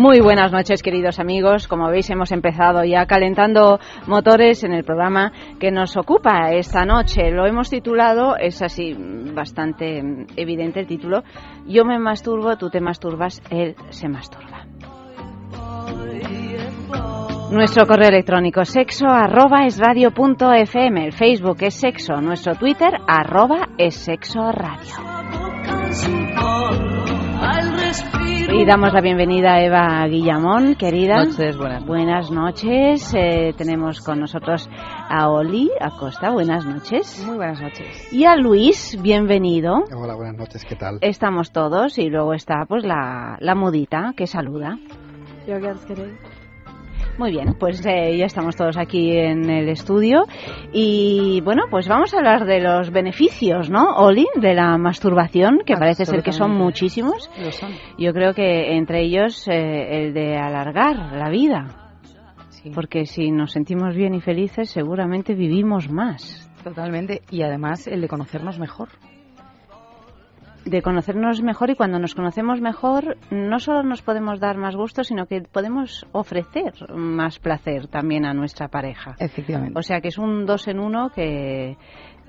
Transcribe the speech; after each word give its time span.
Muy 0.00 0.20
buenas 0.20 0.50
noches, 0.50 0.82
queridos 0.82 1.20
amigos. 1.20 1.68
Como 1.68 1.90
veis, 1.90 2.08
hemos 2.08 2.32
empezado 2.32 2.82
ya 2.84 3.04
calentando 3.04 3.78
motores 4.06 4.64
en 4.64 4.72
el 4.72 4.82
programa 4.82 5.30
que 5.58 5.70
nos 5.70 5.94
ocupa 5.98 6.52
esta 6.52 6.86
noche. 6.86 7.30
Lo 7.30 7.44
hemos 7.44 7.68
titulado, 7.68 8.34
es 8.38 8.62
así 8.62 8.96
bastante 9.34 9.98
evidente 10.36 10.80
el 10.80 10.86
título, 10.86 11.22
Yo 11.66 11.84
me 11.84 11.98
masturbo, 11.98 12.56
tú 12.56 12.70
te 12.70 12.80
masturbas, 12.80 13.42
él 13.50 13.76
se 13.90 14.08
masturba. 14.08 14.64
Nuestro 17.50 17.86
correo 17.86 18.08
electrónico 18.08 18.64
sexo 18.64 19.06
arroba 19.06 19.66
es 19.66 19.78
radio 19.78 20.12
punto 20.12 20.50
fm, 20.50 21.04
el 21.04 21.12
Facebook 21.12 21.58
es 21.60 21.74
sexo, 21.74 22.22
nuestro 22.22 22.54
Twitter 22.54 22.94
arroba 23.06 23.68
es 23.76 23.96
sexo 23.96 24.50
radio. 24.50 24.94
Y 28.52 28.64
damos 28.66 28.92
la 28.92 29.00
bienvenida 29.00 29.54
a 29.54 29.62
Eva 29.62 30.06
Guillamón, 30.06 30.74
querida. 30.74 31.24
Noches, 31.24 31.56
buenas. 31.56 31.86
Buenas 31.86 32.30
noches. 32.30 33.14
Eh, 33.14 33.54
tenemos 33.56 34.00
con 34.00 34.20
nosotros 34.20 34.68
a 35.08 35.30
Oli 35.30 35.70
Acosta. 35.80 36.30
Buenas 36.30 36.66
noches. 36.66 37.24
Muy 37.26 37.36
buenas 37.36 37.60
noches. 37.60 38.12
Y 38.12 38.24
a 38.24 38.36
Luis, 38.36 38.98
bienvenido. 39.00 39.84
Hola, 39.96 40.14
buenas 40.14 40.36
noches. 40.36 40.64
¿Qué 40.64 40.76
tal? 40.76 40.98
Estamos 41.00 41.52
todos 41.52 41.98
y 41.98 42.10
luego 42.10 42.34
está 42.34 42.66
pues 42.68 42.84
la, 42.84 43.38
la 43.40 43.54
mudita 43.54 44.12
que 44.16 44.26
saluda. 44.26 44.78
Yo. 45.46 45.56
Muy 47.20 47.32
bien, 47.32 47.52
pues 47.58 47.84
eh, 47.84 48.16
ya 48.16 48.24
estamos 48.24 48.56
todos 48.56 48.78
aquí 48.78 49.14
en 49.14 49.50
el 49.50 49.68
estudio 49.68 50.24
y 50.72 51.42
bueno, 51.44 51.64
pues 51.70 51.86
vamos 51.86 52.14
a 52.14 52.16
hablar 52.16 52.46
de 52.46 52.60
los 52.62 52.90
beneficios, 52.90 53.68
¿no, 53.68 53.90
Oli, 53.96 54.26
de 54.36 54.54
la 54.54 54.78
masturbación, 54.78 55.58
que 55.66 55.74
parece 55.74 56.06
ser 56.06 56.22
que 56.22 56.32
son 56.32 56.52
muchísimos. 56.52 57.30
Lo 57.38 57.52
son. 57.52 57.72
Yo 57.98 58.14
creo 58.14 58.32
que 58.32 58.74
entre 58.74 59.02
ellos 59.02 59.46
eh, 59.48 60.06
el 60.06 60.14
de 60.14 60.38
alargar 60.38 61.12
la 61.12 61.28
vida, 61.28 61.92
Sí, 62.48 62.70
porque 62.74 63.04
si 63.04 63.30
nos 63.30 63.52
sentimos 63.52 63.94
bien 63.94 64.14
y 64.14 64.22
felices 64.22 64.70
seguramente 64.70 65.34
vivimos 65.34 65.90
más. 65.90 66.50
totalmente. 66.64 67.20
Y 67.30 67.42
además 67.42 67.86
el 67.86 68.00
de 68.00 68.08
conocernos 68.08 68.58
mejor. 68.58 68.88
De 70.70 70.82
conocernos 70.82 71.42
mejor 71.42 71.70
y 71.70 71.74
cuando 71.74 71.98
nos 71.98 72.14
conocemos 72.14 72.60
mejor 72.60 73.16
no 73.32 73.58
solo 73.58 73.82
nos 73.82 74.02
podemos 74.02 74.38
dar 74.38 74.56
más 74.56 74.76
gusto, 74.76 75.02
sino 75.02 75.26
que 75.26 75.40
podemos 75.42 76.06
ofrecer 76.12 76.72
más 76.94 77.40
placer 77.40 77.88
también 77.88 78.24
a 78.24 78.34
nuestra 78.34 78.68
pareja. 78.68 79.16
Efectivamente. 79.18 79.76
O 79.76 79.82
sea 79.82 80.00
que 80.00 80.06
es 80.08 80.18
un 80.18 80.46
dos 80.46 80.68
en 80.68 80.78
uno 80.78 81.10
que, 81.10 81.76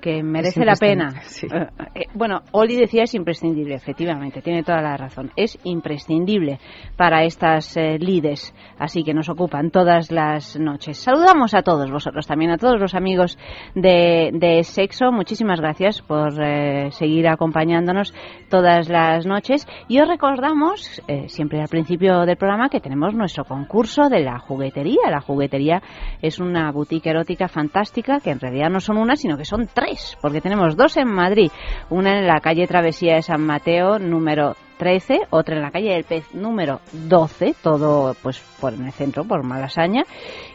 que 0.02 0.22
merece 0.22 0.64
la 0.64 0.74
pena. 0.74 1.22
sí. 1.22 1.46
Eh, 1.46 1.68
eh, 1.94 2.06
bueno, 2.14 2.42
Oli 2.50 2.76
decía 2.76 3.04
es 3.04 3.14
imprescindible, 3.14 3.74
efectivamente, 3.74 4.42
tiene 4.42 4.62
toda 4.62 4.82
la 4.82 4.96
razón. 4.96 5.30
Es 5.36 5.58
imprescindible 5.64 6.58
para 6.96 7.24
estas 7.24 7.76
eh, 7.76 7.98
lides, 7.98 8.54
así 8.78 9.04
que 9.04 9.14
nos 9.14 9.28
ocupan 9.28 9.70
todas 9.70 10.10
las 10.10 10.58
noches. 10.58 10.98
Saludamos 10.98 11.54
a 11.54 11.62
todos 11.62 11.90
vosotros, 11.90 12.26
también 12.26 12.50
a 12.50 12.58
todos 12.58 12.80
los 12.80 12.94
amigos 12.94 13.38
de, 13.74 14.30
de 14.34 14.64
Sexo. 14.64 15.12
Muchísimas 15.12 15.60
gracias 15.60 16.02
por 16.02 16.42
eh, 16.42 16.90
seguir 16.90 17.28
acompañándonos 17.28 18.12
todas 18.50 18.88
las 18.88 19.24
noches. 19.24 19.66
Y 19.88 20.00
os 20.00 20.08
recordamos, 20.08 21.00
siempre 21.26 21.60
al 21.60 21.68
principio 21.68 22.26
del 22.26 22.36
programa, 22.36 22.68
que 22.68 22.80
tenemos 22.80 23.14
nuestro 23.14 23.44
concurso 23.44 24.08
de 24.08 24.20
la 24.20 24.38
juguetería. 24.40 25.10
La 25.10 25.20
juguetería 25.20 25.80
es 26.20 26.40
una 26.40 26.72
boutique 26.72 27.10
erótica 27.10 27.46
fantástica, 27.46 28.18
que 28.18 28.30
en 28.30 28.40
realidad 28.40 28.70
no 28.70 28.80
son 28.80 28.96
una, 28.96 29.14
sino 29.14 29.36
que 29.36 29.44
son 29.44 29.68
tres, 29.72 29.91
porque 30.20 30.40
tenemos 30.40 30.76
dos 30.76 30.96
en 30.96 31.08
Madrid, 31.08 31.50
una 31.90 32.18
en 32.18 32.26
la 32.26 32.40
calle 32.40 32.66
Travesía 32.66 33.16
de 33.16 33.22
San 33.22 33.44
Mateo, 33.44 33.98
número 33.98 34.54
13, 34.82 35.20
otra 35.30 35.54
en 35.54 35.62
la 35.62 35.70
calle 35.70 35.92
del 35.92 36.02
Pez 36.02 36.34
número 36.34 36.80
12, 36.92 37.54
todo 37.62 38.16
pues 38.20 38.42
por 38.60 38.72
el 38.72 38.90
centro, 38.90 39.24
por 39.24 39.44
Malasaña, 39.44 40.02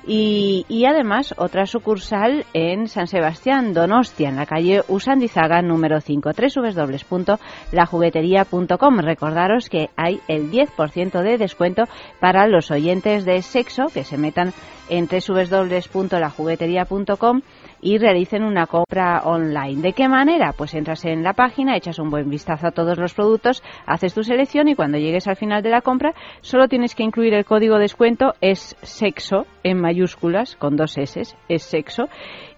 y, 0.05 0.65
y 0.67 0.83
además 0.85 1.33
otra 1.37 1.65
sucursal 1.65 2.45
en 2.53 2.87
San 2.87 3.07
Sebastián, 3.07 3.73
Donostia, 3.73 4.27
en 4.27 4.35
la 4.35 4.45
calle 4.45 4.81
Usandizaga 4.89 5.61
número 5.61 6.01
5, 6.01 6.31
www.lajuguetería.com. 6.31 8.99
Recordaros 8.99 9.69
que 9.69 9.91
hay 9.95 10.19
el 10.27 10.51
10% 10.51 11.21
de 11.21 11.37
descuento 11.37 11.83
para 12.19 12.47
los 12.47 12.69
oyentes 12.69 13.23
de 13.23 13.41
sexo 13.41 13.85
que 13.93 14.03
se 14.03 14.17
metan 14.17 14.51
en 14.89 15.07
www.lajuguetería.com 15.07 17.41
y 17.81 17.97
realicen 17.97 18.43
una 18.43 18.67
compra 18.67 19.21
online. 19.23 19.81
¿De 19.81 19.93
qué 19.93 20.07
manera? 20.07 20.53
Pues 20.53 20.73
entras 20.73 21.03
en 21.05 21.23
la 21.23 21.33
página, 21.33 21.75
echas 21.75 21.99
un 21.99 22.09
buen 22.09 22.29
vistazo 22.29 22.67
a 22.67 22.71
todos 22.71 22.97
los 22.97 23.13
productos, 23.13 23.63
haces 23.85 24.13
tu 24.13 24.23
selección 24.23 24.67
y 24.67 24.75
cuando 24.75 24.97
llegues 24.97 25.27
al 25.27 25.35
final 25.35 25.63
de 25.63 25.69
la 25.69 25.81
compra 25.81 26.13
solo 26.41 26.67
tienes 26.67 26.95
que 26.95 27.03
incluir 27.03 27.33
el 27.33 27.45
código 27.45 27.75
de 27.75 27.87
descuento 27.87 28.33
es 28.41 28.75
sexo 28.81 29.45
en 29.63 29.79
mayúsculas 29.79 30.57
con 30.57 30.75
dos 30.75 30.97
S, 30.97 31.21
es 31.47 31.63
sexo 31.63 32.09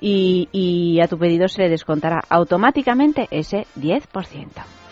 y, 0.01 0.49
y 0.51 0.99
a 1.01 1.07
tu 1.07 1.19
pedido 1.19 1.47
se 1.47 1.61
le 1.61 1.69
descontará 1.69 2.21
automáticamente 2.29 3.27
ese 3.29 3.67
10%. 3.79 4.88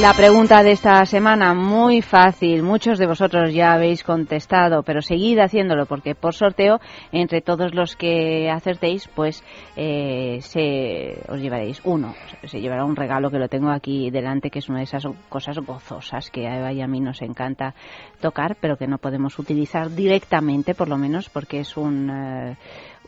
La 0.00 0.14
pregunta 0.14 0.62
de 0.62 0.72
esta 0.72 1.04
semana, 1.04 1.52
muy 1.52 2.00
fácil, 2.00 2.62
muchos 2.62 2.98
de 2.98 3.06
vosotros 3.06 3.52
ya 3.52 3.74
habéis 3.74 4.02
contestado, 4.02 4.82
pero 4.82 5.02
seguid 5.02 5.38
haciéndolo 5.40 5.84
porque 5.84 6.14
por 6.14 6.32
sorteo, 6.32 6.80
entre 7.12 7.42
todos 7.42 7.74
los 7.74 7.96
que 7.96 8.50
acertéis, 8.50 9.08
pues 9.08 9.44
eh, 9.76 10.38
se, 10.40 11.20
os 11.30 11.38
llevaréis 11.38 11.82
uno, 11.84 12.14
se 12.44 12.62
llevará 12.62 12.86
un 12.86 12.96
regalo 12.96 13.30
que 13.30 13.38
lo 13.38 13.48
tengo 13.48 13.68
aquí 13.70 14.10
delante, 14.10 14.48
que 14.48 14.60
es 14.60 14.70
una 14.70 14.78
de 14.78 14.84
esas 14.84 15.04
cosas 15.28 15.58
gozosas 15.58 16.30
que 16.30 16.46
a 16.48 16.58
Eva 16.58 16.72
y 16.72 16.80
a 16.80 16.86
mí 16.86 17.00
nos 17.00 17.20
encanta 17.20 17.74
tocar, 18.22 18.56
pero 18.58 18.78
que 18.78 18.86
no 18.86 18.96
podemos 18.96 19.38
utilizar 19.38 19.90
directamente, 19.90 20.74
por 20.74 20.88
lo 20.88 20.96
menos, 20.96 21.28
porque 21.28 21.60
es 21.60 21.76
un... 21.76 22.08
eh, 22.08 22.56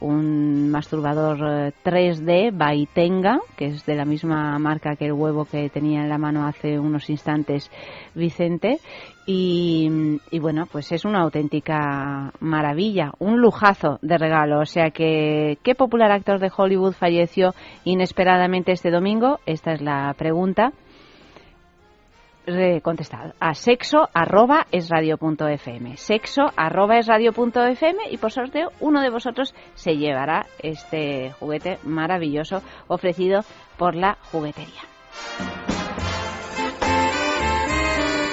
un 0.03 0.71
masturbador 0.71 1.39
eh, 1.41 1.73
3D 1.85 2.51
Baitenga, 2.53 3.41
que 3.57 3.67
es 3.67 3.87
de 3.87 3.95
la 3.95 4.05
misma 4.05 4.59
marca 4.59 4.97
que 4.97 5.07
el 5.07 5.13
huevo 5.13 5.45
que 5.45 5.71
tenía 5.71 6.03
en 6.03 6.09
la 6.09 6.19
mano 6.19 6.47
hace 6.47 6.79
unos 6.79 7.09
instantes 7.09 7.71
Vicente. 8.15 8.79
Y, 9.25 10.19
y 10.33 10.39
bueno, 10.41 10.67
pues 10.71 10.91
es 10.91 11.05
una 11.05 11.21
auténtica 11.21 12.33
maravilla, 12.41 13.13
un 13.21 13.41
lujazo 13.41 13.99
de 14.03 14.19
regalo. 14.19 14.61
O 14.61 14.67
sea 14.67 14.91
que, 14.91 15.59
¿qué 15.63 15.75
popular 15.77 16.11
actor 16.11 16.41
de 16.41 16.51
Hollywood 16.55 16.93
falleció 16.93 17.55
inesperadamente 17.85 18.73
este 18.73 18.91
domingo? 18.91 19.39
Esta 19.47 19.73
es 19.73 19.81
la 19.81 20.13
pregunta. 20.19 20.73
Contestad 22.83 23.35
a 23.39 23.55
sexo 23.55 24.09
arroba 24.13 24.67
es 24.73 24.91
sexo 25.97 26.43
arroba 26.57 26.99
es 26.99 27.09
y 28.11 28.17
por 28.17 28.33
sorteo 28.33 28.73
uno 28.81 29.01
de 29.01 29.11
vosotros 29.11 29.55
se 29.75 29.97
llevará 29.97 30.47
este 30.61 31.31
juguete 31.39 31.79
maravilloso 31.85 32.63
ofrecido 32.89 33.45
por 33.79 33.95
la 33.95 34.19
juguetería 34.33 34.83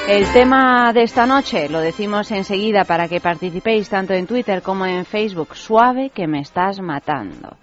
el 0.09 0.25
tema 0.33 0.91
de 0.91 1.03
esta 1.03 1.27
noche 1.27 1.69
lo 1.69 1.79
decimos 1.79 2.31
enseguida 2.31 2.85
para 2.85 3.07
que 3.07 3.21
participéis 3.21 3.89
tanto 3.89 4.13
en 4.15 4.25
Twitter 4.25 4.63
como 4.63 4.87
en 4.87 5.05
Facebook. 5.05 5.55
Suave 5.55 6.09
que 6.09 6.25
me 6.25 6.39
estás 6.39 6.81
matando. 6.81 7.57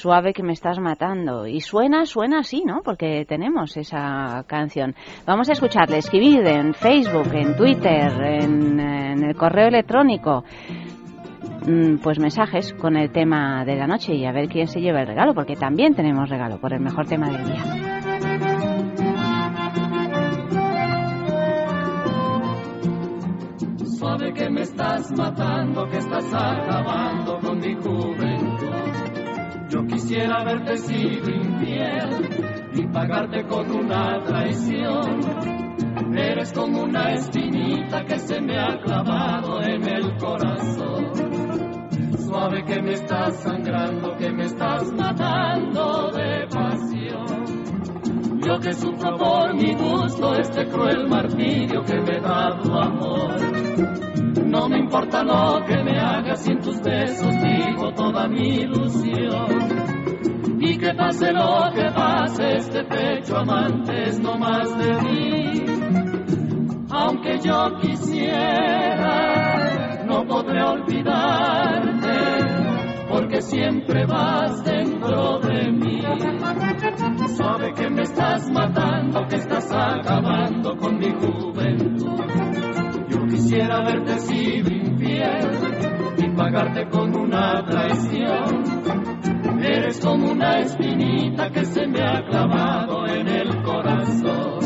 Suave 0.00 0.32
que 0.32 0.44
me 0.44 0.52
estás 0.52 0.78
matando. 0.78 1.48
Y 1.48 1.60
suena, 1.60 2.06
suena 2.06 2.38
así, 2.38 2.62
¿no? 2.64 2.82
Porque 2.84 3.24
tenemos 3.26 3.76
esa 3.76 4.44
canción. 4.46 4.94
Vamos 5.26 5.48
a 5.48 5.52
escucharle, 5.54 5.98
escribid 5.98 6.46
en 6.46 6.72
Facebook, 6.72 7.34
en 7.34 7.56
Twitter, 7.56 8.12
en, 8.22 8.78
en 8.78 9.24
el 9.24 9.34
correo 9.34 9.66
electrónico. 9.66 10.44
mm, 11.66 11.96
Pues 12.00 12.20
mensajes 12.20 12.72
con 12.74 12.96
el 12.96 13.10
tema 13.10 13.64
de 13.64 13.74
la 13.74 13.88
noche 13.88 14.14
y 14.14 14.24
a 14.24 14.30
ver 14.30 14.48
quién 14.48 14.68
se 14.68 14.80
lleva 14.80 15.00
el 15.00 15.08
regalo, 15.08 15.34
porque 15.34 15.56
también 15.56 15.96
tenemos 15.96 16.28
regalo 16.28 16.60
por 16.60 16.72
el 16.72 16.80
mejor 16.80 17.06
tema 17.08 17.28
del 17.30 17.44
día. 17.44 17.64
Suave 23.98 24.32
que 24.32 24.48
me 24.50 24.62
estás 24.62 25.10
matando, 25.16 25.88
que 25.90 25.98
estás 25.98 26.24
acabando 26.32 27.38
con 27.40 27.58
mi 27.58 27.74
juventud. 27.74 28.27
Yo 29.68 29.86
quisiera 29.86 30.40
haberte 30.40 30.78
sido 30.78 31.28
infiel 31.28 32.70
y 32.72 32.86
pagarte 32.86 33.44
con 33.46 33.70
una 33.70 34.22
traición. 34.24 35.20
Eres 36.16 36.52
como 36.54 36.84
una 36.84 37.12
espinita 37.12 38.02
que 38.06 38.18
se 38.18 38.40
me 38.40 38.58
ha 38.58 38.78
clavado 38.78 39.60
en 39.60 39.82
el 39.86 40.16
corazón. 40.16 41.12
Suave 42.16 42.64
que 42.64 42.80
me 42.80 42.94
estás 42.94 43.42
sangrando, 43.42 44.16
que 44.16 44.30
me 44.30 44.44
estás 44.46 44.90
matando 44.92 46.12
de 46.12 46.46
pasión. 46.46 48.40
Yo 48.40 48.58
que 48.60 48.72
sufro 48.72 49.16
por 49.18 49.54
mi 49.54 49.74
gusto 49.74 50.34
este 50.34 50.66
cruel 50.66 51.08
martirio 51.08 51.82
que 51.84 52.00
me 52.00 52.20
da 52.20 52.58
tu 52.58 52.72
amor. 52.72 53.36
No 54.46 54.68
me 54.68 54.78
importa 54.78 55.22
lo 55.22 55.64
que 55.64 55.82
me 55.82 55.98
hagas, 55.98 56.42
sin 56.42 56.58
tus 56.60 56.80
besos 56.80 57.34
digo 57.42 57.92
toda 57.94 58.28
mi 58.28 58.56
ilusión 58.56 59.88
y 60.60 60.76
que 60.76 60.92
pase 60.94 61.32
lo 61.32 61.70
que 61.72 61.90
pase, 61.94 62.56
este 62.56 62.84
pecho 62.84 63.38
amante 63.38 64.08
es 64.08 64.20
no 64.20 64.36
más 64.36 64.76
de 64.78 64.92
mí. 65.02 65.64
Aunque 66.90 67.38
yo 67.38 67.78
quisiera, 67.80 69.14
no 70.04 70.26
podré 70.26 70.62
olvidarte, 70.62 72.18
porque 73.08 73.40
siempre 73.42 74.04
vas 74.06 74.64
dentro 74.64 75.38
de 75.40 75.70
mí. 75.70 76.02
Sabe 77.36 77.72
que 77.74 77.88
me 77.90 78.02
estás 78.02 78.50
matando, 78.50 79.26
que 79.28 79.36
estás 79.36 79.70
acabando 79.70 80.76
con 80.76 80.98
mi 80.98 81.10
juventud. 81.10 82.67
Quisiera 83.30 83.82
verte 83.84 84.18
sido 84.20 84.70
infiel 84.70 85.50
y 86.18 86.36
pagarte 86.36 86.88
con 86.88 87.14
una 87.16 87.64
traición 87.64 88.78
Eres 89.60 89.98
como 90.00 90.30
una 90.30 90.60
espinita 90.60 91.50
que 91.50 91.64
se 91.64 91.84
me 91.88 92.00
ha 92.00 92.24
clavado 92.24 93.06
en 93.08 93.26
el 93.26 93.62
corazón. 93.62 94.60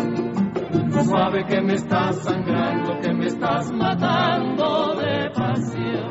Suave 1.04 1.46
que 1.46 1.60
me 1.62 1.74
estás 1.74 2.22
sangrando, 2.22 3.00
que 3.00 3.12
me 3.12 3.26
estás 3.26 3.72
matando 3.72 4.94
de 4.96 5.30
pasión. 5.30 6.08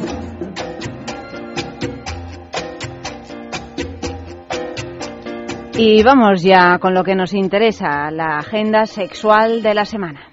Y 5.78 6.04
vamos 6.04 6.42
ya 6.42 6.80
con 6.80 6.96
lo 6.96 7.04
que 7.04 7.16
nos 7.16 7.34
interesa, 7.34 8.10
la 8.10 8.38
agenda 8.38 8.86
sexual 8.86 9.62
de 9.62 9.74
la 9.76 9.86
semana. 9.86 10.32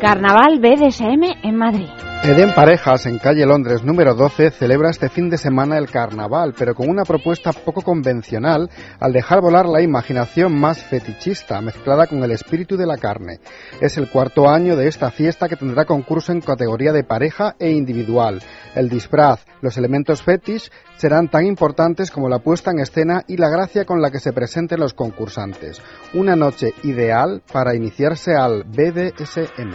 Carnaval 0.00 0.60
BDSM 0.60 1.24
en 1.42 1.56
Madrid. 1.56 1.99
Eden 2.22 2.54
Parejas, 2.54 3.06
en 3.06 3.18
calle 3.18 3.46
Londres 3.46 3.82
número 3.82 4.14
12, 4.14 4.50
celebra 4.50 4.90
este 4.90 5.08
fin 5.08 5.30
de 5.30 5.38
semana 5.38 5.78
el 5.78 5.90
carnaval, 5.90 6.52
pero 6.56 6.74
con 6.74 6.90
una 6.90 7.02
propuesta 7.02 7.50
poco 7.50 7.80
convencional 7.80 8.68
al 9.00 9.14
dejar 9.14 9.40
volar 9.40 9.64
la 9.66 9.80
imaginación 9.80 10.54
más 10.54 10.84
fetichista, 10.84 11.62
mezclada 11.62 12.06
con 12.06 12.22
el 12.22 12.30
espíritu 12.30 12.76
de 12.76 12.84
la 12.84 12.98
carne. 12.98 13.40
Es 13.80 13.96
el 13.96 14.10
cuarto 14.10 14.50
año 14.50 14.76
de 14.76 14.86
esta 14.86 15.10
fiesta 15.10 15.48
que 15.48 15.56
tendrá 15.56 15.86
concurso 15.86 16.30
en 16.30 16.42
categoría 16.42 16.92
de 16.92 17.04
pareja 17.04 17.56
e 17.58 17.70
individual. 17.70 18.42
El 18.74 18.90
disfraz, 18.90 19.46
los 19.62 19.78
elementos 19.78 20.22
fetish 20.22 20.70
serán 20.96 21.28
tan 21.30 21.46
importantes 21.46 22.10
como 22.10 22.28
la 22.28 22.40
puesta 22.40 22.70
en 22.70 22.80
escena 22.80 23.24
y 23.28 23.38
la 23.38 23.48
gracia 23.48 23.86
con 23.86 24.02
la 24.02 24.10
que 24.10 24.20
se 24.20 24.34
presenten 24.34 24.78
los 24.78 24.92
concursantes. 24.92 25.80
Una 26.12 26.36
noche 26.36 26.74
ideal 26.82 27.42
para 27.50 27.74
iniciarse 27.74 28.34
al 28.34 28.64
BDSM. 28.64 29.72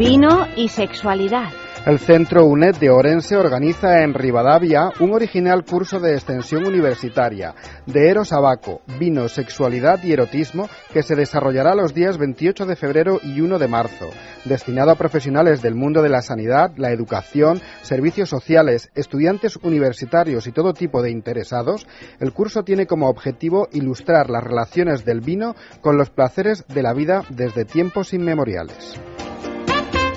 Vino 0.00 0.46
y 0.56 0.68
sexualidad. 0.68 1.50
El 1.84 1.98
Centro 1.98 2.46
UNED 2.46 2.76
de 2.76 2.88
Orense 2.88 3.36
organiza 3.36 4.02
en 4.02 4.14
Rivadavia 4.14 4.88
un 4.98 5.12
original 5.12 5.62
curso 5.62 6.00
de 6.00 6.14
extensión 6.14 6.66
universitaria 6.66 7.54
de 7.84 8.08
Eros 8.08 8.32
Abaco, 8.32 8.80
Vino, 8.98 9.28
Sexualidad 9.28 10.02
y 10.02 10.12
Erotismo 10.12 10.70
que 10.90 11.02
se 11.02 11.16
desarrollará 11.16 11.74
los 11.74 11.92
días 11.92 12.16
28 12.16 12.64
de 12.64 12.76
febrero 12.76 13.20
y 13.22 13.42
1 13.42 13.58
de 13.58 13.68
marzo. 13.68 14.08
Destinado 14.46 14.90
a 14.90 14.94
profesionales 14.94 15.60
del 15.60 15.74
mundo 15.74 16.00
de 16.00 16.08
la 16.08 16.22
sanidad, 16.22 16.72
la 16.78 16.92
educación, 16.92 17.60
servicios 17.82 18.30
sociales, 18.30 18.90
estudiantes 18.94 19.56
universitarios 19.56 20.46
y 20.46 20.52
todo 20.52 20.72
tipo 20.72 21.02
de 21.02 21.10
interesados, 21.10 21.86
el 22.20 22.32
curso 22.32 22.62
tiene 22.62 22.86
como 22.86 23.10
objetivo 23.10 23.68
ilustrar 23.70 24.30
las 24.30 24.44
relaciones 24.44 25.04
del 25.04 25.20
vino 25.20 25.56
con 25.82 25.98
los 25.98 26.08
placeres 26.08 26.64
de 26.68 26.82
la 26.82 26.94
vida 26.94 27.22
desde 27.28 27.66
tiempos 27.66 28.14
inmemoriales. 28.14 28.98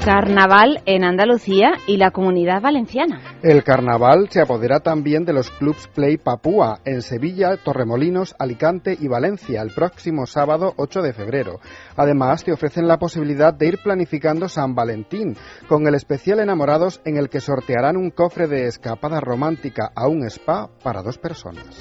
Carnaval 0.05 0.81
en 0.85 1.05
Andalucía 1.05 1.75
y 1.87 1.95
la 1.95 2.11
comunidad 2.11 2.61
valenciana. 2.61 3.21
El 3.41 3.63
carnaval 3.63 4.27
se 4.29 4.41
apodera 4.41 4.81
también 4.81 5.23
de 5.23 5.31
los 5.31 5.49
clubs 5.49 5.87
Play 5.87 6.17
Papúa 6.17 6.79
en 6.83 7.01
Sevilla, 7.01 7.55
Torremolinos, 7.55 8.35
Alicante 8.37 8.97
y 8.99 9.07
Valencia 9.07 9.61
el 9.61 9.71
próximo 9.73 10.25
sábado 10.25 10.73
8 10.75 11.01
de 11.03 11.13
febrero. 11.13 11.61
Además, 11.95 12.43
te 12.43 12.51
ofrecen 12.51 12.85
la 12.85 12.99
posibilidad 12.99 13.53
de 13.53 13.69
ir 13.69 13.77
planificando 13.81 14.49
San 14.49 14.75
Valentín 14.75 15.37
con 15.69 15.87
el 15.87 15.95
especial 15.95 16.41
Enamorados 16.41 16.99
en 17.05 17.15
el 17.15 17.29
que 17.29 17.39
sortearán 17.39 17.95
un 17.95 18.11
cofre 18.11 18.47
de 18.47 18.67
escapada 18.67 19.21
romántica 19.21 19.93
a 19.95 20.09
un 20.09 20.25
spa 20.25 20.69
para 20.83 21.01
dos 21.01 21.17
personas. 21.17 21.79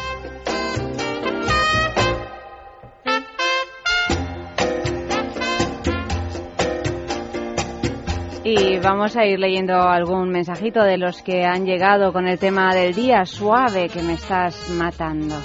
Y 8.45 8.79
vamos 8.79 9.17
a 9.17 9.25
ir 9.25 9.39
leyendo 9.39 9.75
algún 9.75 10.31
mensajito 10.31 10.83
de 10.83 10.99
los 10.99 11.23
que 11.23 11.45
han 11.45 11.65
llegado 11.65 12.13
con 12.13 12.27
el 12.27 12.41
tema 12.41 12.75
del 12.75 12.93
día 12.93 13.25
suave 13.25 13.89
que 13.89 14.03
me 14.03 14.15
estás 14.15 14.69
matando. 14.71 15.37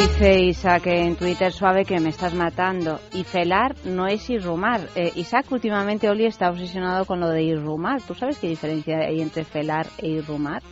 Dice 0.00 0.40
Isaac 0.44 0.86
en 0.86 1.16
Twitter 1.16 1.52
suave 1.52 1.84
que 1.84 1.98
me 1.98 2.10
estás 2.10 2.32
matando. 2.32 3.00
Y 3.12 3.24
felar 3.24 3.74
no 3.86 4.06
es 4.06 4.30
irrumar. 4.30 4.82
Eh, 4.94 5.10
Isaac 5.16 5.50
últimamente 5.50 6.08
Oli 6.08 6.26
está 6.26 6.48
obsesionado 6.48 7.06
con 7.06 7.18
lo 7.18 7.28
de 7.28 7.42
irrumar. 7.42 8.00
¿Tú 8.02 8.14
sabes 8.14 8.38
qué 8.38 8.46
diferencia 8.46 8.98
hay 8.98 9.20
entre 9.20 9.42
felar 9.44 9.86
e 9.98 10.10
irrumar? 10.10 10.62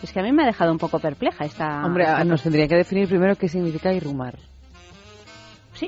Es 0.00 0.12
que 0.12 0.20
a 0.20 0.22
mí 0.22 0.30
me 0.30 0.44
ha 0.44 0.46
dejado 0.46 0.70
un 0.70 0.78
poco 0.78 1.00
perpleja 1.00 1.44
esta... 1.44 1.84
Hombre, 1.84 2.06
nos 2.24 2.42
tendría 2.44 2.68
que 2.68 2.76
definir 2.76 3.08
primero 3.08 3.34
qué 3.34 3.48
significa 3.48 3.92
irrumar. 3.92 4.36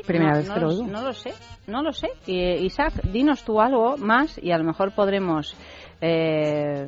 Sí, 0.00 0.02
Primera 0.06 0.32
no, 0.32 0.36
vez 0.38 0.48
no 0.48 0.54
que 0.54 0.60
lo 0.60 0.66
lo- 0.66 0.72
oigo. 0.72 0.86
No 0.88 1.02
lo 1.02 1.12
sé, 1.12 1.34
no 1.66 1.82
lo 1.82 1.92
sé. 1.92 2.08
Y, 2.26 2.40
Isaac, 2.66 2.94
dinos 3.04 3.42
tú 3.44 3.60
algo 3.60 3.96
más 3.96 4.38
y 4.42 4.50
a 4.50 4.58
lo 4.58 4.64
mejor 4.64 4.92
podremos 4.94 5.54
eh, 6.00 6.86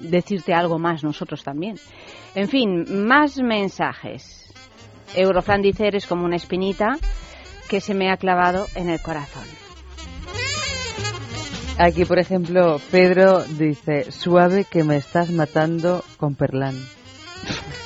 decirte 0.00 0.52
algo 0.54 0.78
más 0.78 1.02
nosotros 1.04 1.42
también. 1.42 1.76
En 2.34 2.48
fin, 2.48 3.06
más 3.06 3.38
mensajes. 3.40 4.52
Eurofran 5.16 5.62
dice, 5.62 5.86
eres 5.88 6.06
como 6.06 6.24
una 6.24 6.36
espinita 6.36 6.96
que 7.68 7.80
se 7.80 7.94
me 7.94 8.10
ha 8.10 8.16
clavado 8.16 8.66
en 8.74 8.88
el 8.90 9.00
corazón. 9.00 9.44
Aquí, 11.78 12.04
por 12.04 12.18
ejemplo, 12.18 12.78
Pedro 12.90 13.42
dice, 13.44 14.12
suave 14.12 14.66
que 14.70 14.84
me 14.84 14.96
estás 14.96 15.30
matando 15.30 16.04
con 16.18 16.34
perlán. 16.34 16.74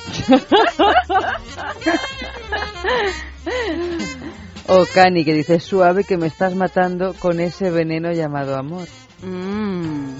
o 4.67 4.85
Cani 4.93 5.25
que 5.25 5.33
dice, 5.33 5.59
suave 5.59 6.03
que 6.03 6.17
me 6.17 6.27
estás 6.27 6.53
matando 6.55 7.15
con 7.19 7.39
ese 7.39 7.71
veneno 7.71 8.11
llamado 8.11 8.55
amor. 8.55 8.87
Mm. 9.23 10.13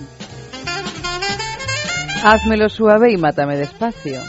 Házmelo 2.23 2.69
suave 2.69 3.11
y 3.11 3.17
mátame 3.17 3.57
despacio. 3.57 4.19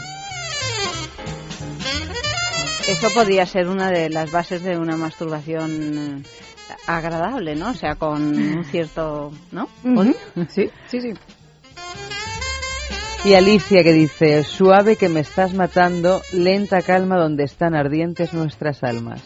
Eso 2.87 3.09
podría 3.13 3.45
ser 3.45 3.67
una 3.67 3.89
de 3.89 4.09
las 4.09 4.31
bases 4.31 4.63
de 4.63 4.77
una 4.77 4.95
masturbación 4.95 6.23
agradable, 6.87 7.55
¿no? 7.55 7.71
O 7.71 7.73
sea, 7.73 7.95
con 7.95 8.33
un 8.33 8.63
cierto, 8.63 9.31
¿no? 9.51 9.67
Sí, 10.47 10.69
sí, 10.87 11.01
sí. 11.01 11.13
Y 13.25 13.33
Alicia 13.33 13.83
que 13.83 13.93
dice, 13.93 14.43
suave 14.43 14.95
que 14.95 15.09
me 15.09 15.19
estás 15.19 15.53
matando, 15.53 16.21
lenta 16.31 16.81
calma 16.81 17.17
donde 17.17 17.43
están 17.43 17.75
ardientes 17.75 18.33
nuestras 18.33 18.83
almas. 18.83 19.21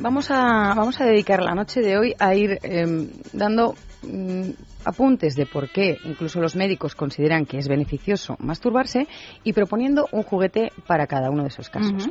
Vamos 0.00 0.30
a, 0.30 0.74
vamos 0.74 1.00
a 1.00 1.04
dedicar 1.04 1.42
la 1.42 1.54
noche 1.54 1.80
de 1.80 1.98
hoy 1.98 2.14
a 2.18 2.34
ir 2.34 2.58
em, 2.62 3.10
dando 3.32 3.74
mm, 4.02 4.50
apuntes 4.84 5.34
de 5.34 5.46
por 5.46 5.70
qué 5.70 5.98
incluso 6.04 6.40
los 6.40 6.56
médicos 6.56 6.94
consideran 6.94 7.46
que 7.46 7.58
es 7.58 7.68
beneficioso 7.68 8.36
masturbarse 8.38 9.08
y 9.44 9.52
proponiendo 9.52 10.08
un 10.12 10.22
juguete 10.22 10.72
para 10.86 11.06
cada 11.06 11.30
uno 11.30 11.42
de 11.42 11.48
esos 11.48 11.68
casos. 11.68 12.08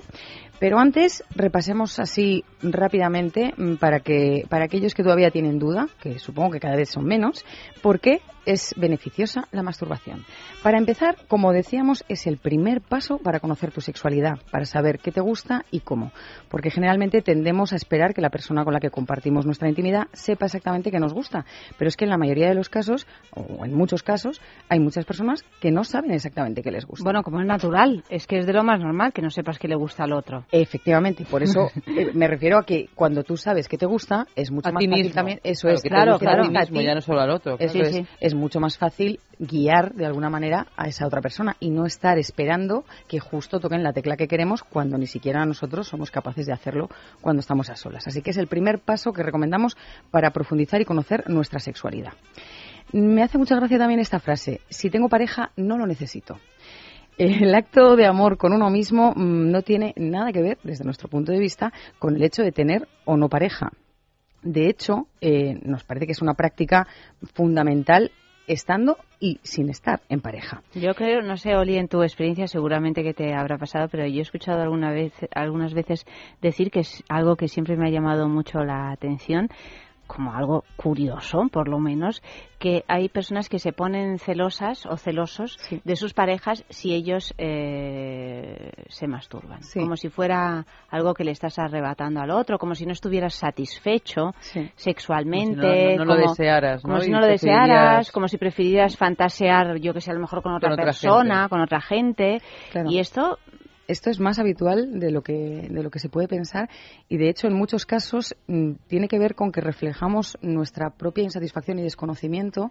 Pero 0.59 0.79
antes 0.79 1.23
repasemos 1.35 1.99
así 1.99 2.43
rápidamente 2.61 3.53
mm, 3.55 3.75
para 3.75 3.99
que 3.99 4.45
para 4.49 4.65
aquellos 4.65 4.95
que 4.95 5.03
todavía 5.03 5.29
tienen 5.29 5.59
duda, 5.59 5.87
que 6.01 6.17
supongo 6.17 6.51
que 6.51 6.59
cada 6.59 6.75
vez 6.75 6.89
son 6.89 7.05
menos, 7.05 7.45
por 7.81 7.99
qué 7.99 8.21
es 8.47 8.73
beneficiosa 8.77 9.47
la 9.51 9.61
masturbación. 9.61 10.23
Para 10.63 10.77
empezar, 10.77 11.17
como 11.27 11.51
decíamos, 11.51 12.05
es 12.07 12.25
el 12.27 12.37
primer 12.37 12.81
paso 12.81 13.17
para 13.17 13.41
conocer 13.41 13.71
tu 13.71 13.81
sexualidad, 13.81 14.39
para 14.49 14.65
saber 14.65 14.99
qué 14.99 15.11
te 15.11 15.19
gusta 15.19 15.65
y 15.69 15.81
cómo, 15.81 16.11
porque 16.49 16.71
generalmente 16.71 17.21
tendemos 17.21 17.73
a 17.73 17.75
esperar 17.75 18.13
que 18.13 18.21
la 18.21 18.29
persona 18.29 18.63
con 18.63 18.73
la 18.73 18.79
que 18.79 18.89
compartimos 18.89 19.45
nuestra 19.45 19.67
intimidad 19.67 20.07
sepa 20.13 20.45
exactamente 20.45 20.91
qué 20.91 20.99
nos 20.99 21.13
gusta, 21.13 21.45
pero 21.77 21.89
es 21.89 21.97
que 21.97 22.05
en 22.05 22.09
la 22.09 22.17
mayoría 22.17 22.47
de 22.47 22.55
los 22.55 22.69
casos, 22.69 23.05
o 23.31 23.65
en 23.65 23.73
muchos 23.73 24.01
casos, 24.01 24.41
hay 24.69 24.79
muchas 24.79 25.05
personas 25.05 25.43
que 25.59 25.69
no 25.69 25.83
saben 25.83 26.11
exactamente 26.11 26.63
qué 26.63 26.71
les 26.71 26.85
gusta. 26.85 27.03
Bueno, 27.03 27.23
como 27.23 27.41
es 27.41 27.45
natural, 27.45 28.05
es 28.09 28.27
que 28.27 28.39
es 28.39 28.47
de 28.47 28.53
lo 28.53 28.63
más 28.63 28.79
normal 28.79 29.11
que 29.11 29.21
no 29.21 29.29
sepas 29.29 29.59
qué 29.59 29.67
le 29.67 29.75
gusta 29.75 30.05
al 30.05 30.13
otro. 30.13 30.45
Efectivamente, 30.51 31.25
por 31.29 31.43
eso 31.43 31.69
eh, 31.87 32.11
me 32.13 32.27
refiero 32.27 32.57
a 32.57 32.63
que 32.65 32.89
cuando 32.95 33.23
tú 33.23 33.35
sabes 33.37 33.67
qué 33.67 33.77
te 33.77 33.85
gusta, 33.85 34.27
es 34.35 34.49
mucho 34.51 34.69
A 34.69 34.71
más 34.71 34.79
ti 34.81 34.87
fácil 34.87 35.03
mismo. 35.05 35.15
también. 35.15 35.39
Eso 35.43 35.67
Claro, 35.67 35.75
es, 35.75 35.81
que 35.83 35.89
claro, 35.89 36.15
a 36.15 36.19
claro. 36.19 36.43
ti 36.43 36.49
mismo, 36.49 36.77
A 36.77 36.81
ti. 36.81 36.85
ya 36.85 36.95
no 36.95 37.01
solo 37.01 37.21
al 37.21 37.29
otro. 37.31 37.57
Eso 37.59 37.73
Sí, 37.73 37.79
es, 37.81 37.95
sí. 37.95 38.05
es 38.19 38.33
mucho 38.33 38.59
más 38.59 38.77
fácil 38.77 39.19
guiar 39.39 39.93
de 39.93 40.05
alguna 40.05 40.29
manera 40.29 40.67
a 40.77 40.87
esa 40.87 41.05
otra 41.05 41.21
persona 41.21 41.55
y 41.59 41.69
no 41.69 41.85
estar 41.85 42.17
esperando 42.17 42.85
que 43.07 43.19
justo 43.19 43.59
toquen 43.59 43.83
la 43.83 43.93
tecla 43.93 44.15
que 44.17 44.27
queremos 44.27 44.63
cuando 44.63 44.97
ni 44.97 45.05
siquiera 45.07 45.45
nosotros 45.45 45.87
somos 45.87 46.11
capaces 46.11 46.45
de 46.45 46.53
hacerlo 46.53 46.89
cuando 47.21 47.41
estamos 47.41 47.69
a 47.69 47.75
solas. 47.75 48.07
Así 48.07 48.21
que 48.21 48.31
es 48.31 48.37
el 48.37 48.47
primer 48.47 48.79
paso 48.79 49.11
que 49.13 49.23
recomendamos 49.23 49.75
para 50.11 50.31
profundizar 50.31 50.81
y 50.81 50.85
conocer 50.85 51.29
nuestra 51.29 51.59
sexualidad. 51.59 52.13
Me 52.93 53.21
hace 53.21 53.37
mucha 53.37 53.55
gracia 53.57 53.77
también 53.77 53.99
esta 53.99 54.19
frase, 54.21 54.61
si 54.69 54.89
tengo 54.89 55.09
pareja 55.09 55.51
no 55.57 55.77
lo 55.77 55.85
necesito. 55.85 56.39
El 57.17 57.55
acto 57.55 57.95
de 57.95 58.05
amor 58.05 58.38
con 58.38 58.53
uno 58.53 58.69
mismo 58.69 59.12
mm, 59.15 59.50
no 59.50 59.63
tiene 59.63 59.93
nada 59.97 60.31
que 60.31 60.41
ver, 60.41 60.59
desde 60.63 60.86
nuestro 60.86 61.09
punto 61.09 61.31
de 61.31 61.39
vista, 61.39 61.74
con 61.97 62.15
el 62.15 62.24
hecho 62.24 62.43
de 62.43 62.51
tener 62.51 62.88
o 63.05 63.17
no 63.17 63.27
pareja. 63.27 63.71
De 64.43 64.69
hecho, 64.69 65.07
eh, 65.19 65.59
nos 65.63 65.83
parece 65.83 66.05
que 66.05 66.12
es 66.12 66.21
una 66.21 66.36
práctica 66.36 66.88
fundamental 67.33 68.12
estando 68.45 68.97
y 69.19 69.39
sin 69.41 69.69
estar 69.69 70.01
en 70.09 70.21
pareja. 70.21 70.62
Yo 70.75 70.93
creo, 70.93 71.21
no 71.21 71.38
sé, 71.38 71.55
Oli, 71.55 71.77
en 71.77 71.88
tu 71.88 72.03
experiencia 72.03 72.47
seguramente 72.47 73.03
que 73.03 73.15
te 73.15 73.33
habrá 73.33 73.57
pasado, 73.57 73.88
pero 73.89 74.05
yo 74.05 74.19
he 74.19 74.21
escuchado 74.21 74.62
alguna 74.62 74.91
vez, 74.91 75.12
algunas 75.33 75.74
veces 75.74 76.05
decir 76.41 76.69
que 76.69 76.81
es 76.81 77.03
algo 77.09 77.36
que 77.36 77.47
siempre 77.47 77.75
me 77.75 77.88
ha 77.88 77.91
llamado 77.91 78.29
mucho 78.29 78.63
la 78.63 78.91
atención 78.91 79.50
como 80.07 80.33
algo 80.33 80.63
curioso, 80.75 81.43
por 81.51 81.67
lo 81.67 81.79
menos, 81.79 82.21
que 82.59 82.83
hay 82.87 83.07
personas 83.09 83.49
que 83.49 83.59
se 83.59 83.71
ponen 83.73 84.17
celosas 84.17 84.85
o 84.87 84.97
celosos 84.97 85.57
Sí. 85.59 85.79
de 85.83 85.95
sus 85.95 86.13
parejas 86.13 86.63
si 86.69 86.93
ellos 86.93 87.33
eh, 87.37 88.71
se 88.89 89.07
masturban. 89.07 89.61
Sí. 89.63 89.79
Como 89.79 89.95
si 89.95 90.09
fuera 90.09 90.65
algo 90.89 91.13
que 91.13 91.23
le 91.23 91.31
estás 91.31 91.59
arrebatando 91.59 92.19
al 92.21 92.31
otro, 92.31 92.57
como 92.57 92.73
si 92.75 92.85
no 92.85 92.93
estuvieras 92.93 93.35
satisfecho 93.35 94.33
Sí. 94.39 94.71
sexualmente. 94.75 95.61
Como 95.61 95.73
si 95.73 95.97
no- 95.97 95.97
no- 95.97 96.05
no 96.05 96.15
lo 96.15 96.21
como- 96.21 96.29
desearas, 96.33 96.83
¿no? 96.83 96.89
Como 96.89 97.01
si 97.01 97.11
no 97.11 97.19
lo 97.19 97.27
desearas, 97.27 97.67
preferirías- 97.67 98.11
como 98.11 98.27
si 98.27 98.37
prefirieras 98.37 98.97
fantasear, 98.97 99.77
yo 99.79 99.93
que 99.93 100.01
sé, 100.01 100.11
a 100.11 100.13
lo 100.15 100.21
mejor 100.21 100.41
con 100.41 100.53
otra, 100.53 100.73
otra 100.73 100.85
persona, 100.85 101.35
gente. 101.35 101.49
con 101.49 101.61
otra 101.61 101.81
gente. 101.81 102.41
Claro. 102.71 102.89
Y 102.89 102.99
esto 102.99 103.37
Esto 103.88 104.10
es 104.10 104.20
más 104.20 104.38
habitual 104.38 105.00
de 105.00 105.12
lo 105.12 105.22
que 105.22 105.67
de 105.70 105.82
lo 105.82 105.89
que 105.89 106.00
se 106.00 106.10
puede 106.10 106.27
pensar 106.27 106.70
y 107.08 107.17
de 107.17 107.29
hecho 107.29 107.48
en 107.48 107.53
muchos 107.53 107.86
casos 107.86 108.36
mm, 108.48 108.74
tiene 108.88 109.08
que 109.08 109.17
ver 109.17 109.34
con 109.34 109.51
que 109.51 109.62
reflejamos 109.62 110.38
nuestra 110.41 110.89
propia 110.89 111.24
insatisfacción 111.24 111.79
y 111.79 111.84
desconocimiento, 111.84 112.70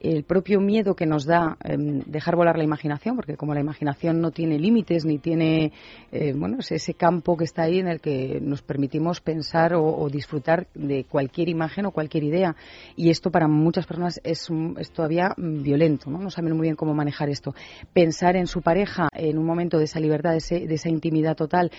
el 0.00 0.24
propio 0.24 0.60
miedo 0.60 0.94
que 0.94 1.06
nos 1.06 1.24
da 1.24 1.56
em, 1.64 2.00
dejar 2.06 2.36
volar 2.36 2.58
la 2.58 2.64
imaginación, 2.64 3.16
porque 3.16 3.36
como 3.36 3.54
la 3.54 3.60
imaginación 3.60 4.20
no 4.20 4.30
tiene 4.30 4.58
límites 4.58 5.06
ni 5.06 5.18
tiene 5.18 5.72
eh, 6.12 6.34
bueno 6.36 6.58
es 6.58 6.70
ese 6.72 6.92
campo 6.92 7.36
que 7.36 7.44
está 7.44 7.62
ahí 7.62 7.78
en 7.78 7.88
el 7.88 8.00
que 8.00 8.38
nos 8.42 8.60
permitimos 8.60 9.20
pensar 9.22 9.72
o, 9.74 10.08
disfrutar 10.10 10.66
de 10.74 11.04
cualquier 11.04 11.48
imagen 11.48 11.86
o 11.86 11.92
cualquier 11.92 12.24
idea 12.24 12.56
y 12.94 13.08
esto 13.10 13.30
para 13.30 13.48
muchas 13.48 13.86
personas 13.86 14.20
es, 14.22 14.48
es 14.78 14.90
todavía 14.90 15.30
mm, 15.36 15.62
violento, 15.62 16.10
¿no? 16.10 16.18
no 16.18 16.30
saben 16.30 16.52
muy 16.54 16.64
bien 16.64 16.76
cómo 16.76 16.92
manejar 16.94 17.30
esto. 17.30 17.54
Pensar 17.94 18.36
en 18.36 18.46
su 18.46 18.60
pareja 18.60 19.08
en 19.14 19.38
un 19.38 19.46
momento 19.46 19.78
de 19.78 19.84
esa 19.84 19.98
libertad, 20.00 20.32
de, 20.32 20.38
ese- 20.38 20.57
de 20.66 20.74
esa 20.74 20.88
intimidad 20.88 21.36
total, 21.36 21.70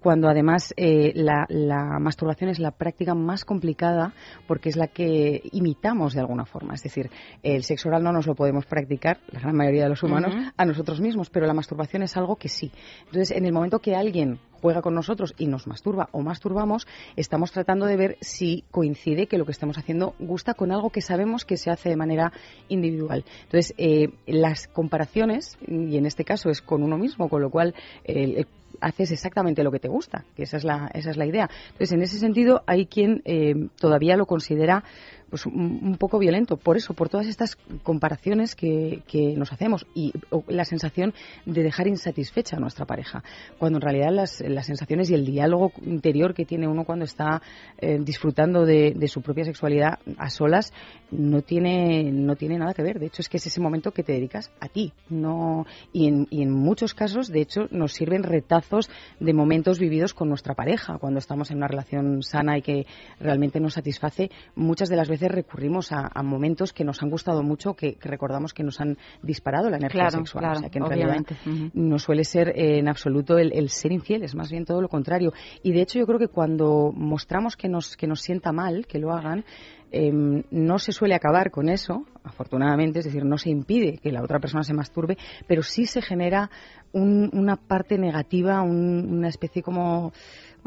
cuando 0.00 0.28
además 0.28 0.72
eh, 0.76 1.12
la, 1.14 1.44
la 1.48 1.98
masturbación 1.98 2.50
es 2.50 2.58
la 2.58 2.70
práctica 2.70 3.14
más 3.14 3.44
complicada 3.44 4.12
porque 4.46 4.68
es 4.68 4.76
la 4.76 4.86
que 4.86 5.42
imitamos 5.52 6.14
de 6.14 6.20
alguna 6.20 6.44
forma. 6.44 6.74
Es 6.74 6.82
decir, 6.82 7.10
el 7.42 7.64
sexo 7.64 7.88
oral 7.88 8.04
no 8.04 8.12
nos 8.12 8.26
lo 8.26 8.34
podemos 8.34 8.66
practicar, 8.66 9.18
la 9.32 9.40
gran 9.40 9.56
mayoría 9.56 9.84
de 9.84 9.88
los 9.88 10.02
humanos, 10.02 10.34
a 10.56 10.64
nosotros 10.64 11.00
mismos, 11.00 11.30
pero 11.30 11.46
la 11.46 11.54
masturbación 11.54 12.02
es 12.02 12.16
algo 12.16 12.36
que 12.36 12.48
sí. 12.48 12.70
Entonces, 13.06 13.36
en 13.36 13.44
el 13.44 13.52
momento 13.52 13.80
que 13.80 13.96
alguien 13.96 14.38
juega 14.60 14.82
con 14.82 14.94
nosotros 14.94 15.34
y 15.38 15.46
nos 15.46 15.66
masturba 15.66 16.08
o 16.12 16.22
masturbamos, 16.22 16.86
estamos 17.16 17.52
tratando 17.52 17.86
de 17.86 17.96
ver 17.96 18.18
si 18.20 18.64
coincide 18.70 19.26
que 19.26 19.38
lo 19.38 19.44
que 19.44 19.52
estamos 19.52 19.78
haciendo 19.78 20.14
gusta 20.18 20.54
con 20.54 20.72
algo 20.72 20.90
que 20.90 21.00
sabemos 21.00 21.44
que 21.44 21.56
se 21.56 21.70
hace 21.70 21.88
de 21.88 21.96
manera 21.96 22.32
individual. 22.68 23.24
Entonces, 23.44 23.74
eh, 23.78 24.10
las 24.26 24.68
comparaciones, 24.68 25.58
y 25.66 25.96
en 25.96 26.06
este 26.06 26.24
caso 26.24 26.50
es 26.50 26.62
con 26.62 26.82
uno 26.82 26.98
mismo, 26.98 27.28
con 27.28 27.42
lo 27.42 27.50
cual 27.50 27.74
eh, 28.04 28.44
haces 28.80 29.10
exactamente 29.10 29.62
lo 29.62 29.70
que 29.70 29.80
te 29.80 29.88
gusta, 29.88 30.24
que 30.36 30.44
esa 30.44 30.56
es 30.56 30.64
la, 30.64 30.90
esa 30.94 31.10
es 31.10 31.16
la 31.16 31.26
idea. 31.26 31.48
Entonces, 31.68 31.92
en 31.92 32.02
ese 32.02 32.18
sentido, 32.18 32.62
hay 32.66 32.86
quien 32.86 33.22
eh, 33.24 33.54
todavía 33.80 34.16
lo 34.16 34.26
considera 34.26 34.84
pues 35.30 35.46
un, 35.46 35.96
poco 35.98 36.18
violento, 36.18 36.56
por 36.56 36.76
eso, 36.76 36.94
por 36.94 37.08
todas 37.08 37.26
estas 37.26 37.56
comparaciones 37.82 38.54
que, 38.54 39.02
que 39.06 39.34
nos 39.36 39.52
hacemos 39.52 39.86
y 39.94 40.12
la 40.48 40.64
sensación 40.64 41.14
de 41.44 41.62
dejar 41.62 41.86
insatisfecha 41.86 42.56
a 42.56 42.60
nuestra 42.60 42.86
pareja, 42.86 43.22
cuando 43.58 43.78
en 43.78 43.82
realidad 43.82 44.10
las, 44.12 44.40
las 44.40 44.66
sensaciones 44.66 45.10
y 45.10 45.14
el 45.14 45.24
diálogo 45.24 45.72
interior 45.84 46.34
que 46.34 46.44
tiene 46.44 46.68
uno 46.68 46.84
cuando 46.84 47.04
está 47.04 47.42
eh, 47.78 47.98
disfrutando 48.00 48.64
de, 48.64 48.92
de 48.96 49.08
su 49.08 49.22
propia 49.22 49.44
sexualidad 49.44 49.98
a 50.16 50.30
solas 50.30 50.72
no 51.10 51.42
tiene, 51.42 52.10
no 52.12 52.36
tiene 52.36 52.58
nada 52.58 52.74
que 52.74 52.82
ver. 52.82 52.98
De 52.98 53.06
hecho, 53.06 53.22
es 53.22 53.28
que 53.28 53.38
es 53.38 53.46
ese 53.46 53.60
momento 53.60 53.92
que 53.92 54.02
te 54.02 54.12
dedicas 54.12 54.50
a 54.60 54.68
ti. 54.68 54.92
No, 55.08 55.66
y, 55.92 56.06
en, 56.06 56.26
y 56.30 56.42
en 56.42 56.52
muchos 56.52 56.94
casos, 56.94 57.28
de 57.28 57.40
hecho, 57.40 57.62
nos 57.70 57.92
sirven 57.92 58.22
retazos 58.22 58.90
de 59.18 59.32
momentos 59.32 59.78
vividos 59.78 60.14
con 60.14 60.28
nuestra 60.28 60.54
pareja. 60.54 60.98
Cuando 60.98 61.18
estamos 61.18 61.50
en 61.50 61.58
una 61.58 61.68
relación 61.68 62.22
sana 62.22 62.58
y 62.58 62.62
que 62.62 62.86
realmente 63.20 63.60
nos 63.60 63.74
satisface, 63.74 64.30
muchas 64.54 64.88
de 64.88 64.96
las 64.96 65.08
veces 65.08 65.17
recurrimos 65.26 65.90
a, 65.90 66.08
a 66.14 66.22
momentos 66.22 66.72
que 66.72 66.84
nos 66.84 67.02
han 67.02 67.10
gustado 67.10 67.42
mucho, 67.42 67.74
que, 67.74 67.94
que 67.96 68.08
recordamos 68.08 68.52
que 68.54 68.62
nos 68.62 68.80
han 68.80 68.96
disparado 69.22 69.68
la 69.70 69.78
energía 69.78 70.02
Claro, 70.08 70.18
sexual. 70.18 70.42
claro, 70.42 70.58
o 70.58 70.60
sea, 70.60 70.70
que 70.70 70.78
en 70.78 70.84
obviamente. 70.84 71.34
realidad 71.44 71.70
no 71.74 71.98
suele 71.98 72.22
ser 72.22 72.50
eh, 72.50 72.78
en 72.78 72.88
absoluto 72.88 73.38
el, 73.38 73.52
el 73.52 73.70
ser 73.70 73.90
infiel, 73.90 74.22
es 74.22 74.36
más 74.36 74.50
bien 74.50 74.64
todo 74.64 74.80
lo 74.80 74.88
contrario. 74.88 75.32
Y 75.64 75.72
de 75.72 75.80
hecho 75.82 75.98
yo 75.98 76.06
creo 76.06 76.20
que 76.20 76.28
cuando 76.28 76.92
mostramos 76.94 77.56
que 77.56 77.68
nos, 77.68 77.96
que 77.96 78.06
nos 78.06 78.20
sienta 78.20 78.52
mal 78.52 78.86
que 78.86 78.98
lo 79.00 79.12
hagan, 79.12 79.44
eh, 79.90 80.12
no 80.50 80.78
se 80.78 80.92
suele 80.92 81.14
acabar 81.14 81.50
con 81.50 81.70
eso, 81.70 82.04
afortunadamente, 82.22 82.98
es 82.98 83.06
decir, 83.06 83.24
no 83.24 83.38
se 83.38 83.48
impide 83.48 83.96
que 84.02 84.12
la 84.12 84.22
otra 84.22 84.38
persona 84.38 84.62
se 84.62 84.74
masturbe, 84.74 85.16
pero 85.46 85.62
sí 85.62 85.86
se 85.86 86.02
genera 86.02 86.50
un- 86.92 87.30
una 87.32 87.56
parte 87.56 87.96
negativa, 87.96 88.60
un- 88.60 89.08
una 89.10 89.28
especie 89.28 89.62
como, 89.62 90.12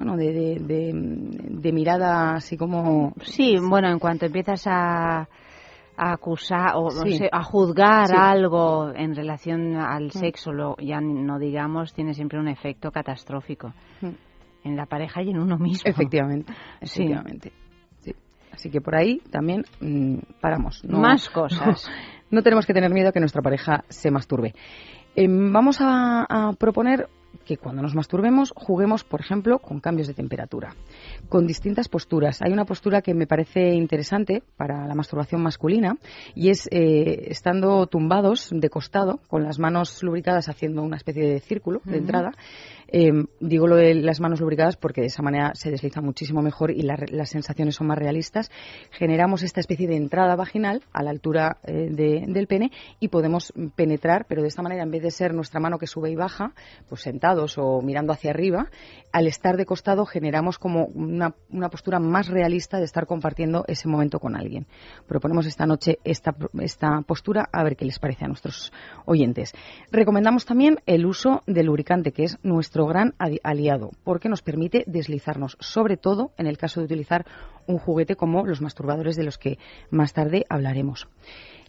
bueno, 0.03 0.17
de, 0.17 0.33
de, 0.33 0.55
de- 0.59 0.91
de 0.93 1.71
mirada 1.71 2.33
así 2.33 2.57
como... 2.57 3.13
Sí, 3.21 3.57
bueno, 3.59 3.89
en 3.89 3.99
cuanto 3.99 4.25
empiezas 4.25 4.65
a, 4.65 5.21
a 5.97 6.11
acusar 6.13 6.71
o 6.75 6.85
no 6.85 7.05
sé, 7.11 7.29
a 7.31 7.43
juzgar 7.43 8.07
Sí. 8.07 8.13
algo 8.17 8.91
en 8.95 9.15
relación 9.15 9.75
al 9.75 10.11
sexo, 10.11 10.51
lo, 10.51 10.75
ya 10.77 10.99
no 11.01 11.37
digamos, 11.37 11.93
tiene 11.93 12.13
siempre 12.15 12.39
un 12.39 12.47
efecto 12.47 12.91
catastrófico 12.91 13.73
Mm. 14.01 14.67
en 14.67 14.75
la 14.75 14.85
pareja 14.87 15.21
y 15.21 15.29
en 15.29 15.37
uno 15.39 15.57
mismo. 15.59 15.83
Efectivamente, 15.89 16.51
efectivamente. 16.79 17.51
Sí. 17.99 18.13
Así 18.51 18.71
que 18.71 18.81
por 18.81 18.95
ahí 18.95 19.19
también 19.29 19.63
mm, 19.79 20.17
paramos. 20.41 20.83
No- 20.83 20.99
Más 20.99 21.29
cosas. 21.31 21.87
No 22.31 22.41
tenemos 22.41 22.65
que 22.65 22.73
tener 22.73 22.91
miedo 22.91 23.09
a 23.09 23.11
que 23.11 23.19
nuestra 23.19 23.41
pareja 23.43 23.83
se 23.89 24.09
masturbe. 24.09 24.53
Em, 25.15 25.51
vamos 25.53 25.77
a, 25.81 26.25
a 26.27 26.53
proponer 26.53 27.07
que 27.45 27.57
cuando 27.57 27.81
nos 27.81 27.95
masturbemos 27.95 28.53
juguemos, 28.55 29.03
por 29.03 29.21
ejemplo, 29.21 29.59
con 29.59 29.79
cambios 29.79 30.07
de 30.07 30.13
temperatura, 30.13 30.75
con 31.29 31.47
distintas 31.47 31.87
posturas. 31.87 32.41
Hay 32.41 32.51
una 32.51 32.65
postura 32.65 33.01
que 33.01 33.13
me 33.13 33.27
parece 33.27 33.73
interesante 33.73 34.43
para 34.57 34.87
la 34.87 34.95
masturbación 34.95 35.41
masculina 35.41 35.97
y 36.35 36.49
es 36.49 36.67
eh, 36.71 37.27
estando 37.27 37.87
tumbados 37.87 38.49
de 38.51 38.69
costado, 38.69 39.19
con 39.27 39.43
las 39.43 39.59
manos 39.59 40.01
lubricadas 40.03 40.49
haciendo 40.49 40.83
una 40.83 40.97
especie 40.97 41.25
de 41.25 41.39
círculo 41.39 41.81
de 41.85 41.97
entrada 41.97 42.31
eh, 42.91 43.11
digo 43.39 43.67
lo 43.67 43.77
de 43.77 43.95
las 43.95 44.19
manos 44.19 44.41
lubricadas 44.41 44.75
porque 44.75 45.01
de 45.01 45.07
esa 45.07 45.21
manera 45.21 45.51
se 45.55 45.71
desliza 45.71 46.01
muchísimo 46.01 46.41
mejor 46.41 46.71
y 46.71 46.81
las 46.81 47.29
sensaciones 47.29 47.75
son 47.75 47.87
más 47.87 47.97
realistas. 47.97 48.51
Generamos 48.91 49.43
esta 49.43 49.61
especie 49.61 49.87
de 49.87 49.95
entrada 49.95 50.35
vaginal 50.35 50.83
a 50.91 51.01
la 51.01 51.11
altura 51.11 51.57
eh, 51.63 51.89
del 51.89 52.47
pene 52.47 52.71
y 52.99 53.07
podemos 53.07 53.53
penetrar, 53.75 54.25
pero 54.27 54.41
de 54.41 54.49
esta 54.49 54.61
manera, 54.61 54.83
en 54.83 54.91
vez 54.91 55.03
de 55.03 55.11
ser 55.11 55.33
nuestra 55.33 55.59
mano 55.59 55.79
que 55.79 55.87
sube 55.87 56.11
y 56.11 56.15
baja, 56.15 56.53
pues 56.89 57.01
sentados 57.01 57.57
o 57.57 57.81
mirando 57.81 58.11
hacia 58.11 58.31
arriba, 58.31 58.69
al 59.11 59.27
estar 59.27 59.57
de 59.57 59.65
costado 59.65 60.05
generamos 60.05 60.59
como 60.59 60.85
una, 60.85 61.35
una 61.49 61.69
postura 61.69 61.99
más 61.99 62.27
realista 62.27 62.77
de 62.77 62.85
estar 62.85 63.05
compartiendo 63.05 63.63
ese 63.67 63.87
momento 63.87 64.19
con 64.19 64.35
alguien. 64.35 64.67
Proponemos 65.07 65.45
esta 65.45 65.65
noche 65.65 65.99
esta, 66.03 66.35
esta 66.59 67.01
postura 67.01 67.47
a 67.51 67.63
ver 67.63 67.75
qué 67.75 67.85
les 67.85 67.99
parece 67.99 68.25
a 68.25 68.27
nuestros 68.27 68.71
oyentes. 69.05 69.53
Recomendamos 69.91 70.45
también 70.45 70.79
el 70.85 71.05
uso 71.05 71.43
del 71.47 71.67
lubricante, 71.67 72.11
que 72.11 72.23
es 72.23 72.37
nuestro 72.43 72.80
gran 72.85 73.15
aliado, 73.43 73.91
porque 74.03 74.29
nos 74.29 74.41
permite 74.41 74.83
deslizarnos, 74.87 75.57
sobre 75.59 75.97
todo 75.97 76.31
en 76.37 76.47
el 76.47 76.57
caso 76.57 76.79
de 76.79 76.85
utilizar 76.85 77.25
un 77.67 77.77
juguete 77.77 78.15
como 78.15 78.45
los 78.45 78.61
masturbadores 78.61 79.15
de 79.15 79.23
los 79.23 79.37
que 79.37 79.57
más 79.89 80.13
tarde 80.13 80.45
hablaremos. 80.49 81.07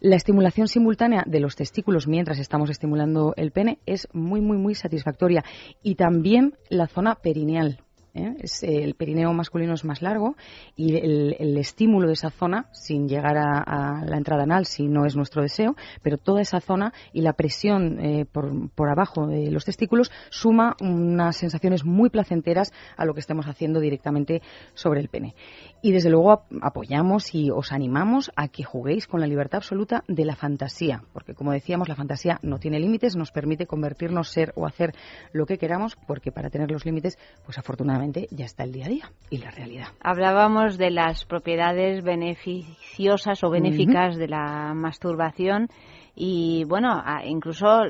La 0.00 0.16
estimulación 0.16 0.66
simultánea 0.66 1.23
de 1.26 1.40
los 1.40 1.54
testículos 1.54 2.09
mientras 2.09 2.38
estamos 2.38 2.71
estimulando 2.71 3.35
el 3.37 3.52
pene 3.52 3.78
es 3.87 4.09
muy, 4.12 4.40
muy, 4.40 4.59
muy 4.59 4.75
satisfactoria. 4.75 5.45
Y 5.83 5.95
también 5.95 6.54
la 6.69 6.88
zona 6.88 7.14
perineal, 7.14 7.78
¿eh? 8.14 8.35
Es, 8.40 8.62
el 8.62 8.95
perineo 8.95 9.33
masculino 9.33 9.75
es 9.75 9.85
más 9.85 10.02
largo 10.02 10.37
y 10.76 10.97
el, 10.97 11.57
estímulo 11.57 12.09
de 12.09 12.14
esa 12.14 12.31
zona, 12.31 12.66
sin 12.73 13.09
llegar 13.09 13.37
a, 13.37 14.04
la 14.04 14.16
entrada 14.16 14.42
anal, 14.42 14.66
si 14.66 14.88
no 14.88 15.07
es 15.07 15.16
nuestro 15.16 15.42
deseo, 15.42 15.76
pero 16.02 16.19
toda 16.19 16.40
esa 16.40 16.61
zona 16.61 16.92
y 17.12 17.23
la 17.23 17.35
presión 17.35 18.00
eh, 18.00 18.26
por, 18.31 18.71
por, 18.71 18.90
abajo 18.90 19.26
de 19.26 19.50
los 19.50 19.64
testículos 19.64 20.11
suma 20.31 20.76
unas 20.81 21.37
sensaciones 21.37 21.85
muy 21.85 22.11
placenteras 22.11 22.73
a 22.97 23.04
lo 23.04 23.14
que 23.14 23.21
estemos 23.21 23.47
haciendo 23.47 23.81
directamente 23.81 24.42
sobre 24.75 25.00
el 25.00 25.09
pene. 25.09 25.35
Y 25.83 25.92
desde 25.92 26.11
luego 26.11 26.45
apoyamos 26.61 27.35
y 27.35 27.50
os 27.50 27.73
animamos 27.73 28.33
a 28.37 28.49
que 28.49 28.64
juguéis 28.64 29.07
con 29.07 29.21
la 29.21 29.26
libertad 29.26 29.59
absoluta 29.59 30.04
de 30.09 30.25
la 30.25 30.37
fantasía, 30.37 31.04
porque 31.12 31.35
como 31.35 31.52
decíamos, 31.52 31.88
la 31.88 31.97
fantasía 31.97 32.38
no 32.42 32.59
tiene 32.59 32.81
límites, 32.81 33.16
nos 33.16 33.31
permite 33.31 33.66
convertirnos, 33.66 34.28
ser 34.28 34.52
o 34.57 34.66
hacer 34.66 34.95
lo 35.33 35.47
que 35.47 35.59
queramos, 35.59 35.97
porque 36.07 36.33
para 36.33 36.50
tener 36.50 36.71
los 36.71 36.85
límites, 36.85 37.19
pues 37.45 37.59
afortunadamente 37.59 38.01
ya 38.30 38.44
está 38.44 38.64
el 38.64 38.73
día 38.73 38.87
a 38.87 38.88
día 38.88 39.11
y 39.30 39.38
la 39.38 39.50
realidad. 39.50 39.88
Hablábamos 40.00 40.78
de 40.78 40.90
las 40.90 41.25
propiedades 41.25 42.02
beneficiosas 42.02 43.42
o 43.44 43.50
benéficas 43.50 44.16
de 44.16 44.28
la 44.28 44.73
masturbación 44.75 45.68
y 46.14 46.64
bueno, 46.64 47.02
incluso 47.25 47.82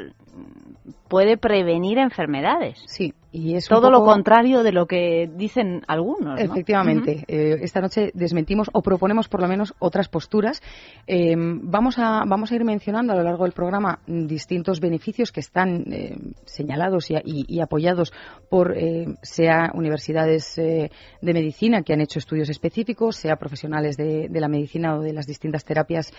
puede 1.09 1.37
prevenir 1.37 1.99
enfermedades. 1.99 2.83
Sí, 2.87 3.13
y 3.33 3.57
es 3.57 3.67
todo 3.67 3.91
lo 3.91 4.05
contrario 4.05 4.63
de 4.63 4.73
lo 4.73 4.87
que 4.87 5.29
dicen 5.35 5.83
algunos. 5.89 6.39
Efectivamente. 6.39 7.25
Eh, 7.27 7.61
esta 7.63 7.81
noche 7.81 8.11
desmentimos 8.15 8.69
o 8.73 8.83
proponemos 8.83 9.29
por 9.29 9.41
lo 9.41 9.49
menos 9.49 9.75
otras 9.79 10.09
posturas. 10.09 10.63
Eh, 11.07 11.35
vamos, 11.37 11.99
a, 11.99 12.25
vamos 12.27 12.53
a 12.53 12.55
ir 12.57 12.65
mencionando 12.65 13.15
a 13.15 13.17
lo 13.17 13.23
largo 13.23 13.45
del 13.45 13.55
programa 13.55 14.01
distintos 14.07 14.81
beneficios 14.81 15.33
que 15.33 15.41
están 15.41 15.85
eh, 15.91 16.17
señalados 16.45 17.11
y, 17.11 17.61
apoyados 17.61 18.13
por 18.51 18.75
sea 19.23 19.71
universidades 19.75 20.57
de 20.57 20.91
medicina 21.23 21.83
que 21.83 21.93
han 21.93 22.01
hecho 22.01 22.19
estudios 22.19 22.51
específicos, 22.51 23.17
sea 23.17 23.37
profesionales 23.37 23.97
de, 23.97 24.29
de 24.29 24.41
la 24.41 24.49
medicina 24.49 24.97
o 24.97 25.01
de 25.01 25.13
las 25.13 25.27
distintas 25.27 25.65
terapias 25.65 26.13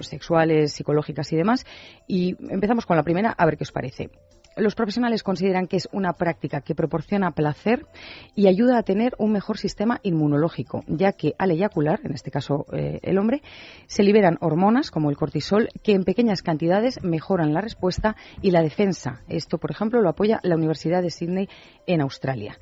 sexuales, 0.00 0.72
psicológicas 0.72 1.32
y 1.32 1.36
demás. 1.36 1.66
Y 2.08 2.36
empezamos 2.50 2.86
con 2.86 2.96
la 2.96 3.02
primera, 3.02 3.30
a 3.30 3.44
ver 3.44 3.56
qué 3.56 3.64
os 3.64 3.72
parece 3.72 4.10
los 4.56 4.74
profesionales 4.74 5.22
consideran 5.22 5.66
que 5.66 5.76
es 5.76 5.88
una 5.92 6.12
práctica 6.14 6.60
que 6.60 6.74
proporciona 6.74 7.32
placer 7.32 7.86
y 8.34 8.46
ayuda 8.46 8.78
a 8.78 8.82
tener 8.82 9.14
un 9.18 9.32
mejor 9.32 9.58
sistema 9.58 10.00
inmunológico, 10.02 10.84
ya 10.86 11.12
que 11.12 11.34
al 11.38 11.50
eyacular, 11.50 12.00
en 12.04 12.12
este 12.12 12.30
caso 12.30 12.66
eh, 12.72 13.00
el 13.02 13.18
hombre, 13.18 13.42
se 13.86 14.02
liberan 14.02 14.38
hormonas 14.40 14.90
como 14.90 15.10
el 15.10 15.16
cortisol 15.16 15.68
que 15.82 15.92
en 15.92 16.04
pequeñas 16.04 16.42
cantidades 16.42 17.02
mejoran 17.02 17.54
la 17.54 17.60
respuesta 17.60 18.16
y 18.40 18.50
la 18.50 18.62
defensa. 18.62 19.22
Esto, 19.28 19.58
por 19.58 19.70
ejemplo, 19.70 20.02
lo 20.02 20.08
apoya 20.08 20.40
la 20.42 20.56
Universidad 20.56 21.02
de 21.02 21.10
Sydney 21.10 21.48
en 21.86 22.00
Australia. 22.00 22.58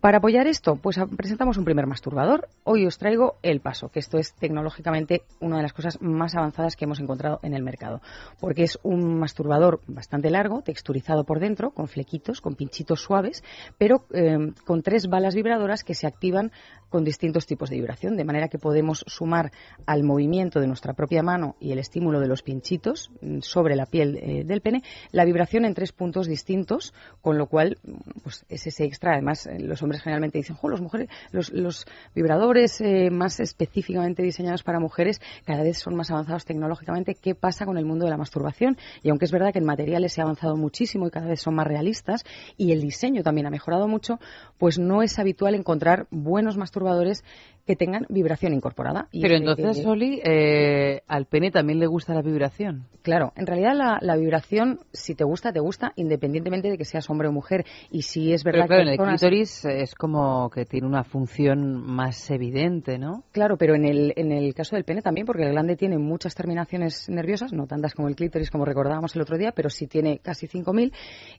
Para 0.00 0.18
apoyar 0.18 0.46
esto, 0.46 0.76
pues 0.76 0.96
presentamos 1.16 1.56
un 1.58 1.64
primer 1.64 1.88
masturbador. 1.88 2.48
Hoy 2.62 2.86
os 2.86 2.98
traigo 2.98 3.38
el 3.42 3.60
paso, 3.60 3.88
que 3.88 3.98
esto 3.98 4.16
es 4.16 4.32
tecnológicamente 4.34 5.22
una 5.40 5.56
de 5.56 5.62
las 5.62 5.72
cosas 5.72 6.00
más 6.00 6.36
avanzadas 6.36 6.76
que 6.76 6.84
hemos 6.84 7.00
encontrado 7.00 7.40
en 7.42 7.52
el 7.52 7.64
mercado, 7.64 8.00
porque 8.38 8.62
es 8.62 8.78
un 8.84 9.18
masturbador 9.18 9.80
bastante 9.88 10.30
largo, 10.30 10.62
texturizado 10.62 11.24
por 11.24 11.40
dentro, 11.40 11.72
con 11.72 11.88
flequitos, 11.88 12.40
con 12.40 12.54
pinchitos 12.54 13.00
suaves, 13.00 13.42
pero 13.76 14.04
eh, 14.14 14.52
con 14.64 14.82
tres 14.82 15.08
balas 15.08 15.34
vibradoras 15.34 15.82
que 15.82 15.94
se 15.94 16.06
activan 16.06 16.52
con 16.88 17.04
distintos 17.04 17.46
tipos 17.46 17.70
de 17.70 17.76
vibración, 17.76 18.16
de 18.16 18.24
manera 18.24 18.48
que 18.48 18.58
podemos 18.58 19.04
sumar 19.06 19.52
al 19.86 20.04
movimiento 20.04 20.60
de 20.60 20.66
nuestra 20.66 20.94
propia 20.94 21.22
mano 21.22 21.56
y 21.60 21.72
el 21.72 21.78
estímulo 21.78 22.20
de 22.20 22.28
los 22.28 22.42
pinchitos 22.42 23.10
mm, 23.20 23.40
sobre 23.40 23.76
la 23.76 23.86
piel 23.86 24.16
eh, 24.16 24.44
del 24.44 24.60
pene 24.60 24.82
la 25.10 25.24
vibración 25.24 25.64
en 25.64 25.74
tres 25.74 25.92
puntos 25.92 26.26
distintos, 26.26 26.94
con 27.20 27.36
lo 27.36 27.46
cual 27.46 27.78
mm, 27.82 28.20
pues 28.22 28.44
es 28.48 28.66
ese 28.66 28.84
extra. 28.84 29.12
Además, 29.12 29.46
eh, 29.46 29.58
los 29.58 29.82
hombres 29.88 30.02
generalmente 30.02 30.38
dicen, 30.38 30.56
los 30.62 30.80
mujeres, 30.80 31.08
los, 31.32 31.86
vibradores 32.14 32.80
eh, 32.80 33.10
más 33.10 33.40
específicamente 33.40 34.22
diseñados 34.22 34.62
para 34.62 34.78
mujeres 34.80 35.20
cada 35.44 35.62
vez 35.62 35.78
son 35.78 35.96
más 35.96 36.10
avanzados 36.10 36.44
tecnológicamente. 36.44 37.14
¿Qué 37.14 37.34
pasa 37.34 37.64
con 37.64 37.78
el 37.78 37.86
mundo 37.86 38.04
de 38.04 38.10
la 38.10 38.16
masturbación? 38.16 38.76
Y 39.02 39.10
aunque 39.10 39.24
es 39.24 39.32
verdad 39.32 39.52
que 39.52 39.58
en 39.58 39.64
materiales 39.64 40.12
se 40.12 40.20
ha 40.20 40.24
avanzado 40.24 40.56
muchísimo 40.56 41.06
y 41.06 41.10
cada 41.10 41.26
vez 41.26 41.40
son 41.40 41.54
más 41.54 41.66
realistas 41.66 42.24
y 42.56 42.72
el 42.72 42.80
diseño 42.80 43.22
también 43.22 43.46
ha 43.46 43.50
mejorado 43.50 43.88
mucho, 43.88 44.18
pues 44.58 44.78
no 44.78 45.02
es 45.02 45.18
habitual 45.18 45.54
encontrar 45.54 46.06
buenos 46.10 46.56
masturbadores 46.56 47.24
que 47.68 47.76
tengan 47.76 48.06
vibración 48.08 48.54
incorporada. 48.54 49.08
Pero 49.12 49.36
entonces, 49.36 49.84
Oli, 49.84 50.22
eh, 50.24 51.02
al 51.06 51.26
pene 51.26 51.50
también 51.50 51.78
le 51.78 51.86
gusta 51.86 52.14
la 52.14 52.22
vibración. 52.22 52.86
Claro, 53.02 53.32
en 53.36 53.46
realidad 53.46 53.98
la, 54.00 54.16
vibración, 54.16 54.80
si 54.92 55.14
te 55.14 55.22
gusta, 55.22 55.52
te 55.52 55.60
gusta, 55.60 55.92
independientemente 55.96 56.70
de 56.70 56.78
que 56.78 56.86
seas 56.86 57.08
hombre 57.10 57.28
o 57.28 57.32
mujer. 57.32 57.66
Y 57.90 58.02
si 58.02 58.32
es 58.32 58.42
verdad 58.42 58.68
que. 58.68 58.80
en 58.80 58.88
el 58.88 58.96
clítoris 58.96 59.66
es 59.66 59.94
como 59.94 60.48
que 60.48 60.64
tiene 60.64 60.86
una 60.86 61.04
función 61.04 61.74
más 61.74 62.30
evidente, 62.30 62.98
¿no? 62.98 63.24
Claro, 63.32 63.58
pero 63.58 63.74
en 63.74 63.84
el, 63.84 64.14
en 64.16 64.32
el 64.32 64.54
caso 64.54 64.74
del 64.74 64.84
pene 64.84 65.02
también, 65.02 65.26
porque 65.26 65.42
el 65.42 65.52
glande 65.52 65.76
tiene 65.76 65.98
muchas 65.98 66.34
terminaciones 66.34 67.08
nerviosas, 67.10 67.52
no 67.52 67.66
tantas 67.66 67.94
como 67.94 68.08
el 68.08 68.16
clítoris, 68.16 68.50
como 68.50 68.64
recordábamos 68.64 69.14
el 69.14 69.20
otro 69.22 69.36
día, 69.36 69.52
pero 69.52 69.68
sí 69.68 69.86
tiene 69.86 70.20
casi 70.20 70.46
5.000. 70.46 70.92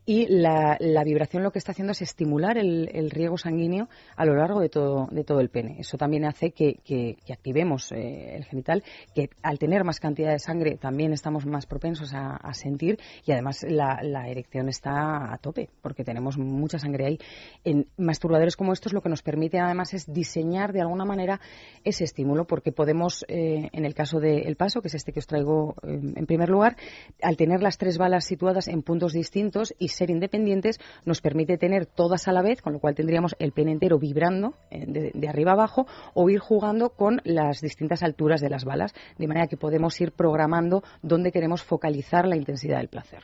Y 0.05 0.27
la, 0.27 0.77
vibración 1.03 1.41
lo 1.41 1.51
que 1.51 1.57
está 1.57 1.71
haciendo 1.71 1.91
es 1.91 2.01
estimular 2.03 2.57
el, 2.57 3.09
riego 3.09 3.37
sanguíneo 3.37 3.89
a 4.15 4.25
lo 4.25 4.35
largo 4.35 4.59
de 4.59 4.69
todo, 4.69 5.07
de 5.09 5.23
todo 5.23 5.39
el 5.39 5.49
pene. 5.49 5.77
Eso 5.79 5.97
también 5.97 6.18
hace 6.25 6.51
que, 6.51 7.17
activemos 7.31 7.91
eh, 7.91 8.35
el 8.35 8.45
genital, 8.45 8.83
que 9.13 9.29
al 9.41 9.59
tener 9.59 9.83
más 9.83 9.99
cantidad 9.99 10.31
de 10.31 10.39
sangre 10.39 10.77
también 10.77 11.13
estamos 11.13 11.45
más 11.45 11.65
propensos 11.65 12.13
a, 12.13 12.39
sentir 12.53 12.99
y 13.25 13.31
además 13.31 13.63
la, 13.67 14.27
erección 14.27 14.69
está 14.69 15.33
a 15.33 15.37
tope 15.37 15.69
porque 15.81 16.03
tenemos 16.03 16.37
mucha 16.37 16.79
sangre 16.79 17.05
ahí. 17.05 17.19
En 17.63 17.87
masturbadores 17.97 18.55
como 18.55 18.73
estos 18.73 18.93
lo 18.93 19.01
que 19.01 19.09
nos 19.09 19.21
permite 19.21 19.59
además 19.59 19.93
es 19.93 20.11
diseñar 20.11 20.73
de 20.73 20.81
alguna 20.81 21.05
manera 21.05 21.39
ese 21.83 22.03
estímulo 22.03 22.45
porque 22.45 22.71
podemos, 22.71 23.23
eh, 23.27 23.69
en 23.71 23.85
el 23.85 23.93
caso 23.93 24.19
del 24.19 24.55
paso, 24.55 24.81
que 24.81 24.87
es 24.87 24.95
este 24.95 25.13
que 25.13 25.19
os 25.19 25.27
traigo 25.27 25.75
eh, 25.83 25.99
en 26.15 26.25
primer 26.25 26.49
lugar, 26.49 26.75
al 27.21 27.37
tener 27.37 27.61
las 27.61 27.77
tres 27.77 27.97
balas 27.97 28.25
situadas 28.25 28.67
en 28.67 28.81
puntos 28.81 29.13
distintos 29.13 29.73
y 29.77 29.89
ser 29.89 30.09
independientes, 30.09 30.79
nos 31.05 31.21
permite 31.21 31.57
tener 31.57 31.85
todas 31.85 32.27
a 32.27 32.31
la 32.31 32.41
vez, 32.41 32.61
con 32.61 32.73
lo 32.73 32.79
cual 32.79 32.95
tendríamos 32.95 33.35
el 33.39 33.51
pene 33.51 33.71
entero 33.71 33.99
vibrando 33.99 34.55
de, 34.71 35.11
de 35.13 35.29
arriba 35.29 35.53
abajo 35.53 35.87
o 36.13 36.29
ir 36.29 36.39
jugando 36.39 36.89
con 36.89 37.21
las 37.23 37.61
distintas 37.61 38.03
alturas 38.03 38.41
de 38.41 38.49
las 38.49 38.65
balas, 38.65 38.93
de 39.17 39.27
manera 39.27 39.47
que 39.47 39.57
podemos 39.57 39.99
ir 40.01 40.11
programando 40.11 40.83
dónde 41.01 41.31
queremos 41.31 41.63
focalizar 41.63 42.27
la 42.27 42.35
intensidad 42.35 42.77
del 42.77 42.87
placer. 42.87 43.23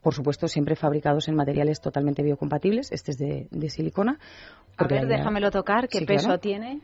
Por 0.00 0.14
supuesto, 0.14 0.48
siempre 0.48 0.76
fabricados 0.76 1.28
en 1.28 1.34
materiales 1.34 1.80
totalmente 1.80 2.22
biocompatibles. 2.22 2.92
Este 2.92 3.10
es 3.10 3.18
de, 3.18 3.70
silicona. 3.70 4.18
A 4.76 4.86
ver, 4.86 5.06
déjamelo 5.06 5.50
tocar. 5.50 5.88
¿Qué 5.88 6.02
peso 6.02 6.38
tiene? 6.38 6.80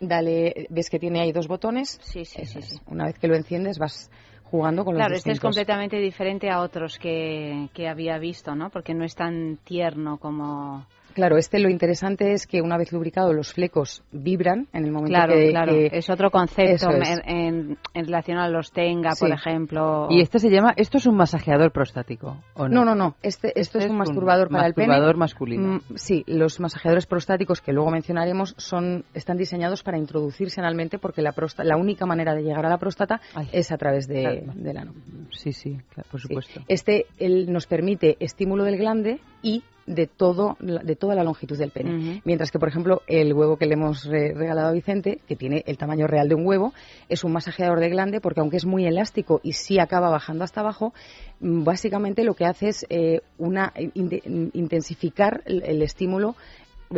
Dale, 0.00 0.66
ves 0.70 0.90
que 0.90 0.98
tiene 0.98 1.20
ahí 1.20 1.32
dos 1.32 1.48
botones. 1.48 1.98
Sí, 2.02 2.24
sí, 2.24 2.44
sí, 2.44 2.60
Una 2.86 3.06
vez 3.06 3.18
que 3.18 3.26
lo 3.26 3.34
enciendes 3.34 3.78
vas 3.78 4.10
jugando 4.44 4.84
con 4.84 4.94
los 4.94 5.00
Claro, 5.00 5.14
este 5.14 5.32
es 5.32 5.40
completamente 5.40 5.96
diferente 5.96 6.50
a 6.50 6.60
otros 6.60 6.98
que, 6.98 7.70
que 7.72 7.88
había 7.88 8.18
visto, 8.18 8.54
¿no? 8.54 8.70
Porque 8.70 8.92
no 8.94 9.04
es 9.04 9.14
tan 9.14 9.56
tierno 9.64 10.18
como 10.18 10.86
Claro, 11.14 11.36
este 11.36 11.58
lo 11.58 11.68
interesante 11.68 12.32
es 12.32 12.46
que 12.46 12.60
una 12.62 12.76
vez 12.76 12.92
lubricado 12.92 13.32
los 13.32 13.52
flecos 13.52 14.02
vibran 14.12 14.66
en 14.72 14.84
el 14.84 14.92
momento 14.92 15.10
Claro, 15.14 15.34
que, 15.34 15.50
claro. 15.50 15.72
que- 15.72 15.90
Es 15.92 16.08
otro 16.10 16.30
concepto 16.30 16.90
es. 16.90 17.20
en, 17.26 17.78
relación 17.94 18.38
a 18.38 18.48
los 18.48 18.72
tenga, 18.72 19.10
por 19.18 19.30
ejemplo. 19.30 20.08
Y 20.10 20.20
este 20.20 20.38
se 20.38 20.50
llama, 20.50 20.72
esto 20.76 20.98
es 20.98 21.06
un 21.06 21.16
masajeador 21.16 21.70
prostático, 21.72 22.38
¿o 22.54 22.68
no? 22.68 22.82
No, 22.82 22.84
no, 22.84 22.94
no. 22.94 23.14
Este, 23.22 23.48
esto 23.60 23.78
es 23.78 23.84
Este 23.84 23.92
un 23.92 23.98
masturbador 23.98 24.48
para 24.48 24.66
el 24.66 24.74
pene. 24.74 24.88
masturbador 24.88 25.16
masculino. 25.16 25.68
Mm, 25.74 25.80
sí, 25.96 26.24
los 26.26 26.60
masajeadores 26.60 27.06
prostáticos 27.06 27.60
que 27.60 27.72
luego 27.72 27.90
mencionaremos 27.90 28.54
son 28.58 29.04
están 29.14 29.36
diseñados 29.36 29.82
para 29.82 29.98
introducirse 29.98 30.60
analmente 30.60 30.98
porque 30.98 31.22
la 31.22 31.76
única 31.76 32.06
manera 32.06 32.34
de 32.34 32.42
llegar 32.42 32.66
a 32.66 32.68
la 32.68 32.78
próstata 32.78 33.20
Ay. 33.34 33.48
es 33.52 33.70
a 33.72 33.76
través 33.76 34.06
de, 34.08 34.22
Claro. 34.22 34.52
del 34.54 34.76
ano. 34.76 34.92
Sí, 35.30 35.52
sí, 35.52 35.78
claro, 35.94 36.08
por 36.10 36.20
Sí. 36.20 36.28
supuesto. 36.28 36.60
Este 36.68 37.06
él 37.18 37.52
nos 37.52 37.66
permite 37.66 38.16
estímulo 38.20 38.64
del 38.64 38.76
glande 38.78 39.20
y 39.42 39.62
de 39.86 40.06
todo 40.06 40.56
de 40.60 40.96
toda 40.96 41.14
la 41.14 41.24
longitud 41.24 41.58
del 41.58 41.70
pene. 41.70 42.20
Mientras 42.24 42.50
que, 42.50 42.58
por 42.58 42.68
ejemplo, 42.68 43.02
el 43.06 43.32
huevo 43.32 43.56
que 43.56 43.66
le 43.66 43.74
hemos 43.74 44.04
re- 44.04 44.32
regalado 44.34 44.68
a 44.68 44.72
Vicente, 44.72 45.20
que 45.26 45.36
tiene 45.36 45.64
el 45.66 45.76
tamaño 45.78 46.06
real 46.06 46.28
de 46.28 46.34
un 46.34 46.46
huevo, 46.46 46.72
es 47.08 47.24
un 47.24 47.32
masajeador 47.32 47.80
de 47.80 47.88
glande 47.88 48.20
porque 48.20 48.40
aunque 48.40 48.56
es 48.58 48.64
muy 48.66 48.86
elástico 48.86 49.40
y 49.42 49.52
sí 49.54 49.78
acaba 49.78 50.08
bajando 50.10 50.44
hasta 50.44 50.60
abajo, 50.60 50.92
mm, 51.40 51.64
básicamente 51.64 52.22
lo 52.24 52.34
que 52.34 52.44
hace 52.44 52.68
es 52.68 52.86
eh, 52.90 53.20
una 53.38 53.72
in- 53.76 54.50
intensificar 54.54 55.42
el, 55.46 55.62
el 55.64 55.82
estímulo 55.82 56.34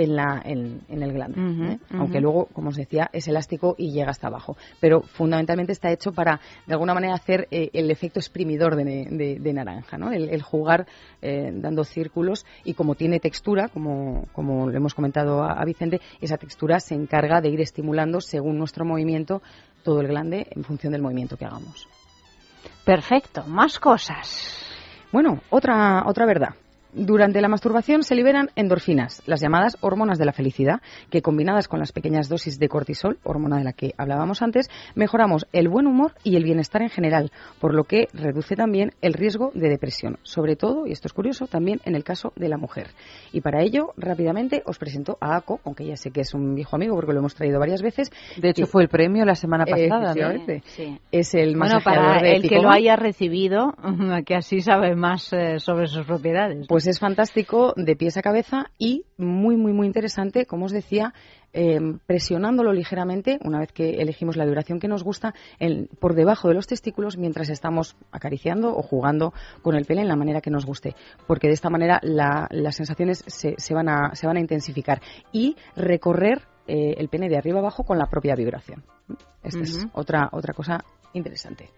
en, 0.03 0.17
la, 0.17 0.43
en, 0.45 0.81
en 0.89 1.03
el 1.03 1.13
glande. 1.13 1.41
¿eh? 1.73 1.79
Aunque 1.99 2.21
luego, 2.21 2.47
como 2.53 2.71
os 2.71 2.77
decía, 2.77 3.09
es 3.13 3.29
elástico 3.29 3.75
y 3.79 3.93
llega 3.93 4.11
hasta 4.11 4.27
abajo. 4.27 4.57
Pero 4.81 5.03
fundamentalmente 5.03 5.73
está 5.73 5.91
hecho 5.93 6.13
para, 6.13 6.41
de 6.67 6.73
alguna 6.75 6.95
manera, 6.95 7.15
hacer 7.15 7.47
eh, 7.51 7.71
el 7.73 7.91
efecto 7.91 8.19
exprimidor 8.19 8.77
de, 8.77 8.85
de- 8.85 9.39
de 9.41 9.53
naranja, 9.53 9.97
¿no? 9.99 10.11
El, 10.13 10.29
el 10.31 10.43
jugar 10.43 10.87
eh, 11.23 11.51
dando 11.55 11.85
círculos 11.85 12.45
y 12.65 12.75
como 12.75 12.95
tiene 12.95 13.21
textura, 13.21 13.69
como, 13.69 14.27
como 14.33 14.69
le 14.69 14.77
hemos 14.77 14.95
comentado 14.95 15.43
a, 15.43 15.53
a 15.53 15.65
Vicente, 15.65 16.01
esa 16.21 16.37
textura 16.37 16.81
se 16.81 16.95
encarga 16.95 17.41
de 17.41 17.49
ir 17.51 17.61
estimulando 17.61 18.21
según 18.21 18.59
nuestro 18.59 18.85
movimiento 18.85 19.43
todo 19.83 20.01
el 20.01 20.09
glande 20.09 20.47
en 20.51 20.65
función 20.65 20.93
del 20.93 21.03
movimiento 21.03 21.37
que 21.37 21.45
hagamos. 21.45 21.87
Perfecto, 22.85 23.45
más 23.47 23.79
cosas. 23.79 24.59
Bueno, 25.13 25.41
otra, 25.51 26.05
otra 26.07 26.27
verdad. 26.27 26.55
Durante 26.97 27.41
la 27.41 27.49
masturbación 27.49 28.05
se 28.05 28.15
liberan 28.15 28.51
endorfinas, 28.55 29.21
las 29.27 29.41
llamadas 29.41 29.77
hormonas 29.81 30.17
de 30.17 30.25
la 30.27 30.33
felicidad, 30.33 30.81
que 31.11 31.23
combinadas 31.23 31.67
con 31.67 31.81
las 31.81 31.91
pequeñas 31.91 32.29
dosis 32.29 32.61
de 32.61 32.69
cortisol, 32.69 33.19
hormona 33.25 33.59
de 33.59 33.65
la 33.65 33.73
que 33.73 33.95
hablábamos 33.99 34.43
antes, 34.43 34.71
mejoramos 34.95 35.47
el 35.53 35.69
buen 35.69 35.89
humor 35.89 36.13
y 36.23 36.37
el 36.37 36.45
bienestar 36.45 36.83
en 36.83 36.91
general, 36.91 37.33
por 37.61 37.75
lo 37.75 37.83
que 37.83 38.07
reduce 38.13 38.55
también 38.55 38.93
el 39.03 39.13
riesgo 39.15 39.51
de 39.55 39.71
depresión, 39.71 40.19
sobre 40.23 40.55
todo, 40.55 40.87
y 40.87 40.93
esto 40.93 41.09
es 41.09 41.13
curioso, 41.13 41.49
también 41.49 41.81
en 41.85 41.97
el 41.97 42.05
caso 42.05 42.33
de 42.37 42.49
la 42.49 42.59
mujer. 42.59 42.87
Y 43.33 43.41
para 43.41 43.61
ello, 43.63 43.93
rápidamente 43.97 44.63
os 44.65 44.79
presento 44.79 45.19
a 45.21 45.35
ACO, 45.35 45.59
aunque 45.65 45.85
ya 45.87 45.97
sé 45.97 46.13
que 46.13 46.21
es 46.21 46.33
un 46.33 46.55
viejo 46.55 46.77
amigo 46.77 46.95
porque 46.95 47.13
lo 47.13 47.19
hemos 47.19 47.35
traído 47.35 47.59
varias 47.59 47.83
veces. 47.83 48.13
De 48.41 48.51
hecho, 48.51 48.63
que- 48.67 48.71
fue 48.71 48.83
el 48.85 48.89
premio 48.89 49.25
la 49.25 49.35
semana 49.35 49.65
Eh, 49.67 49.71
pasada, 49.89 50.15
¿no? 50.15 50.31
efectivamente. 50.31 50.63
Sí. 50.67 50.97
Es 51.11 51.35
el 51.35 51.57
Bueno, 51.57 51.75
masajeador 51.77 52.07
para 52.19 52.23
de 52.23 52.37
el 52.37 52.49
que 52.49 52.61
lo 52.61 52.71
haya 52.71 52.95
recibido, 52.95 53.75
que 54.27 54.37
así 54.37 54.61
sabe 54.61 54.95
más 54.95 55.33
eh, 55.33 55.59
sobre 55.59 55.89
sus 55.89 56.07
propiedades. 56.07 56.67
Pues 56.69 56.84
es 56.87 56.99
fantástico 57.01 57.73
de 57.77 57.97
pies 57.97 58.16
a 58.16 58.23
cabeza 58.23 58.66
y 58.79 59.05
muy, 59.16 59.57
muy, 59.57 59.73
muy 59.73 59.87
interesante, 59.87 60.47
como 60.47 60.66
os 60.66 60.73
decía, 60.73 61.12
eh, 61.53 61.79
presionándolo 62.07 62.73
ligeramente, 62.73 63.38
una 63.44 63.61
vez 63.61 63.73
que 63.73 64.01
elegimos 64.03 64.37
la 64.37 64.44
duración 64.47 64.81
que 64.81 64.88
nos 64.88 65.05
gusta, 65.05 65.35
en- 65.59 65.88
por 66.01 66.14
debajo 66.14 66.49
de 66.49 66.55
los 66.55 66.66
testículos 66.66 67.16
mientras 67.16 67.49
estamos 67.49 67.97
acariciando 68.11 68.77
o 68.77 68.83
jugando 68.83 69.33
con 69.62 69.77
el 69.77 69.85
pene 69.85 70.03
en 70.03 70.09
la 70.09 70.16
manera 70.16 70.40
que 70.40 70.51
nos 70.51 70.66
guste. 70.66 70.94
Porque 71.27 71.47
de 71.49 71.55
esta 71.55 71.70
manera 71.70 72.01
la- 72.03 72.49
las 72.51 72.75
sensaciones 72.77 73.23
se, 73.27 73.55
se 73.57 73.75
van 73.75 73.88
a, 73.88 74.14
se 74.14 74.27
van 74.27 74.37
a 74.37 74.40
intensificar. 74.40 75.01
Y 75.33 75.57
recorrer 75.77 76.42
eh, 76.66 76.94
el 76.99 77.09
pene 77.09 77.29
de 77.29 77.37
arriba 77.37 77.59
abajo 77.61 77.85
con 77.85 77.99
la 77.99 78.07
propia 78.07 78.35
vibración. 78.35 78.83
Esta 79.42 79.61
es 79.61 79.87
otra, 79.92 80.31
otra 80.33 80.55
cosa 80.55 80.83
interesante. 81.12 81.68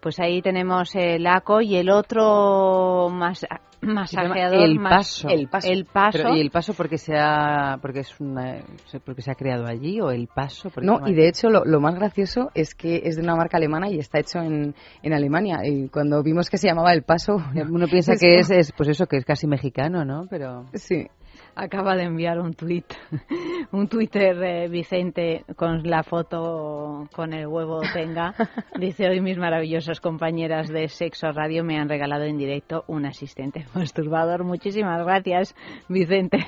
Pues 0.00 0.20
ahí 0.20 0.42
tenemos 0.42 0.94
el 0.94 1.26
ACO 1.26 1.60
y 1.62 1.76
el 1.76 1.88
otro 1.88 3.08
mas- 3.10 3.46
masajeador. 3.82 4.62
el 4.62 4.78
más- 4.78 4.92
paso. 4.92 5.28
El 5.28 5.48
paso. 5.48 5.68
El 5.68 5.84
paso. 5.84 6.18
Pero, 6.18 6.36
¿Y 6.36 6.40
el 6.40 6.50
paso 6.50 6.74
porque 6.74 6.98
se 6.98 7.14
ha, 7.18 7.78
porque 7.82 8.00
es 8.00 8.20
una, 8.20 8.58
porque 9.04 9.22
se 9.22 9.30
ha 9.30 9.34
creado 9.34 9.66
allí 9.66 10.00
o 10.00 10.10
el 10.10 10.28
paso? 10.28 10.70
No, 10.80 11.00
y 11.06 11.14
de 11.14 11.28
hecho 11.28 11.50
lo, 11.50 11.64
lo 11.64 11.80
más 11.80 11.94
gracioso 11.94 12.50
es 12.54 12.74
que 12.74 13.02
es 13.04 13.16
de 13.16 13.22
una 13.22 13.36
marca 13.36 13.56
alemana 13.56 13.88
y 13.90 13.98
está 13.98 14.20
hecho 14.20 14.38
en, 14.40 14.74
en 15.02 15.12
Alemania. 15.12 15.60
Y 15.64 15.88
cuando 15.88 16.22
vimos 16.22 16.48
que 16.50 16.58
se 16.58 16.68
llamaba 16.68 16.92
El 16.92 17.02
Paso, 17.02 17.36
uno 17.54 17.86
piensa 17.86 18.14
que 18.20 18.38
es, 18.38 18.50
es, 18.50 18.72
pues 18.72 18.88
eso, 18.88 19.06
que 19.06 19.16
es 19.16 19.24
casi 19.24 19.46
mexicano, 19.46 20.04
¿no? 20.04 20.26
Pero 20.30 20.66
Sí. 20.74 21.06
Acaba 21.54 21.96
de 21.96 22.04
enviar 22.04 22.40
un 22.40 22.54
tuit, 22.54 22.86
un 23.72 23.86
Twitter 23.86 24.42
eh, 24.42 24.68
Vicente 24.68 25.44
con 25.54 25.82
la 25.82 26.02
foto 26.02 27.08
con 27.14 27.34
el 27.34 27.46
huevo 27.46 27.80
tenga. 27.92 28.34
Dice 28.78 29.08
hoy 29.08 29.20
mis 29.20 29.36
maravillosas 29.36 30.00
compañeras 30.00 30.68
de 30.68 30.88
Sexo 30.88 31.30
Radio 31.30 31.62
me 31.62 31.78
han 31.78 31.90
regalado 31.90 32.24
en 32.24 32.38
directo 32.38 32.84
un 32.86 33.04
asistente 33.04 33.66
masturbador. 33.74 34.44
Muchísimas 34.44 35.04
gracias 35.04 35.54
Vicente 35.88 36.38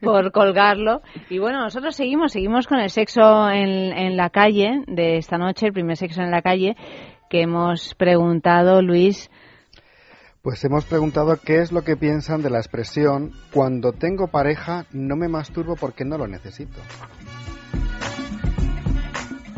por 0.00 0.30
colgarlo. 0.30 1.02
Y 1.30 1.38
bueno, 1.38 1.60
nosotros 1.60 1.96
seguimos, 1.96 2.32
seguimos 2.32 2.68
con 2.68 2.78
el 2.78 2.90
sexo 2.90 3.50
en, 3.50 3.92
en 3.92 4.16
la 4.16 4.30
calle 4.30 4.82
de 4.86 5.16
esta 5.16 5.36
noche, 5.36 5.66
el 5.66 5.72
primer 5.72 5.96
sexo 5.96 6.22
en 6.22 6.30
la 6.30 6.42
calle 6.42 6.76
que 7.28 7.42
hemos 7.42 7.94
preguntado 7.96 8.82
Luis. 8.82 9.30
Pues 10.48 10.64
hemos 10.64 10.86
preguntado 10.86 11.36
qué 11.44 11.60
es 11.60 11.72
lo 11.72 11.82
que 11.82 11.94
piensan 11.94 12.40
de 12.40 12.48
la 12.48 12.56
expresión 12.56 13.32
cuando 13.52 13.92
tengo 13.92 14.28
pareja 14.28 14.86
no 14.94 15.14
me 15.14 15.28
masturbo 15.28 15.76
porque 15.76 16.06
no 16.06 16.16
lo 16.16 16.26
necesito. 16.26 16.80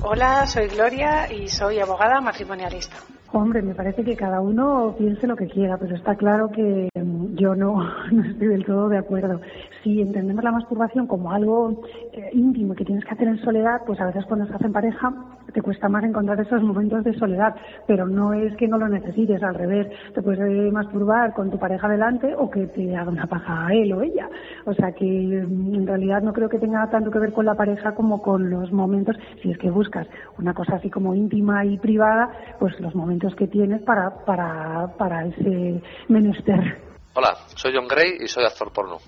Hola, 0.03 0.48
soy 0.48 0.66
Gloria 0.66 1.33
y 1.33 1.46
soy 1.46 1.79
abogada 1.79 2.20
matrimonialista. 2.20 2.96
Hombre, 3.33 3.62
me 3.62 3.76
parece 3.76 4.03
que 4.03 4.16
cada 4.16 4.40
uno 4.40 4.96
piense 4.98 5.29
lo 5.29 5.37
que 5.37 5.46
quiera, 5.46 5.79
pero 5.79 5.94
está 5.94 6.16
claro 6.16 6.50
que 6.50 6.88
mm, 6.92 7.37
yo 7.37 7.55
no, 7.55 7.76
no 8.11 8.24
estoy 8.24 8.48
del 8.48 8.66
todo 8.66 8.88
de 8.88 8.98
acuerdo. 8.98 9.40
Si 9.85 10.00
entendemos 10.00 10.42
la 10.42 10.50
masturbación 10.50 11.07
como 11.07 11.31
algo 11.31 11.85
eh, 12.12 12.31
íntimo 12.33 12.75
que 12.75 12.85
tienes 12.85 13.05
que 13.05 13.12
hacer 13.12 13.29
en 13.29 13.38
soledad, 13.38 13.83
pues 13.87 14.01
a 14.01 14.07
veces 14.07 14.25
cuando 14.27 14.46
estás 14.46 14.61
en 14.62 14.73
pareja 14.73 15.12
te 15.53 15.62
cuesta 15.62 15.88
más 15.88 16.05
encontrar 16.05 16.40
esos 16.40 16.62
momentos 16.62 17.05
de 17.05 17.14
soledad, 17.18 17.55
pero 17.87 18.07
no 18.07 18.33
es 18.33 18.57
que 18.57 18.68
no 18.68 18.79
lo 18.79 18.88
necesites, 18.88 19.42
al 19.42 19.55
revés, 19.55 19.88
te 20.14 20.23
puedes 20.23 20.40
eh, 20.40 20.70
masturbar 20.73 21.33
con 21.35 21.51
tu 21.51 21.59
pareja 21.59 21.88
delante 21.88 22.35
o 22.37 22.51
que 22.51 22.66
te 22.68 22.96
haga 22.96 23.11
una 23.11 23.27
paja 23.27 23.66
a 23.66 23.75
él 23.75 23.92
o 23.92 24.03
ella. 24.03 24.29
O 24.66 24.75
sea 24.75 24.92
que 24.92 25.05
mm, 25.05 25.75
en 25.75 25.87
realidad 25.87 26.23
no 26.23 26.33
creo 26.33 26.49
que 26.49 26.59
tenga 26.59 26.88
tanto 26.90 27.11
que 27.11 27.18
ver 27.18 27.33
con 27.33 27.46
la 27.46 27.55
pareja 27.55 27.94
como 27.94 28.23
con 28.23 28.51
los 28.51 28.73
momentos, 28.73 29.16
si 29.42 29.51
es 29.51 29.59
que 29.59 29.70
buscas 29.70 30.07
una 30.38 30.55
cosa 30.55 30.77
así 30.77 30.90
como 30.90 31.14
íntima 31.14 31.64
y 31.64 31.79
privada, 31.79 32.31
pues 32.59 32.79
los 32.81 32.94
momentos 32.94 33.35
que 33.35 33.46
tienes 33.46 33.83
para, 33.83 34.25
para, 34.25 34.88
para 34.99 35.27
ese 35.27 35.83
menester. 36.09 36.79
Hola, 37.14 37.35
soy 37.55 37.73
John 37.75 37.88
Gray 37.88 38.18
y 38.20 38.29
soy 38.29 38.44
actor 38.44 38.73
porno. 38.73 38.99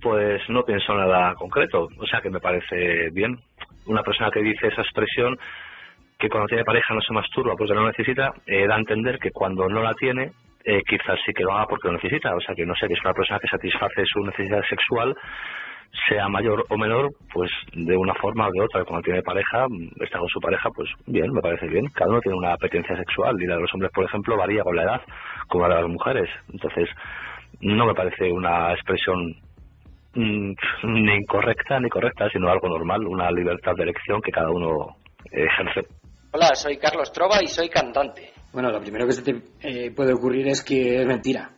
Pues 0.00 0.42
no 0.48 0.62
pienso 0.64 0.94
nada 0.94 1.34
concreto, 1.34 1.88
o 1.98 2.06
sea 2.06 2.20
que 2.20 2.30
me 2.30 2.40
parece 2.40 3.10
bien. 3.10 3.38
Una 3.86 4.02
persona 4.02 4.30
que 4.30 4.42
dice 4.42 4.68
esa 4.68 4.82
expresión, 4.82 5.38
que 6.18 6.28
cuando 6.28 6.48
tiene 6.48 6.64
pareja 6.64 6.94
no 6.94 7.00
se 7.00 7.12
masturba 7.12 7.54
porque 7.56 7.74
no 7.74 7.86
necesita, 7.86 8.32
eh, 8.46 8.66
da 8.66 8.76
a 8.76 8.78
entender 8.78 9.18
que 9.18 9.30
cuando 9.30 9.68
no 9.68 9.82
la 9.82 9.94
tiene, 9.94 10.32
eh, 10.64 10.82
quizás 10.86 11.18
sí 11.24 11.32
que 11.32 11.44
lo 11.44 11.52
haga 11.52 11.66
porque 11.66 11.88
lo 11.88 11.94
necesita. 11.94 12.34
O 12.34 12.40
sea 12.40 12.54
que 12.54 12.66
no 12.66 12.74
sé, 12.74 12.88
que 12.88 12.94
es 12.94 13.04
una 13.04 13.14
persona 13.14 13.38
que 13.38 13.48
satisface 13.48 14.04
su 14.06 14.20
necesidad 14.24 14.62
sexual, 14.68 15.14
sea 16.08 16.28
mayor 16.28 16.64
o 16.68 16.76
menor, 16.76 17.10
pues 17.32 17.50
de 17.72 17.96
una 17.96 18.14
forma 18.14 18.48
o 18.48 18.50
de 18.50 18.60
otra. 18.60 18.84
Cuando 18.84 19.02
tiene 19.02 19.22
pareja, 19.22 19.66
mm, 19.68 20.02
está 20.02 20.18
con 20.18 20.28
su 20.28 20.40
pareja, 20.40 20.68
pues 20.74 20.90
bien, 21.06 21.32
me 21.32 21.40
parece 21.40 21.68
bien. 21.68 21.86
Cada 21.94 22.10
uno 22.10 22.20
tiene 22.20 22.38
una 22.38 22.52
apetencia 22.54 22.96
sexual 22.96 23.40
y 23.40 23.46
la 23.46 23.54
de 23.56 23.62
los 23.62 23.74
hombres, 23.74 23.92
por 23.92 24.04
ejemplo, 24.04 24.36
varía 24.36 24.62
con 24.62 24.76
la 24.76 24.82
edad, 24.82 25.00
como 25.48 25.68
la 25.68 25.76
de 25.76 25.82
las 25.82 25.90
mujeres. 25.90 26.28
Entonces, 26.52 26.88
no 27.60 27.86
me 27.86 27.94
parece 27.94 28.30
una 28.32 28.72
expresión 28.72 29.34
ni 30.16 31.16
incorrecta 31.16 31.78
ni 31.80 31.88
correcta, 31.88 32.28
sino 32.32 32.48
algo 32.50 32.68
normal, 32.68 33.06
una 33.06 33.30
libertad 33.30 33.72
de 33.76 33.84
elección 33.84 34.20
que 34.22 34.32
cada 34.32 34.50
uno 34.50 34.96
ejerce. 35.30 35.88
Hola, 36.32 36.54
soy 36.54 36.76
Carlos 36.78 37.12
Trova 37.12 37.42
y 37.42 37.46
soy 37.46 37.68
cantante. 37.68 38.32
Bueno, 38.52 38.70
lo 38.70 38.80
primero 38.80 39.06
que 39.06 39.12
se 39.12 39.22
te 39.22 39.42
eh, 39.60 39.90
puede 39.90 40.14
ocurrir 40.14 40.48
es 40.48 40.62
que 40.62 41.00
es 41.00 41.06
mentira. 41.06 41.50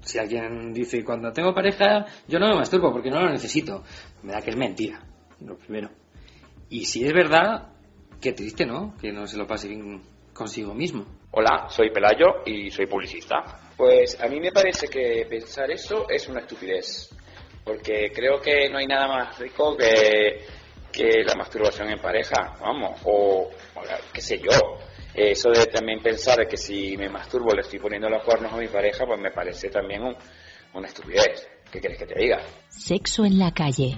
Si 0.00 0.18
alguien 0.18 0.72
dice, 0.72 1.04
cuando 1.04 1.32
tengo 1.32 1.52
pareja, 1.52 2.06
yo 2.28 2.38
no 2.38 2.48
me 2.48 2.54
masturbo 2.54 2.92
porque 2.92 3.10
no 3.10 3.20
lo 3.20 3.30
necesito, 3.30 3.82
me 4.22 4.32
da 4.32 4.40
que 4.40 4.50
es 4.50 4.56
mentira, 4.56 5.00
lo 5.40 5.56
primero. 5.56 5.90
Y 6.70 6.84
si 6.84 7.04
es 7.04 7.12
verdad, 7.12 7.72
qué 8.20 8.32
triste, 8.32 8.64
¿no? 8.64 8.94
Que 9.00 9.12
no 9.12 9.26
se 9.26 9.36
lo 9.36 9.46
pase 9.46 9.68
bien 9.68 10.02
consigo 10.32 10.74
mismo. 10.74 11.04
Hola, 11.32 11.66
soy 11.68 11.90
Pelayo 11.90 12.42
y 12.44 12.70
soy 12.70 12.86
publicista. 12.86 13.65
Pues 13.76 14.18
a 14.20 14.26
mí 14.28 14.40
me 14.40 14.52
parece 14.52 14.88
que 14.88 15.26
pensar 15.28 15.70
eso 15.70 16.06
es 16.08 16.26
una 16.28 16.40
estupidez, 16.40 17.10
porque 17.64 18.10
creo 18.14 18.40
que 18.40 18.68
no 18.70 18.78
hay 18.78 18.86
nada 18.86 19.06
más 19.06 19.38
rico 19.38 19.76
que, 19.76 20.44
que 20.90 21.22
la 21.24 21.34
masturbación 21.34 21.90
en 21.90 21.98
pareja, 22.00 22.54
vamos, 22.60 23.00
o, 23.04 23.50
qué 24.12 24.20
sé 24.20 24.38
yo. 24.38 24.50
Eso 25.14 25.50
de 25.50 25.66
también 25.66 26.02
pensar 26.02 26.46
que 26.46 26.56
si 26.56 26.96
me 26.96 27.08
masturbo 27.08 27.54
le 27.54 27.62
estoy 27.62 27.78
poniendo 27.78 28.08
los 28.08 28.22
cuernos 28.22 28.52
a 28.52 28.56
mi 28.56 28.68
pareja, 28.68 29.06
pues 29.06 29.18
me 29.20 29.30
parece 29.30 29.68
también 29.70 30.02
un- 30.02 30.16
una 30.74 30.88
estupidez. 30.88 31.48
¿Qué 31.70 31.80
quieres 31.80 31.98
que 31.98 32.06
te 32.06 32.18
diga? 32.18 32.40
Sexo 32.68 33.24
en 33.24 33.38
la 33.38 33.52
calle. 33.52 33.96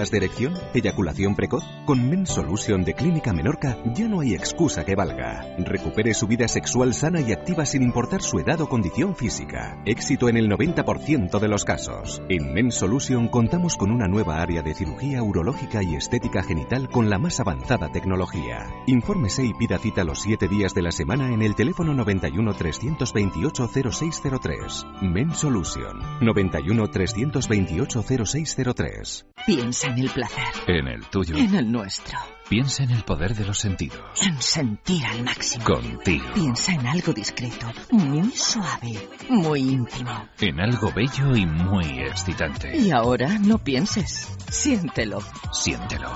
¿Problemas 0.00 0.10
de 0.12 0.16
erección? 0.16 0.54
¿Eyaculación 0.72 1.36
precoz? 1.36 1.62
Con 1.84 2.08
Men 2.08 2.24
Solution 2.24 2.84
de 2.84 2.94
Clínica 2.94 3.34
Menorca 3.34 3.76
ya 3.94 4.08
no 4.08 4.20
hay 4.20 4.32
excusa 4.32 4.82
que 4.82 4.94
valga. 4.94 5.44
Recupere 5.58 6.14
su 6.14 6.26
vida 6.26 6.48
sexual 6.48 6.94
sana 6.94 7.20
y 7.20 7.32
activa 7.32 7.66
sin 7.66 7.82
importar 7.82 8.22
su 8.22 8.38
edad 8.38 8.62
o 8.62 8.68
condición 8.70 9.14
física. 9.14 9.78
Éxito 9.84 10.30
en 10.30 10.38
el 10.38 10.48
90% 10.48 11.38
de 11.38 11.48
los 11.48 11.66
casos. 11.66 12.22
En 12.30 12.54
Men 12.54 12.72
Solution 12.72 13.28
contamos 13.28 13.76
con 13.76 13.90
una 13.90 14.08
nueva 14.08 14.40
área 14.40 14.62
de 14.62 14.72
cirugía 14.72 15.22
urológica 15.22 15.82
y 15.82 15.96
estética 15.96 16.42
genital 16.42 16.88
con 16.88 17.10
la 17.10 17.18
más 17.18 17.38
avanzada 17.38 17.92
tecnología. 17.92 18.69
Infórmese 18.86 19.44
y 19.44 19.52
pida 19.54 19.78
cita 19.78 20.02
los 20.04 20.20
7 20.22 20.48
días 20.48 20.74
de 20.74 20.82
la 20.82 20.90
semana 20.90 21.32
en 21.32 21.42
el 21.42 21.54
teléfono 21.54 21.94
91 21.94 22.54
328 22.54 23.68
0603. 23.92 24.86
Men 25.02 25.34
Solution 25.34 26.00
91 26.20 26.88
328 26.88 28.02
0603. 28.02 29.26
Piensa 29.46 29.86
en 29.88 29.98
el 29.98 30.10
placer, 30.10 30.44
En 30.66 30.88
el 30.88 31.04
tuyo. 31.06 31.36
en 31.36 31.54
el 31.54 31.70
nuestro, 31.70 32.18
Piensa 32.48 32.82
en 32.82 32.90
el 32.90 33.02
poder 33.04 33.34
de 33.34 33.44
los 33.46 33.58
sentidos. 33.58 34.00
en 34.26 34.40
sentir 34.42 35.04
al 35.06 35.22
máximo. 35.22 35.64
Contigo. 35.64 36.24
Piensa 36.34 36.72
en 36.72 36.86
algo 36.86 37.12
discreto, 37.12 37.66
muy 37.92 38.30
suave, 38.32 39.08
muy 39.28 39.60
íntimo. 39.60 40.10
En 40.40 40.58
algo 40.60 40.90
bello 40.92 41.36
y 41.36 41.46
muy 41.46 41.86
excitante. 42.00 42.76
Y 42.76 42.90
ahora 42.90 43.38
no 43.38 43.58
pienses, 43.58 44.36
siéntelo. 44.50 45.20
Siéntelo. 45.52 46.10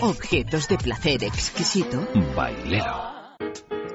Objetos 0.00 0.68
de 0.68 0.76
placer 0.76 1.24
exquisito. 1.24 2.06
Bailelo. 2.36 3.16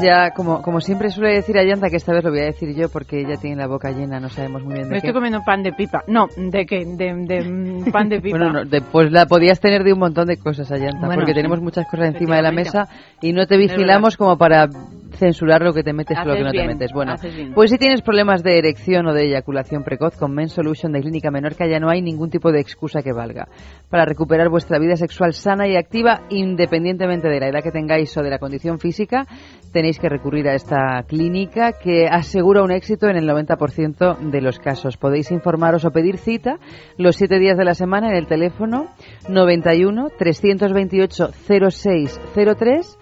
Pues 0.00 0.08
ya, 0.10 0.30
como, 0.30 0.62
como 0.62 0.80
siempre 0.80 1.10
suele 1.10 1.34
decir 1.34 1.58
Ayanta, 1.58 1.90
que 1.90 1.96
esta 1.96 2.12
vez 2.12 2.24
lo 2.24 2.30
voy 2.30 2.40
a 2.40 2.44
decir 2.44 2.74
yo 2.74 2.88
porque 2.88 3.20
ella 3.20 3.36
tiene 3.36 3.56
la 3.56 3.66
boca 3.66 3.90
llena, 3.90 4.18
no 4.18 4.28
sabemos 4.30 4.62
muy 4.62 4.74
bien 4.74 4.84
de 4.84 4.88
Me 4.88 5.00
qué. 5.00 5.06
estoy 5.08 5.12
comiendo 5.12 5.42
pan 5.44 5.62
de 5.62 5.72
pipa. 5.72 6.02
No, 6.06 6.26
¿de 6.36 6.64
qué? 6.66 6.84
De, 6.86 7.14
de, 7.14 7.90
pan 7.92 8.08
de 8.08 8.20
pipa. 8.20 8.38
Bueno, 8.38 8.52
no, 8.52 8.64
de- 8.64 8.80
pues 8.80 9.12
la 9.12 9.26
podías 9.26 9.60
tener 9.60 9.84
de 9.84 9.92
un 9.92 9.98
montón 9.98 10.26
de 10.26 10.38
cosas, 10.38 10.70
Ayanta, 10.72 11.06
Bueno, 11.06 11.14
porque 11.20 11.34
tenemos 11.34 11.60
muchas 11.60 11.86
cosas 11.86 12.06
encima 12.14 12.36
de 12.36 12.42
la 12.42 12.52
mesa 12.52 12.88
y 13.20 13.32
no 13.32 13.46
te 13.46 13.56
vigilamos 13.56 14.16
como 14.16 14.38
para 14.38 14.68
censurar 15.12 15.62
lo 15.62 15.72
que 15.72 15.82
te 15.82 15.92
metes 15.92 16.16
y 16.16 16.26
lo 16.26 16.34
que 16.34 16.42
no 16.42 16.50
bien, 16.50 16.66
te 16.66 16.74
metes. 16.74 16.92
Bueno, 16.92 17.14
pues 17.54 17.70
si 17.70 17.78
tienes 17.78 18.02
problemas 18.02 18.42
de 18.42 18.58
erección 18.58 19.06
o 19.06 19.14
de 19.14 19.26
eyaculación 19.26 19.82
precoz, 19.82 20.16
con 20.16 20.32
Men 20.32 20.48
Solution 20.48 20.92
de 20.92 21.00
Clínica 21.00 21.30
Menorca 21.30 21.66
ya 21.66 21.78
no 21.78 21.90
hay 21.90 22.02
ningún 22.02 22.30
tipo 22.30 22.52
de 22.52 22.60
excusa 22.60 23.02
que 23.02 23.12
valga. 23.12 23.48
Para 23.88 24.04
recuperar 24.04 24.48
vuestra 24.48 24.78
vida 24.78 24.96
sexual 24.96 25.32
sana 25.32 25.68
y 25.68 25.76
activa, 25.76 26.22
independientemente 26.30 27.28
de 27.28 27.40
la 27.40 27.48
edad 27.48 27.62
que 27.62 27.70
tengáis 27.70 28.16
o 28.16 28.22
de 28.22 28.30
la 28.30 28.38
condición 28.38 28.78
física, 28.78 29.26
tenéis 29.72 29.98
que 29.98 30.08
recurrir 30.08 30.48
a 30.48 30.54
esta 30.54 31.02
clínica 31.06 31.72
que 31.72 32.06
asegura 32.06 32.62
un 32.62 32.72
éxito 32.72 33.08
en 33.08 33.16
el 33.16 33.28
90% 33.28 34.18
de 34.18 34.40
los 34.40 34.58
casos. 34.58 34.96
Podéis 34.96 35.30
informaros 35.30 35.84
o 35.84 35.90
pedir 35.90 36.18
cita 36.18 36.58
los 36.96 37.16
siete 37.16 37.38
días 37.38 37.56
de 37.56 37.64
la 37.64 37.74
semana 37.74 38.10
en 38.10 38.16
el 38.16 38.26
teléfono 38.26 38.88
91 39.28 40.08
328 40.18 41.30
0603 41.70 42.98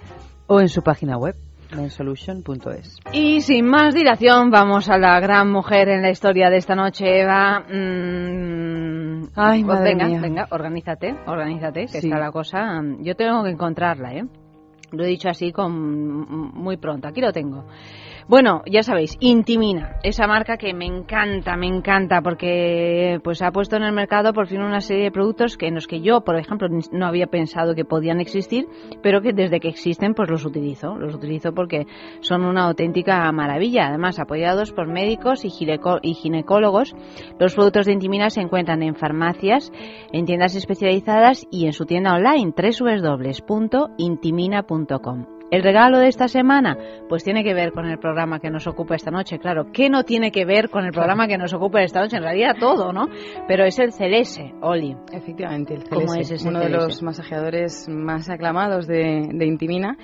o 0.46 0.60
en 0.60 0.68
su 0.68 0.82
página 0.82 1.16
web 1.16 1.47
mensolution.es. 1.76 2.98
Y 3.12 3.40
sin 3.40 3.66
más 3.66 3.94
dilación, 3.94 4.50
vamos 4.50 4.88
a 4.88 4.98
la 4.98 5.18
gran 5.20 5.50
mujer 5.50 5.88
en 5.88 6.02
la 6.02 6.10
historia 6.10 6.50
de 6.50 6.56
esta 6.56 6.74
noche, 6.74 7.20
Eva. 7.22 7.60
Mm, 7.60 9.28
Ay, 9.34 9.64
pues 9.64 9.78
madre 9.78 9.90
venga, 9.94 10.06
mía. 10.06 10.20
venga, 10.20 10.48
organízate, 10.50 11.14
organízate, 11.26 11.80
que 11.82 12.00
Sí. 12.00 12.06
está 12.08 12.18
la 12.18 12.30
cosa. 12.32 12.80
Yo 13.00 13.14
tengo 13.14 13.42
que 13.44 13.50
encontrarla, 13.50 14.14
¿eh? 14.14 14.24
Lo 14.92 15.04
he 15.04 15.08
dicho 15.08 15.28
así 15.28 15.52
con 15.52 16.52
muy 16.54 16.76
pronto. 16.78 17.08
Aquí 17.08 17.20
lo 17.20 17.32
tengo. 17.32 17.66
Bueno, 18.28 18.62
ya 18.70 18.82
sabéis, 18.82 19.16
Intimina, 19.20 19.96
esa 20.02 20.26
marca 20.26 20.58
que 20.58 20.74
me 20.74 20.84
encanta, 20.84 21.56
me 21.56 21.66
encanta, 21.66 22.20
porque 22.20 23.18
pues 23.24 23.40
ha 23.40 23.52
puesto 23.52 23.76
en 23.76 23.84
el 23.84 23.94
mercado 23.94 24.34
por 24.34 24.48
fin 24.48 24.60
una 24.60 24.82
serie 24.82 25.04
de 25.04 25.10
productos 25.10 25.56
que 25.56 25.68
en 25.68 25.74
los 25.74 25.86
que 25.86 26.02
yo, 26.02 26.20
por 26.20 26.38
ejemplo, 26.38 26.68
no 26.92 27.06
había 27.06 27.28
pensado 27.28 27.74
que 27.74 27.86
podían 27.86 28.20
existir, 28.20 28.66
pero 29.02 29.22
que 29.22 29.32
desde 29.32 29.60
que 29.60 29.68
existen 29.68 30.12
pues 30.12 30.28
los 30.28 30.44
utilizo. 30.44 30.96
Los 30.96 31.14
utilizo 31.14 31.54
porque 31.54 31.86
son 32.20 32.44
una 32.44 32.64
auténtica 32.64 33.32
maravilla. 33.32 33.88
Además, 33.88 34.18
apoyados 34.18 34.72
por 34.72 34.88
médicos 34.88 35.46
y, 35.46 35.48
y 36.02 36.14
ginecólogos, 36.14 36.94
los 37.40 37.54
productos 37.54 37.86
de 37.86 37.94
Intimina 37.94 38.28
se 38.28 38.42
encuentran 38.42 38.82
en 38.82 38.94
farmacias, 38.94 39.72
en 40.12 40.26
tiendas 40.26 40.54
especializadas 40.54 41.46
y 41.50 41.64
en 41.64 41.72
su 41.72 41.86
tienda 41.86 42.12
online 42.12 42.52
www.intimina.com. 42.54 45.37
El 45.50 45.62
regalo 45.62 45.98
de 45.98 46.08
esta 46.08 46.28
semana, 46.28 46.76
pues 47.08 47.24
tiene 47.24 47.42
que 47.42 47.54
ver 47.54 47.72
con 47.72 47.86
el 47.86 47.98
programa 47.98 48.38
que 48.38 48.50
nos 48.50 48.66
ocupa 48.66 48.96
esta 48.96 49.10
noche. 49.10 49.38
Claro, 49.38 49.72
¿qué 49.72 49.88
no 49.88 50.04
tiene 50.04 50.30
que 50.30 50.44
ver 50.44 50.68
con 50.68 50.84
el 50.84 50.92
programa 50.92 51.26
que 51.26 51.38
nos 51.38 51.54
ocupa 51.54 51.82
esta 51.82 52.00
noche? 52.00 52.16
En 52.16 52.22
realidad 52.22 52.56
todo, 52.60 52.92
¿no? 52.92 53.08
Pero 53.46 53.64
es 53.64 53.78
el 53.78 53.92
Celese, 53.92 54.52
Oli. 54.60 54.94
Efectivamente, 55.10 55.74
el 55.74 55.88
¿Cómo 55.88 56.12
Celese, 56.12 56.34
es 56.34 56.40
ese 56.42 56.48
uno 56.48 56.60
de 56.60 56.68
los 56.68 57.02
masajeadores 57.02 57.88
más 57.88 58.28
aclamados 58.28 58.86
de, 58.86 59.28
de 59.32 59.46
Intimina. 59.46 59.96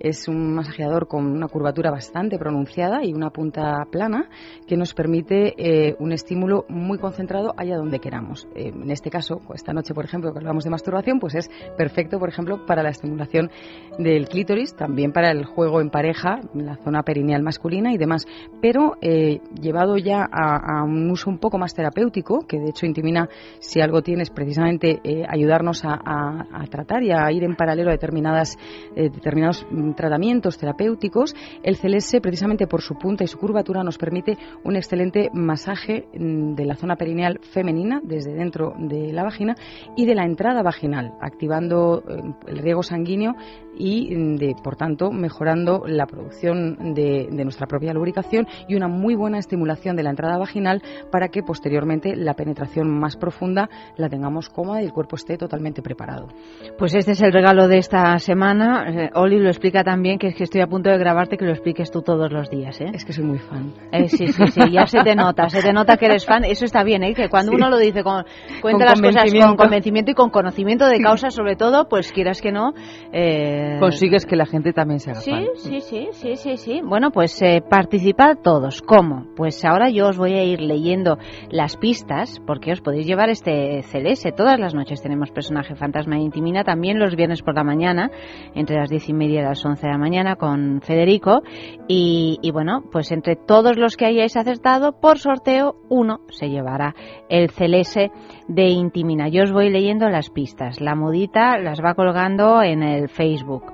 Es 0.00 0.28
un 0.28 0.54
masajeador 0.54 1.08
con 1.08 1.26
una 1.26 1.48
curvatura 1.48 1.90
bastante 1.90 2.38
pronunciada 2.38 3.04
y 3.04 3.12
una 3.12 3.30
punta 3.30 3.84
plana 3.90 4.28
que 4.66 4.76
nos 4.76 4.94
permite 4.94 5.54
eh, 5.56 5.96
un 5.98 6.12
estímulo 6.12 6.64
muy 6.68 6.98
concentrado 6.98 7.52
allá 7.56 7.76
donde 7.76 7.98
queramos. 7.98 8.46
Eh, 8.54 8.68
en 8.74 8.90
este 8.90 9.10
caso, 9.10 9.40
esta 9.54 9.72
noche, 9.72 9.94
por 9.94 10.04
ejemplo, 10.04 10.32
que 10.32 10.38
hablamos 10.38 10.64
de 10.64 10.70
masturbación, 10.70 11.18
pues 11.18 11.34
es 11.34 11.50
perfecto, 11.76 12.18
por 12.18 12.28
ejemplo, 12.28 12.64
para 12.66 12.82
la 12.82 12.90
estimulación 12.90 13.50
del 13.98 14.28
clítoris, 14.28 14.74
también 14.76 15.12
para 15.12 15.30
el 15.30 15.44
juego 15.44 15.80
en 15.80 15.90
pareja, 15.90 16.40
en 16.54 16.66
la 16.66 16.76
zona 16.76 17.02
perineal 17.02 17.42
masculina 17.42 17.92
y 17.92 17.98
demás. 17.98 18.24
Pero 18.62 18.96
eh, 19.00 19.40
llevado 19.60 19.96
ya 19.96 20.24
a, 20.30 20.84
un 20.84 21.10
uso 21.10 21.28
un 21.30 21.38
poco 21.38 21.58
más 21.58 21.74
terapéutico, 21.74 22.46
que 22.46 22.58
de 22.58 22.70
hecho 22.70 22.86
Intimina, 22.86 23.28
si 23.58 23.80
algo 23.80 24.02
tiene, 24.02 24.22
es 24.22 24.30
precisamente 24.30 25.00
eh, 25.02 25.24
ayudarnos 25.28 25.84
a, 25.84 25.94
a- 26.04 26.64
tratar 26.70 27.02
y 27.02 27.10
a 27.10 27.32
ir 27.32 27.44
en 27.44 27.56
paralelo 27.56 27.88
a 27.88 27.92
determinadas, 27.92 28.56
determinados 28.94 29.66
tratamientos 29.94 30.58
terapéuticos, 30.58 31.34
el 31.62 31.76
Celeste, 31.76 32.20
precisamente 32.20 32.66
por 32.66 32.82
su 32.82 32.94
punta 32.96 33.24
y 33.24 33.26
su 33.26 33.38
curvatura, 33.38 33.82
nos 33.82 33.98
permite 33.98 34.36
un 34.64 34.76
excelente 34.76 35.30
masaje 35.32 36.06
mm, 36.14 36.54
de 36.54 36.64
la 36.64 36.76
zona 36.76 36.96
perineal 36.96 37.40
femenina, 37.52 38.00
desde 38.02 38.34
dentro 38.34 38.74
de 38.78 39.12
la 39.12 39.22
vagina, 39.22 39.54
y 39.96 40.06
de 40.06 40.14
la 40.14 40.24
entrada 40.24 40.62
vaginal, 40.62 41.12
activando 41.20 42.02
eh, 42.08 42.22
el 42.48 42.58
riego 42.58 42.82
sanguíneo 42.82 43.34
y, 43.78 44.14
mm, 44.14 44.36
de, 44.36 44.54
por 44.62 44.76
tanto, 44.76 45.10
mejorando 45.10 45.84
la 45.86 46.06
producción 46.06 46.94
de, 46.94 47.28
de 47.30 47.44
nuestra 47.44 47.66
propia 47.66 47.92
lubricación 47.94 48.46
y 48.68 48.74
una 48.74 48.88
muy 48.88 49.14
buena 49.14 49.38
estimulación 49.38 49.96
de 49.96 50.02
la 50.02 50.10
entrada 50.10 50.36
vaginal 50.38 50.82
para 51.10 51.28
que 51.28 51.42
posteriormente 51.42 52.16
la 52.16 52.34
penetración 52.34 52.88
más 52.98 53.16
profunda 53.16 53.68
la 53.96 54.08
tengamos 54.08 54.48
cómoda 54.48 54.82
y 54.82 54.86
el 54.86 54.92
cuerpo 54.92 55.16
esté 55.16 55.36
totalmente 55.38 55.82
preparado. 55.82 56.28
Pues 56.76 56.94
este 56.94 57.12
es 57.12 57.20
el 57.22 57.32
regalo 57.32 57.68
de 57.68 57.78
esta 57.78 58.18
semana. 58.18 58.84
Eh, 58.88 59.10
Oli 59.14 59.38
lo 59.38 59.48
explica 59.48 59.84
también, 59.84 60.18
que 60.18 60.28
es 60.28 60.34
que 60.34 60.44
estoy 60.44 60.60
a 60.60 60.66
punto 60.66 60.90
de 60.90 60.98
grabarte 60.98 61.36
que 61.36 61.44
lo 61.44 61.52
expliques 61.52 61.90
tú 61.90 62.02
todos 62.02 62.30
los 62.32 62.50
días, 62.50 62.80
¿eh? 62.80 62.90
Es 62.92 63.04
que 63.04 63.12
soy 63.12 63.24
muy 63.24 63.38
fan. 63.38 63.72
Eh, 63.92 64.08
sí, 64.08 64.26
sí, 64.28 64.46
sí, 64.48 64.60
ya 64.72 64.86
se 64.86 65.00
te 65.02 65.14
nota, 65.14 65.48
se 65.48 65.62
te 65.62 65.72
nota 65.72 65.96
que 65.96 66.06
eres 66.06 66.26
fan. 66.26 66.44
Eso 66.44 66.64
está 66.64 66.82
bien, 66.82 67.02
¿eh? 67.04 67.14
Que 67.14 67.28
cuando 67.28 67.52
Sí. 67.52 67.56
uno 67.56 67.70
lo 67.70 67.78
dice, 67.78 68.02
con, 68.02 68.24
cuenta 68.60 68.78
Con 68.78 68.86
las 68.86 69.00
cosas 69.00 69.02
con 69.02 69.12
convencimiento. 69.22 69.56
convencimiento 69.56 70.10
y 70.10 70.14
con 70.14 70.30
conocimiento 70.30 70.86
de 70.86 71.00
causa, 71.00 71.30
sobre 71.30 71.56
todo, 71.56 71.88
pues 71.88 72.12
quieras 72.12 72.40
que 72.42 72.52
no. 72.52 72.72
eh, 73.12 73.67
Consigues 73.80 74.26
que 74.26 74.36
la 74.36 74.46
gente 74.46 74.72
también 74.72 75.00
se 75.00 75.10
haga 75.10 75.20
Sí, 75.20 75.30
fan. 75.30 75.46
sí, 75.56 75.80
sí, 75.80 76.08
sí, 76.12 76.36
sí, 76.36 76.56
sí. 76.56 76.80
Bueno, 76.84 77.10
pues 77.10 77.40
eh, 77.42 77.62
participad 77.68 78.36
todos. 78.42 78.82
¿Cómo? 78.82 79.26
Pues 79.36 79.64
ahora 79.64 79.90
yo 79.90 80.08
os 80.08 80.16
voy 80.18 80.34
a 80.34 80.44
ir 80.44 80.60
leyendo 80.60 81.18
las 81.50 81.76
pistas, 81.76 82.40
porque 82.46 82.72
os 82.72 82.80
podéis 82.80 83.06
llevar 83.06 83.28
este 83.30 83.82
celeste. 83.82 84.32
Todas 84.32 84.58
las 84.58 84.74
noches 84.74 85.02
tenemos 85.02 85.30
personaje 85.30 85.74
fantasma 85.74 86.16
e 86.16 86.20
intimina, 86.22 86.64
también 86.64 86.98
los 86.98 87.14
viernes 87.16 87.42
por 87.42 87.54
la 87.54 87.64
mañana, 87.64 88.10
entre 88.54 88.76
las 88.76 88.90
diez 88.90 89.08
y 89.08 89.12
media 89.12 89.40
y 89.40 89.44
las 89.44 89.64
once 89.64 89.86
de 89.86 89.92
la 89.92 89.98
mañana 89.98 90.36
con 90.36 90.80
Federico. 90.82 91.42
Y, 91.88 92.38
y 92.42 92.50
bueno, 92.50 92.82
pues 92.90 93.12
entre 93.12 93.36
todos 93.36 93.76
los 93.76 93.96
que 93.96 94.06
hayáis 94.06 94.36
acertado, 94.36 94.92
por 95.00 95.18
sorteo, 95.18 95.76
uno 95.88 96.20
se 96.30 96.48
llevará 96.48 96.94
el 97.28 97.50
celeste 97.50 98.10
de 98.48 98.64
Intimina. 98.68 99.28
Yo 99.28 99.44
os 99.44 99.52
voy 99.52 99.70
leyendo 99.70 100.08
las 100.08 100.30
pistas. 100.30 100.80
La 100.80 100.94
modita 100.94 101.58
las 101.58 101.80
va 101.80 101.94
colgando 101.94 102.62
en 102.62 102.82
el 102.82 103.08
Facebook. 103.08 103.72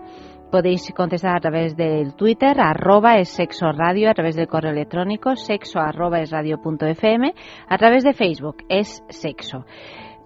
Podéis 0.50 0.92
contestar 0.94 1.37
a 1.37 1.40
través 1.40 1.76
del 1.76 2.14
Twitter, 2.14 2.60
arroba 2.60 3.16
es 3.18 3.28
sexo 3.30 3.72
radio, 3.72 4.08
a 4.10 4.14
través 4.14 4.37
del 4.37 4.46
correo 4.46 4.70
electrónico, 4.70 5.34
sexo 5.34 5.80
arroba 5.80 6.20
es 6.20 6.30
radio 6.30 6.60
punto 6.62 6.87
fm, 6.87 7.34
a 7.68 7.76
través 7.78 8.04
de 8.04 8.12
Facebook, 8.12 8.58
es 8.68 9.02
sexo. 9.08 9.64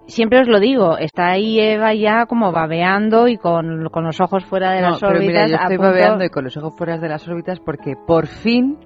Siempre 0.05 0.39
os 0.41 0.47
lo 0.47 0.59
digo, 0.59 0.97
está 0.97 1.29
ahí 1.29 1.59
Eva 1.59 1.93
ya 1.95 2.25
como 2.27 2.51
babeando 2.51 3.27
y 3.27 3.37
con, 3.37 3.89
con 3.91 4.03
los 4.03 4.19
ojos 4.21 4.43
fuera 4.45 4.71
de 4.71 4.81
No, 4.81 4.89
las 4.91 4.99
pero 4.99 5.13
órbitas. 5.13 5.27
mira, 5.33 5.47
yo 5.47 5.55
estoy 5.55 5.77
punto- 5.77 5.91
babeando 5.91 6.25
y 6.25 6.29
con 6.29 6.43
los 6.43 6.57
ojos 6.57 6.73
fuera 6.77 6.97
de 6.99 7.09
las 7.09 7.27
órbitas 7.27 7.59
porque 7.59 7.93
por 8.07 8.27
fin, 8.27 8.77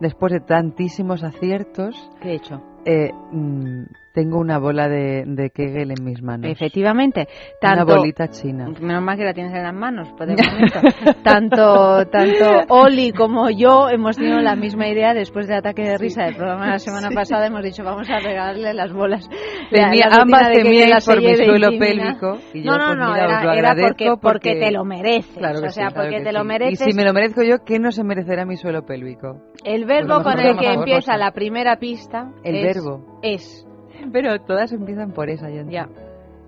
después 0.00 0.32
de 0.32 0.40
tantísimos 0.40 1.24
aciertos, 1.24 2.10
¿Qué 2.22 2.30
he 2.30 2.34
hecho? 2.36 2.62
eh, 2.86 3.10
mm, 3.32 3.84
tengo 4.16 4.38
una 4.38 4.58
bola 4.58 4.88
de, 4.88 5.24
de 5.26 5.50
Kegel 5.50 5.90
en 5.90 6.02
mis 6.02 6.22
manos. 6.22 6.50
Efectivamente. 6.50 7.28
Una 7.62 7.84
bolita 7.84 8.28
china. 8.28 8.66
Menos 8.80 9.02
mal 9.02 9.18
que 9.18 9.24
la 9.24 9.34
tienes 9.34 9.52
en 9.54 9.62
las 9.62 9.74
manos, 9.74 10.08
por 10.16 10.22
el 10.30 10.36
momento. 10.36 10.80
tanto, 11.22 12.06
tanto 12.06 12.64
Oli 12.74 13.12
como 13.12 13.50
yo 13.50 13.88
hemos 13.90 14.16
tenido 14.16 14.40
la 14.40 14.56
misma 14.56 14.88
idea 14.88 15.12
después 15.12 15.46
del 15.46 15.58
ataque 15.58 15.82
de 15.82 15.98
risa 15.98 16.24
del 16.24 16.36
programa 16.36 16.64
de 16.64 16.70
la 16.72 16.78
semana 16.78 17.10
pasada. 17.14 17.46
Hemos 17.46 17.62
dicho, 17.62 17.84
vamos 17.84 18.08
a 18.08 18.18
regalarle 18.20 18.72
las 18.72 18.92
bolas. 18.92 19.28
La- 19.70 19.90
Temía- 19.90 20.08
la 20.08 20.16
ambas 20.22 20.50
temíais 20.50 21.04
por 21.06 21.20
mi 21.20 21.34
suelo 21.36 21.68
pélvico, 21.78 22.38
y 22.54 22.62
yo, 22.62 22.70
no, 22.72 22.78
no, 22.78 22.86
pues, 22.86 22.98
no, 22.98 23.12
mira, 23.12 23.26
os 23.38 23.44
lo 23.44 23.52
era, 23.52 23.74
porque, 23.74 24.04
porque 24.06 24.20
porque- 24.20 24.54
te 24.60 24.70
lo 24.70 24.84
mereces. 24.84 25.36
Claro 25.36 25.60
que 25.60 25.66
o 25.66 25.70
sea, 25.70 25.88
sí, 25.90 25.94
porque 25.94 26.16
que 26.18 26.22
te 26.24 26.32
lo 26.32 26.40
sí. 26.40 26.46
mereces. 26.46 26.86
Y 26.86 26.90
si 26.90 26.96
me 26.96 27.04
lo 27.04 27.12
merezco 27.12 27.42
yo, 27.42 27.56
¿qué 27.66 27.78
no 27.78 27.90
se 27.92 28.02
merecerá 28.02 28.46
mi 28.46 28.56
suelo 28.56 28.86
pélvico? 28.86 29.42
El 29.64 29.84
verbo 29.84 30.22
Pues 30.22 30.34
con 30.36 30.40
el 30.40 30.56
que 30.56 30.72
empieza 30.72 31.16
la 31.16 31.32
primera 31.32 31.76
pista 31.76 32.30
El 32.44 32.56
es, 32.56 32.76
verbo. 32.76 33.18
es. 33.22 33.65
Pero 34.12 34.38
todas 34.40 34.72
empiezan 34.72 35.12
por 35.12 35.28
esa, 35.30 35.50
ya. 35.50 35.62
Ya. 35.68 35.88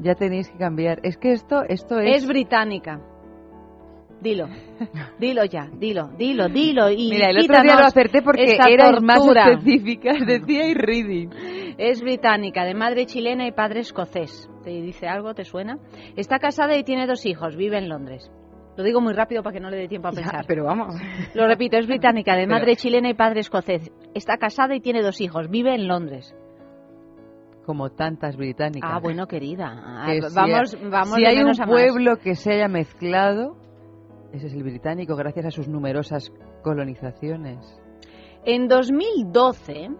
Ya 0.00 0.14
tenéis 0.14 0.48
que 0.50 0.58
cambiar. 0.58 1.00
Es 1.02 1.16
que 1.16 1.32
esto, 1.32 1.62
esto 1.68 1.98
es... 1.98 2.22
Es 2.22 2.26
británica. 2.28 3.00
Dilo, 4.20 4.48
dilo 5.20 5.44
ya, 5.44 5.68
dilo, 5.78 6.08
dilo, 6.18 6.48
dilo. 6.48 6.90
Y 6.90 7.10
Mira, 7.10 7.30
el 7.30 7.38
otro 7.38 7.62
día 7.62 7.76
lo 7.76 7.84
acerté 7.86 8.20
porque 8.20 8.56
erais 8.68 9.00
más 9.00 9.18
tortura. 9.18 9.50
específicas. 9.52 10.16
Decía 10.26 10.66
y 10.66 10.74
reading. 10.74 11.28
Es 11.78 12.00
británica, 12.02 12.64
de 12.64 12.74
madre 12.74 13.06
chilena 13.06 13.46
y 13.46 13.52
padre 13.52 13.80
escocés. 13.80 14.50
¿Te 14.64 14.70
dice 14.70 15.06
algo? 15.06 15.34
¿Te 15.34 15.44
suena? 15.44 15.78
Está 16.16 16.40
casada 16.40 16.76
y 16.76 16.82
tiene 16.82 17.06
dos 17.06 17.24
hijos. 17.26 17.54
Vive 17.56 17.78
en 17.78 17.88
Londres. 17.88 18.28
Lo 18.76 18.82
digo 18.82 19.00
muy 19.00 19.12
rápido 19.12 19.42
para 19.44 19.54
que 19.54 19.60
no 19.60 19.70
le 19.70 19.76
dé 19.76 19.88
tiempo 19.88 20.08
a 20.08 20.12
pensar. 20.12 20.44
pero 20.48 20.64
vamos. 20.64 20.94
Lo 21.34 21.46
repito, 21.46 21.76
es 21.78 21.86
británica, 21.86 22.34
de 22.34 22.46
Pero- 22.46 22.58
madre 22.58 22.74
chilena 22.76 23.08
y 23.10 23.14
padre 23.14 23.40
escocés. 23.40 23.90
Está 24.14 24.36
casada 24.36 24.74
y 24.74 24.80
tiene 24.80 25.00
dos 25.02 25.20
hijos. 25.20 25.48
Vive 25.48 25.74
en 25.74 25.86
Londres. 25.86 26.34
Como 27.68 27.90
tantas 27.90 28.34
británicas. 28.38 28.90
Ah, 28.90 28.98
bueno, 28.98 29.26
querida. 29.26 29.66
Ah, 30.00 30.06
si- 30.10 30.34
vamos, 30.34 30.78
vamos 30.90 31.14
Si 31.16 31.20
de 31.20 31.28
hay 31.28 31.36
un 31.36 31.42
menos 31.42 31.60
a 31.60 31.66
más. 31.66 31.70
pueblo 31.70 32.16
que 32.16 32.34
se 32.34 32.54
haya 32.54 32.66
mezclado, 32.66 33.58
ese 34.32 34.46
es 34.46 34.54
el 34.54 34.62
británico, 34.62 35.16
gracias 35.16 35.44
a 35.44 35.50
sus 35.50 35.68
numerosas 35.68 36.32
colonizaciones. 36.62 37.58
En 38.46 38.68
2012, 38.68 39.90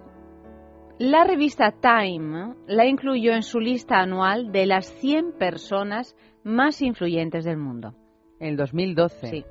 la 0.98 1.24
revista 1.24 1.72
Time 1.72 2.54
la 2.66 2.86
incluyó 2.86 3.32
en 3.34 3.42
su 3.42 3.60
lista 3.60 3.96
anual 3.98 4.50
de 4.50 4.64
las 4.64 4.86
100 4.86 5.32
personas 5.38 6.16
más 6.44 6.80
influyentes 6.80 7.44
del 7.44 7.58
mundo. 7.58 7.92
En 8.40 8.48
el 8.48 8.56
2012. 8.56 9.26
Sí. 9.26 9.44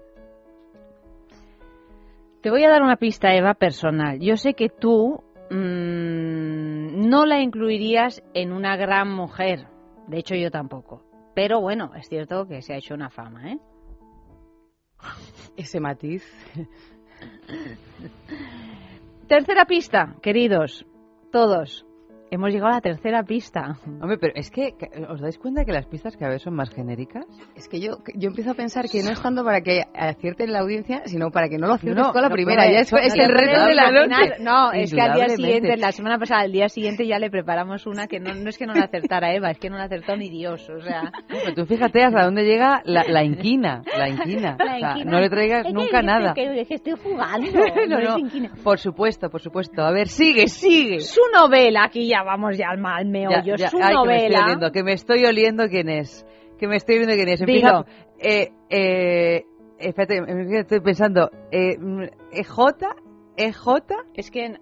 Te 2.41 2.49
voy 2.49 2.63
a 2.63 2.69
dar 2.69 2.81
una 2.81 2.95
pista, 2.95 3.35
Eva, 3.35 3.53
personal. 3.53 4.19
Yo 4.19 4.37
sé 4.37 4.53
que 4.55 4.69
tú 4.69 5.21
mm, 5.49 7.09
no 7.09 7.25
la 7.25 7.41
incluirías 7.41 8.23
en 8.33 8.51
una 8.51 8.75
gran 8.75 9.09
mujer. 9.09 9.67
De 10.07 10.19
hecho, 10.19 10.35
yo 10.35 10.51
tampoco. 10.51 11.03
Pero 11.33 11.61
bueno, 11.61 11.91
es 11.95 12.07
cierto 12.09 12.47
que 12.47 12.61
se 12.61 12.73
ha 12.73 12.77
hecho 12.77 12.93
una 12.93 13.09
fama, 13.09 13.51
¿eh? 13.51 13.59
Ese 15.57 15.79
matiz. 15.79 16.23
Tercera 19.27 19.65
pista, 19.65 20.15
queridos, 20.21 20.85
todos. 21.31 21.86
Hemos 22.29 22.51
llegado 22.51 22.71
a 22.71 22.75
la 22.75 22.81
tercera 22.81 23.23
pista. 23.23 23.77
Hombre, 24.01 24.17
pero 24.17 24.33
es 24.35 24.51
que, 24.51 24.73
¿os 25.09 25.21
dais 25.21 25.37
cuenta 25.37 25.63
que 25.63 25.71
las 25.71 25.85
pistas 25.85 26.17
cada 26.17 26.31
vez 26.33 26.41
son 26.41 26.55
más 26.55 26.69
genéricas? 26.69 27.25
Es 27.55 27.69
que 27.69 27.79
yo, 27.79 27.99
yo 28.15 28.27
empiezo 28.27 28.51
a 28.51 28.53
pensar 28.53 28.89
que 28.89 29.01
no 29.01 29.11
es 29.11 29.21
tanto 29.21 29.45
para 29.45 29.61
que 29.61 29.83
acierten 29.95 30.51
la 30.51 30.59
audiencia, 30.59 31.03
sino 31.05 31.31
para 31.31 31.47
que 31.47 31.57
no 31.57 31.67
lo 31.67 31.75
aciertes 31.75 32.03
No, 32.05 32.11
con 32.11 32.21
la 32.21 32.27
no, 32.27 32.33
primera. 32.33 32.69
ya 32.69 32.79
es, 32.79 32.91
no, 32.91 32.97
es 32.99 33.13
el 33.15 33.29
reto 33.29 33.65
de 33.65 33.75
la 33.75 33.91
noche. 33.91 34.33
No, 34.41 34.73
es 34.73 34.93
que 34.93 34.99
al 35.01 35.13
día 35.13 35.29
siguiente, 35.29 35.77
la 35.77 35.91
semana 35.93 36.19
pasada, 36.19 36.41
al 36.41 36.51
día 36.51 36.67
siguiente 36.67 37.07
ya 37.07 37.17
le 37.17 37.29
preparamos 37.29 37.85
una 37.87 38.07
que 38.07 38.19
no, 38.19 38.33
no 38.33 38.49
es 38.49 38.57
que 38.57 38.65
no 38.67 38.73
la 38.73 38.85
acertara 38.85 39.33
Eva, 39.33 39.51
es 39.51 39.57
que 39.59 39.69
no 39.69 39.77
la 39.77 39.85
acertó 39.85 40.17
ni 40.17 40.29
Dios, 40.29 40.69
o 40.69 40.81
sea... 40.81 41.11
Pero 41.29 41.53
tú 41.55 41.65
fíjate 41.65 42.03
hasta 42.03 42.23
dónde 42.25 42.43
llega 42.43 42.81
la, 42.83 43.03
la 43.07 43.23
inquina, 43.23 43.81
la 43.97 44.09
inquina. 44.09 44.57
La 44.59 44.75
O 44.75 44.79
sea, 44.79 44.89
inquina. 44.91 45.11
no 45.11 45.19
le 45.21 45.29
traigas 45.29 45.59
Es 45.61 45.67
que- 45.67 45.73
nunca 45.73 45.85
es 45.97 46.01
que- 46.01 46.05
nada. 46.05 46.33
que- 46.33 46.65
que 46.67 46.73
estoy 46.75 46.93
jugando. 47.01 47.47
No, 47.87 47.95
no 47.95 47.99
es 47.99 48.09
no, 48.09 48.17
inquina. 48.19 48.51
por 48.63 48.79
supuesto, 48.79 49.29
por 49.29 49.39
supuesto. 49.41 49.81
A 49.81 49.91
ver, 49.91 50.07
sigue, 50.09 50.47
sigue. 50.49 50.99
Su 50.99 51.21
novela, 51.33 51.85
aquí 51.85 52.07
ya 52.09 52.16
vamos 52.23 52.57
ya 52.57 52.69
al, 52.69 52.77
ma- 52.79 52.95
al 52.97 53.05
meollo, 53.07 53.55
Ya, 53.55 53.55
ya, 53.57 53.69
su 53.69 53.77
ay, 53.81 53.93
que 53.95 54.07
me 54.07 54.15
estoy 54.15 54.29
novela... 54.29 54.43
oliendo, 54.45 54.71
que 54.71 54.83
me 54.83 54.93
estoy 54.93 55.25
oliendo 55.25 55.67
quién 55.69 55.89
es. 55.89 56.25
Que 56.59 56.67
me 56.67 56.75
estoy 56.77 56.95
oliendo 56.95 57.15
quién 57.15 57.29
es. 57.29 57.41
Empieza, 57.41 57.67
Dilo. 57.67 57.85
eh, 58.19 58.51
eh, 58.69 59.43
espérate, 59.79 60.21
estoy 60.59 60.79
pensando. 60.81 61.29
Eh, 61.51 61.77
mm, 61.77 62.03
¿EJ? 62.31 62.57
¿EJ? 63.37 63.67
Es 64.15 64.31
que... 64.31 64.55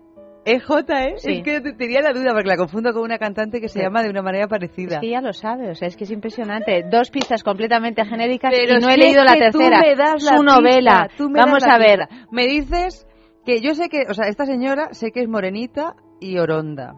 ¿EJ, 0.47 0.70
eh? 0.89 1.14
Sí. 1.18 1.32
Es 1.38 1.43
que 1.43 1.60
te- 1.60 1.74
tenía 1.74 2.01
la 2.01 2.14
duda 2.14 2.32
porque 2.34 2.47
la 2.49 2.56
confundo 2.56 2.93
con 2.93 3.01
una 3.01 3.18
cantante 3.18 3.60
que 3.60 3.68
se 3.68 3.82
llama 3.82 4.03
de 4.03 4.12
una 4.12 4.22
manera 4.22 4.47
parecida. 4.47 4.95
Es 4.97 5.01
que 5.01 5.10
ya 5.10 5.20
lo 5.20 5.34
sabe, 5.34 5.72
o 5.72 5.74
sea, 5.74 5.88
es 5.88 5.97
que 5.97 6.03
es 6.03 6.12
impresionante. 6.12 6.84
Dos 6.88 7.10
pistas 7.10 7.41
completamente 7.43 8.06
genéricas 8.06 8.53
Pero 8.56 8.78
y 8.78 8.80
no 8.80 8.89
he 8.91 8.95
leído 8.97 9.24
es 9.24 9.32
la 9.32 9.34
que 9.38 9.49
tú 9.51 9.58
tercera. 9.58 9.82
me 9.82 9.95
das 9.95 10.22
la 10.24 10.38
Su 10.38 10.43
novela. 10.43 11.08
pista, 11.08 11.18
tú 11.18 11.30
me 11.32 11.39
Vamos 11.39 11.64
das 11.64 11.68
la 11.70 11.74
a 11.74 11.80
ver. 11.80 11.99
pista. 12.08 12.28
Me 12.32 12.45
dices 12.45 13.08
que 13.43 13.60
yo 13.62 13.74
sé 13.74 13.89
que, 13.89 14.03
o 14.08 14.14
sea, 14.14 14.28
esta 14.28 14.45
señora 14.45 14.89
sé 14.91 15.10
que 15.12 15.22
es 15.22 15.28
morenita 15.28 15.95
y 16.20 16.38
oronda. 16.38 16.95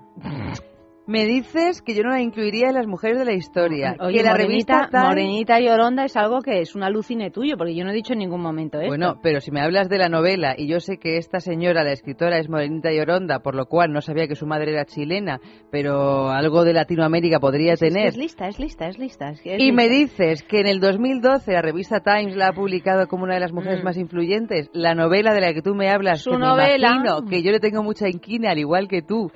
Me 1.07 1.25
dices 1.25 1.81
que 1.81 1.95
yo 1.95 2.03
no 2.03 2.09
la 2.09 2.21
incluiría 2.21 2.67
en 2.67 2.73
las 2.75 2.85
mujeres 2.85 3.17
de 3.17 3.23
la 3.23 3.31
historia. 3.33 3.95
Oye, 4.01 4.17
que 4.17 4.23
la 4.23 4.31
morenita, 4.31 4.73
revista 4.73 4.89
Time- 4.91 5.07
morenita 5.07 5.61
y 5.61 5.69
oronda 5.69 6.03
es 6.03 6.17
algo 6.17 6.41
que 6.41 6.59
es 6.59 6.75
un 6.75 6.83
alucine 6.83 7.31
tuyo, 7.31 7.55
porque 7.57 7.73
yo 7.73 7.85
no 7.85 7.91
he 7.91 7.93
dicho 7.93 8.11
en 8.11 8.19
ningún 8.19 8.41
momento 8.41 8.77
esto. 8.77 8.89
Bueno, 8.89 9.17
pero 9.23 9.39
si 9.39 9.49
me 9.51 9.61
hablas 9.61 9.87
de 9.87 9.97
la 9.99 10.09
novela 10.09 10.53
y 10.57 10.67
yo 10.67 10.81
sé 10.81 10.97
que 10.97 11.15
esta 11.17 11.39
señora, 11.39 11.85
la 11.85 11.93
escritora, 11.93 12.37
es 12.39 12.49
morenita 12.49 12.91
y 12.91 12.99
oronda, 12.99 13.39
por 13.39 13.55
lo 13.55 13.67
cual 13.67 13.93
no 13.93 14.01
sabía 14.01 14.27
que 14.27 14.35
su 14.35 14.45
madre 14.45 14.71
era 14.73 14.83
chilena, 14.85 15.39
pero 15.71 16.29
algo 16.29 16.65
de 16.65 16.73
Latinoamérica 16.73 17.39
podría 17.39 17.73
Es 17.73 17.79
que 17.79 17.87
tener. 17.87 18.07
es 18.07 18.17
lista, 18.17 18.47
es 18.49 18.59
lista, 18.59 18.87
es 18.89 18.99
lista. 18.99 19.29
es 19.29 19.41
que 19.41 19.55
es 19.55 19.61
Y 19.63 19.71
me 19.71 19.87
dices 19.87 20.43
que 20.43 20.59
en 20.59 20.67
el 20.67 20.81
2012 20.81 21.53
la 21.53 21.61
revista 21.61 22.01
Times 22.01 22.35
la 22.35 22.49
ha 22.49 22.53
publicado 22.53 23.07
como 23.07 23.23
una 23.23 23.35
de 23.35 23.39
las 23.39 23.53
mujeres 23.53 23.81
Mm. 23.81 23.85
más 23.85 23.97
influyentes, 23.97 24.69
la 24.73 24.93
novela 24.93 25.33
de 25.33 25.39
la 25.39 25.53
que 25.53 25.61
tú 25.61 25.73
me 25.73 25.89
hablas, 25.89 26.21
Su 26.21 26.31
que 26.31 26.37
me 26.37 26.45
novela. 26.47 26.89
imagino 26.95 27.25
que 27.29 27.41
yo 27.43 27.51
le 27.51 27.61
tengo 27.61 27.81
mucha 27.81 28.09
inquina, 28.09 28.51
al 28.51 28.57
igual 28.59 28.89
que 28.89 29.01
tú, 29.01 29.31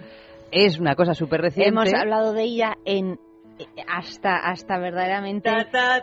es 0.52 0.80
una 0.80 0.95
cosa 0.95 1.14
súper 1.14 1.41
reciente. 1.41 1.70
Hemos 1.70 1.93
hablado 1.93 2.34
de 2.34 2.43
ella 2.43 2.76
en 2.86 3.20
hasta 3.88 4.38
hasta 4.38 4.80
verdaderamente 4.80 5.52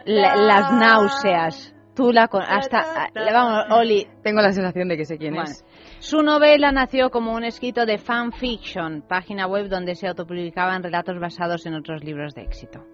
la- 0.04 0.36
las 0.36 0.72
náuseas. 0.72 1.74
Tú 1.96 2.12
la 2.12 2.28
con- 2.28 2.42
hasta 2.42 3.08
vamos, 3.32 3.64
Oli, 3.70 4.06
Tengo 4.22 4.40
la 4.40 4.52
sensación 4.52 4.86
de 4.88 4.96
que 4.96 5.04
sé 5.04 5.18
quién 5.18 5.34
Bueno, 5.34 5.50
es. 5.50 5.64
Su 5.98 6.22
novela 6.22 6.70
nació 6.70 7.10
como 7.10 7.32
un 7.34 7.42
escrito 7.42 7.84
de 7.86 7.98
fanfiction, 7.98 9.02
página 9.02 9.48
web 9.48 9.68
donde 9.68 9.96
se 9.96 10.06
autopublicaban 10.06 10.84
relatos 10.84 11.18
basados 11.18 11.66
en 11.66 11.74
otros 11.74 12.04
libros 12.04 12.34
de 12.36 12.42
éxito. 12.42 12.84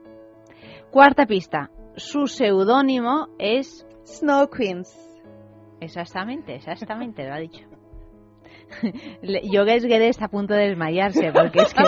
Cuarta 0.90 1.26
pista. 1.26 1.70
Su 1.96 2.26
seudónimo 2.26 3.28
es 3.38 3.86
Snow 4.06 4.48
Queens. 4.48 4.88
Exactamente, 5.80 6.54
exactamente, 6.54 7.26
lo 7.28 7.34
ha 7.34 7.38
dicho. 7.38 7.66
Yogesh 9.22 9.84
Guedes 9.84 10.10
está 10.10 10.26
a 10.26 10.28
punto 10.28 10.54
de 10.54 10.68
desmayarse 10.68 11.32
porque 11.32 11.60
es 11.60 11.74
que 11.74 11.84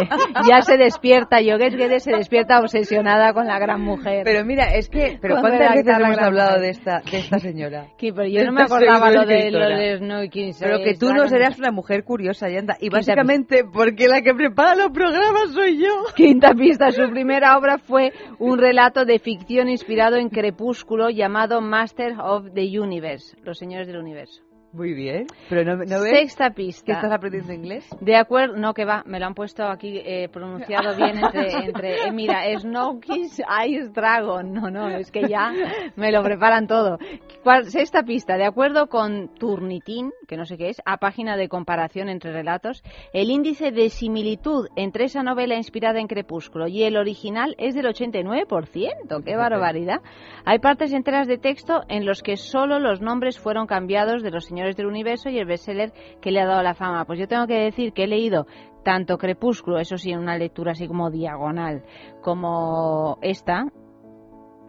ya 0.48 0.62
se 0.62 0.76
despierta, 0.76 1.40
Yogesh 1.40 1.76
Guedes 1.76 2.04
se 2.04 2.12
despierta 2.12 2.60
obsesionada 2.60 3.32
con 3.32 3.46
la 3.46 3.58
gran 3.58 3.80
mujer. 3.80 4.22
Pero 4.24 4.44
mira, 4.44 4.74
es 4.74 4.88
que, 4.88 5.18
pero 5.20 5.36
¿cuántas 5.40 5.74
veces 5.74 5.98
hemos 5.98 6.18
hablado 6.18 6.56
mujer. 6.56 6.62
de 6.62 6.70
esta, 6.70 7.02
de 7.10 7.18
esta 7.18 7.38
señora? 7.38 7.86
Que, 7.96 8.12
pero 8.12 8.28
yo 8.28 8.44
no 8.44 8.52
me 8.52 8.62
acordaba 8.62 9.10
lo 9.10 9.24
de, 9.24 9.50
lo 9.50 9.68
de 9.68 9.98
Snow 9.98 10.28
Kings. 10.28 10.58
Pero 10.60 10.78
que 10.84 10.94
tú 10.94 11.12
no 11.12 11.26
serás 11.28 11.58
una 11.58 11.70
mujer 11.70 12.04
curiosa, 12.04 12.48
Yanda. 12.48 12.76
Y 12.78 12.90
básicamente 12.90 13.64
porque 13.64 14.06
la 14.08 14.20
que 14.20 14.34
prepara 14.34 14.74
los 14.74 14.90
programas 14.90 15.52
soy 15.52 15.78
yo. 15.78 16.04
Quinta 16.16 16.52
pista, 16.52 16.90
su 16.90 17.08
primera 17.10 17.56
obra 17.56 17.78
fue 17.78 18.12
un 18.38 18.58
relato 18.58 19.04
de 19.04 19.18
ficción 19.18 19.68
inspirado 19.68 20.16
en 20.16 20.28
Crepúsculo 20.28 21.10
llamado 21.10 21.60
Master 21.60 22.14
of 22.20 22.52
the 22.54 22.78
Universe, 22.78 23.36
Los 23.42 23.58
Señores 23.58 23.86
del 23.86 23.96
Universo. 23.96 24.45
Muy 24.76 24.92
bien. 24.92 25.26
Pero 25.48 25.64
no, 25.64 25.76
no 25.76 26.00
ves 26.02 26.10
Sexta 26.18 26.50
que 26.50 26.54
pista. 26.56 26.92
estás 26.92 27.10
aprendiendo 27.12 27.52
inglés. 27.52 27.88
De 28.00 28.14
acuerdo, 28.16 28.56
no 28.56 28.74
que 28.74 28.84
va, 28.84 29.02
me 29.06 29.18
lo 29.18 29.26
han 29.26 29.34
puesto 29.34 29.64
aquí 29.64 30.00
eh, 30.04 30.28
pronunciado 30.28 30.94
bien 30.96 31.16
entre, 31.18 31.52
entre 31.64 32.04
eh, 32.08 32.12
mira, 32.12 32.42
Snowkiss 32.58 33.40
Ice 33.66 33.88
Dragon. 33.94 34.52
No, 34.52 34.70
no, 34.70 34.88
es 34.88 35.10
que 35.10 35.28
ya 35.28 35.52
me 35.96 36.12
lo 36.12 36.22
preparan 36.22 36.66
todo. 36.66 36.98
Cuar- 37.42 37.64
Sexta 37.64 38.02
pista, 38.02 38.36
de 38.36 38.44
acuerdo 38.44 38.88
con 38.88 39.28
Turnitin, 39.34 40.12
que 40.28 40.36
no 40.36 40.44
sé 40.44 40.56
qué 40.58 40.68
es, 40.68 40.82
a 40.84 40.98
página 40.98 41.36
de 41.36 41.48
comparación 41.48 42.08
entre 42.08 42.32
relatos, 42.32 42.82
el 43.12 43.30
índice 43.30 43.70
de 43.70 43.88
similitud 43.88 44.68
entre 44.76 45.04
esa 45.04 45.22
novela 45.22 45.54
inspirada 45.56 46.00
en 46.00 46.06
Crepúsculo 46.06 46.68
y 46.68 46.82
el 46.82 46.96
original 46.96 47.54
es 47.58 47.74
del 47.74 47.86
89%. 47.86 49.24
¡Qué 49.24 49.36
barbaridad! 49.36 50.00
Hay 50.44 50.58
partes 50.58 50.92
enteras 50.92 51.26
de 51.28 51.38
texto 51.38 51.82
en 51.88 52.04
los 52.04 52.22
que 52.22 52.36
solo 52.36 52.78
los 52.78 53.00
nombres 53.00 53.38
fueron 53.38 53.66
cambiados 53.66 54.22
de 54.22 54.30
los 54.30 54.44
señores 54.44 54.65
del 54.74 54.86
universo 54.86 55.28
y 55.28 55.38
el 55.38 55.46
bestseller 55.46 55.92
que 56.20 56.30
le 56.30 56.40
ha 56.40 56.46
dado 56.46 56.62
la 56.62 56.74
fama. 56.74 57.04
Pues 57.04 57.18
yo 57.18 57.28
tengo 57.28 57.46
que 57.46 57.58
decir 57.58 57.92
que 57.92 58.04
he 58.04 58.08
leído 58.08 58.46
tanto 58.82 59.18
Crepúsculo, 59.18 59.78
eso 59.78 59.96
sí, 59.96 60.10
en 60.10 60.18
una 60.18 60.38
lectura 60.38 60.72
así 60.72 60.88
como 60.88 61.10
diagonal, 61.10 61.84
como 62.22 63.18
esta, 63.20 63.66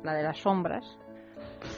la 0.03 0.13
de 0.13 0.23
las 0.23 0.37
sombras. 0.37 0.85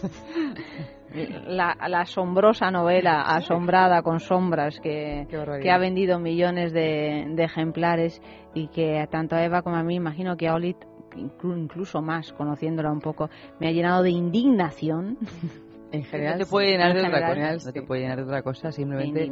La, 1.47 1.75
la 1.87 2.01
asombrosa 2.01 2.69
novela 2.69 3.21
asombrada 3.21 4.03
con 4.03 4.19
sombras 4.19 4.79
que, 4.79 5.25
ha 5.71 5.77
vendido 5.79 6.19
millones 6.19 6.71
de, 6.71 7.25
de 7.29 7.43
ejemplares 7.43 8.21
y 8.53 8.67
que 8.67 9.07
tanto 9.09 9.35
a 9.35 9.43
Eva 9.43 9.63
como 9.63 9.77
a 9.77 9.81
mí 9.83 9.95
imagino 9.95 10.37
que 10.37 10.47
a 10.47 10.53
Oli 10.53 10.75
inclu- 11.15 11.57
incluso 11.57 12.03
más 12.03 12.31
conociéndola 12.33 12.91
un 12.91 13.01
poco 13.01 13.27
me 13.59 13.67
ha 13.67 13.71
llenado 13.71 14.03
de 14.03 14.11
indignación 14.11 15.17
En 15.91 16.01
No 16.01 16.37
te 16.37 16.45
puede 16.45 16.67
llenar 16.67 16.93
de 16.93 16.99
en 16.99 17.05
otra 17.07 17.29
general, 17.29 17.53
cosa. 17.55 17.69
No 17.69 17.73
te 17.73 17.81
puede 17.81 18.01
llenar 18.01 18.17
de 18.17 18.23
otra 18.23 18.41
cosa. 18.43 18.71
Simplemente 18.71 19.31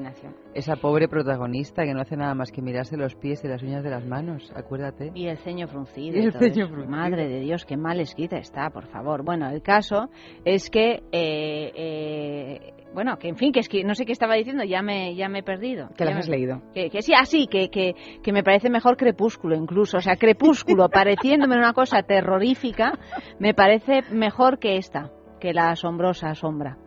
esa 0.55 0.76
pobre 0.76 1.08
protagonista 1.08 1.84
que 1.84 1.93
no 1.93 2.01
hace 2.01 2.18
nada 2.18 2.34
más 2.34 2.51
que 2.51 2.62
mirarse 2.62 2.97
los 2.97 3.16
pies 3.16 3.43
y 3.43 3.47
las 3.47 3.62
uñas 3.62 3.84
de 3.84 3.89
las 3.91 4.05
manos. 4.05 4.51
Acuérdate. 4.55 5.12
y 5.14 5.28
el 5.28 5.38
ceño 5.38 5.68
fruncido 5.68 6.18
Y 6.18 6.24
el 6.26 6.32
todo 6.32 6.39
ceño 6.41 6.66
eso. 6.66 6.74
fruncido. 6.74 6.89
madre 6.97 7.28
de 7.28 7.39
Dios 7.41 7.66
qué 7.66 7.78
mal 7.78 7.99
escrita 7.99 8.38
está 8.38 8.70
por 8.72 8.88
favor 8.88 9.24
bueno 9.24 9.49
el 9.49 9.62
caso 9.62 10.10
es 10.45 10.70
que 10.70 11.03
eh, 11.12 11.72
eh, 11.76 12.74
bueno 12.93 13.18
que 13.18 13.28
en 13.30 13.36
fin 13.38 13.51
que 13.51 13.60
es 13.60 13.70
que 13.70 13.84
no 13.84 13.93
sé 13.93 14.05
qué 14.05 14.12
estaba 14.12 14.36
diciendo 14.36 14.64
ya 14.64 14.82
me 14.82 15.16
ya 15.16 15.30
me 15.30 15.39
he 15.39 15.43
perdido 15.43 15.89
Que 15.97 16.05
las 16.05 16.18
has 16.18 16.30
leído. 16.30 16.62
Que, 16.74 16.89
que 16.89 17.01
sí, 17.01 17.14
así, 17.14 17.47
que, 17.47 17.70
que, 17.70 17.93
que 18.24 18.32
me 18.32 18.43
parece 18.43 18.70
mejor 18.70 18.97
Crepúsculo 18.97 19.55
incluso. 19.55 19.97
O 19.97 20.01
sea, 20.01 20.16
Crepúsculo, 20.16 20.89
pareciéndome 20.93 21.55
una 21.55 21.74
cosa 21.74 22.01
terrorífica, 22.03 22.97
me 23.39 23.53
parece 23.53 24.01
mejor 24.12 24.60
que 24.60 24.78
esta, 24.78 25.12
que 25.40 25.54
la 25.54 25.70
asombrosa 25.72 26.34
sombra. 26.36 26.78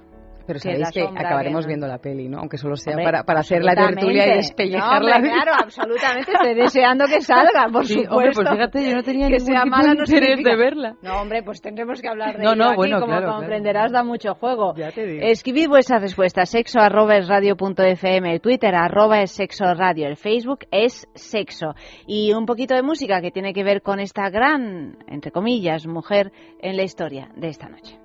Pero 0.46 0.58
sabéis 0.58 0.90
que 0.90 1.02
acabaremos 1.02 1.60
que 1.60 1.66
no- 1.66 1.68
viendo 1.68 1.86
la 1.86 1.98
peli, 1.98 2.28
¿no? 2.28 2.38
Aunque 2.38 2.56
solo 2.56 2.74
sea 2.74 2.94
Hombre, 2.94 3.04
para, 3.04 3.22
para 3.22 3.40
hacer 3.40 3.62
la 3.62 3.72
tertulia 3.76 4.26
y 4.26 4.36
despellejarla. 4.38 5.10
No, 5.10 5.16
hombre, 5.18 5.30
claro, 5.30 5.52
absolutamente. 5.62 6.32
Estoy 6.32 6.54
deseando 6.54 7.04
que 7.06 7.20
salga, 7.20 7.68
por 7.70 7.86
Sí, 7.86 7.92
supuesto. 7.94 8.16
hombre, 8.16 8.30
pues 8.34 8.48
fíjate, 8.50 8.90
yo 8.90 8.96
no 8.96 9.02
tenía 9.04 9.26
que 9.28 9.32
ningún 9.34 9.46
sea 9.46 9.62
tipo 9.62 9.76
mala 9.76 9.88
de 9.90 9.94
no 9.94 10.00
interés 10.02 10.28
significa- 10.28 10.50
de 10.50 10.56
verla. 10.56 10.94
No, 11.02 11.20
hombre, 11.20 11.42
pues 11.44 11.60
tendremos 11.60 12.00
que 12.02 12.08
hablar 12.08 12.36
de 12.38 12.42
No, 12.42 12.54
ello 12.54 12.56
no, 12.64 12.66
aquí, 12.70 12.76
bueno, 12.78 12.96
como 12.96 13.06
claro, 13.12 13.22
claro. 13.26 13.38
comprenderás, 13.38 13.92
da 13.92 14.02
mucho 14.02 14.34
juego. 14.34 14.74
Ya 14.74 14.90
te 14.90 15.06
digo. 15.06 15.24
Escribid 15.24 15.68
vuestras 15.68 16.02
respuestas, 16.02 16.50
sexo 16.50 16.80
arroba 16.80 17.16
es 17.18 17.28
radio 17.28 17.56
punto 17.56 17.84
fm, 17.84 18.32
el 18.32 18.40
Twitter 18.40 18.74
arroba 18.74 19.20
es 19.20 19.30
sexo 19.30 19.72
radio, 19.74 20.08
el 20.08 20.16
Facebook 20.16 20.60
es 20.72 21.06
sexo. 21.14 21.74
Y 22.08 22.32
un 22.32 22.44
poquito 22.46 22.74
de 22.74 22.82
música 22.82 23.20
que 23.20 23.30
tiene 23.30 23.52
que 23.52 23.62
ver 23.62 23.82
con 23.82 24.00
esta 24.00 24.28
gran, 24.30 24.96
entre 25.06 25.30
comillas, 25.30 25.86
mujer 25.86 26.32
en 26.60 26.76
la 26.76 26.82
historia 26.82 27.28
de 27.36 27.46
esta 27.48 27.68
noche. 27.68 27.99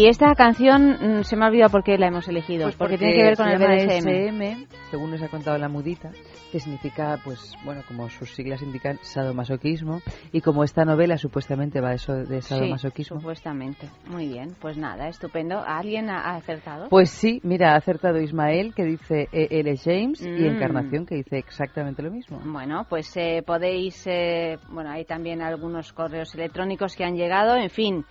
Y 0.00 0.06
esta 0.06 0.34
canción 0.34 1.18
mm, 1.18 1.24
se 1.24 1.36
me 1.36 1.44
ha 1.44 1.48
olvidado 1.48 1.68
por 1.68 1.84
qué 1.84 1.98
la 1.98 2.06
hemos 2.06 2.26
elegido, 2.26 2.64
Pues 2.64 2.76
porque, 2.76 2.96
tiene 2.96 3.12
que 3.12 3.22
ver 3.22 3.36
con 3.36 3.48
el 3.48 3.58
BDSM. 3.58 4.08
SM, 4.08 4.66
según 4.90 5.10
nos 5.10 5.20
ha 5.20 5.28
contado 5.28 5.58
la 5.58 5.68
mudita, 5.68 6.10
que 6.50 6.60
significa, 6.60 7.18
pues, 7.24 7.54
bueno, 7.64 7.82
como 7.86 8.08
sus 8.08 8.30
siglas 8.34 8.62
indican, 8.62 8.98
sadomasoquismo, 9.02 10.00
y 10.32 10.40
como 10.40 10.64
esta 10.64 10.84
novela 10.84 11.16
supuestamente 11.16 11.80
va 11.80 11.92
eso 11.94 12.12
de 12.12 12.42
Sí, 12.42 12.48
sadomasoquismo. 12.48 13.18
supuestamente. 13.20 13.88
Muy 14.08 14.26
bien, 14.28 14.54
pues 14.60 14.76
nada, 14.76 15.08
estupendo. 15.08 15.62
¿Alguien 15.64 16.10
ha 16.10 16.34
acertado? 16.36 16.88
Pues 16.88 17.10
sí, 17.10 17.40
mira, 17.44 17.72
ha 17.72 17.76
acertado 17.76 18.18
Ismael, 18.20 18.74
que 18.74 18.84
dice 18.84 19.28
E.L. 19.32 19.76
James, 19.76 20.20
y 20.26 20.28
Mm. 20.28 20.46
Encarnación, 20.54 21.06
que 21.06 21.16
dice 21.16 21.38
exactamente 21.38 22.02
lo 22.02 22.10
mismo. 22.10 22.40
Bueno, 22.44 22.84
pues 22.88 23.16
eh, 23.16 23.42
podéis, 23.46 24.04
eh, 24.06 24.58
bueno, 24.70 24.90
hay 24.90 25.04
también 25.04 25.42
algunos 25.42 25.92
correos 25.92 26.34
electrónicos 26.34 26.96
que 26.96 27.04
han 27.04 27.14
llegado, 27.16 27.56
en 27.56 27.70
fin, 27.70 28.04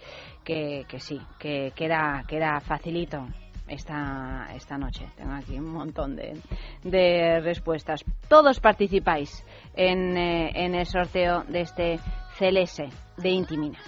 que, 0.43 0.85
que 0.87 0.99
sí, 0.99 1.19
que, 1.37 1.71
que 1.75 1.85
era, 1.85 2.23
que 2.27 2.37
era 2.37 2.59
facilito 2.61 3.25
esta, 3.69 4.47
esta 4.55 4.77
noche. 4.77 5.05
Tengo 5.15 5.33
aquí 5.33 5.57
un 5.57 5.71
montón 5.71 6.15
de, 6.15 6.39
de 6.83 7.39
respuestas. 7.41 8.03
Todos 8.27 8.59
participáis 8.59 9.45
en, 9.75 10.17
eh, 10.17 10.51
en 10.55 10.75
el 10.75 10.85
sorteo 10.85 11.43
de 11.47 11.61
este 11.61 11.99
CLS 12.37 12.83
de 13.17 13.29
Intimina. 13.29 13.79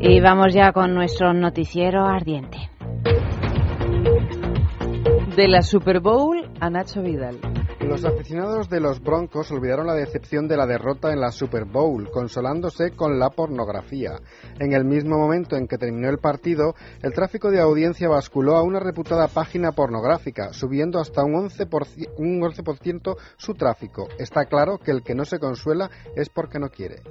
Y 0.00 0.20
vamos 0.20 0.54
ya 0.54 0.72
con 0.72 0.94
nuestro 0.94 1.32
noticiero 1.32 2.06
ardiente. 2.06 2.70
De 5.36 5.48
la 5.48 5.62
Super 5.62 6.00
Bowl 6.00 6.50
a 6.60 6.70
Nacho 6.70 7.02
Vidal. 7.02 7.49
Los 7.80 8.04
aficionados 8.04 8.68
de 8.68 8.78
los 8.78 9.02
Broncos 9.02 9.50
olvidaron 9.50 9.86
la 9.86 9.94
decepción 9.94 10.46
de 10.46 10.56
la 10.56 10.66
derrota 10.66 11.12
en 11.12 11.20
la 11.20 11.32
Super 11.32 11.64
Bowl, 11.64 12.10
consolándose 12.10 12.90
con 12.90 13.18
la 13.18 13.30
pornografía. 13.30 14.20
En 14.58 14.74
el 14.74 14.84
mismo 14.84 15.18
momento 15.18 15.56
en 15.56 15.66
que 15.66 15.78
terminó 15.78 16.10
el 16.10 16.18
partido, 16.18 16.74
el 17.02 17.14
tráfico 17.14 17.50
de 17.50 17.60
audiencia 17.60 18.08
basculó 18.08 18.56
a 18.56 18.62
una 18.62 18.80
reputada 18.80 19.28
página 19.28 19.72
pornográfica, 19.72 20.52
subiendo 20.52 21.00
hasta 21.00 21.24
un 21.24 21.48
11%, 21.48 22.10
un 22.18 22.40
11% 22.40 23.16
su 23.36 23.54
tráfico. 23.54 24.08
Está 24.18 24.44
claro 24.44 24.78
que 24.78 24.90
el 24.90 25.02
que 25.02 25.14
no 25.14 25.24
se 25.24 25.38
consuela 25.38 25.90
es 26.14 26.28
porque 26.28 26.58
no 26.58 26.68
quiere. 26.68 27.02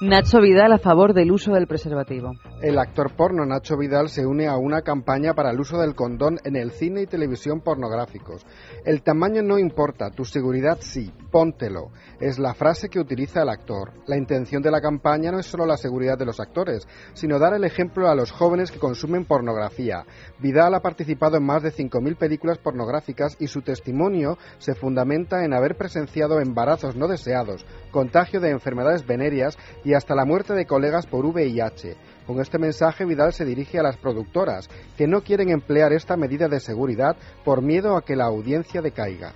Nacho 0.00 0.40
Vidal 0.40 0.72
a 0.72 0.78
favor 0.78 1.14
del 1.14 1.30
uso 1.30 1.52
del 1.52 1.66
preservativo. 1.66 2.32
El 2.60 2.78
actor 2.78 3.12
porno 3.16 3.46
Nacho 3.46 3.76
Vidal 3.76 4.08
se 4.08 4.26
une 4.26 4.48
a 4.48 4.56
una 4.56 4.82
campaña 4.82 5.34
para 5.34 5.50
el 5.50 5.60
uso 5.60 5.78
del 5.78 5.94
condón 5.94 6.38
en 6.44 6.56
el 6.56 6.72
cine 6.72 7.02
y 7.02 7.06
televisión 7.06 7.60
pornográficos. 7.60 8.44
El 8.84 9.02
tamaño 9.02 9.33
no 9.42 9.58
importa, 9.58 10.10
tu 10.10 10.24
seguridad 10.24 10.78
sí, 10.80 11.12
póntelo. 11.30 11.90
Es 12.20 12.38
la 12.38 12.54
frase 12.54 12.88
que 12.88 13.00
utiliza 13.00 13.42
el 13.42 13.48
actor. 13.48 13.92
La 14.06 14.16
intención 14.16 14.62
de 14.62 14.70
la 14.70 14.80
campaña 14.80 15.32
no 15.32 15.38
es 15.38 15.46
solo 15.46 15.66
la 15.66 15.76
seguridad 15.76 16.16
de 16.16 16.26
los 16.26 16.40
actores, 16.40 16.86
sino 17.12 17.38
dar 17.38 17.54
el 17.54 17.64
ejemplo 17.64 18.08
a 18.08 18.14
los 18.14 18.30
jóvenes 18.30 18.70
que 18.70 18.78
consumen 18.78 19.24
pornografía. 19.24 20.04
Vidal 20.38 20.74
ha 20.74 20.80
participado 20.80 21.36
en 21.36 21.44
más 21.44 21.62
de 21.62 21.72
5.000 21.72 22.16
películas 22.16 22.58
pornográficas 22.58 23.36
y 23.40 23.46
su 23.46 23.62
testimonio 23.62 24.38
se 24.58 24.74
fundamenta 24.74 25.44
en 25.44 25.54
haber 25.54 25.76
presenciado 25.76 26.40
embarazos 26.40 26.96
no 26.96 27.08
deseados, 27.08 27.66
contagio 27.90 28.40
de 28.40 28.50
enfermedades 28.50 29.06
venéreas 29.06 29.56
y 29.84 29.94
hasta 29.94 30.14
la 30.14 30.24
muerte 30.24 30.54
de 30.54 30.66
colegas 30.66 31.06
por 31.06 31.26
VIH. 31.26 31.96
Con 32.26 32.40
este 32.40 32.58
mensaje 32.58 33.04
Vidal 33.04 33.32
se 33.32 33.44
dirige 33.44 33.78
a 33.78 33.82
las 33.82 33.96
productoras, 33.96 34.68
que 34.96 35.06
no 35.06 35.22
quieren 35.22 35.50
emplear 35.50 35.92
esta 35.92 36.16
medida 36.16 36.48
de 36.48 36.60
seguridad 36.60 37.16
por 37.44 37.60
miedo 37.60 37.96
a 37.96 38.02
que 38.02 38.16
la 38.16 38.24
audiencia 38.24 38.80
decaiga. 38.80 39.32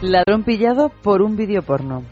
Ladrón 0.00 0.44
pillado 0.44 0.90
por 1.02 1.22
un 1.22 1.36
vídeo 1.36 1.62
porno. 1.62 2.02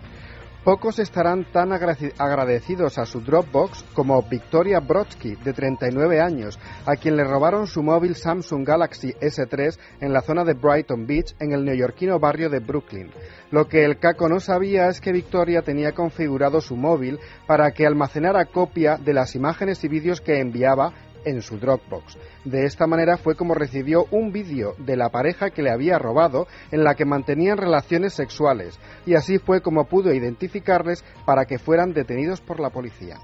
Pocos 0.65 0.99
estarán 0.99 1.45
tan 1.53 1.73
agradecidos 1.73 2.97
a 2.97 3.05
su 3.05 3.21
Dropbox 3.21 3.85
como 3.93 4.23
Victoria 4.23 4.81
Brodsky, 4.81 5.37
de 5.37 5.53
39 5.53 6.23
años, 6.23 6.59
a 6.87 6.97
quien 6.97 7.17
le 7.17 7.25
robaron 7.25 7.67
su 7.67 7.83
móvil 7.83 8.15
Samsung 8.15 8.67
Galaxy 8.67 9.13
S3 9.13 9.79
en 10.01 10.15
la 10.15 10.23
zona 10.23 10.43
de 10.43 10.55
Brighton 10.55 11.07
Beach, 11.07 11.35
en 11.39 11.53
el 11.53 11.67
neoyorquino 11.67 12.19
barrio 12.19 12.49
de 12.49 12.61
Brooklyn. 12.61 13.11
Lo 13.51 13.69
que 13.69 13.85
el 13.85 13.99
caco 13.99 14.27
no 14.27 14.41
sabía 14.41 14.89
es 14.89 15.03
que 15.03 15.13
Victoria 15.13 15.61
tenía 15.61 15.93
configurado 15.93 16.63
su 16.63 16.77
móvil 16.77 17.19
para 17.47 17.71
que 17.73 17.87
almacenara 17.87 18.47
copia 18.47 18.97
de 18.97 19.13
las 19.13 19.35
imágenes 19.35 19.85
y 19.85 19.89
vídeos 19.89 20.23
que 20.23 20.41
enviaba 20.41 20.95
en 21.25 21.43
su 21.43 21.59
Dropbox. 21.59 22.19
De 22.45 22.65
esta 22.65 22.87
manera 22.87 23.17
fue 23.17 23.35
como 23.35 23.55
recibió 23.55 24.07
un 24.11 24.33
vídeo 24.33 24.75
de 24.79 24.97
la 24.97 25.11
pareja 25.11 25.51
que 25.51 25.63
le 25.63 25.71
había 25.71 25.99
robado 25.99 26.47
en 26.71 26.85
la 26.85 26.95
que 26.95 27.05
mantenían 27.05 27.59
relaciones 27.59 28.15
sexuales 28.15 28.79
y 29.07 29.15
así 29.15 29.39
fue 29.39 29.61
como 29.61 29.87
pudo 29.87 30.13
identificarles 30.13 31.05
para 31.25 31.45
que 31.45 31.59
fueran 31.59 31.93
detenidos 31.93 32.41
por 32.41 32.61
la 32.61 32.71
policía. 32.71 33.19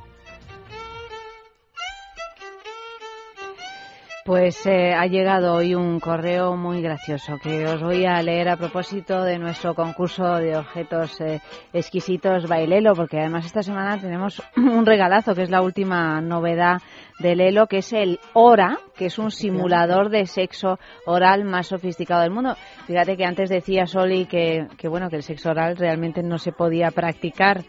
Pues 4.24 4.66
eh, 4.66 4.92
ha 4.92 5.06
llegado 5.06 5.54
hoy 5.54 5.74
un 5.74 5.98
correo 5.98 6.54
muy 6.54 6.82
gracioso 6.82 7.38
que 7.42 7.64
os 7.66 7.82
voy 7.82 8.04
a 8.04 8.22
leer 8.22 8.50
a 8.50 8.56
propósito 8.58 9.22
de 9.22 9.38
nuestro 9.38 9.74
concurso 9.74 10.34
de 10.36 10.56
objetos 10.56 11.18
eh, 11.22 11.40
exquisitos 11.72 12.46
Bailelo, 12.46 12.94
porque 12.94 13.18
además 13.18 13.46
esta 13.46 13.62
semana 13.62 13.98
tenemos 13.98 14.42
un 14.56 14.84
regalazo 14.84 15.34
que 15.34 15.42
es 15.42 15.50
la 15.50 15.62
última 15.62 16.20
novedad 16.20 16.82
de 17.18 17.34
Lelo, 17.34 17.66
que 17.66 17.78
es 17.78 17.92
el 17.94 18.18
Hora, 18.34 18.78
que 18.94 19.06
es 19.06 19.18
un 19.18 19.30
simulador 19.30 20.10
de 20.10 20.26
sexo 20.26 20.78
oral 21.06 21.44
más 21.44 21.68
sofisticado 21.68 22.22
del 22.22 22.30
mundo. 22.30 22.56
Fíjate 22.86 23.16
que 23.16 23.24
antes 23.24 23.48
decía 23.48 23.86
Soli 23.86 24.26
que, 24.26 24.66
que 24.76 24.88
bueno 24.88 25.08
que 25.08 25.16
el 25.16 25.22
sexo 25.22 25.50
oral 25.50 25.76
realmente 25.76 26.22
no 26.22 26.38
se 26.38 26.52
podía 26.52 26.90
practicar 26.90 27.62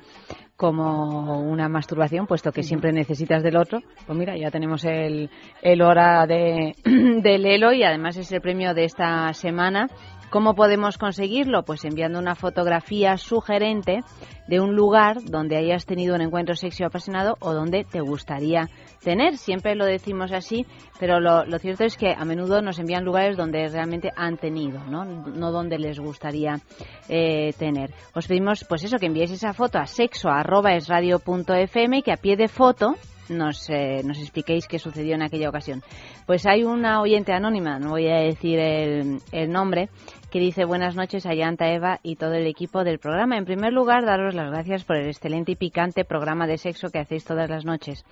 como 0.61 1.39
una 1.39 1.67
masturbación, 1.67 2.27
puesto 2.27 2.51
que 2.51 2.61
siempre 2.61 2.91
necesitas 2.91 3.41
del 3.41 3.57
otro. 3.57 3.79
Pues 4.05 4.15
mira, 4.15 4.37
ya 4.37 4.51
tenemos 4.51 4.85
el, 4.85 5.27
el 5.59 5.81
hora 5.81 6.27
de, 6.27 6.75
de 6.85 7.37
Lelo 7.39 7.73
y 7.73 7.81
además 7.81 8.15
es 8.17 8.31
el 8.31 8.41
premio 8.41 8.75
de 8.75 8.83
esta 8.83 9.33
semana. 9.33 9.87
¿Cómo 10.31 10.55
podemos 10.55 10.97
conseguirlo? 10.97 11.63
Pues 11.63 11.83
enviando 11.83 12.17
una 12.17 12.35
fotografía 12.35 13.17
sugerente 13.17 13.99
de 14.47 14.61
un 14.61 14.77
lugar 14.77 15.21
donde 15.25 15.57
hayas 15.57 15.85
tenido 15.85 16.15
un 16.15 16.21
encuentro 16.21 16.55
sexual 16.55 16.87
apasionado 16.87 17.35
o 17.41 17.53
donde 17.53 17.83
te 17.83 17.99
gustaría 17.99 18.69
tener. 19.03 19.35
Siempre 19.35 19.75
lo 19.75 19.85
decimos 19.85 20.31
así, 20.31 20.65
pero 21.01 21.19
lo, 21.19 21.43
lo 21.43 21.59
cierto 21.59 21.83
es 21.83 21.97
que 21.97 22.15
a 22.17 22.23
menudo 22.23 22.61
nos 22.61 22.79
envían 22.79 23.03
lugares 23.03 23.35
donde 23.35 23.67
realmente 23.67 24.09
han 24.15 24.37
tenido, 24.37 24.81
no, 24.85 25.03
no 25.03 25.51
donde 25.51 25.77
les 25.77 25.99
gustaría 25.99 26.61
eh, 27.09 27.51
tener. 27.59 27.93
Os 28.15 28.25
pedimos, 28.25 28.63
pues 28.69 28.85
eso, 28.85 28.99
que 28.99 29.07
enviéis 29.07 29.31
esa 29.31 29.51
foto 29.51 29.79
a 29.79 29.85
sexo@esradio.fm 29.85 31.97
y 31.97 32.03
que 32.03 32.13
a 32.13 32.17
pie 32.17 32.37
de 32.37 32.47
foto 32.47 32.95
nos, 33.31 33.69
eh, 33.69 34.01
nos 34.03 34.19
expliquéis 34.19 34.67
qué 34.67 34.79
sucedió 34.79 35.15
en 35.15 35.23
aquella 35.23 35.49
ocasión. 35.49 35.81
Pues 36.25 36.45
hay 36.45 36.63
una 36.63 37.01
oyente 37.01 37.33
anónima, 37.33 37.79
no 37.79 37.91
voy 37.91 38.07
a 38.07 38.17
decir 38.17 38.59
el, 38.59 39.19
el 39.31 39.51
nombre, 39.51 39.89
que 40.31 40.39
dice 40.39 40.63
buenas 40.63 40.95
noches 40.95 41.25
a 41.25 41.33
Yanta 41.33 41.69
Eva 41.71 41.99
y 42.03 42.15
todo 42.15 42.33
el 42.33 42.47
equipo 42.47 42.85
del 42.85 42.99
programa. 42.99 43.37
En 43.37 43.43
primer 43.43 43.73
lugar, 43.73 44.05
daros 44.05 44.33
las 44.33 44.49
gracias 44.49 44.85
por 44.85 44.95
el 44.95 45.07
excelente 45.07 45.51
y 45.51 45.55
picante 45.55 46.05
programa 46.05 46.47
de 46.47 46.57
sexo 46.57 46.89
que 46.89 46.99
hacéis 46.99 47.25
todas 47.25 47.49
las 47.49 47.65
noches, 47.65 48.05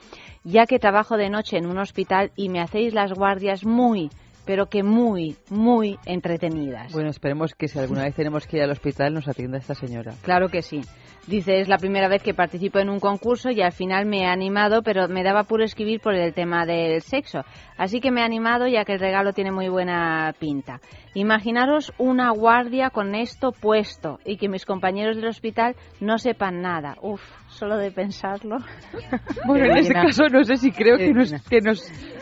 ya 0.43 0.65
que 0.65 0.80
trabajo 0.80 1.15
de 1.15 1.30
noche 1.30 1.57
en 1.57 1.65
un 1.65 1.78
hospital 1.78 2.32
y 2.36 2.49
me 2.49 2.59
hacéis 2.59 2.93
las 2.93 3.13
guardias 3.13 3.63
muy, 3.63 4.09
pero 4.45 4.65
que 4.65 4.84
muy, 4.84 5.38
muy 5.49 5.97
entretenidas. 6.05 6.91
Bueno, 6.91 7.09
esperemos 7.09 7.55
que 7.55 7.70
si 7.70 7.80
alguna 7.80 8.03
vez 8.03 8.15
tenemos 8.15 8.45
que 8.45 8.57
ir 8.57 8.63
al 8.63 8.72
hospital 8.72 9.13
nos 9.13 9.28
atienda 9.30 9.57
esta 9.57 9.74
señora. 9.74 10.13
Claro 10.22 10.49
que 10.49 10.61
sí. 10.61 10.82
Dice, 11.30 11.60
es 11.60 11.68
la 11.68 11.78
primera 11.78 12.08
vez 12.08 12.24
que 12.24 12.34
participo 12.34 12.80
en 12.80 12.90
un 12.90 13.00
concurso 13.00 13.52
y 13.52 13.62
al 13.62 13.72
final 13.72 14.08
me 14.08 14.22
he 14.22 14.26
animado, 14.26 14.82
pero 14.82 15.08
me 15.08 15.22
daba 15.22 15.44
puro 15.44 15.64
escribir 15.64 16.02
por 16.02 16.16
el 16.16 16.34
tema 16.34 16.66
del 16.66 17.04
sexo. 17.04 17.42
Así 17.78 18.02
que 18.02 18.10
me 18.10 18.22
he 18.22 18.24
animado 18.24 18.66
ya 18.66 18.84
que 18.84 18.94
el 18.94 19.00
regalo 19.00 19.32
tiene 19.32 19.52
muy 19.52 19.70
buena 19.70 20.34
pinta. 20.40 20.82
Imaginaros 21.14 21.94
una 22.00 22.32
guardia 22.32 22.90
con 22.90 23.14
esto 23.14 23.52
puesto 23.52 24.18
y 24.26 24.38
que 24.38 24.50
mis 24.50 24.66
compañeros 24.66 25.18
del 25.18 25.28
hospital 25.28 25.76
no 26.00 26.18
sepan 26.18 26.62
nada. 26.62 26.96
Uf, 27.00 27.22
solo 27.60 27.78
de 27.78 27.91
pensarlo. 27.91 28.57
Bueno, 29.45 29.66
en 29.66 29.78
este 29.78 29.93
caso 29.93 30.28
no 30.30 30.43
sé 30.43 30.57
si 30.57 30.72
creo 30.72 30.97
que 30.97 31.12
nos, 31.14 31.32
que 31.49 31.62
nos 31.62 31.82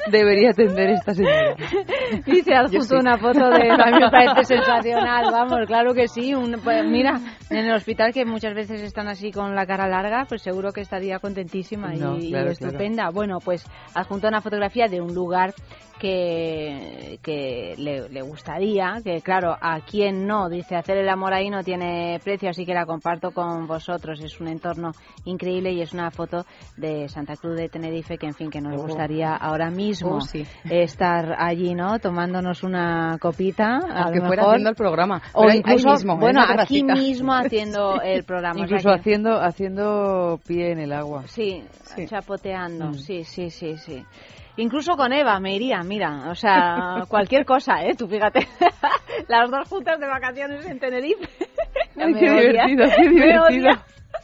debería 0.09 0.51
atender 0.51 0.91
esta 0.91 1.13
señora. 1.13 1.55
Dice 2.25 2.51
Yo 2.51 2.57
adjunto 2.57 2.83
sí. 2.83 2.95
una 2.95 3.17
foto 3.17 3.49
de... 3.49 3.69
A 3.77 3.91
mí 3.91 3.99
me 3.99 4.09
parece 4.09 4.55
sensacional, 4.55 5.25
vamos, 5.31 5.59
claro 5.67 5.93
que 5.93 6.07
sí. 6.07 6.33
Un, 6.33 6.59
pues, 6.63 6.85
mira, 6.85 7.19
en 7.49 7.57
el 7.57 7.73
hospital 7.73 8.13
que 8.13 8.25
muchas 8.25 8.53
veces 8.53 8.81
están 8.81 9.07
así 9.07 9.31
con 9.31 9.55
la 9.55 9.65
cara 9.65 9.87
larga, 9.87 10.25
pues 10.27 10.41
seguro 10.41 10.71
que 10.71 10.81
estaría 10.81 11.19
contentísima 11.19 11.93
y, 11.93 11.99
No, 11.99 12.17
y 12.17 12.29
claro, 12.29 12.51
estupenda. 12.51 13.09
Bueno, 13.09 13.39
pues 13.43 13.65
adjunto 13.93 14.27
una 14.27 14.41
fotografía 14.41 14.87
de 14.87 15.01
un 15.01 15.13
lugar 15.13 15.53
que, 15.99 17.19
que 17.21 17.73
le, 17.77 18.09
le 18.09 18.21
gustaría, 18.21 19.01
que 19.03 19.21
claro, 19.21 19.55
a 19.59 19.81
quien 19.81 20.27
no, 20.27 20.49
dice 20.49 20.75
hacer 20.75 20.97
el 20.97 21.09
amor 21.09 21.33
ahí 21.33 21.49
no 21.49 21.63
tiene 21.63 22.19
precio, 22.23 22.49
así 22.49 22.65
que 22.65 22.73
la 22.73 22.85
comparto 22.85 23.31
con 23.31 23.67
vosotros. 23.67 24.21
Es 24.21 24.39
un 24.39 24.47
entorno 24.47 24.91
increíble 25.27 25.71
y 25.71 25.81
es 25.81 25.93
una 25.93 26.09
foto 26.11 26.45
de 26.75 27.07
Santa 27.09 27.35
Cruz 27.35 27.55
de 27.55 27.69
Tenerife 27.69 28.17
que, 28.17 28.25
en 28.27 28.33
fin, 28.33 28.49
que 28.49 28.61
nos 28.61 28.81
gustaría 28.81 29.35
ahora 29.35 29.69
mismo 29.69 30.15
Oh, 30.17 30.21
sí. 30.21 30.45
estar 30.69 31.35
allí, 31.37 31.75
¿no? 31.75 31.99
Tomándonos 31.99 32.63
una 32.63 33.17
copita, 33.19 33.77
a 33.77 34.03
Aunque 34.03 34.19
lo 34.19 34.25
fuera 34.27 34.41
mejor. 34.41 34.53
haciendo 34.55 34.69
el 34.69 34.75
programa. 34.75 35.21
O 35.33 35.49
incluso, 35.51 35.89
mismo, 35.91 36.13
en 36.13 36.19
bueno, 36.19 36.41
aquí 36.57 36.83
mismo 36.83 37.33
haciendo 37.33 38.01
el 38.01 38.23
programa. 38.23 38.53
o 38.55 38.67
sea 38.67 38.77
Incluso 38.77 38.89
haciendo, 38.91 39.39
haciendo 39.41 40.39
pie 40.47 40.71
en 40.71 40.79
el 40.79 40.93
agua. 40.93 41.23
Sí, 41.27 41.63
chapoteando, 42.07 42.87
Mm. 42.89 42.93
sí, 42.95 43.23
sí, 43.23 43.49
sí, 43.49 43.77
sí. 43.77 44.03
Incluso 44.57 44.93
con 44.95 45.13
Eva 45.13 45.39
me 45.39 45.55
iría, 45.55 45.83
mira, 45.83 46.29
o 46.31 46.35
sea, 46.35 47.03
cualquier 47.09 47.45
cosa, 47.45 47.83
¿eh? 47.83 47.93
Tú 47.95 48.07
fíjate, 48.07 48.47
las 49.27 49.51
dos 49.51 49.67
juntas 49.69 49.99
de 49.99 50.07
vacaciones 50.07 50.65
en 50.65 50.79
Tenerife. 50.79 51.27
Ay, 51.95 52.13
qué 52.13 52.29
divertido, 52.29 52.85
qué 52.95 53.09
divertido. 53.09 53.69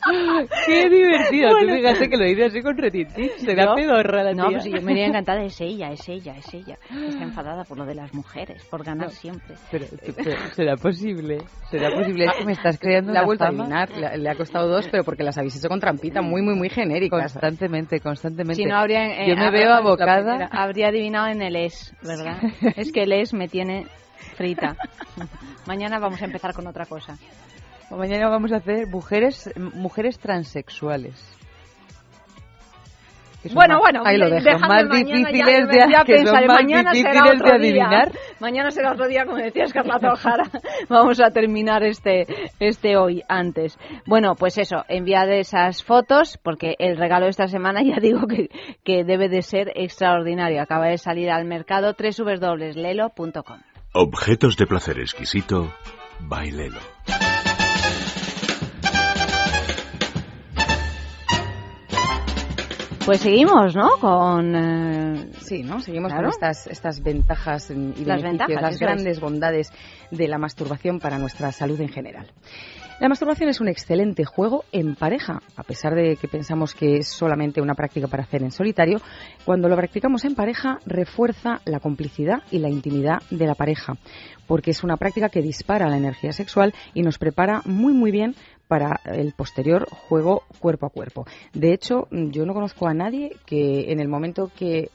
Qué 0.65 0.89
divertido. 0.89 1.49
Bueno. 1.51 1.67
Tú 1.67 1.75
fíjate 1.81 2.09
que 2.09 2.17
lo 2.17 2.25
dices 2.25 2.45
así 2.51 2.61
con 2.61 2.77
retintín. 2.77 3.29
Será 3.37 3.65
Yo- 3.65 3.75
pedorra 3.75 4.23
la 4.23 4.33
No, 4.33 4.47
tía. 4.49 4.57
pues 4.59 4.71
yo 4.73 4.81
me 4.81 4.91
iría 4.93 5.05
encantada, 5.07 5.43
es 5.43 5.59
ella, 5.61 5.91
es 5.91 6.07
ella, 6.09 6.35
es 6.37 6.53
ella. 6.53 6.77
Está 7.09 7.23
enfadada 7.23 7.63
por 7.63 7.77
lo 7.77 7.85
de 7.85 7.95
las 7.95 8.13
mujeres, 8.13 8.63
por 8.65 8.83
ganar 8.83 9.07
No, 9.07 9.11
siempre. 9.13 9.55
Pero, 9.71 9.85
pero, 10.15 10.31
¿será 10.53 10.75
posible? 10.77 11.37
¿Será 11.69 11.89
posible? 11.95 12.25
Es 12.25 12.33
que 12.37 12.45
me 12.45 12.51
estás 12.53 12.77
creando 12.79 13.11
La 13.13 13.19
una 13.21 13.25
vuelto 13.25 13.43
a 13.45 13.47
adivinar, 13.47 13.89
le, 13.91 14.17
le 14.17 14.29
ha 14.29 14.35
costado 14.35 14.67
dos, 14.67 14.87
pero 14.91 15.03
porque 15.03 15.23
las 15.23 15.37
habéis 15.37 15.55
hecho 15.57 15.69
con 15.69 15.79
trampita, 15.79 16.21
muy, 16.21 16.41
muy, 16.41 16.55
muy 16.55 16.69
genéricas. 16.69 17.31
Constantemente, 17.33 17.99
constantemente. 17.99 18.55
Si 18.61 18.65
no 18.65 18.75
habría... 18.77 19.05
eh, 19.23 19.29
Yo 19.29 19.35
me 19.35 19.45
habría- 19.47 19.67
veo 19.67 19.73
abocada... 19.75 20.49
Habría 20.51 20.87
adivinado 20.89 21.27
en 21.27 21.41
el 21.41 21.55
es, 21.55 21.95
¿verdad? 22.01 22.37
Es 22.75 22.91
que 22.91 23.03
el 23.03 23.13
es 23.13 23.33
me 23.33 23.47
tiene 23.47 23.85
frita. 24.35 24.75
Mañana 25.67 25.99
vamos 25.99 26.21
a 26.21 26.25
empezar 26.25 26.53
con 26.53 26.67
otra 26.67 26.85
cosa. 26.85 27.17
Mañana 27.97 28.29
vamos 28.29 28.51
a 28.51 28.57
hacer 28.57 28.87
mujeres, 28.87 29.51
mujeres 29.57 30.19
transexuales. 30.19 31.29
Bueno, 33.53 33.73
más- 33.73 33.81
bueno, 33.81 34.03
ahí 34.05 34.17
lo 34.17 34.29
de- 34.29 34.39
dejo. 34.39 34.59
Más 34.59 34.85
mañana, 34.85 34.95
difíciles 34.95 35.59
ya, 35.59 35.67
de, 35.67 35.91
ya 35.91 36.03
que 36.05 36.15
son 36.15 36.23
pensaré, 36.27 36.47
más 36.47 36.61
mañana 36.63 36.93
será 36.93 37.09
difíciles 37.11 37.41
otro 37.41 37.51
de 37.51 37.59
día. 37.59 37.83
adivinar. 37.85 38.11
Mañana 38.39 38.71
será 38.71 38.91
otro 38.93 39.07
día, 39.09 39.25
como 39.25 39.37
decía 39.37 39.65
Escarlata 39.65 40.13
Ojara. 40.13 40.43
Vamos 40.89 41.19
a 41.19 41.29
terminar 41.31 41.83
este, 41.83 42.25
este 42.61 42.95
hoy 42.95 43.21
antes. 43.27 43.77
Bueno, 44.05 44.35
pues 44.35 44.57
eso, 44.57 44.85
enviad 44.87 45.29
esas 45.29 45.83
fotos, 45.83 46.39
porque 46.41 46.75
el 46.79 46.95
regalo 46.95 47.25
de 47.25 47.31
esta 47.31 47.47
semana 47.49 47.81
ya 47.83 47.97
digo 48.01 48.27
que, 48.27 48.47
que 48.85 49.03
debe 49.03 49.27
de 49.27 49.41
ser 49.41 49.73
extraordinario. 49.75 50.61
Acaba 50.61 50.87
de 50.87 50.97
salir 50.97 51.29
al 51.29 51.43
mercado 51.43 51.93
www.lelo.com. 51.99 53.59
Objetos 53.93 54.55
de 54.55 54.65
placer 54.67 54.99
exquisito, 55.01 55.69
bailelo. 56.21 56.79
Pues 63.05 63.19
seguimos, 63.19 63.75
¿no? 63.75 63.89
Con... 63.99 64.55
eh, 64.55 65.29
Sí, 65.41 65.61
¿no? 65.63 65.81
Seguimos 65.81 66.11
Claro. 66.11 66.29
con 66.29 66.31
estas, 66.31 66.67
estas 66.67 67.01
ventajas 67.03 67.69
y 67.69 67.73
beneficios, 67.73 68.07
Las 68.07 68.21
ventajas, 68.23 68.61
las 68.61 68.75
eso 68.75 68.85
grandes 68.85 69.19
bondades 69.19 69.71
de 70.11 70.27
la 70.27 70.37
masturbación 70.37 70.99
para 70.99 71.17
nuestra 71.17 71.51
salud 71.51 71.79
en 71.81 71.89
general. 71.89 72.27
La 72.99 73.09
masturbación 73.09 73.49
es 73.49 73.59
un 73.59 73.67
excelente 73.67 74.23
juego 74.23 74.63
en 74.71 74.95
pareja, 74.95 75.41
a 75.57 75.63
pesar 75.63 75.93
de 75.95 76.15
que 76.15 76.27
pensamos 76.29 76.73
que 76.73 76.97
es 76.97 77.09
solamente 77.09 77.59
una 77.59 77.73
práctica 77.73 78.07
para 78.07 78.23
hacer 78.23 78.43
en 78.43 78.51
solitario. 78.51 79.01
Cuando 79.43 79.67
lo 79.67 79.75
practicamos 79.75 80.23
en 80.23 80.35
pareja, 80.35 80.77
refuerza 80.85 81.59
la 81.65 81.79
complicidad 81.81 82.43
y 82.51 82.59
la 82.59 82.69
intimidad 82.69 83.21
de 83.31 83.47
la 83.47 83.55
pareja, 83.55 83.95
porque 84.47 84.71
es 84.71 84.83
una 84.83 84.95
práctica 84.95 85.27
que 85.29 85.41
dispara 85.41 85.89
la 85.89 85.97
energía 85.97 86.31
sexual 86.31 86.73
y 86.93 87.01
nos 87.01 87.17
prepara 87.17 87.61
muy, 87.65 87.93
muy 87.93 88.11
bien 88.11 88.35
para 88.73 88.99
el 89.05 89.33
posterior 89.33 89.85
juego 89.87 90.41
cuerpo 90.57 90.87
a 90.87 90.89
cuerpo. 90.89 91.25
De 91.53 91.73
hecho, 91.73 92.07
yo 92.09 92.43
no 92.43 92.55
conozco 92.55 92.87
a 92.87 92.93
nadie 92.95 93.35
que 93.45 93.91
en 93.91 93.99
el 93.99 94.07
momento 94.07 94.49
que 94.57 94.79
eh, 94.79 94.89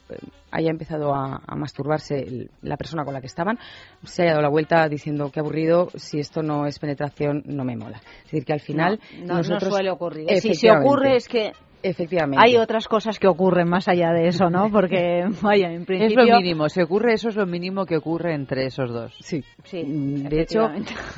haya 0.51 0.69
empezado 0.69 1.15
a, 1.15 1.41
a 1.47 1.55
masturbarse 1.55 2.19
el- 2.19 2.49
la 2.61 2.75
persona 2.75 3.05
con 3.05 3.13
la 3.13 3.21
que 3.21 3.27
estaban, 3.27 3.57
se 4.03 4.23
haya 4.23 4.31
dado 4.31 4.41
la 4.41 4.49
vuelta 4.49 4.89
diciendo 4.89 5.31
que 5.31 5.39
aburrido, 5.39 5.87
si 5.95 6.19
esto 6.19 6.43
no 6.43 6.65
es 6.65 6.77
penetración, 6.77 7.41
no 7.45 7.63
me 7.63 7.77
mola. 7.77 8.01
Es 8.17 8.23
decir, 8.25 8.43
que 8.43 8.51
al 8.53 8.59
final 8.59 8.99
no, 9.21 9.27
no, 9.27 9.33
nosotros... 9.37 9.63
no 9.63 9.69
suele 9.69 9.91
ocurrir. 9.91 10.27
Si 10.41 10.55
se 10.55 10.69
ocurre 10.71 11.15
es 11.15 11.29
que 11.29 11.53
Efectivamente. 11.81 12.43
hay 12.45 12.57
otras 12.57 12.89
cosas 12.89 13.17
que 13.19 13.27
ocurren 13.29 13.69
más 13.69 13.87
allá 13.87 14.11
de 14.11 14.27
eso, 14.27 14.49
¿no? 14.49 14.69
Porque, 14.73 15.23
vaya, 15.41 15.71
en 15.71 15.81
Es 15.83 15.87
principio... 15.87 16.25
lo 16.25 16.37
mínimo. 16.37 16.67
Si 16.67 16.81
ocurre 16.81 17.13
eso, 17.13 17.29
es 17.29 17.37
lo 17.37 17.45
mínimo 17.45 17.85
que 17.85 17.95
ocurre 17.95 18.33
entre 18.35 18.65
esos 18.65 18.91
dos. 18.91 19.15
Sí. 19.21 19.41
Sí, 19.63 19.83
De 19.85 20.41
hecho, 20.41 20.69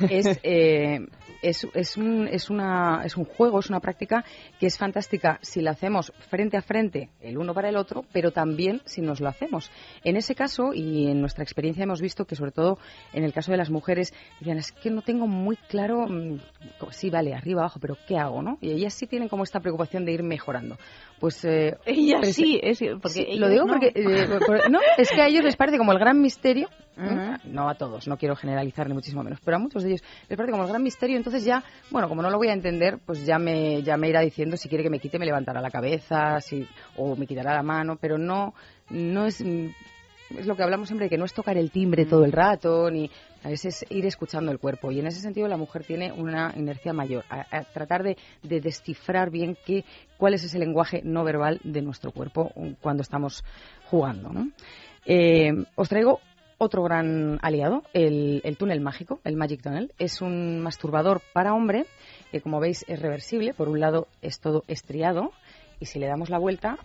es, 0.08 0.38
eh, 0.44 1.00
es, 1.42 1.66
es, 1.74 1.96
un, 1.96 2.28
es, 2.28 2.48
una, 2.50 3.02
es 3.04 3.16
un 3.16 3.24
juego, 3.24 3.58
es 3.58 3.68
una 3.68 3.80
práctica 3.80 4.24
que 4.58 4.66
es 4.66 4.78
fantástica 4.78 5.38
si 5.42 5.60
la 5.60 5.72
hacemos 5.72 6.12
frente 6.30 6.56
a 6.56 6.62
frente, 6.62 7.10
el 7.20 7.36
uno 7.36 7.52
para 7.52 7.68
el 7.68 7.76
otro, 7.76 8.04
pero 8.12 8.30
también 8.30 8.80
si 8.84 9.02
nos 9.02 9.20
lo 9.20 9.28
hacemos. 9.28 9.70
En 10.04 10.16
ese 10.16 10.34
caso, 10.34 10.72
y 10.72 11.08
en 11.08 11.20
nuestra 11.20 11.42
experiencia 11.42 11.84
hemos 11.84 12.00
visto 12.00 12.24
que 12.24 12.36
sobre 12.36 12.52
todo 12.52 12.78
en 13.12 13.24
el 13.24 13.32
caso 13.32 13.50
de 13.50 13.58
las 13.58 13.70
mujeres, 13.70 14.14
decían, 14.38 14.58
es 14.58 14.72
que 14.72 14.90
no 14.90 15.02
tengo 15.02 15.26
muy 15.26 15.56
claro, 15.56 16.06
mm, 16.06 16.38
sí, 16.90 17.10
vale, 17.10 17.34
arriba, 17.34 17.62
abajo, 17.62 17.80
pero 17.80 17.96
¿qué 18.06 18.16
hago? 18.16 18.42
¿no? 18.42 18.58
Y 18.60 18.70
ellas 18.70 18.94
sí 18.94 19.06
tienen 19.06 19.28
como 19.28 19.42
esta 19.42 19.60
preocupación 19.60 20.04
de 20.04 20.12
ir 20.12 20.22
mejorando. 20.22 20.78
Pues 21.22 21.44
eh, 21.44 21.76
prese- 21.86 22.32
sí, 22.32 22.60
es, 22.60 22.80
porque 23.00 23.26
Sí, 23.30 23.38
lo 23.38 23.48
digo 23.48 23.64
no. 23.64 23.72
porque 23.74 23.92
eh, 23.94 24.26
por- 24.46 24.68
no, 24.68 24.80
es 24.98 25.08
que 25.08 25.22
a 25.22 25.28
ellos 25.28 25.44
les 25.44 25.54
parece 25.54 25.78
como 25.78 25.92
el 25.92 25.98
gran 26.00 26.20
misterio. 26.20 26.68
¿eh? 26.98 27.36
no 27.44 27.70
a 27.70 27.74
todos, 27.76 28.06
no 28.08 28.16
quiero 28.18 28.34
generalizar 28.36 28.86
ni 28.88 28.92
muchísimo 28.94 29.22
menos, 29.22 29.38
pero 29.44 29.56
a 29.56 29.60
muchos 29.60 29.82
de 29.84 29.90
ellos 29.90 30.02
les 30.28 30.36
parece 30.36 30.50
como 30.50 30.64
el 30.64 30.68
gran 30.68 30.82
misterio, 30.82 31.16
entonces 31.16 31.44
ya, 31.44 31.62
bueno, 31.90 32.08
como 32.08 32.20
no 32.22 32.28
lo 32.28 32.36
voy 32.38 32.48
a 32.48 32.52
entender, 32.52 32.98
pues 33.06 33.24
ya 33.24 33.38
me 33.38 33.82
ya 33.82 33.96
me 33.96 34.08
irá 34.08 34.20
diciendo 34.20 34.56
si 34.56 34.68
quiere 34.68 34.82
que 34.84 34.90
me 34.90 34.98
quite 34.98 35.18
me 35.18 35.24
levantará 35.24 35.60
la 35.60 35.70
cabeza, 35.70 36.40
si 36.40 36.66
o 36.96 37.14
me 37.16 37.26
quitará 37.26 37.54
la 37.54 37.62
mano, 37.62 37.96
pero 38.00 38.18
no 38.18 38.52
no 38.90 39.24
es 39.26 39.40
mm, 39.42 39.68
es 40.38 40.46
lo 40.46 40.56
que 40.56 40.62
hablamos 40.64 40.88
siempre 40.88 41.06
de 41.06 41.10
que 41.10 41.18
no 41.18 41.24
es 41.24 41.32
tocar 41.32 41.56
el 41.56 41.70
timbre 41.70 42.04
todo 42.04 42.24
el 42.24 42.32
rato 42.32 42.90
ni 42.90 43.08
veces 43.48 43.84
ir 43.90 44.06
escuchando 44.06 44.52
el 44.52 44.58
cuerpo 44.58 44.92
y 44.92 45.00
en 45.00 45.06
ese 45.06 45.20
sentido 45.20 45.48
la 45.48 45.56
mujer 45.56 45.84
tiene 45.84 46.12
una 46.12 46.52
inercia 46.56 46.92
mayor 46.92 47.24
a, 47.28 47.64
tratar 47.64 48.02
de, 48.02 48.16
de 48.42 48.60
descifrar 48.60 49.30
bien 49.30 49.56
qué 49.64 49.84
cuál 50.16 50.34
es 50.34 50.44
ese 50.44 50.58
lenguaje 50.58 51.02
no 51.04 51.24
verbal 51.24 51.60
de 51.64 51.82
nuestro 51.82 52.12
cuerpo 52.12 52.52
um, 52.54 52.74
cuando 52.80 53.02
estamos 53.02 53.44
jugando. 53.86 54.30
Eh, 55.04 55.64
os 55.74 55.88
traigo 55.88 56.20
otro 56.58 56.84
gran 56.84 57.40
aliado, 57.42 57.82
el, 57.92 58.40
el 58.44 58.56
túnel 58.56 58.80
mágico, 58.80 59.20
el 59.24 59.36
Magic 59.36 59.62
Tunnel. 59.62 59.92
Es 59.98 60.22
un 60.22 60.60
masturbador 60.60 61.20
para 61.32 61.54
hombre 61.54 61.86
que, 62.30 62.40
como 62.40 62.60
veis, 62.60 62.84
es 62.86 63.00
reversible. 63.00 63.52
Por 63.52 63.68
un 63.68 63.80
lado, 63.80 64.06
es 64.22 64.38
todo 64.38 64.62
estriado 64.68 65.32
y 65.80 65.86
si 65.86 65.98
le 65.98 66.06
damos 66.06 66.30
la 66.30 66.38
vuelta, 66.38 66.78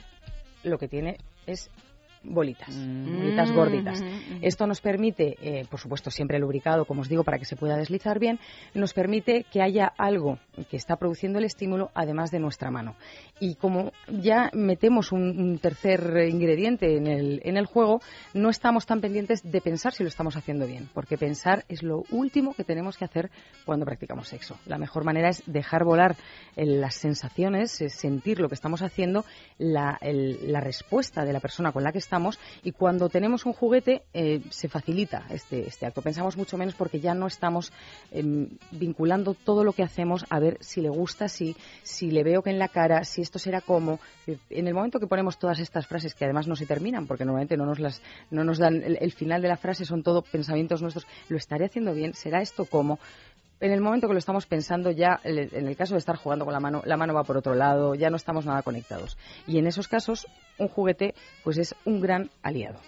lo 0.63 0.79
que 0.79 0.87
tiene 0.87 1.17
es 1.45 1.69
bolitas, 2.27 2.75
bolitas 2.75 3.51
gorditas. 3.51 4.03
Esto 4.41 4.67
nos 4.67 4.81
permite, 4.81 5.35
eh, 5.41 5.65
por 5.69 5.79
supuesto, 5.79 6.11
siempre 6.11 6.39
lubricado, 6.39 6.85
como 6.85 7.01
os 7.01 7.09
digo, 7.09 7.23
para 7.23 7.39
que 7.39 7.45
se 7.45 7.55
pueda 7.55 7.77
deslizar 7.77 8.19
bien, 8.19 8.39
nos 8.73 8.93
permite 8.93 9.45
que 9.51 9.61
haya 9.61 9.91
algo 9.97 10.39
que 10.69 10.77
está 10.77 10.95
produciendo 10.97 11.39
el 11.39 11.45
estímulo 11.45 11.89
además 11.93 12.31
de 12.31 12.39
nuestra 12.39 12.71
mano. 12.71 12.95
Y 13.39 13.55
como 13.55 13.91
ya 14.07 14.49
metemos 14.53 15.11
un, 15.11 15.21
un 15.39 15.59
tercer 15.59 16.27
ingrediente 16.29 16.97
en 16.97 17.07
el, 17.07 17.41
en 17.43 17.57
el 17.57 17.65
juego, 17.65 18.01
no 18.33 18.49
estamos 18.49 18.85
tan 18.85 19.01
pendientes 19.01 19.41
de 19.49 19.61
pensar 19.61 19.93
si 19.93 20.03
lo 20.03 20.09
estamos 20.09 20.35
haciendo 20.35 20.65
bien, 20.67 20.89
porque 20.93 21.17
pensar 21.17 21.63
es 21.69 21.83
lo 21.83 22.03
último 22.11 22.53
que 22.53 22.63
tenemos 22.63 22.97
que 22.97 23.05
hacer 23.05 23.29
cuando 23.65 23.85
practicamos 23.85 24.27
sexo. 24.27 24.57
La 24.65 24.77
mejor 24.77 25.03
manera 25.03 25.29
es 25.29 25.43
dejar 25.45 25.83
volar 25.83 26.15
eh, 26.55 26.65
las 26.65 26.95
sensaciones, 26.95 27.79
eh, 27.81 27.89
sentir 27.89 28.39
lo 28.39 28.49
que 28.49 28.55
estamos 28.55 28.81
haciendo, 28.81 29.23
la, 29.57 29.97
el- 30.01 30.51
la 30.51 30.59
respuesta 30.59 31.23
de 31.25 31.33
la 31.33 31.39
persona 31.39 31.71
con 31.71 31.83
la 31.83 31.91
que 31.91 31.97
estamos 31.99 32.16
y 32.63 32.71
cuando 32.71 33.09
tenemos 33.09 33.45
un 33.45 33.53
juguete 33.53 34.03
eh, 34.13 34.41
se 34.49 34.67
facilita 34.67 35.25
este, 35.29 35.67
este 35.67 35.85
acto. 35.85 36.01
Pensamos 36.01 36.37
mucho 36.37 36.57
menos 36.57 36.75
porque 36.75 36.99
ya 36.99 37.13
no 37.13 37.27
estamos 37.27 37.71
em, 38.11 38.49
vinculando 38.71 39.33
todo 39.33 39.63
lo 39.63 39.73
que 39.73 39.83
hacemos 39.83 40.25
a 40.29 40.39
ver 40.39 40.57
si 40.61 40.81
le 40.81 40.89
gusta, 40.89 41.27
si, 41.29 41.55
si 41.83 42.11
le 42.11 42.23
veo 42.23 42.41
que 42.41 42.49
en 42.49 42.59
la 42.59 42.67
cara, 42.67 43.03
si 43.03 43.21
esto 43.21 43.39
será 43.39 43.61
como. 43.61 43.99
En 44.49 44.67
el 44.67 44.73
momento 44.73 44.99
que 44.99 45.07
ponemos 45.07 45.37
todas 45.37 45.59
estas 45.59 45.87
frases 45.87 46.13
que 46.13 46.25
además 46.25 46.47
no 46.47 46.55
se 46.55 46.65
terminan 46.65 47.07
porque 47.07 47.25
normalmente 47.25 47.57
no 47.57 47.65
nos 47.65 47.79
las 47.79 48.01
no 48.29 48.43
nos 48.43 48.57
dan 48.57 48.83
el, 48.83 49.11
final 49.11 49.41
de 49.41 49.47
la 49.47 49.57
frase 49.57 49.85
son 49.85 50.03
todo 50.03 50.21
pensamientos 50.21 50.81
nuestros, 50.81 51.07
lo 51.29 51.37
estaré 51.37 51.65
haciendo 51.65 51.93
bien, 51.93 52.13
será 52.13 52.41
esto 52.41 52.65
como 52.65 52.99
en 53.59 53.71
el 53.71 53.81
momento 53.81 54.07
que 54.07 54.13
lo 54.13 54.19
estamos 54.19 54.45
pensando 54.45 54.91
ya, 54.91 55.19
en 55.23 55.67
el 55.67 55.75
caso 55.75 55.95
de 55.95 55.99
estar 55.99 56.15
jugando 56.15 56.45
con 56.45 56.53
la 56.53 56.59
mano, 56.59 56.81
la 56.85 56.97
mano 56.97 57.13
va 57.13 57.23
por 57.23 57.37
otro 57.37 57.55
lado, 57.55 57.95
ya 57.95 58.09
no 58.09 58.17
estamos 58.17 58.45
nada 58.45 58.61
conectados. 58.61 59.17
Y 59.47 59.57
en 59.57 59.67
esos 59.67 59.87
casos, 59.87 60.27
un 60.57 60.67
juguete 60.67 61.15
pues 61.43 61.57
es 61.57 61.75
un 61.85 62.01
gran 62.01 62.29
aliado. 62.43 62.79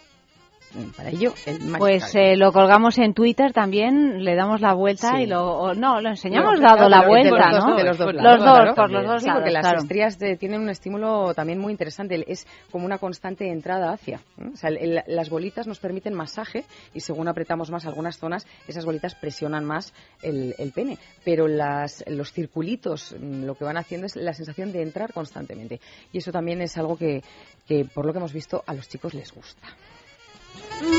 Para 0.96 1.10
ello, 1.10 1.34
el 1.48 1.60
Magic 1.62 1.78
Pues 1.80 2.16
eh, 2.16 2.36
lo 2.38 2.52
colgamos 2.52 2.98
en 3.00 3.16
Twitter 3.16 3.54
también, 3.54 4.24
le 4.24 4.36
damos 4.36 4.62
la 4.62 4.74
vuelta 4.74 5.14
Sí. 5.16 5.24
y 5.24 5.26
lo... 5.26 5.44
o 5.58 5.74
no, 5.74 6.00
lo 6.00 6.10
enseñamos 6.10 6.60
dado 6.60 6.88
claro, 6.88 6.90
la 6.90 7.08
vuelta, 7.08 7.52
los 7.52 7.66
¿no? 7.66 7.70
dos- 7.72 7.78
de 7.78 7.84
los 7.86 7.98
dos 7.98 8.14
Los 8.14 8.24
dos, 8.40 8.44
claro. 8.44 8.76
por 8.76 8.92
los 8.92 9.06
dos 9.06 9.22
Sí, 9.24 9.28
lados, 9.28 9.42
porque 9.42 9.52
las 9.54 9.74
estrías 9.84 10.20
de- 10.20 10.38
tienen 10.38 10.62
un 10.62 10.70
estímulo 10.70 11.34
también 11.34 11.58
muy 11.60 11.72
interesante. 11.72 12.24
Es 12.32 12.46
como 12.72 12.86
una 12.86 13.00
constante 13.00 13.50
entrada 13.52 13.92
hacia. 13.92 14.22
O 14.54 14.56
sea, 14.56 14.70
el- 14.70 14.78
el- 14.78 15.04
las 15.08 15.30
bolitas 15.32 15.66
nos 15.66 15.80
permiten 15.80 16.14
masaje 16.14 16.66
y 16.94 17.00
según 17.00 17.28
apretamos 17.28 17.72
más 17.72 17.88
algunas 17.88 18.20
zonas, 18.20 18.46
esas 18.68 18.86
bolitas 18.86 19.16
presionan 19.16 19.66
más 19.66 19.92
el, 20.22 20.54
el 20.60 20.72
pene. 20.72 21.00
Pero 21.26 21.48
las, 21.48 22.04
los 22.08 22.32
circulitos 22.32 23.16
mm, 23.20 23.44
lo 23.46 23.56
que 23.56 23.66
van 23.66 23.78
haciendo 23.78 24.06
es 24.06 24.16
la 24.16 24.34
sensación 24.34 24.72
de 24.72 24.84
entrar 24.84 25.14
constantemente. 25.14 25.80
Y 26.14 26.20
eso 26.20 26.32
también 26.32 26.62
es 26.62 26.78
algo 26.78 26.96
que, 26.96 27.24
que 27.68 27.86
por 27.86 28.06
lo 28.06 28.12
que 28.14 28.20
hemos 28.20 28.34
visto, 28.34 28.64
a 28.68 28.74
los 28.76 28.88
chicos 28.88 29.16
les 29.16 29.32
gusta. 29.34 29.68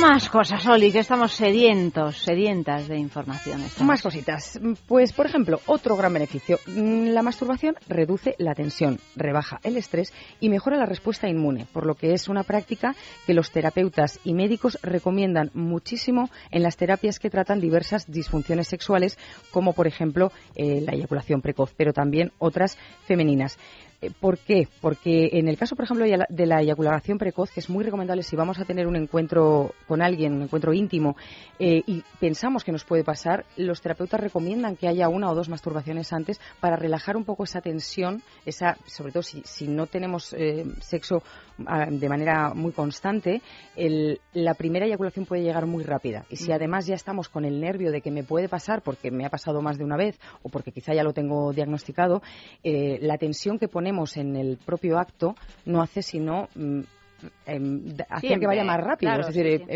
Más 0.01 0.29
cosas, 0.29 0.67
Oli, 0.67 0.93
que 0.93 0.99
estamos 0.99 1.33
sedientos, 1.33 2.19
sedientas 2.19 2.87
de 2.87 2.99
información. 2.99 3.63
Más 3.81 4.03
cositas. 4.03 4.61
Pues, 4.87 5.15
por 5.15 5.25
ejemplo, 5.25 5.59
otro 5.67 5.97
gran 5.97 6.13
beneficio. 6.13 6.59
Mm, 6.67 7.09
La 7.09 7.23
masturbación 7.23 7.77
reduce 7.89 8.35
la 8.39 8.55
tensión, 8.55 8.99
rebaja 9.17 9.59
el 9.63 9.79
estrés 9.79 10.13
y 10.39 10.51
mejora 10.51 10.77
la 10.77 10.85
respuesta 10.85 11.29
inmune, 11.29 11.67
por 11.73 11.87
lo 11.87 11.95
que 11.95 12.13
es 12.13 12.29
una 12.29 12.43
práctica 12.43 12.95
que 13.27 13.33
los 13.33 13.53
terapeutas 13.53 14.21
y 14.23 14.35
médicos 14.35 14.79
recomiendan 14.83 15.51
muchísimo 15.55 16.29
en 16.51 16.63
las 16.63 16.77
terapias 16.77 17.19
que 17.19 17.31
tratan 17.31 17.61
diversas 17.61 18.11
disfunciones 18.11 18.69
sexuales, 18.69 19.19
como 19.51 19.73
por 19.73 19.87
ejemplo 19.87 20.31
eh, 20.57 20.83
la 20.83 20.93
eyaculación 20.93 21.41
precoz, 21.41 21.73
pero 21.75 21.95
también 21.95 22.33
otras 22.39 22.77
femeninas. 23.07 23.59
Eh, 24.03 24.11
¿Por 24.19 24.39
qué? 24.39 24.67
Porque 24.81 25.31
en 25.35 25.49
el 25.49 25.59
caso, 25.59 25.77
por 25.77 25.85
ejemplo, 25.85 26.07
de 26.07 26.47
la- 26.47 26.61
eyaculación 26.61 27.19
precoz, 27.19 27.51
que 27.51 27.61
es 27.61 27.69
muy 27.69 27.85
recomendable 27.85 28.23
si 28.23 28.35
vamos 28.37 28.59
a 28.59 28.65
tener 28.65 28.87
un 28.87 28.97
encuentro 28.97 29.75
con 29.87 30.01
alguien, 30.03 30.33
un 30.35 30.43
encuentro 30.43 30.73
íntimo, 30.73 31.17
eh, 31.59 31.83
y 31.87 32.03
pensamos 32.19 32.65
que 32.65 32.73
nos 32.73 32.85
puede 32.85 33.05
pasar, 33.05 33.45
los 33.57 33.81
terapeutas 33.81 34.21
recomiendan 34.21 34.77
que 34.77 34.89
haya 34.89 35.09
una 35.09 35.31
o 35.31 35.35
dos 35.35 35.49
masturbaciones 35.49 36.13
antes 36.13 36.41
para 36.61 36.77
relajar 36.77 37.17
un 37.17 37.25
poco 37.25 37.45
esa 37.45 37.61
tensión, 37.61 38.23
esa, 38.47 38.77
sobre 38.87 39.13
todo 39.13 39.23
si, 39.23 39.43
si 39.45 39.69
no 39.69 39.87
tenemos 39.87 40.33
eh, 40.33 40.65
sexo 40.81 41.23
de 41.91 42.09
manera 42.09 42.53
muy 42.55 42.73
constante, 42.73 43.43
el- 43.77 44.21
la 44.33 44.55
primera 44.55 44.87
eyaculación 44.87 45.27
puede 45.27 45.43
llegar 45.43 45.67
muy 45.67 45.85
rápida. 45.85 46.25
Y 46.31 46.37
si 46.37 46.53
además 46.53 46.87
ya 46.87 46.95
estamos 46.95 47.29
con 47.29 47.45
el 47.45 47.61
nervio 47.61 47.91
de 47.93 48.01
que 48.01 48.11
me 48.11 48.23
puede 48.25 48.49
pasar 48.49 48.83
porque 48.83 49.11
me 49.11 49.25
ha 49.27 49.31
pasado 49.31 49.63
más 49.63 49.79
de 49.79 49.85
una 49.85 49.97
vez 49.97 50.19
o 50.43 50.49
porque 50.49 50.73
quizá 50.73 50.95
ya 50.95 51.03
lo 51.05 51.13
tengo 51.13 51.53
diagnosticado, 51.53 52.23
eh, 52.65 52.99
la 53.03 53.19
tensión 53.19 53.59
que 53.59 53.69
ponemos 53.69 54.17
en 54.17 54.37
el 54.37 54.57
propio 54.59 54.99
acto 54.99 55.35
no 55.67 55.83
hace 55.83 56.03
sino 56.03 56.49
mm, 56.55 56.81
em, 57.47 57.85
hacer 58.09 58.39
que 58.41 58.47
vaya 58.47 58.65
más 58.65 58.79
rápido. 58.81 59.13
claro, 59.13 59.29
es 59.29 59.35
decir, 59.35 59.59
sí, 59.59 59.65
sí. 59.67 59.73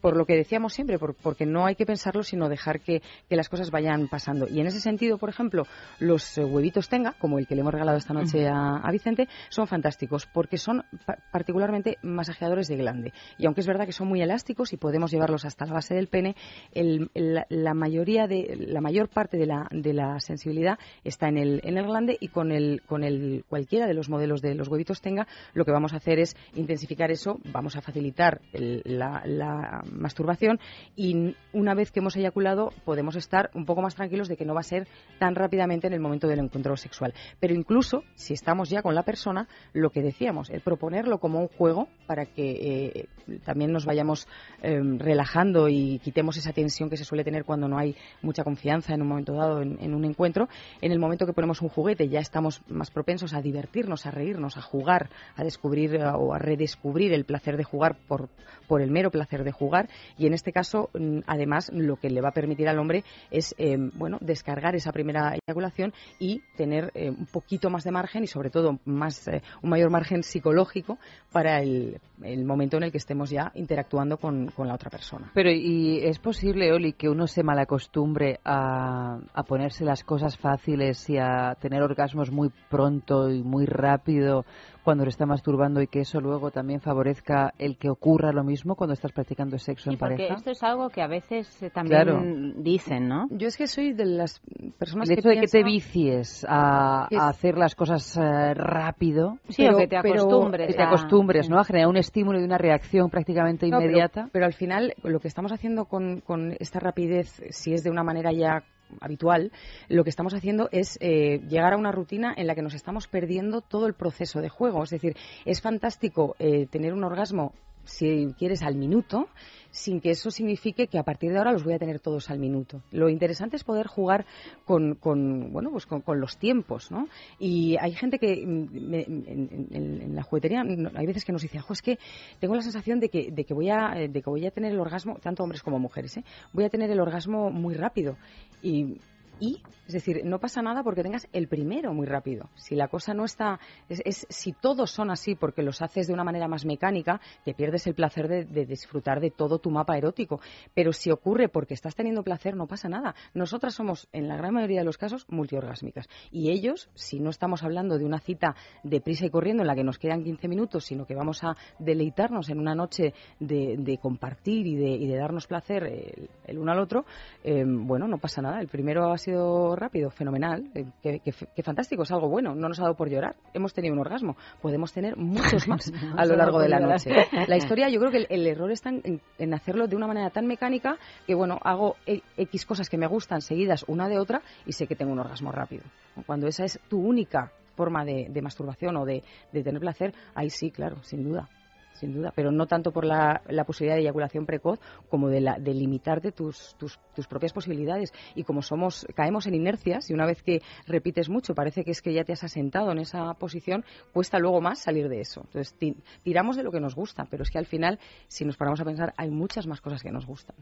Por 0.00 0.16
lo 0.16 0.24
que 0.26 0.34
decíamos 0.36 0.72
siempre, 0.72 0.98
por- 0.98 1.14
porque 1.14 1.46
no 1.46 1.66
hay 1.66 1.74
que 1.74 1.86
pensarlo, 1.86 2.22
sino 2.22 2.48
dejar 2.48 2.80
que, 2.80 3.02
que 3.28 3.36
las 3.36 3.48
cosas 3.48 3.70
vayan 3.70 4.08
pasando. 4.08 4.46
Y 4.48 4.60
en 4.60 4.66
ese 4.66 4.80
sentido, 4.80 5.18
por 5.18 5.28
ejemplo, 5.28 5.64
los 5.98 6.36
eh, 6.38 6.44
huevitos 6.44 6.88
tenga, 6.88 7.12
como 7.18 7.38
el 7.38 7.46
que 7.46 7.54
le 7.54 7.60
hemos 7.62 7.72
regalado 7.72 7.98
esta 7.98 8.14
noche 8.14 8.48
a, 8.48 8.76
a 8.76 8.90
Vicente, 8.92 9.28
son 9.48 9.66
fantásticos 9.66 10.26
porque 10.26 10.58
son 10.58 10.84
pa- 11.06 11.18
particularmente 11.32 11.98
masajeadores 12.02 12.68
de 12.68 12.76
glande. 12.76 13.12
Y 13.38 13.46
aunque 13.46 13.60
es 13.60 13.66
verdad 13.66 13.86
que 13.86 13.92
son 13.92 14.08
muy 14.08 14.20
elásticos 14.22 14.72
y 14.72 14.76
podemos 14.76 15.10
llevarlos 15.10 15.44
hasta 15.44 15.66
la 15.66 15.72
base 15.74 15.94
del 15.94 16.08
pene, 16.08 16.36
el- 16.72 17.10
el- 17.14 17.44
la 17.48 17.74
mayoría 17.74 18.26
de 18.26 18.56
la 18.68 18.80
mayor 18.80 19.08
parte 19.08 19.36
de 19.36 19.46
la, 19.46 19.66
de 19.70 19.92
la 19.92 20.20
sensibilidad 20.20 20.78
está 21.04 21.28
en 21.28 21.38
el, 21.38 21.60
en 21.64 21.78
el 21.78 21.86
glande 21.86 22.16
y 22.20 22.28
con 22.28 22.52
el 22.52 22.82
con 22.86 23.04
el 23.04 23.44
cualquiera 23.48 23.86
de 23.86 23.94
los 23.94 24.08
modelos 24.08 24.42
de 24.42 24.54
los 24.54 24.68
huevitos 24.68 25.00
tenga 25.00 25.26
lo 25.54 25.64
que 25.64 25.72
vamos 25.72 25.92
a 25.92 25.96
hacer 25.96 26.18
es 26.18 26.36
intensificar 26.54 27.10
eso 27.10 27.38
vamos 27.52 27.76
a 27.76 27.80
facilitar 27.80 28.40
el- 28.52 28.82
la, 28.84 29.22
la 29.24 29.82
masturbación 29.92 30.58
y 30.94 31.36
una 31.52 31.74
vez 31.74 31.90
que 31.90 32.00
hemos 32.00 32.16
eyaculado 32.16 32.72
podemos 32.84 33.16
estar 33.16 33.50
un 33.54 33.64
poco 33.64 33.82
más 33.82 33.94
tranquilos 33.94 34.28
de 34.28 34.36
que 34.36 34.44
no 34.44 34.54
va 34.54 34.60
a 34.60 34.64
ser 34.64 34.86
tan 35.18 35.34
rápidamente 35.34 35.86
en 35.86 35.92
el 35.92 36.00
momento 36.00 36.28
del 36.28 36.40
encuentro 36.40 36.76
sexual 36.76 37.14
pero 37.40 37.54
incluso 37.54 38.02
si 38.14 38.34
estamos 38.34 38.70
ya 38.70 38.82
con 38.82 38.94
la 38.94 39.02
persona 39.02 39.48
lo 39.72 39.90
que 39.90 40.02
decíamos 40.02 40.50
el 40.50 40.60
proponerlo 40.60 41.18
como 41.18 41.40
un 41.40 41.48
juego 41.48 41.88
para 42.06 42.26
que 42.26 42.50
eh, 42.50 43.08
también 43.44 43.72
nos 43.72 43.84
vayamos 43.84 44.26
eh, 44.62 44.80
relajando 44.98 45.68
y 45.68 45.98
quitemos 45.98 46.36
esa 46.36 46.52
tensión 46.52 46.90
que 46.90 46.96
se 46.96 47.04
suele 47.04 47.24
tener 47.24 47.44
cuando 47.44 47.68
no 47.68 47.78
hay 47.78 47.96
mucha 48.22 48.44
confianza 48.44 48.94
en 48.94 49.02
un 49.02 49.08
momento 49.08 49.34
dado 49.34 49.62
en, 49.62 49.78
en 49.80 49.94
un 49.94 50.04
encuentro. 50.04 50.48
En 50.80 50.92
el 50.92 50.98
momento 50.98 51.26
que 51.26 51.32
ponemos 51.32 51.62
un 51.62 51.68
juguete 51.68 52.08
ya 52.08 52.20
estamos 52.20 52.62
más 52.68 52.90
propensos 52.90 53.34
a 53.34 53.42
divertirnos, 53.42 54.06
a 54.06 54.10
reírnos, 54.10 54.56
a 54.56 54.62
jugar, 54.62 55.10
a 55.34 55.44
descubrir 55.44 55.96
eh, 55.96 56.04
o 56.06 56.34
a 56.34 56.38
redescubrir 56.38 57.12
el 57.12 57.24
placer 57.24 57.56
de 57.56 57.64
jugar 57.64 57.96
por, 58.06 58.28
por 58.66 58.80
el 58.80 58.90
mero 58.90 59.10
placer 59.10 59.44
de 59.44 59.52
jugar. 59.52 59.75
Y 60.18 60.26
en 60.26 60.34
este 60.34 60.52
caso, 60.52 60.90
mm, 60.94 61.20
además, 61.26 61.70
lo 61.72 61.96
que 61.96 62.10
le 62.10 62.20
va 62.20 62.30
a 62.30 62.32
permitir 62.32 62.68
al 62.68 62.78
hombre 62.78 63.04
es 63.30 63.54
eh, 63.58 63.76
bueno 63.94 64.18
descargar 64.20 64.74
esa 64.74 64.92
primera 64.92 65.34
eyaculación 65.34 65.92
y 66.18 66.42
tener 66.56 66.90
eh, 66.94 67.10
un 67.10 67.26
poquito 67.26 67.70
más 67.70 67.84
de 67.84 67.90
margen 67.90 68.24
y 68.24 68.26
sobre 68.26 68.50
todo 68.50 68.78
más 68.84 69.28
eh, 69.28 69.42
un 69.62 69.70
mayor 69.70 69.90
margen 69.90 70.22
psicológico 70.22 70.98
para 71.32 71.60
el, 71.60 72.00
momento 72.44 72.76
en 72.76 72.84
el 72.84 72.92
que 72.92 72.98
estemos 72.98 73.30
ya 73.30 73.52
interactuando 73.54 74.16
con, 74.16 74.48
con 74.48 74.68
la 74.68 74.74
otra 74.74 74.90
persona. 74.90 75.30
Pero 75.34 75.50
¿y 75.50 75.98
es 76.02 76.18
posible, 76.18 76.72
Oli, 76.72 76.94
que 76.94 77.08
uno 77.08 77.26
se 77.26 77.42
malacostumbre 77.42 78.40
a, 78.44 79.18
a 79.34 79.42
ponerse 79.42 79.84
las 79.84 80.02
cosas 80.02 80.36
fáciles 80.38 81.08
y 81.10 81.18
a 81.18 81.56
tener 81.60 81.82
orgasmos 81.82 82.30
muy 82.30 82.50
pronto 82.70 83.30
y 83.30 83.42
muy 83.42 83.66
rápido 83.66 84.44
cuando 84.86 85.02
se 85.02 85.10
está 85.10 85.26
masturbando 85.26 85.82
y 85.82 85.88
que 85.88 86.02
eso 86.02 86.20
luego 86.20 86.52
también 86.52 86.80
favorezca 86.80 87.52
el 87.58 87.76
que 87.76 87.90
ocurra 87.90 88.30
lo 88.32 88.44
mismo 88.44 88.76
cuando 88.76 88.94
estás 88.94 89.10
practicando 89.10 89.58
sexo 89.58 89.90
en 89.90 89.98
Porque 89.98 90.14
pareja? 90.14 90.34
esto 90.34 90.50
es 90.52 90.62
algo 90.62 90.88
que 90.90 91.02
a 91.02 91.08
veces 91.08 91.60
eh, 91.60 91.70
también 91.70 92.02
Claro. 92.04 92.22
dicen, 92.58 93.08
¿no? 93.08 93.26
Yo 93.30 93.48
es 93.48 93.56
que 93.56 93.66
soy 93.66 93.92
de 93.94 94.04
las 94.06 94.40
personas 94.78 95.10
El 95.10 95.16
que 95.16 95.20
hecho 95.20 95.28
de 95.30 95.40
que 95.40 95.48
te 95.48 95.64
vicies 95.64 96.46
a, 96.48 97.08
a 97.12 97.28
hacer 97.28 97.58
las 97.58 97.74
cosas 97.74 98.16
eh, 98.16 98.54
rápido, 98.54 99.38
Sí, 99.48 99.66
o 99.68 99.76
que 99.76 99.88
te 99.88 99.96
acostumbres 99.96 100.68
que 100.68 100.74
te 100.74 100.82
a- 100.82 100.86
acostumbres, 100.86 101.50
¿no? 101.50 101.58
A 101.58 101.64
generar 101.64 101.88
un 101.88 101.96
estímulo 101.96 102.38
y 102.40 102.44
una 102.44 102.56
reacción 102.56 103.10
prácticamente 103.10 103.66
No, 103.68 103.78
pero- 103.78 103.90
inmediata. 103.90 104.28
Pero, 104.32 104.46
al 104.46 104.52
final, 104.54 104.94
lo 105.02 105.18
que 105.18 105.26
estamos 105.26 105.50
haciendo 105.50 105.86
con, 105.86 106.20
con 106.20 106.54
esta 106.60 106.78
rapidez, 106.78 107.42
si 107.50 107.72
es 107.72 107.82
de 107.82 107.90
una 107.90 108.04
manera 108.04 108.30
ya 108.32 108.62
habitual, 109.00 109.52
lo 109.88 110.04
que 110.04 110.10
estamos 110.10 110.34
haciendo 110.34 110.68
es 110.72 110.98
eh, 111.00 111.40
llegar 111.48 111.72
a 111.72 111.76
una 111.76 111.92
rutina 111.92 112.34
en 112.36 112.46
la 112.46 112.54
que 112.54 112.62
nos 112.62 112.74
estamos 112.74 113.08
perdiendo 113.08 113.60
todo 113.60 113.86
el 113.86 113.94
proceso 113.94 114.40
de 114.40 114.48
juego. 114.48 114.82
Es 114.82 114.90
decir, 114.90 115.16
es 115.44 115.60
fantástico 115.60 116.36
eh, 116.38 116.66
tener 116.66 116.92
un 116.92 117.04
orgasmo, 117.04 117.52
si 117.86 118.34
quieres, 118.38 118.62
al 118.62 118.76
minuto, 118.76 119.28
sin 119.70 120.00
que 120.00 120.10
eso 120.10 120.30
signifique 120.30 120.86
que 120.86 120.98
a 120.98 121.02
partir 121.02 121.32
de 121.32 121.38
ahora 121.38 121.52
los 121.52 121.64
voy 121.64 121.74
a 121.74 121.78
tener 121.78 122.00
todos 122.00 122.30
al 122.30 122.38
minuto. 122.38 122.82
Lo 122.90 123.08
interesante 123.08 123.56
es 123.56 123.64
poder 123.64 123.86
jugar 123.86 124.26
con, 124.64 124.94
con, 124.94 125.52
bueno, 125.52 125.70
pues 125.70 125.86
con, 125.86 126.02
los 126.20 126.38
tiempos, 126.38 126.90
¿no? 126.90 127.08
Y 127.38 127.76
hay 127.78 127.92
gente 127.92 128.18
que 128.18 128.44
mm, 128.46 128.88
me- 128.90 129.02
en, 129.04 130.14
la 130.14 130.22
juguetería 130.22 130.62
hay 130.62 131.06
veces 131.06 131.24
que 131.24 131.32
nos 131.32 131.42
dice, 131.42 131.58
"Jo, 131.60 131.72
es 131.72 131.82
que 131.82 131.98
tengo 132.40 132.54
la 132.54 132.62
sensación 132.62 133.00
de 133.00 133.08
que, 133.08 133.30
de 133.30 133.44
que 133.44 133.54
voy 133.54 133.70
a 133.70 133.90
de 134.08 134.22
que 134.22 134.30
voy 134.30 134.46
a 134.46 134.50
tener 134.50 134.72
el 134.72 134.80
orgasmo, 134.80 135.18
tanto 135.20 135.42
hombres 135.42 135.62
como 135.62 135.78
mujeres, 135.78 136.16
¿eh? 136.16 136.24
voy 136.52 136.64
a 136.64 136.70
tener 136.70 136.90
el 136.90 137.00
orgasmo 137.00 137.50
muy 137.50 137.74
rápido. 137.74 138.16
Y 138.62 138.98
y, 139.38 139.62
es 139.86 139.92
decir, 139.92 140.22
no 140.24 140.38
pasa 140.40 140.62
nada 140.62 140.82
porque 140.82 141.02
tengas 141.02 141.28
el 141.32 141.46
primero 141.48 141.92
muy 141.92 142.06
rápido. 142.06 142.48
Si 142.56 142.74
la 142.74 142.88
cosa 142.88 143.14
no 143.14 143.24
está, 143.24 143.60
es, 143.88 144.00
es- 144.04 144.26
si 144.30 144.52
todos 144.52 144.90
son 144.90 145.10
así 145.10 145.34
porque 145.34 145.62
los 145.62 145.82
haces 145.82 146.06
de 146.06 146.12
una 146.14 146.24
manera 146.24 146.48
más 146.48 146.64
mecánica, 146.64 147.20
te 147.44 147.54
pierdes 147.54 147.86
el 147.86 147.94
placer 147.94 148.26
de, 148.28 148.66
disfrutar 148.66 149.20
de 149.20 149.30
todo 149.30 149.58
tu 149.58 149.70
mapa 149.70 149.96
erótico. 149.96 150.40
Pero 150.74 150.92
si 150.92 151.10
ocurre 151.10 151.48
porque 151.48 151.74
estás 151.74 151.94
teniendo 151.94 152.22
placer, 152.24 152.56
no 152.56 152.66
pasa 152.66 152.88
nada. 152.88 153.14
Nosotras 153.34 153.74
somos, 153.74 154.08
en 154.12 154.26
la 154.28 154.36
gran 154.36 154.54
mayoría 154.54 154.80
de 154.80 154.84
los 154.86 154.98
casos, 154.98 155.24
multiorgásmicas. 155.28 156.06
Y 156.30 156.50
ellos, 156.50 156.88
si 156.94 157.20
no 157.20 157.30
estamos 157.30 157.62
hablando 157.62 157.98
de 157.98 158.04
una 158.04 158.18
cita 158.18 158.56
de 158.82 159.00
prisa 159.00 159.26
y 159.26 159.30
corriendo 159.30 159.62
en 159.62 159.68
la 159.68 159.74
que 159.74 159.84
nos 159.84 159.98
quedan 159.98 160.24
15 160.24 160.48
minutos, 160.48 160.84
sino 160.84 161.06
que 161.06 161.14
vamos 161.14 161.44
a 161.44 161.56
deleitarnos 161.78 162.48
en 162.48 162.58
una 162.58 162.74
noche 162.74 163.14
de, 163.38 163.76
de 163.78 163.98
compartir 163.98 164.66
y 164.66 164.74
de, 164.76 164.88
y 164.90 165.06
de 165.06 165.16
darnos 165.16 165.46
placer 165.46 165.84
el, 165.84 166.28
el 166.44 166.58
uno 166.58 166.72
al 166.72 166.80
otro, 166.80 167.04
eh, 167.44 167.64
bueno, 167.66 168.08
no 168.08 168.18
pasa 168.18 168.42
nada. 168.42 168.60
El 168.60 168.68
primero 168.68 169.12
ha 169.12 169.18
sido 169.26 169.76
rápido, 169.76 170.10
fenomenal, 170.10 170.64
eh, 170.74 170.86
qué- 171.02 171.20
qué 171.20 171.62
fantástico, 171.62 172.02
es 172.04 172.10
algo 172.12 172.28
bueno, 172.28 172.54
no 172.54 172.68
nos 172.68 172.78
ha 172.80 172.82
dado 172.84 172.94
por 172.96 173.08
llorar, 173.10 173.36
hemos 173.54 173.72
tenido 173.74 173.92
un 173.94 174.00
orgasmo, 174.00 174.36
podemos 174.62 174.92
tener 174.92 175.16
muchos 175.16 175.66
más 175.68 175.92
a 176.16 176.24
lo 176.24 176.36
largo 176.36 176.58
de 176.58 176.68
la 176.68 176.78
noche. 176.80 177.10
La 177.48 177.56
historia, 177.56 177.88
yo 177.88 177.98
creo 178.00 178.10
que 178.10 178.18
el, 178.18 178.26
el 178.30 178.46
error 178.46 178.70
está 178.70 178.88
en, 178.90 179.00
en- 179.04 179.20
en 179.38 179.54
hacerlo 179.54 179.86
de 179.86 179.96
una 179.96 180.06
manera 180.06 180.30
tan 180.30 180.46
mecánica 180.46 180.96
que, 181.26 181.34
bueno, 181.34 181.58
hago 181.62 181.96
e- 182.06 182.22
X 182.36 182.64
cosas 182.66 182.88
que 182.88 182.96
me 182.98 183.06
gustan 183.06 183.40
seguidas 183.42 183.84
una 183.88 184.08
de 184.08 184.18
otra 184.18 184.42
y 184.64 184.72
sé 184.72 184.86
que 184.86 184.96
tengo 184.96 185.12
un 185.12 185.18
orgasmo 185.18 185.52
rápido. 185.52 185.82
Cuando 186.24 186.46
esa 186.46 186.64
es 186.64 186.80
tu 186.88 186.98
única 186.98 187.50
forma 187.74 188.04
de, 188.04 188.28
de 188.30 188.42
masturbación 188.42 188.96
o 188.96 189.04
de, 189.04 189.22
de 189.52 189.62
tener 189.62 189.80
placer, 189.80 190.14
ahí 190.34 190.48
sí, 190.48 190.70
claro, 190.70 191.02
sin 191.02 191.22
duda. 191.24 191.48
Sin 191.96 192.12
duda, 192.14 192.32
pero 192.34 192.50
no 192.52 192.66
tanto 192.66 192.92
por 192.92 193.04
la, 193.04 193.42
la 193.48 193.64
posibilidad 193.64 193.96
de 193.96 194.02
eyaculación 194.02 194.46
precoz 194.46 194.78
como 195.08 195.28
de, 195.28 195.40
la, 195.40 195.58
de 195.58 195.74
limitarte 195.74 196.32
tus, 196.32 196.74
tus, 196.78 196.98
tus 197.14 197.26
propias 197.26 197.52
posibilidades. 197.52 198.12
Y 198.34 198.44
como 198.44 198.62
somos, 198.62 199.06
caemos 199.14 199.46
en 199.46 199.54
inercias 199.54 200.10
y 200.10 200.14
una 200.14 200.26
vez 200.26 200.42
que 200.42 200.62
repites 200.86 201.28
mucho, 201.28 201.54
parece 201.54 201.84
que 201.84 201.90
es 201.90 202.02
que 202.02 202.12
ya 202.12 202.24
te 202.24 202.32
has 202.32 202.44
asentado 202.44 202.92
en 202.92 202.98
esa 202.98 203.34
posición, 203.34 203.84
cuesta 204.12 204.38
luego 204.38 204.60
más 204.60 204.78
salir 204.78 205.08
de 205.08 205.20
eso. 205.20 205.40
Entonces, 205.46 205.74
ti- 205.74 205.96
tiramos 206.22 206.56
de 206.56 206.62
lo 206.62 206.70
que 206.70 206.80
nos 206.80 206.94
gusta, 206.94 207.26
pero 207.30 207.42
es 207.42 207.50
que 207.50 207.58
al 207.58 207.66
final, 207.66 207.98
si 208.28 208.44
nos 208.44 208.56
paramos 208.56 208.80
a 208.80 208.84
pensar, 208.84 209.14
hay 209.16 209.30
muchas 209.30 209.66
más 209.66 209.80
cosas 209.80 210.02
que 210.02 210.10
nos 210.10 210.26
gustan. 210.26 210.56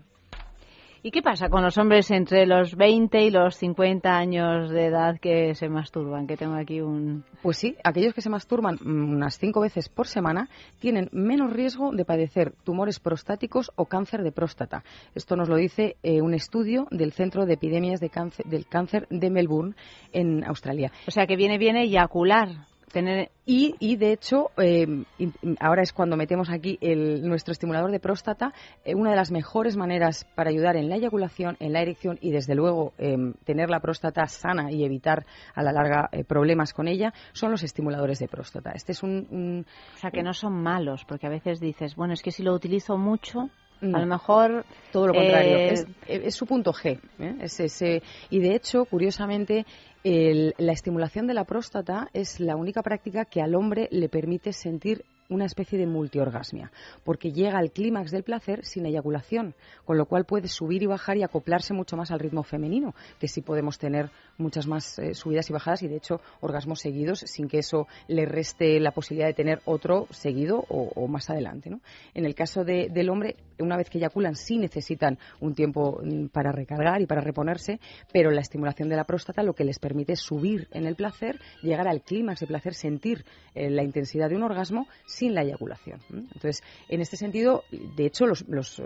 ¿Y 1.07 1.11
qué 1.11 1.21
pasa 1.21 1.51
con 1.51 1.63
los 1.63 1.77
hombres 1.77 2.11
entre 2.11 2.47
los 2.47 2.77
20 2.77 3.25
y 3.27 3.31
los 3.31 3.57
50 3.59 4.09
años 4.17 4.71
de 4.71 4.87
edad 4.87 5.19
que 5.21 5.55
se 5.55 5.69
masturban? 5.69 6.27
Que 6.27 6.39
tengo 6.39 6.55
aquí 6.55 6.81
un... 6.81 7.25
Pues 7.43 7.59
sí, 7.59 7.77
aquellos 7.85 8.15
que 8.15 8.23
se 8.23 8.31
masturban 8.31 8.77
mm, 8.83 9.13
unas 9.13 9.37
cinco 9.39 9.61
veces 9.61 9.91
por 9.91 10.07
semana 10.07 10.49
tienen 10.79 11.11
menos 11.13 11.53
riesgo 11.53 11.93
de 11.93 12.07
padecer 12.07 12.55
tumores 12.65 13.01
prostáticos 13.01 13.71
o 13.77 13.85
cáncer 13.85 14.23
de 14.23 14.33
próstata. 14.33 14.83
Esto 15.15 15.37
nos 15.37 15.51
lo 15.51 15.57
dice 15.57 15.97
eh, 16.03 16.23
un 16.23 16.33
estudio 16.33 16.87
del 16.91 17.13
Centro 17.13 17.45
de 17.45 17.53
Epidemias 17.53 18.01
de 18.01 18.09
Cáncer- 18.09 18.47
del 18.47 18.67
Cáncer 18.67 19.07
de 19.11 19.29
Melbourne, 19.29 19.75
en 20.15 20.43
Australia. 20.45 20.91
O 21.07 21.11
sea, 21.11 21.27
que 21.27 21.37
viene 21.37 21.59
bien 21.59 21.77
eyacular. 21.77 22.49
Tener... 22.95 23.31
Y, 23.45 23.75
y, 23.81 23.97
de 23.97 24.13
hecho, 24.13 24.53
eh, 24.57 24.87
y 25.19 25.29
ahora 25.61 25.83
es 25.83 25.93
cuando 25.93 26.17
metemos 26.17 26.49
aquí 26.49 26.79
el- 26.81 27.27
nuestro 27.29 27.53
estimulador 27.53 27.91
de 27.91 27.99
próstata. 28.01 28.55
eh, 28.85 28.95
una 28.95 29.11
de 29.11 29.17
las 29.17 29.31
mejores 29.33 29.77
maneras 29.77 30.25
para 30.37 30.51
ayudar 30.51 30.77
en 30.77 30.89
la 30.89 30.95
eyaculación, 30.97 31.57
en 31.59 31.73
la 31.73 31.83
erección 31.83 32.19
y, 32.23 32.31
desde 32.31 32.55
luego, 32.55 32.93
em, 32.97 33.35
tener 33.45 33.69
la 33.69 33.81
próstata 33.81 34.27
sana 34.29 34.71
y 34.71 34.85
evitar 34.85 35.27
a 35.55 35.63
la 35.63 35.73
larga 35.73 36.09
eh, 36.13 36.23
problemas 36.25 36.73
con 36.73 36.87
ella 36.89 37.13
son 37.33 37.51
los 37.51 37.65
estimuladores 37.65 38.19
de 38.21 38.29
próstata. 38.29 38.71
Este 38.71 38.93
es 38.93 39.03
un, 39.03 39.27
un- 39.31 39.67
O 39.97 39.99
sea, 39.99 40.11
que 40.13 40.23
no 40.23 40.33
son 40.33 40.53
malos, 40.63 41.05
porque 41.05 41.27
a 41.27 41.31
veces 41.31 41.59
dices, 41.61 41.97
bueno, 41.97 42.15
es 42.15 42.23
que 42.23 42.31
si 42.31 42.43
lo 42.45 42.55
utilizo 42.55 42.97
mucho, 42.97 43.51
No. 43.81 43.97
a 43.99 44.01
lo 44.01 44.07
mejor... 44.07 44.65
Todo 44.93 45.09
lo 45.09 45.15
contrario. 45.15 45.57
eh, 45.57 45.73
Es, 45.73 45.87
es 46.07 46.35
su 46.35 46.47
punto 46.47 46.73
G. 46.73 46.99
¿eh? 47.19 47.35
Es 47.41 47.59
ese- 47.61 48.03
y 48.31 48.39
de 48.41 48.55
hecho, 48.55 48.85
curiosamente, 48.85 49.67
el- 50.05 50.55
la 50.59 50.73
estimulación 50.73 51.27
de 51.27 51.35
la 51.35 51.45
próstata 51.45 52.09
es 52.13 52.41
la 52.41 52.57
única 52.57 52.83
práctica 52.83 53.25
que 53.25 53.43
al 53.43 53.55
hombre 53.55 53.89
le 53.91 54.09
permite 54.09 54.53
sentir 54.53 55.05
una 55.29 55.47
especie 55.47 55.79
de 55.79 55.87
multiorgasmia, 55.87 56.71
porque 57.05 57.33
llega 57.33 57.59
al 57.59 57.71
clímax 57.73 58.11
del 58.11 58.23
placer 58.23 58.65
sin 58.65 58.87
eyaculación, 58.87 59.55
con 59.85 59.97
lo 59.99 60.07
cual 60.07 60.25
puede 60.25 60.49
subir 60.49 60.83
y 60.83 60.87
bajar 60.87 61.17
y 61.17 61.23
acoplarse 61.23 61.73
mucho 61.75 61.97
más 61.97 62.11
al 62.11 62.21
ritmo 62.21 62.43
femenino, 62.43 62.95
que 63.19 63.29
sí 63.29 63.41
podemos 63.41 63.79
tener 63.79 64.11
muchas 64.39 64.67
más 64.67 64.99
eh, 64.99 65.15
subidas 65.15 65.49
y 65.49 65.53
bajadas 65.53 65.83
y 65.83 65.89
de 65.89 65.97
hecho 65.97 66.21
orgasmos 66.41 66.81
seguidos 66.81 67.21
sin 67.21 67.49
que 67.49 67.59
eso 67.59 67.87
le 68.09 68.27
reste 68.27 68.79
la 68.81 68.91
posibilidad 68.93 69.29
de 69.29 69.35
tener 69.35 69.61
otro 69.65 70.07
seguido 70.11 70.65
o, 70.69 71.07
más 71.09 71.31
adelante. 71.31 71.71
En 72.15 72.25
el 72.25 72.35
caso 72.35 72.65
de- 72.65 72.89
del 72.91 73.09
hombre, 73.11 73.37
una 73.59 73.77
vez 73.77 73.89
que 73.89 73.99
eyaculan 73.99 74.35
sí 74.35 74.59
necesitan 74.59 75.19
un 75.41 75.55
tiempo 75.55 76.01
mm, 76.03 76.27
para 76.27 76.51
recargar 76.53 77.01
y 77.01 77.07
para 77.07 77.21
reponerse, 77.21 77.81
pero 78.13 78.31
la 78.31 78.41
estimulación 78.41 78.89
de 78.89 78.97
la 78.97 79.05
próstata 79.05 79.43
lo 79.43 79.55
que 79.55 79.65
les 79.65 79.79
permite 79.79 80.13
es 80.15 80.21
subir 80.21 80.69
en 80.73 80.87
el 80.87 80.97
placer, 80.97 81.41
llegar 81.63 81.87
al 81.89 82.03
clímax 82.03 82.41
de 82.41 82.47
placer, 82.47 82.75
sentir 82.75 83.25
eh, 83.55 83.71
la 83.71 83.83
intensidad 83.85 84.29
de 84.29 84.37
un 84.37 84.43
orgasmo 84.43 84.87
sin 85.15 85.35
la 85.35 85.43
eyaculación. 85.43 86.01
Entonces, 86.11 86.63
en 86.89 87.01
este 87.01 87.17
sentido, 87.17 87.63
de 87.71 88.07
hecho, 88.07 88.27
los, 88.27 88.45
los, 88.49 88.79
eh, 88.81 88.85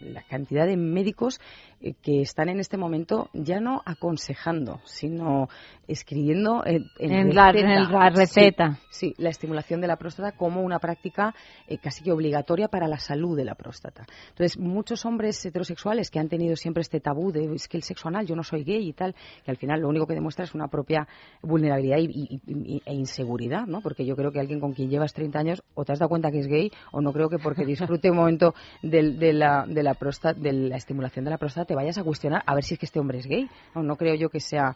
la 0.00 0.22
cantidad 0.22 0.66
de 0.66 0.76
médicos 0.76 1.40
eh, 1.80 1.94
que 2.02 2.20
están 2.20 2.48
en 2.48 2.60
este 2.60 2.76
momento 2.76 3.28
ya 3.32 3.60
no 3.60 3.82
aconsejando, 3.84 4.80
sino 4.84 5.48
escribiendo 5.88 6.62
en, 6.66 6.84
En 6.98 7.34
la- 7.34 7.52
receta. 7.52 7.74
en 7.74 7.92
la 7.92 8.10
receta. 8.10 8.78
Sí, 8.90 9.08
sí, 9.08 9.14
la 9.18 9.30
estimulación 9.30 9.80
de 9.80 9.86
la 9.86 9.96
próstata 9.96 10.32
como 10.32 10.62
una 10.62 10.78
práctica 10.78 11.34
eh, 11.68 11.78
casi 11.78 12.02
que 12.02 12.12
obligatoria 12.12 12.68
para 12.68 12.88
la 12.88 12.98
salud 12.98 13.36
de 13.36 13.44
la 13.44 13.54
próstata. 13.54 14.04
Entonces, 14.30 14.58
muchos 14.58 15.04
hombres 15.04 15.44
heterosexuales 15.44 16.10
que 16.10 16.18
han 16.18 16.28
tenido 16.28 16.56
siempre 16.56 16.80
este 16.80 17.00
tabú 17.00 17.30
de 17.32 17.54
es 17.54 17.68
que 17.68 17.76
el 17.76 17.82
sexo 17.82 18.08
anal, 18.08 18.26
yo 18.26 18.34
no 18.36 18.42
soy 18.42 18.64
gay 18.64 18.88
y 18.88 18.92
tal, 18.92 19.14
que 19.44 19.50
al 19.50 19.56
final 19.56 19.80
lo 19.80 19.88
único 19.88 20.06
que 20.06 20.14
demuestra 20.14 20.44
es 20.44 20.54
una 20.54 20.68
propia 20.68 21.06
vulnerabilidad 21.42 21.98
y, 21.98 22.04
y- 22.10 22.40
y- 22.46 22.82
e 22.84 22.94
inseguridad, 22.94 23.66
¿no? 23.66 23.80
Porque 23.80 24.04
yo 24.04 24.16
creo 24.16 24.32
que 24.32 24.40
alguien 24.40 24.60
con 24.60 24.72
quien 24.72 24.90
llevas 24.90 25.12
30 25.12 25.38
años 25.38 25.45
o 25.74 25.84
te 25.84 25.92
has 25.92 25.98
dado 25.98 26.08
cuenta 26.08 26.30
que 26.30 26.40
es 26.40 26.46
gay 26.46 26.70
o 26.92 27.00
no 27.00 27.12
creo 27.12 27.28
que 27.28 27.38
porque 27.38 27.64
disfrute 27.64 28.10
un 28.10 28.16
momento 28.16 28.54
del- 28.82 29.18
de, 29.18 29.32
la, 29.32 29.64
de, 29.66 29.82
la 29.82 29.94
próstata, 29.94 30.38
de 30.38 30.52
la 30.52 30.76
estimulación 30.76 31.24
de 31.24 31.30
la 31.30 31.38
próstata 31.38 31.66
te 31.66 31.74
vayas 31.74 31.98
a 31.98 32.04
cuestionar 32.04 32.42
a 32.46 32.54
ver 32.54 32.64
si 32.64 32.74
es 32.74 32.80
que 32.80 32.86
este 32.86 32.98
hombre 33.00 33.18
es 33.18 33.26
gay. 33.26 33.48
No, 33.74 33.82
no 33.82 33.96
creo 33.96 34.14
yo 34.14 34.28
que 34.28 34.40
sea... 34.40 34.74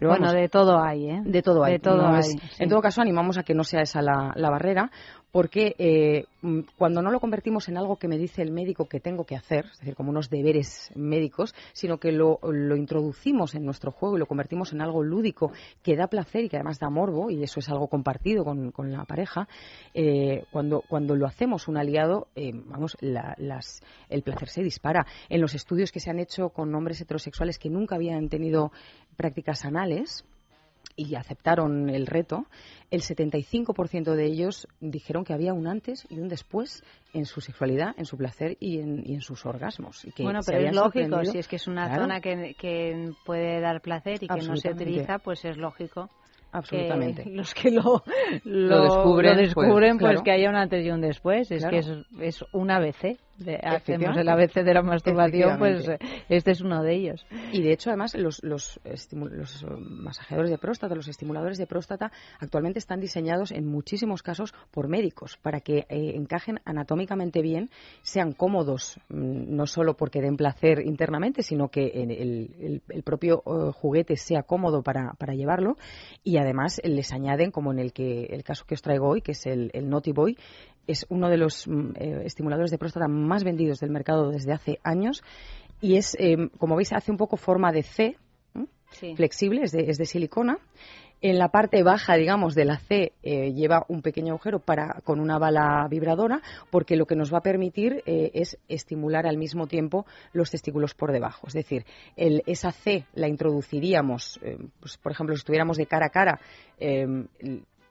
Pero 0.00 0.10
bueno, 0.10 0.26
vamos, 0.26 0.40
de 0.40 0.48
todo 0.48 0.82
hay, 0.82 1.10
¿eh? 1.10 1.22
de 1.24 1.42
todo 1.42 1.62
hay. 1.62 1.74
De 1.74 1.78
todo 1.78 1.96
No 2.02 2.14
hay. 2.14 2.20
es- 2.20 2.32
sí. 2.32 2.62
En 2.62 2.68
todo 2.68 2.80
caso, 2.80 3.00
animamos 3.00 3.38
a 3.38 3.44
que 3.44 3.54
no 3.54 3.62
sea 3.62 3.82
esa 3.82 4.02
la, 4.02 4.32
la 4.34 4.50
barrera, 4.50 4.90
porque 5.30 5.76
eh, 5.78 6.24
mm, 6.42 6.60
cuando 6.76 7.02
no 7.02 7.12
lo 7.12 7.20
convertimos 7.20 7.68
en 7.68 7.76
algo 7.76 7.96
que 7.98 8.08
me 8.08 8.18
dice 8.18 8.42
el 8.42 8.50
médico 8.50 8.86
que 8.88 8.98
tengo 8.98 9.24
que 9.24 9.36
hacer, 9.36 9.66
es 9.70 9.78
decir, 9.78 9.94
como 9.94 10.10
unos 10.10 10.28
deberes 10.28 10.90
médicos, 10.96 11.54
sino 11.72 11.98
que 11.98 12.10
lo, 12.10 12.40
lo 12.42 12.74
introducimos 12.74 13.54
en 13.54 13.64
nuestro 13.64 13.92
juego 13.92 14.16
y 14.16 14.18
lo 14.18 14.26
convertimos 14.26 14.72
en 14.72 14.80
algo 14.80 15.04
lúdico 15.04 15.52
que 15.84 15.94
da 15.94 16.08
placer 16.08 16.44
y 16.44 16.48
que 16.48 16.56
además 16.56 16.80
da 16.80 16.90
morbo, 16.90 17.30
y 17.30 17.42
eso 17.44 17.60
es 17.60 17.68
algo 17.68 17.86
compartido 17.86 18.42
con, 18.42 18.72
con 18.72 18.90
la 18.90 19.04
pareja, 19.04 19.46
eh, 19.94 20.44
cuando, 20.50 20.82
cuando 20.88 21.14
lo 21.14 21.26
hacemos 21.26 21.68
un 21.68 21.76
aliado, 21.76 22.26
eh, 22.34 22.50
vamos, 22.66 22.96
la- 23.00 23.34
las, 23.38 23.82
el 24.08 24.22
placer 24.22 24.48
se 24.48 24.62
dispara. 24.62 25.06
En 25.28 25.40
los 25.40 25.54
estudios 25.54 25.92
que 25.92 26.00
se 26.00 26.10
han 26.10 26.18
hecho 26.18 26.48
con 26.48 26.74
hombres 26.74 27.00
heterosexuales 27.00 27.58
que 27.58 27.68
nunca 27.70 27.94
habían 27.94 28.28
tenido 28.28 28.72
prácticas 29.16 29.64
anales, 29.64 29.89
y 30.96 31.14
aceptaron 31.14 31.88
el 31.88 32.06
reto, 32.06 32.46
el 32.90 33.00
75% 33.00 34.14
de 34.14 34.26
ellos 34.26 34.66
dijeron 34.80 35.24
que 35.24 35.32
había 35.32 35.54
un 35.54 35.66
antes 35.66 36.06
y 36.10 36.18
un 36.18 36.28
después 36.28 36.82
en 37.14 37.24
su 37.24 37.40
sexualidad, 37.40 37.94
en 37.96 38.04
su 38.04 38.16
placer 38.18 38.56
y 38.60 38.80
en, 38.80 39.02
y 39.06 39.14
en 39.14 39.20
sus 39.20 39.46
orgasmos. 39.46 40.04
Y 40.04 40.12
que 40.12 40.22
Bueno, 40.24 40.40
pero 40.44 40.58
es 40.58 40.74
lógico, 40.74 41.24
si 41.24 41.38
es 41.38 41.48
que 41.48 41.56
es 41.56 41.66
una 41.68 41.86
Claro, 41.86 42.02
zona 42.02 42.20
que, 42.20 42.54
que 42.58 43.12
puede 43.24 43.60
dar 43.60 43.80
placer 43.80 44.22
y 44.22 44.28
que 44.28 44.42
no 44.46 44.56
se 44.56 44.70
utiliza, 44.70 45.18
pues 45.18 45.44
es 45.44 45.56
lógico. 45.56 46.10
Absolutamente. 46.52 47.22
Que 47.22 47.30
los 47.36 47.54
que 47.54 47.70
lo, 47.70 48.02
Lo 48.44 48.82
descubren, 48.82 49.36
lo 49.36 49.40
descubren, 49.42 49.98
pues, 49.98 50.00
pues, 50.00 50.10
claro. 50.10 50.22
que 50.24 50.30
haya 50.32 50.50
un 50.50 50.56
antes 50.56 50.84
y 50.84 50.90
un 50.90 51.00
después. 51.00 51.50
Es 51.52 51.60
Claro. 51.64 51.70
que 51.70 51.78
es, 51.78 52.38
es 52.42 52.44
un 52.52 52.70
ABC. 52.72 53.02
De- 53.02 53.18
hacemos 53.62 54.16
el 54.20 54.28
ABC 54.28 54.54
de 54.64 54.74
la 54.74 54.82
masturbación, 54.82 55.58
pues 55.58 55.88
eh, 55.88 55.98
este 56.28 56.50
es 56.52 56.60
uno 56.60 56.82
de 56.82 56.94
ellos. 56.94 57.26
Y 57.52 57.62
de 57.62 57.72
hecho, 57.72 57.90
además, 57.90 58.14
los, 58.14 58.42
los, 58.42 58.80
los, 58.84 59.62
eh, 59.62 59.66
masajeadores 59.78 60.50
de 60.50 60.58
próstata, 60.58 60.94
los 60.94 61.08
estimuladores 61.08 61.58
de 61.58 61.66
próstata, 61.66 62.10
actualmente 62.38 62.78
están 62.78 63.00
diseñados 63.00 63.50
en 63.52 63.66
muchísimos 63.66 64.22
casos 64.22 64.52
por 64.70 64.88
médicos 64.88 65.38
para 65.42 65.60
que 65.60 65.86
eh, 65.88 66.12
encajen 66.14 66.60
anatómicamente 66.64 67.42
bien, 67.42 67.70
sean 68.02 68.32
cómodos, 68.32 68.98
mm, 69.08 69.54
no 69.54 69.66
solo 69.66 69.94
porque 69.96 70.20
den 70.20 70.36
placer 70.36 70.80
internamente, 70.84 71.42
sino 71.42 71.68
que 71.68 71.86
el, 71.86 72.10
el- 72.10 72.82
el 72.88 73.02
propio 73.02 73.42
eh, 73.46 73.72
juguete 73.74 74.16
sea 74.16 74.42
cómodo 74.42 74.82
para, 74.82 75.12
para 75.18 75.34
llevarlo. 75.34 75.76
Y 76.22 76.36
además 76.38 76.80
les 76.84 77.12
añaden, 77.12 77.50
como 77.50 77.72
en 77.72 77.78
el, 77.78 77.92
que, 77.92 78.24
el 78.26 78.42
caso 78.44 78.64
que 78.66 78.74
os 78.74 78.82
traigo 78.82 79.08
hoy, 79.08 79.22
que 79.22 79.32
es 79.32 79.46
el, 79.46 79.70
el 79.72 79.88
Naughty 79.88 80.12
Boy, 80.12 80.36
es 80.90 81.06
uno 81.08 81.28
de 81.28 81.36
los 81.36 81.66
mm, 81.66 81.90
eh, 81.96 82.22
estimuladores 82.24 82.70
de 82.70 82.78
próstata 82.78 83.08
más 83.08 83.44
vendidos 83.44 83.80
del 83.80 83.90
mercado 83.90 84.30
desde 84.30 84.52
hace 84.52 84.78
años 84.82 85.22
y 85.80 85.96
es, 85.96 86.16
eh, 86.18 86.36
como 86.58 86.76
veis, 86.76 86.92
hace 86.92 87.10
un 87.10 87.16
poco 87.16 87.36
forma 87.36 87.72
de 87.72 87.82
C, 87.82 88.16
flexible, 89.14 89.62
es 89.62 89.72
de, 89.72 89.88
es 89.88 89.98
de 89.98 90.04
silicona. 90.06 90.58
En 91.22 91.38
la 91.38 91.48
parte 91.48 91.82
baja, 91.82 92.14
digamos, 92.16 92.54
de 92.54 92.64
la 92.64 92.78
C 92.78 93.12
eh, 93.22 93.52
lleva 93.52 93.84
un 93.88 94.00
pequeño 94.00 94.32
agujero 94.32 94.58
para, 94.58 95.02
con 95.04 95.20
una 95.20 95.38
bala 95.38 95.86
vibradora, 95.90 96.40
porque 96.70 96.96
lo 96.96 97.04
que 97.04 97.14
nos 97.14 97.30
va 97.32 97.38
a 97.38 97.42
permitir 97.42 98.02
eh, 98.06 98.30
es 98.32 98.58
estimular 98.68 99.26
al 99.26 99.36
mismo 99.36 99.66
tiempo 99.66 100.06
los 100.32 100.50
testículos 100.50 100.94
por 100.94 101.12
debajo. 101.12 101.46
Es 101.46 101.52
decir, 101.52 101.84
el- 102.16 102.42
esa 102.46 102.72
C 102.72 103.04
la 103.12 103.28
introduciríamos, 103.28 104.40
eh, 104.42 104.56
pues, 104.80 104.96
por 104.96 105.12
ejemplo, 105.12 105.34
si 105.36 105.40
estuviéramos 105.40 105.76
de 105.76 105.84
cara 105.86 106.06
a 106.06 106.10
cara, 106.10 106.40
l- 106.78 107.28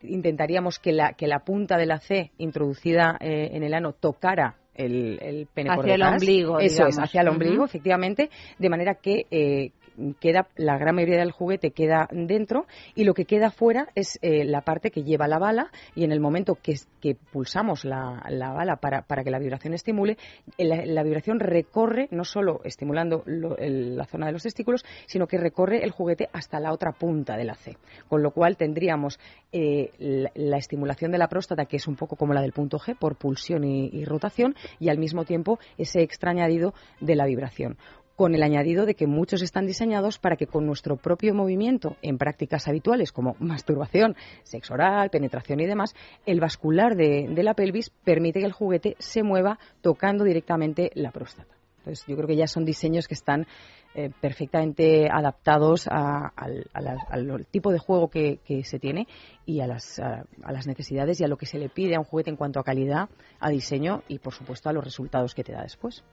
intentaríamos 0.03 0.79
que 0.79 0.91
la, 0.93 1.13
que 1.13 1.27
la 1.27 1.39
punta 1.39 1.77
de 1.77 1.85
la 1.85 1.99
C 1.99 2.31
introducida 2.37 3.17
eh, 3.19 3.49
en 3.53 3.63
el 3.63 3.73
ano 3.73 3.93
tocara 3.93 4.55
el, 4.73 5.19
el 5.21 5.47
pene 5.53 5.69
por 5.75 5.79
Hacia 5.83 5.95
el 5.95 5.99
detrás. 5.99 6.21
ombligo, 6.21 6.59
Eso 6.59 6.73
digamos. 6.75 6.97
es, 6.97 7.03
hacia 7.03 7.21
el 7.21 7.27
ombligo, 7.27 7.65
efectivamente, 7.65 8.29
de 8.57 8.69
manera 8.69 8.95
que 8.95 9.25
eh, 9.29 9.71
queda 10.19 10.47
la 10.55 10.77
gran 10.77 10.95
mayoría 10.95 11.17
del 11.19 11.31
juguete 11.31 11.71
queda 11.71 12.07
dentro 12.11 12.65
y 12.95 13.03
lo 13.03 13.13
que 13.13 13.25
queda 13.25 13.51
fuera 13.51 13.89
es 13.95 14.19
eh, 14.21 14.43
la 14.43 14.61
parte 14.61 14.91
que 14.91 15.03
lleva 15.03 15.27
la 15.27 15.39
bala 15.39 15.71
y 15.95 16.03
en 16.03 16.11
el 16.11 16.19
momento 16.19 16.55
que, 16.55 16.75
que 16.99 17.15
pulsamos 17.15 17.85
la, 17.85 18.23
la 18.29 18.51
bala 18.51 18.77
para, 18.77 19.01
para 19.01 19.23
que 19.23 19.31
la 19.31 19.39
vibración 19.39 19.73
estimule, 19.73 20.17
eh, 20.57 20.85
la, 20.85 21.03
vibración 21.03 21.39
recorre 21.39 22.07
no 22.11 22.23
solo 22.23 22.61
estimulando 22.63 23.23
la 23.25 24.05
zona 24.05 24.27
de 24.27 24.31
los 24.33 24.43
testículos, 24.43 24.83
sino 25.05 25.27
que 25.27 25.37
recorre 25.37 25.83
el 25.83 25.91
juguete 25.91 26.29
hasta 26.33 26.59
la 26.59 26.73
otra 26.73 26.91
punta 26.91 27.37
de 27.37 27.45
la 27.45 27.55
C. 27.55 27.77
Con 28.07 28.21
lo 28.21 28.31
cual 28.31 28.57
tendríamos 28.57 29.19
eh, 29.51 29.91
la, 29.97 30.31
la 30.35 30.57
estimulación 30.57 31.11
de 31.11 31.17
la 31.17 31.27
próstata, 31.27 31.65
que 31.65 31.77
es 31.77 31.87
un 31.87 31.95
poco 31.95 32.15
como 32.15 32.33
la 32.33 32.41
del 32.41 32.53
punto 32.53 32.77
G, 32.77 32.97
por 32.97 33.15
pulsión 33.15 33.63
y, 33.63 33.89
y 33.91 34.05
rotación, 34.05 34.55
y 34.79 34.89
al 34.89 34.97
mismo 34.97 35.25
tiempo 35.25 35.59
ese 35.77 36.01
extra 36.01 36.31
añadido 36.31 36.73
de 36.99 37.15
la 37.15 37.25
vibración 37.25 37.77
con 38.19 38.35
el 38.35 38.43
añadido 38.43 38.85
de 38.85 38.95
que 38.95 39.07
muchos 39.07 39.41
están 39.41 39.65
diseñados 39.65 40.19
para 40.19 40.35
que 40.35 40.45
con 40.45 40.65
nuestro 40.65 40.97
propio 40.97 41.33
movimiento 41.33 41.95
en 42.01 42.17
prácticas 42.17 42.67
habituales 42.67 43.13
como 43.13 43.37
masturbación, 43.39 44.17
sexo 44.43 44.73
oral, 44.73 45.09
penetración 45.09 45.61
y 45.61 45.65
demás, 45.65 45.95
el 46.25 46.41
vascular 46.41 46.97
de, 46.97 47.29
la 47.41 47.53
pelvis 47.53 47.91
permite 48.03 48.41
que 48.41 48.45
el 48.45 48.51
juguete 48.51 48.97
se 48.99 49.23
mueva 49.23 49.57
tocando 49.79 50.25
directamente 50.25 50.91
la 50.95 51.11
próstata. 51.11 51.55
Entonces, 51.77 52.05
yo 52.07 52.17
creo 52.17 52.27
que 52.27 52.35
ya 52.35 52.47
son 52.47 52.65
diseños 52.65 53.07
que 53.07 53.13
están 53.13 53.47
eh, 53.95 54.11
perfectamente 54.19 55.07
adaptados 55.09 55.87
a- 55.87 56.33
al, 56.35 57.47
tipo 57.49 57.71
de 57.71 57.79
juego 57.79 58.09
que, 58.09 58.41
se 58.65 58.79
tiene 58.79 59.07
y 59.45 59.61
a 59.61 59.67
las, 59.67 59.97
a 59.97 60.51
las 60.51 60.67
necesidades 60.67 61.21
y 61.21 61.23
a 61.23 61.29
lo 61.29 61.37
que 61.37 61.45
se 61.45 61.57
le 61.57 61.69
pide 61.69 61.95
a 61.95 61.99
un 61.99 62.05
juguete 62.05 62.31
en 62.31 62.35
cuanto 62.35 62.59
a 62.59 62.65
calidad, 62.65 63.07
a 63.39 63.49
diseño 63.49 64.03
y, 64.09 64.19
por 64.19 64.33
supuesto, 64.33 64.67
a 64.67 64.73
los 64.73 64.83
resultados 64.83 65.33
que 65.33 65.45
te 65.45 65.53
da 65.53 65.61
después. 65.61 66.03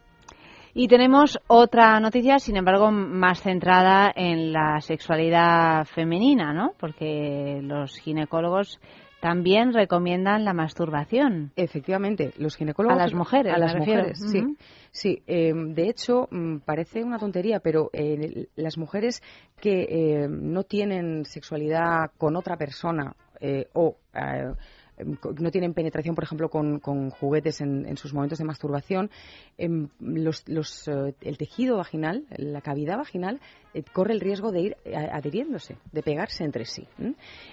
Y 0.79 0.89
tenemos 0.89 1.39
otra 1.47 1.99
noticia, 2.01 2.39
sin 2.39 2.59
embargo, 2.59 2.91
más 2.91 3.41
centrada 3.41 4.13
en 4.15 4.53
la 4.53 4.79
sexualidad 4.83 5.87
femenina, 5.87 6.53
¿no? 6.53 6.75
Porque 6.79 7.61
los 7.63 7.97
ginecólogos 7.97 8.79
también 9.19 9.73
recomiendan 9.73 10.45
la 10.45 10.53
masturbación. 10.53 11.51
Efectivamente, 11.57 12.35
los 12.37 12.57
ginecólogos. 12.57 12.99
A 12.99 13.05
las 13.05 13.15
mujeres, 13.15 13.55
A 13.55 13.59
las 13.59 13.73
me 13.73 13.81
mujeres, 13.81 14.19
sí. 14.31 14.45
Sí, 14.91 15.23
eh, 15.27 15.55
de 15.55 15.89
hecho, 15.89 16.29
mm, 16.31 16.59
parece 16.59 17.03
una 17.03 17.19
tontería, 17.19 17.61
pero 17.61 17.89
eh, 17.95 18.49
las 18.57 18.77
mujeres 18.77 19.23
que 19.59 19.87
eh, 19.89 20.29
no 20.29 20.65
tienen 20.65 21.25
sexualidad 21.25 22.11
con 22.19 22.37
otra 22.37 22.59
persona 22.59 23.17
eh, 23.41 23.67
o 23.73 23.97
eh, 24.15 24.53
no 24.99 25.51
tienen 25.51 25.75
penetración, 25.75 26.15
por 26.15 26.25
ejemplo, 26.25 26.49
con, 26.49 26.81
juguetes 27.11 27.61
en, 27.61 27.87
en 27.87 27.97
sus 27.97 28.15
momentos 28.15 28.39
de 28.39 28.45
masturbación, 28.45 29.11
em, 29.59 29.89
los- 30.01 30.49
los, 30.49 30.89
eh, 30.89 31.15
el 31.21 31.39
tejido 31.39 31.77
vaginal, 31.77 32.25
la 32.37 32.61
cavidad 32.61 32.97
vaginal, 32.97 33.41
corre 33.85 34.13
el 34.15 34.21
riesgo 34.21 34.53
de 34.53 34.61
ir 34.61 34.77
eh, 34.85 34.97
adheriéndose, 34.97 35.77
de 35.93 36.03
pegarse 36.03 36.45
entre 36.45 36.65
sí. 36.65 36.87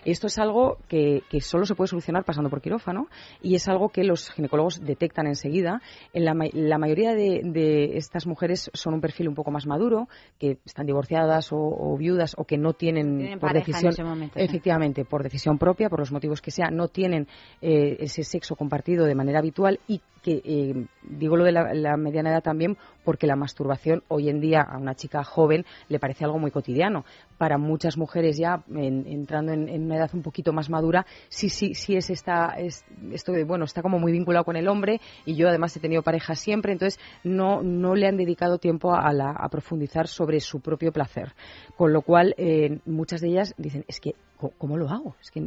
Esto 0.06 0.28
es 0.28 0.38
algo 0.40 0.78
que, 0.88 1.22
que 1.30 1.42
solo 1.42 1.66
se 1.66 1.76
puede 1.76 1.88
solucionar 1.88 2.24
pasando 2.24 2.50
por 2.50 2.62
quirófano 2.62 3.08
y 3.42 3.56
es 3.56 3.68
algo 3.68 3.90
que 3.90 4.04
los 4.04 4.30
ginecólogos 4.32 4.84
detectan 4.84 5.28
enseguida. 5.28 5.82
En 6.14 6.26
la, 6.26 6.36
la 6.54 6.78
mayoría 6.78 7.14
de, 7.14 7.42
de 7.44 7.98
estas 7.98 8.28
mujeres 8.28 8.70
son 8.74 8.94
un 8.94 9.02
perfil 9.02 9.28
un 9.28 9.36
poco 9.36 9.52
más 9.52 9.66
maduro, 9.66 10.08
que 10.40 10.58
están 10.66 10.86
divorciadas 10.86 11.52
o, 11.52 11.58
o 11.58 11.98
viudas 11.98 12.36
o 12.38 12.46
que 12.46 12.58
no 12.58 12.74
tienen, 12.74 13.18
Tienen 13.18 13.40
por 13.40 13.54
decisión, 13.54 13.92
ese 13.92 14.04
momento, 14.04 14.40
sí. 14.40 14.46
efectivamente, 14.46 15.06
por 15.06 15.24
decisión 15.24 15.58
propia, 15.58 15.90
por 15.90 16.00
los 16.00 16.12
motivos 16.12 16.42
que 16.42 16.52
sea, 16.52 16.70
no 16.72 16.88
tienen 16.88 17.28
eh, 17.62 17.98
ese 18.00 18.24
sexo 18.24 18.56
compartido 18.56 19.06
de 19.06 19.16
manera 19.16 19.40
habitual 19.40 19.80
y 19.88 20.02
que 20.24 20.42
eh, 20.44 20.86
digo 21.04 21.38
lo 21.38 21.44
de 21.44 21.52
la, 21.52 21.98
mediana 21.98 22.32
edad 22.32 22.42
también 22.42 22.78
porque 23.04 23.28
la 23.28 23.36
masturbación 23.36 24.02
hoy 24.08 24.30
en 24.30 24.40
día 24.40 24.62
a 24.62 24.78
una 24.78 24.96
chica 24.96 25.24
joven 25.24 25.66
le 25.90 26.00
parece 26.00 26.24
algo 26.26 26.40
muy 26.40 26.50
cotidiano. 26.50 27.04
Para 27.38 27.58
muchas 27.58 27.98
mujeres 27.98 28.38
ya 28.38 28.64
en- 28.74 29.06
entrando 29.06 29.52
en, 29.52 29.68
en 29.70 29.84
una 29.84 29.98
edad 29.98 30.10
un 30.14 30.22
poquito 30.24 30.54
más 30.54 30.70
madura, 30.70 31.06
sí, 31.30 31.50
sí, 31.50 31.76
sí 31.76 31.96
es 31.98 32.10
esta, 32.10 32.56
es, 32.58 32.84
esto 33.12 33.34
de, 33.34 33.44
bueno, 33.44 33.66
está 33.66 33.82
como 33.82 34.00
muy 34.00 34.12
vinculado 34.14 34.46
con 34.46 34.56
el 34.56 34.68
hombre 34.68 35.02
y 35.26 35.36
yo 35.36 35.50
además 35.50 35.76
he 35.76 35.80
tenido 35.82 36.02
pareja 36.02 36.34
siempre, 36.36 36.72
entonces 36.72 37.00
no, 37.24 37.62
no 37.62 37.94
le 37.96 38.08
han 38.08 38.18
dedicado 38.18 38.58
tiempo 38.58 38.96
a, 38.96 39.12
la- 39.14 39.32
a 39.38 39.50
profundizar 39.50 40.08
sobre 40.08 40.40
su 40.40 40.62
propio 40.62 40.92
placer. 40.94 41.34
Con 41.76 41.92
lo 41.92 42.02
cual, 42.02 42.34
eh, 42.38 42.80
muchas 42.86 43.20
de 43.22 43.28
ellas 43.28 43.54
dicen, 43.58 43.84
es 43.90 44.00
que, 44.00 44.16
¿cómo, 44.50 44.78
lo 44.78 44.90
hago? 44.90 45.16
Es 45.22 45.32
que, 45.32 45.40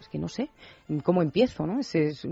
es 0.00 0.08
que 0.08 0.18
no 0.18 0.28
sé, 0.28 0.48
¿cómo 1.02 1.22
empiezo? 1.22 1.66
¿no? 1.66 1.80
Es- 1.80 2.26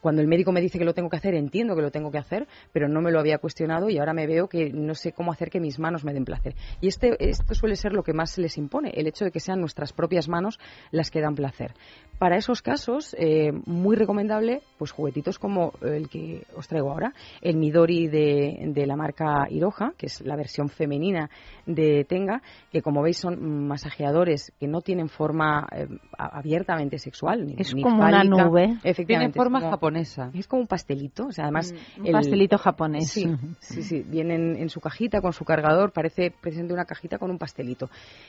cuando 0.00 0.22
el 0.22 0.28
médico 0.28 0.52
me 0.52 0.60
dice 0.60 0.78
que 0.78 0.84
lo 0.84 0.94
tengo 0.94 1.08
que 1.08 1.16
hacer, 1.16 1.34
entiendo 1.34 1.74
que 1.74 1.82
lo 1.82 1.90
tengo 1.90 2.10
que 2.10 2.18
hacer, 2.18 2.46
pero 2.72 2.88
no 2.88 3.00
me 3.00 3.10
lo 3.10 3.20
había 3.20 3.38
cuestionado 3.38 3.88
y 3.88 3.98
ahora 3.98 4.12
me 4.12 4.26
veo 4.26 4.48
que 4.48 4.70
no 4.70 4.94
sé 4.94 5.12
cómo 5.12 5.32
hacer 5.32 5.50
que 5.50 5.60
mis 5.60 5.78
manos 5.78 6.04
me 6.04 6.12
den 6.12 6.24
placer. 6.24 6.54
Y 6.80 6.88
este, 6.88 7.16
esto 7.18 7.54
suele 7.54 7.76
ser 7.76 7.92
lo 7.92 8.02
que 8.02 8.12
más 8.12 8.38
les 8.38 8.58
impone, 8.58 8.90
el 8.94 9.06
hecho 9.06 9.24
de 9.24 9.30
que 9.30 9.40
sean 9.40 9.60
nuestras 9.60 9.92
propias 9.92 10.28
manos 10.28 10.58
las 10.90 11.10
que 11.10 11.20
dan 11.20 11.34
placer. 11.34 11.74
Para 12.18 12.36
esos 12.36 12.62
casos, 12.62 13.14
eh, 13.18 13.52
muy 13.66 13.96
recomendable, 13.96 14.62
pues 14.78 14.92
juguetitos 14.92 15.38
como 15.38 15.72
el 15.82 16.08
que 16.08 16.44
os 16.56 16.68
traigo 16.68 16.90
ahora, 16.90 17.12
el 17.42 17.56
Midori 17.56 18.08
de, 18.08 18.70
de 18.72 18.86
la 18.86 18.96
marca 18.96 19.46
Iroha, 19.50 19.92
que 19.96 20.06
es 20.06 20.20
la 20.20 20.36
versión 20.36 20.68
femenina 20.68 21.28
de 21.66 22.04
Tenga, 22.04 22.40
que 22.70 22.82
como 22.82 23.02
veis 23.02 23.18
son 23.18 23.66
masajeadores 23.66 24.52
que 24.60 24.68
no 24.68 24.80
tienen 24.80 25.08
forma 25.08 25.63
eh, 25.72 25.88
abiertamente 26.18 26.98
sexual. 26.98 27.46
Ni, 27.46 27.54
Es 27.58 27.74
ni 27.74 27.82
como 27.82 28.02
una 28.02 28.24
nube. 28.24 28.76
Efectivamente. 28.82 29.04
Tiene 29.06 29.24
es 29.26 29.34
forma 29.34 29.60
como- 29.60 29.70
japonesa. 29.70 30.30
Es 30.34 30.46
como 30.46 30.62
un 30.62 30.68
pastelito, 30.68 31.26
o 31.26 31.32
sea, 31.32 31.44
además... 31.44 31.72
Mm, 31.98 32.06
un 32.06 32.12
pastelito 32.12 32.58
japonés. 32.58 33.08
Sí, 33.10 33.26
sí, 33.60 33.82
sí. 33.82 34.02
Vienen 34.06 34.56
en 34.56 34.68
su 34.68 34.80
cajita 34.80 35.20
con 35.20 35.32
su 35.32 35.44
cargador, 35.44 35.92
parece 35.92 36.30
presente 36.30 36.72
una 36.74 36.84
cajita 36.84 37.18
con 37.18 37.30
un 37.30 37.38
pastelito. 37.38 37.88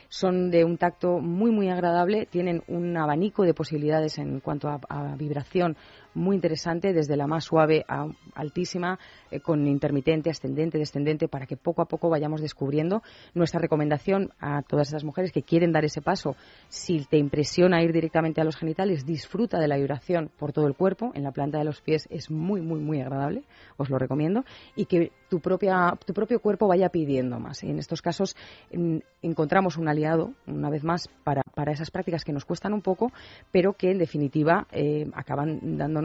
Son 0.10 0.50
de 0.52 0.64
un 0.64 0.78
tacto 0.78 1.20
muy, 1.20 1.52
muy 1.52 1.70
agradable, 1.70 2.26
tienen 2.26 2.64
un 2.68 2.96
abanico 2.98 3.44
de 3.44 3.54
posibilidades 3.54 4.18
en 4.18 4.40
cuanto 4.40 4.70
a, 4.70 4.80
a 4.90 5.16
vibración 5.16 5.76
muy 6.16 6.36
interesante, 6.36 6.94
desde 6.94 7.16
la 7.16 7.28
más 7.28 7.44
suave 7.44 7.86
a 7.88 8.08
altísima, 8.34 8.98
eh, 9.32 9.40
con 9.40 9.68
intermitente, 9.68 10.30
ascendente, 10.30 10.78
descendente, 10.78 11.28
para 11.28 11.46
que 11.46 11.58
poco 11.58 11.82
a 11.82 11.86
poco 11.86 12.10
vayamos 12.10 12.42
descubriendo. 12.42 13.04
Nuestra 13.34 13.60
recomendación 13.60 14.32
a 14.40 14.62
todas 14.64 14.88
esas 14.88 15.04
mujeres 15.04 15.32
que 15.32 15.44
quieren 15.44 15.72
dar 15.72 15.86
ese 15.86 16.02
paso, 16.02 16.36
si 16.70 17.06
te 17.06 17.18
impresiona 17.18 17.84
ir 17.84 17.92
directamente 17.94 18.42
a 18.42 18.44
los 18.44 18.56
genitales, 18.56 19.06
disfruta 19.06 19.60
de 19.60 19.68
la 19.68 19.78
vibración 19.78 20.32
por 20.40 20.54
todo 20.54 20.68
el 20.68 20.76
cuerpo, 20.76 21.12
en 21.14 21.24
la 21.24 21.32
planta 21.32 21.58
de 21.58 21.66
los 21.66 21.82
pies 21.82 22.08
es 22.10 22.32
muy, 22.32 22.62
muy, 22.62 22.80
muy 22.80 23.02
agradable, 23.02 23.44
os 23.78 23.90
lo 23.90 23.98
recomiendo, 23.98 24.46
y 24.76 24.86
que 24.86 25.12
tu, 25.30 25.40
propia, 25.42 25.94
tu 26.06 26.14
propio 26.14 26.40
cuerpo 26.40 26.68
vaya 26.68 26.90
pidiendo 26.90 27.40
más. 27.40 27.64
Y 27.64 27.70
en 27.70 27.80
estos 27.80 28.02
casos 28.02 28.36
en- 28.72 29.04
encontramos 29.22 29.78
un 29.78 29.88
aliado, 29.90 30.34
una 30.48 30.70
vez 30.70 30.84
más, 30.84 31.10
para, 31.24 31.42
para 31.56 31.72
esas 31.74 31.92
prácticas 31.92 32.24
que 32.24 32.32
nos 32.32 32.46
cuestan 32.46 32.74
un 32.74 32.82
poco, 32.82 33.12
pero 33.52 33.74
que 33.74 33.92
en 33.92 33.98
definitiva 33.98 34.68
eh, 34.72 35.10
acaban 35.14 35.78
dándonos 35.78 36.05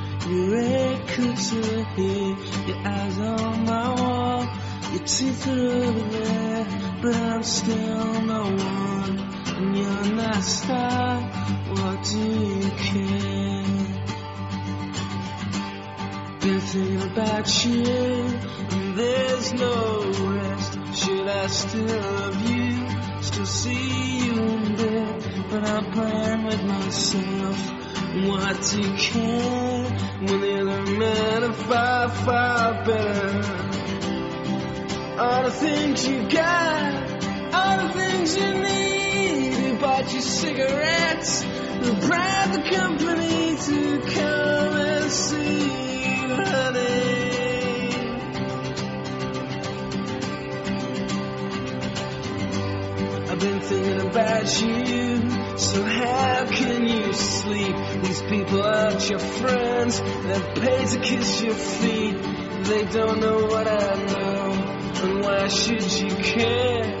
Your 0.31 0.49
red 0.49 1.07
cooks 1.09 1.51
in 1.51 1.61
the 1.61 1.83
hair. 1.83 2.37
Your 2.65 2.87
eyes 2.87 3.19
on 3.19 3.65
my 3.65 4.01
wall. 4.01 4.47
Your 4.93 5.03
teeth 5.05 5.45
are 5.45 5.59
over 5.59 6.09
there. 6.09 6.67
But 7.01 7.15
I'm 7.15 7.43
still 7.43 8.21
no 8.21 8.43
one. 8.43 9.19
And 9.57 9.77
you're 9.77 10.15
not 10.15 10.37
a 10.37 10.41
star. 10.41 11.21
What 11.21 12.03
do 12.05 12.17
you 12.17 12.71
care? 12.71 13.65
Been 16.39 16.61
thinking 16.61 17.01
about 17.11 17.65
you. 17.65 17.83
And 18.71 18.97
there's 18.97 19.51
no 19.51 20.11
rest. 20.31 20.79
Should 20.95 21.27
I 21.27 21.47
still 21.47 21.87
love 21.87 22.49
you? 22.49 22.87
Still 23.21 23.45
see 23.45 24.27
you 24.27 24.33
in 24.41 24.75
bed. 24.77 25.45
But 25.49 25.63
I'm 25.67 25.91
playing 25.91 26.45
with 26.45 26.63
myself. 26.63 28.00
What 28.13 28.61
do 28.69 28.81
you 28.81 28.93
care 28.97 29.83
when 30.19 30.41
the 30.41 30.59
other 30.59 30.81
men 30.97 31.43
are 31.45 31.53
far, 31.53 32.09
far 32.09 32.83
better? 32.83 33.43
All 35.17 35.43
the 35.43 35.51
things 35.51 36.05
you 36.05 36.27
got, 36.27 37.53
all 37.53 37.87
the 37.87 37.93
things 37.93 38.35
you 38.35 38.53
need. 38.53 39.53
Who 39.53 39.77
bought 39.77 40.13
you 40.13 40.19
cigarettes? 40.19 41.43
Who 41.43 41.93
bribed 42.05 42.53
the 42.53 42.63
company 42.75 43.55
to 43.55 44.01
come 44.01 44.75
and 44.75 45.09
see 45.09 45.63
you, 46.03 46.35
honey? 46.35 46.91
I've 53.29 53.39
been 53.39 53.61
thinking 53.61 54.01
about 54.01 54.61
you, 54.61 55.30
so 55.61 55.83
how 55.83 56.45
can 56.47 56.87
you 56.87 57.13
sleep? 57.13 57.75
These 58.01 58.21
people 58.23 58.63
aren't 58.63 59.09
your 59.09 59.19
friends, 59.19 59.99
they're 59.99 60.55
paid 60.55 60.87
to 60.87 60.99
kiss 60.99 61.41
your 61.41 61.53
feet. 61.53 62.17
They 62.63 62.83
don't 62.85 63.19
know 63.19 63.45
what 63.45 63.67
I 63.67 63.95
know, 64.05 64.51
and 65.03 65.23
why 65.23 65.47
should 65.47 65.91
you 65.91 66.15
care 66.15 67.00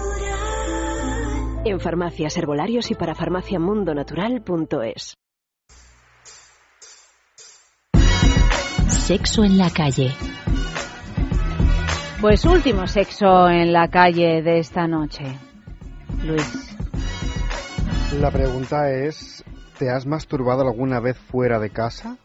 En 1.63 1.79
farmacias, 1.79 2.37
herbolarios 2.37 2.89
y 2.89 2.95
para 2.95 3.13
farmaciamundonatural.es. 3.13 5.13
Sexo 8.87 9.43
en 9.43 9.59
la 9.59 9.69
calle. 9.69 10.11
Pues 12.19 12.45
último 12.45 12.87
sexo 12.87 13.47
en 13.47 13.73
la 13.73 13.89
calle 13.89 14.41
de 14.41 14.57
esta 14.57 14.87
noche. 14.87 15.23
Luis. 16.25 16.75
La 18.19 18.31
pregunta 18.31 18.89
es, 18.89 19.45
¿te 19.77 19.91
has 19.91 20.07
masturbado 20.07 20.63
alguna 20.63 20.99
vez 20.99 21.17
fuera 21.17 21.59
de 21.59 21.69
casa? 21.69 22.17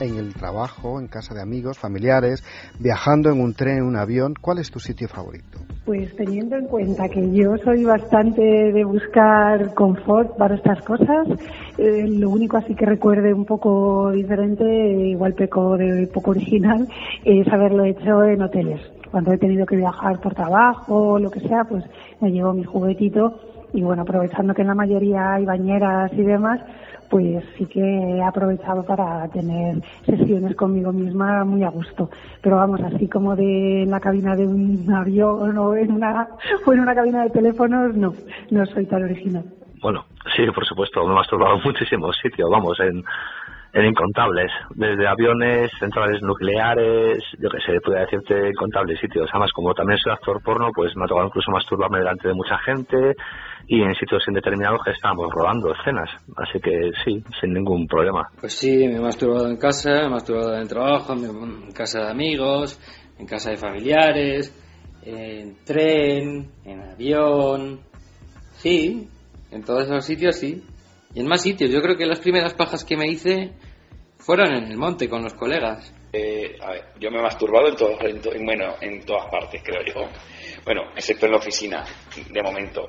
En 0.00 0.16
el 0.16 0.32
trabajo, 0.32 0.98
en 0.98 1.08
casa 1.08 1.34
de 1.34 1.42
amigos, 1.42 1.78
familiares, 1.78 2.42
viajando 2.78 3.30
en 3.30 3.38
un 3.38 3.52
tren, 3.52 3.78
en 3.78 3.84
un 3.84 3.96
avión. 3.96 4.32
¿Cuál 4.40 4.58
es 4.58 4.70
tu 4.70 4.80
sitio 4.80 5.08
favorito? 5.08 5.58
Pues 5.84 6.16
teniendo 6.16 6.56
en 6.56 6.66
cuenta 6.68 7.06
que 7.08 7.30
yo 7.32 7.56
soy 7.62 7.84
bastante 7.84 8.40
de 8.40 8.82
buscar 8.84 9.74
confort 9.74 10.38
para 10.38 10.54
estas 10.54 10.82
cosas, 10.86 11.28
eh, 11.76 12.06
lo 12.08 12.30
único 12.30 12.56
así 12.56 12.74
que 12.74 12.86
recuerde 12.86 13.34
un 13.34 13.44
poco 13.44 14.10
diferente, 14.10 14.64
igual 14.64 15.34
peco 15.34 15.76
de 15.76 16.06
poco 16.06 16.30
original, 16.30 16.88
es 17.24 17.46
haberlo 17.48 17.84
hecho 17.84 18.24
en 18.24 18.40
hoteles. 18.40 18.80
Cuando 19.10 19.32
he 19.32 19.38
tenido 19.38 19.66
que 19.66 19.76
viajar 19.76 20.18
por 20.20 20.34
trabajo 20.34 21.12
o 21.12 21.18
lo 21.18 21.30
que 21.30 21.40
sea, 21.40 21.64
pues 21.64 21.84
me 22.20 22.30
llevo 22.30 22.54
mi 22.54 22.64
juguetito 22.64 23.38
y 23.72 23.82
bueno, 23.82 24.02
aprovechando 24.02 24.54
que 24.54 24.62
en 24.62 24.68
la 24.68 24.74
mayoría 24.74 25.34
hay 25.34 25.44
bañeras 25.44 26.12
y 26.14 26.22
demás, 26.22 26.60
pues 27.10 27.44
sí 27.58 27.66
que 27.66 27.80
he 27.80 28.22
aprovechado 28.22 28.84
para 28.84 29.28
tener 29.28 29.82
sesiones 30.06 30.54
conmigo 30.54 30.92
misma 30.92 31.44
muy 31.44 31.64
a 31.64 31.68
gusto. 31.68 32.08
Pero 32.40 32.56
vamos, 32.56 32.80
así 32.80 33.08
como 33.08 33.34
de 33.34 33.84
la 33.86 33.98
cabina 33.98 34.36
de 34.36 34.46
un 34.46 34.90
avión 34.94 35.58
o 35.58 35.74
en 35.74 35.90
una, 35.92 36.28
o 36.64 36.72
en 36.72 36.80
una 36.80 36.94
cabina 36.94 37.24
de 37.24 37.30
teléfonos, 37.30 37.96
no, 37.96 38.14
no 38.50 38.66
soy 38.66 38.86
tan 38.86 39.02
original. 39.02 39.44
Bueno, 39.82 40.04
sí, 40.36 40.46
por 40.54 40.64
supuesto, 40.64 41.04
me 41.04 41.12
he 41.12 41.16
masturbado 41.16 41.56
en 41.56 41.62
muchísimos 41.64 42.16
sitios, 42.22 42.48
vamos, 42.48 42.78
en, 42.78 43.02
en 43.72 43.84
incontables, 43.84 44.52
desde 44.76 45.08
aviones, 45.08 45.72
centrales 45.80 46.22
nucleares, 46.22 47.24
yo 47.40 47.48
que 47.50 47.60
sé, 47.60 47.80
podría 47.80 48.02
decirte 48.02 48.50
incontables 48.50 49.00
sitios. 49.00 49.28
Además, 49.30 49.50
como 49.52 49.74
también 49.74 49.98
soy 49.98 50.12
actor 50.12 50.40
porno, 50.44 50.70
pues 50.72 50.94
me 50.96 51.04
ha 51.04 51.08
tocado 51.08 51.26
incluso 51.26 51.50
masturbarme 51.50 51.98
delante 51.98 52.28
de 52.28 52.34
mucha 52.34 52.56
gente 52.58 53.16
y 53.72 53.80
en 53.82 53.94
sitios 53.94 54.20
indeterminados 54.26 54.80
que 54.84 54.90
estábamos 54.90 55.28
rodando 55.32 55.72
escenas. 55.72 56.10
Así 56.36 56.58
que 56.60 56.90
sí, 57.04 57.22
sin 57.40 57.54
ningún 57.54 57.86
problema. 57.86 58.28
Pues 58.40 58.54
sí, 58.54 58.76
me 58.88 58.96
he 58.96 59.00
masturbado 59.00 59.48
en 59.48 59.56
casa, 59.58 59.90
me 59.92 60.06
he 60.06 60.08
masturbado 60.08 60.54
en 60.54 60.62
el 60.62 60.68
trabajo, 60.68 61.14
me- 61.14 61.28
en 61.28 61.70
casa 61.72 62.00
de 62.00 62.10
amigos, 62.10 62.80
en 63.16 63.26
casa 63.26 63.50
de 63.50 63.56
familiares, 63.58 64.52
en 65.04 65.54
tren, 65.64 66.50
en 66.64 66.80
avión. 66.80 67.80
Sí, 68.56 69.08
en 69.52 69.62
todos 69.62 69.84
esos 69.84 70.04
sitios 70.04 70.36
sí. 70.36 70.64
Y 71.14 71.20
en 71.20 71.28
más 71.28 71.40
sitios. 71.42 71.70
Yo 71.70 71.80
creo 71.80 71.96
que 71.96 72.06
las 72.06 72.18
primeras 72.18 72.54
pajas 72.54 72.84
que 72.84 72.96
me 72.96 73.06
hice 73.06 73.52
fueron 74.18 74.52
en 74.52 74.64
el 74.64 74.76
monte 74.76 75.08
con 75.08 75.22
los 75.22 75.34
colegas. 75.34 75.94
Eh, 76.12 76.56
a 76.60 76.72
ver, 76.72 76.84
yo 76.98 77.08
me 77.12 77.18
he 77.20 77.22
masturbado 77.22 77.68
en, 77.68 77.76
todos, 77.76 78.00
en, 78.02 78.20
to- 78.20 78.34
en- 78.34 78.44
bueno, 78.44 78.74
en 78.80 79.04
todas 79.04 79.30
partes, 79.30 79.62
creo 79.64 79.80
yo. 79.86 80.08
Bueno, 80.64 80.90
excepto 80.94 81.26
en 81.26 81.32
la 81.32 81.38
oficina, 81.38 81.84
de 82.28 82.42
momento. 82.42 82.88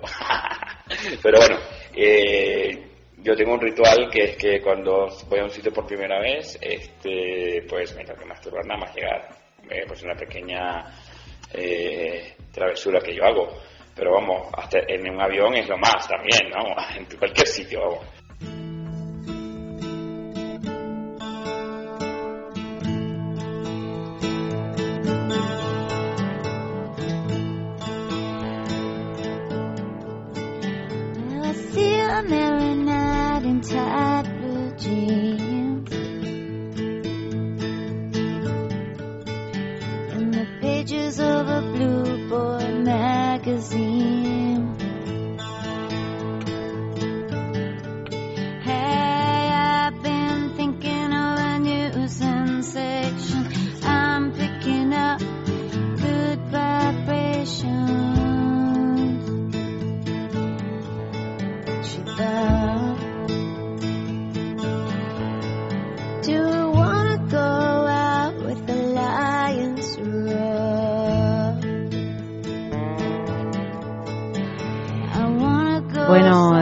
Pero 1.23 1.39
bueno, 1.39 1.57
eh, 1.95 2.91
yo 3.17 3.35
tengo 3.35 3.53
un 3.53 3.61
ritual 3.61 4.09
que 4.11 4.23
es 4.23 4.37
que 4.37 4.61
cuando 4.61 5.07
voy 5.29 5.39
a 5.39 5.43
un 5.43 5.49
sitio 5.49 5.71
por 5.71 5.85
primera 5.85 6.19
vez, 6.19 6.57
este, 6.61 7.63
pues 7.67 7.95
me 7.95 8.03
tengo 8.03 8.19
que 8.19 8.25
masturbar 8.25 8.65
nada 8.65 8.81
más 8.81 8.95
llegar. 8.95 9.29
Eh, 9.69 9.83
pues 9.87 10.03
una 10.03 10.15
pequeña 10.15 10.83
eh, 11.53 12.35
travesura 12.51 12.99
que 12.99 13.15
yo 13.15 13.23
hago. 13.23 13.47
Pero 13.95 14.13
vamos, 14.13 14.47
hasta 14.53 14.79
en 14.87 15.09
un 15.09 15.21
avión 15.21 15.53
es 15.55 15.67
lo 15.67 15.77
más 15.77 16.07
también, 16.07 16.49
¿no? 16.49 16.75
En 16.97 17.05
cualquier 17.17 17.47
sitio, 17.47 17.81
vamos. 17.81 18.05
A 32.21 32.29
merry 32.29 32.71
in 33.49 33.61
tight 33.61 34.23
blue 34.39 34.71
jeans. 34.77 35.91
In 40.15 40.31
the 40.31 40.47
pages 40.61 41.19
of 41.19 41.47
a 41.47 41.61
blue 41.61 42.29
boy 42.29 42.83
magazine. 42.83 44.30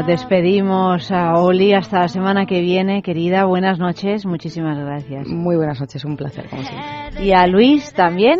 Despedimos 0.09 1.11
a 1.11 1.35
Oli 1.35 1.73
hasta 1.75 1.99
la 1.99 2.07
semana 2.07 2.47
que 2.47 2.61
viene, 2.61 3.03
querida. 3.03 3.45
Buenas 3.45 3.77
noches, 3.77 4.25
muchísimas 4.25 4.75
gracias. 4.75 5.27
Muy 5.27 5.55
buenas 5.55 5.79
noches, 5.79 6.03
un 6.03 6.17
placer, 6.17 6.49
como 6.49 6.63
siempre. 6.63 7.23
Y 7.23 7.31
a 7.31 7.45
Luis 7.45 7.93
también. 7.93 8.39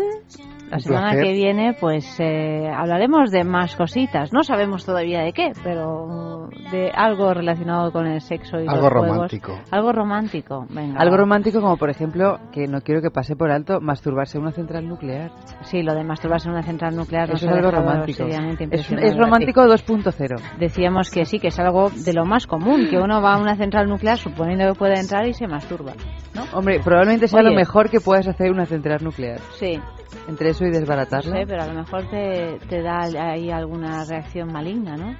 La 0.70 0.76
Un 0.76 0.80
semana 0.82 1.10
placer. 1.10 1.24
que 1.24 1.32
viene, 1.32 1.74
pues 1.78 2.20
eh, 2.20 2.68
hablaremos 2.72 3.30
de 3.32 3.42
más 3.44 3.74
cositas. 3.74 4.32
No 4.32 4.44
sabemos 4.44 4.86
todavía 4.86 5.20
de 5.22 5.32
qué, 5.32 5.50
pero 5.64 6.48
de 6.70 6.90
algo 6.94 7.34
relacionado 7.34 7.90
con 7.90 8.06
el 8.06 8.20
sexo 8.20 8.56
y 8.60 8.68
Algo 8.68 8.82
los 8.82 8.92
juegos. 8.92 9.08
romántico. 9.08 9.58
Algo 9.72 9.92
romántico. 9.92 10.66
Venga. 10.70 11.00
Algo 11.00 11.16
romántico 11.16 11.60
como, 11.60 11.76
por 11.76 11.90
ejemplo, 11.90 12.38
que 12.52 12.68
no 12.68 12.80
quiero 12.82 13.02
que 13.02 13.10
pase 13.10 13.34
por 13.34 13.50
alto, 13.50 13.80
masturbarse 13.80 14.38
en 14.38 14.44
una 14.44 14.52
central 14.52 14.86
nuclear. 14.88 15.32
Sí, 15.62 15.82
lo 15.82 15.92
de 15.94 16.04
masturbarse 16.04 16.46
en 16.48 16.54
una 16.54 16.62
central 16.62 16.94
nuclear 16.94 17.30
Eso 17.32 17.46
es 17.46 17.52
algo 17.52 17.70
romántico. 17.72 18.24
Es, 18.26 18.90
es 18.92 19.16
romántico 19.16 19.62
2.0. 19.62 20.40
Decíamos 20.58 21.10
que 21.10 21.24
sí, 21.24 21.40
que 21.40 21.48
es 21.48 21.58
algo 21.58 21.90
de 21.90 22.12
lo 22.12 22.24
más 22.24 22.46
común, 22.46 22.86
que 22.88 22.96
uno 22.98 23.20
va 23.20 23.34
a 23.34 23.38
una 23.40 23.56
central 23.56 23.88
nuclear 23.88 24.18
suponiendo 24.18 24.72
que 24.72 24.78
puede 24.78 25.00
entrar 25.00 25.26
y 25.26 25.32
se 25.34 25.48
masturba. 25.48 25.92
¿no? 26.34 26.42
Hombre, 26.56 26.78
probablemente 26.84 27.26
sea 27.26 27.40
Oye. 27.40 27.50
lo 27.50 27.56
mejor 27.56 27.90
que 27.90 28.00
puedas 28.00 28.28
hacer 28.28 28.52
una 28.52 28.66
central 28.66 29.02
nuclear. 29.02 29.40
Sí. 29.58 29.80
Entre 30.28 30.50
eso 30.50 30.64
y 30.64 30.68
No 30.68 30.78
desbaratarla, 30.78 31.36
sé, 31.36 31.46
pero 31.46 31.62
a 31.62 31.66
lo 31.66 31.74
mejor 31.74 32.08
te, 32.08 32.58
te 32.68 32.82
da 32.82 33.02
ahí 33.02 33.50
alguna 33.50 34.04
reacción 34.04 34.52
maligna, 34.52 34.96
¿no? 34.96 35.16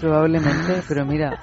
probablemente, 0.00 0.82
pero 0.88 1.04
mira, 1.04 1.40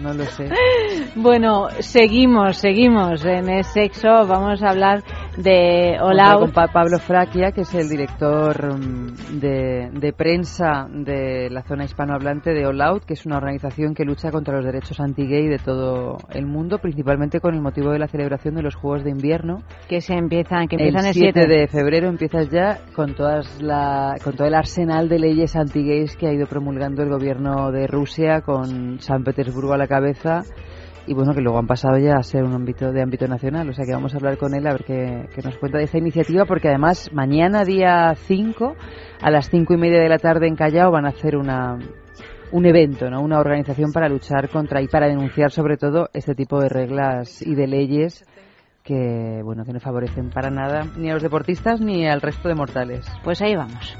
no 0.00 0.12
lo 0.12 0.24
sé. 0.24 0.50
Bueno, 1.16 1.68
seguimos, 1.80 2.56
seguimos 2.56 3.24
en 3.24 3.48
el 3.48 3.64
sexo. 3.64 4.26
Vamos 4.26 4.62
a 4.62 4.70
hablar 4.70 5.02
de 5.36 5.96
Olaus. 6.00 6.40
con 6.40 6.52
Pa- 6.52 6.68
Pablo 6.68 6.98
Fraquia, 6.98 7.52
que 7.52 7.62
es 7.62 7.74
el 7.74 7.88
director 7.88 8.78
mm, 8.78 9.40
de, 9.40 9.90
de 9.92 10.12
prensa 10.12 10.86
de 10.90 11.48
la 11.50 11.62
zona 11.62 11.84
hispanohablante 11.84 12.52
de 12.52 12.66
All 12.66 12.80
Out, 12.80 13.04
que 13.04 13.14
es 13.14 13.26
una 13.26 13.36
organización 13.38 13.94
que 13.94 14.04
lucha 14.04 14.30
contra 14.30 14.56
los 14.56 14.64
derechos 14.64 15.00
anti-gay 15.00 15.48
de 15.48 15.58
todo 15.58 16.18
el 16.30 16.46
mundo, 16.46 16.78
principalmente 16.78 17.40
con 17.40 17.54
el 17.54 17.60
motivo 17.62 17.90
de 17.90 17.98
la 17.98 18.06
celebración 18.08 18.54
de 18.54 18.62
los 18.62 18.74
Juegos 18.74 19.04
de 19.04 19.10
Invierno. 19.10 19.58
Que 19.88 20.00
se 20.00 20.14
empiezan, 20.14 20.68
que 20.68 20.76
empiezan 20.76 21.02
el 21.02 21.08
el 21.08 21.14
7 21.14 21.32
7 21.42 21.46
de 21.52 21.68
febrero 21.68 22.08
empiezas 22.08 22.48
ya 22.50 22.78
con 22.94 23.14
todas 23.14 23.60
la, 23.62 24.14
con 24.22 24.34
todo 24.34 24.46
el 24.46 24.54
arsenal 24.54 25.08
de 25.08 25.18
leyes 25.18 25.56
anti-gays 25.56 26.16
que 26.16 26.28
ha 26.28 26.32
ido 26.32 26.46
promulgando 26.46 27.02
el 27.02 27.08
gobierno 27.10 27.70
de 27.72 27.86
Rusia 27.86 28.40
con 28.42 29.00
San 29.00 29.24
Petersburgo 29.24 29.72
a 29.72 29.78
la 29.78 29.86
cabeza 29.88 30.42
y 31.06 31.14
bueno 31.14 31.34
que 31.34 31.40
luego 31.40 31.58
han 31.58 31.66
pasado 31.66 31.98
ya 31.98 32.16
a 32.16 32.22
ser 32.22 32.44
un 32.44 32.52
ámbito 32.52 32.92
de 32.92 33.02
ámbito 33.02 33.26
nacional 33.26 33.68
o 33.68 33.72
sea 33.72 33.84
que 33.84 33.92
vamos 33.92 34.14
a 34.14 34.16
hablar 34.16 34.38
con 34.38 34.54
él 34.54 34.66
a 34.66 34.72
ver 34.72 34.84
qué, 34.84 35.42
nos 35.42 35.58
cuenta 35.58 35.78
de 35.78 35.84
esta 35.84 35.98
iniciativa 35.98 36.44
porque 36.44 36.68
además 36.68 37.10
mañana 37.12 37.64
día 37.64 38.14
5 38.14 38.74
a 39.20 39.30
las 39.30 39.50
cinco 39.50 39.74
y 39.74 39.76
media 39.76 40.00
de 40.00 40.08
la 40.08 40.18
tarde 40.18 40.46
en 40.46 40.56
Callao 40.56 40.90
van 40.90 41.06
a 41.06 41.10
hacer 41.10 41.36
una 41.36 41.78
un 42.52 42.66
evento, 42.66 43.10
¿no? 43.10 43.20
Una 43.20 43.40
organización 43.40 43.90
para 43.92 44.08
luchar 44.08 44.48
contra 44.48 44.80
y 44.80 44.86
para 44.86 45.08
denunciar 45.08 45.50
sobre 45.50 45.76
todo 45.76 46.08
este 46.12 46.36
tipo 46.36 46.60
de 46.60 46.68
reglas 46.68 47.42
y 47.42 47.56
de 47.56 47.66
leyes 47.66 48.24
que 48.84 49.40
bueno 49.42 49.64
que 49.64 49.72
no 49.72 49.80
favorecen 49.80 50.30
para 50.30 50.50
nada 50.50 50.86
ni 50.96 51.10
a 51.10 51.14
los 51.14 51.22
deportistas 51.22 51.80
ni 51.80 52.06
al 52.06 52.20
resto 52.20 52.48
de 52.48 52.54
mortales. 52.54 53.06
Pues 53.24 53.42
ahí 53.42 53.56
vamos. 53.56 53.96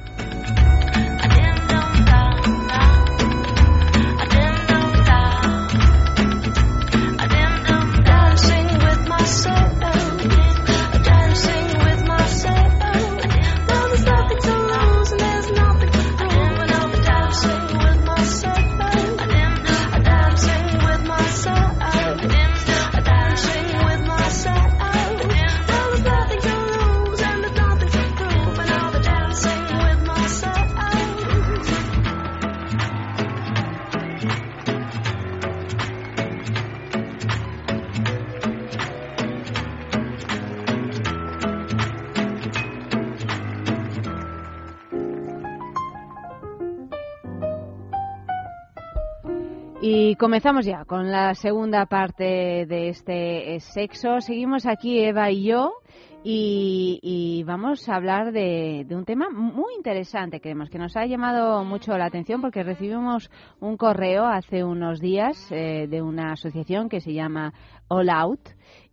Y 49.87 50.15
comenzamos 50.15 50.65
ya 50.65 50.87
con 50.87 51.13
la 51.13 51.35
segunda 51.35 51.85
parte 51.85 52.65
de 52.65 52.89
este 52.89 53.55
eh, 53.55 53.61
sexo. 53.61 54.23
Seguimos 54.23 54.65
aquí 54.65 54.99
Eva 54.99 55.31
y 55.31 55.45
yo 55.45 55.75
y, 56.23 57.45
vamos 57.47 57.87
a 57.91 57.97
hablar 57.97 58.33
de, 58.33 58.87
de 58.89 58.97
un 58.97 59.05
tema 59.05 59.29
muy 59.29 59.75
interesante, 59.77 60.41
creemos, 60.41 60.71
que 60.71 60.79
nos 60.79 60.97
ha 60.97 61.05
llamado 61.05 61.63
mucho 61.65 61.99
la 61.99 62.07
atención 62.07 62.41
porque 62.41 62.63
recibimos 62.63 63.31
un 63.61 63.77
correo 63.77 64.25
hace 64.25 64.65
unos 64.65 65.01
días 65.01 65.37
eh, 65.53 65.87
de 65.87 66.01
una 66.01 66.33
asociación 66.33 66.89
que 66.89 67.01
se 67.01 67.13
llama 67.13 67.53
All 67.89 68.09
Out 68.09 68.41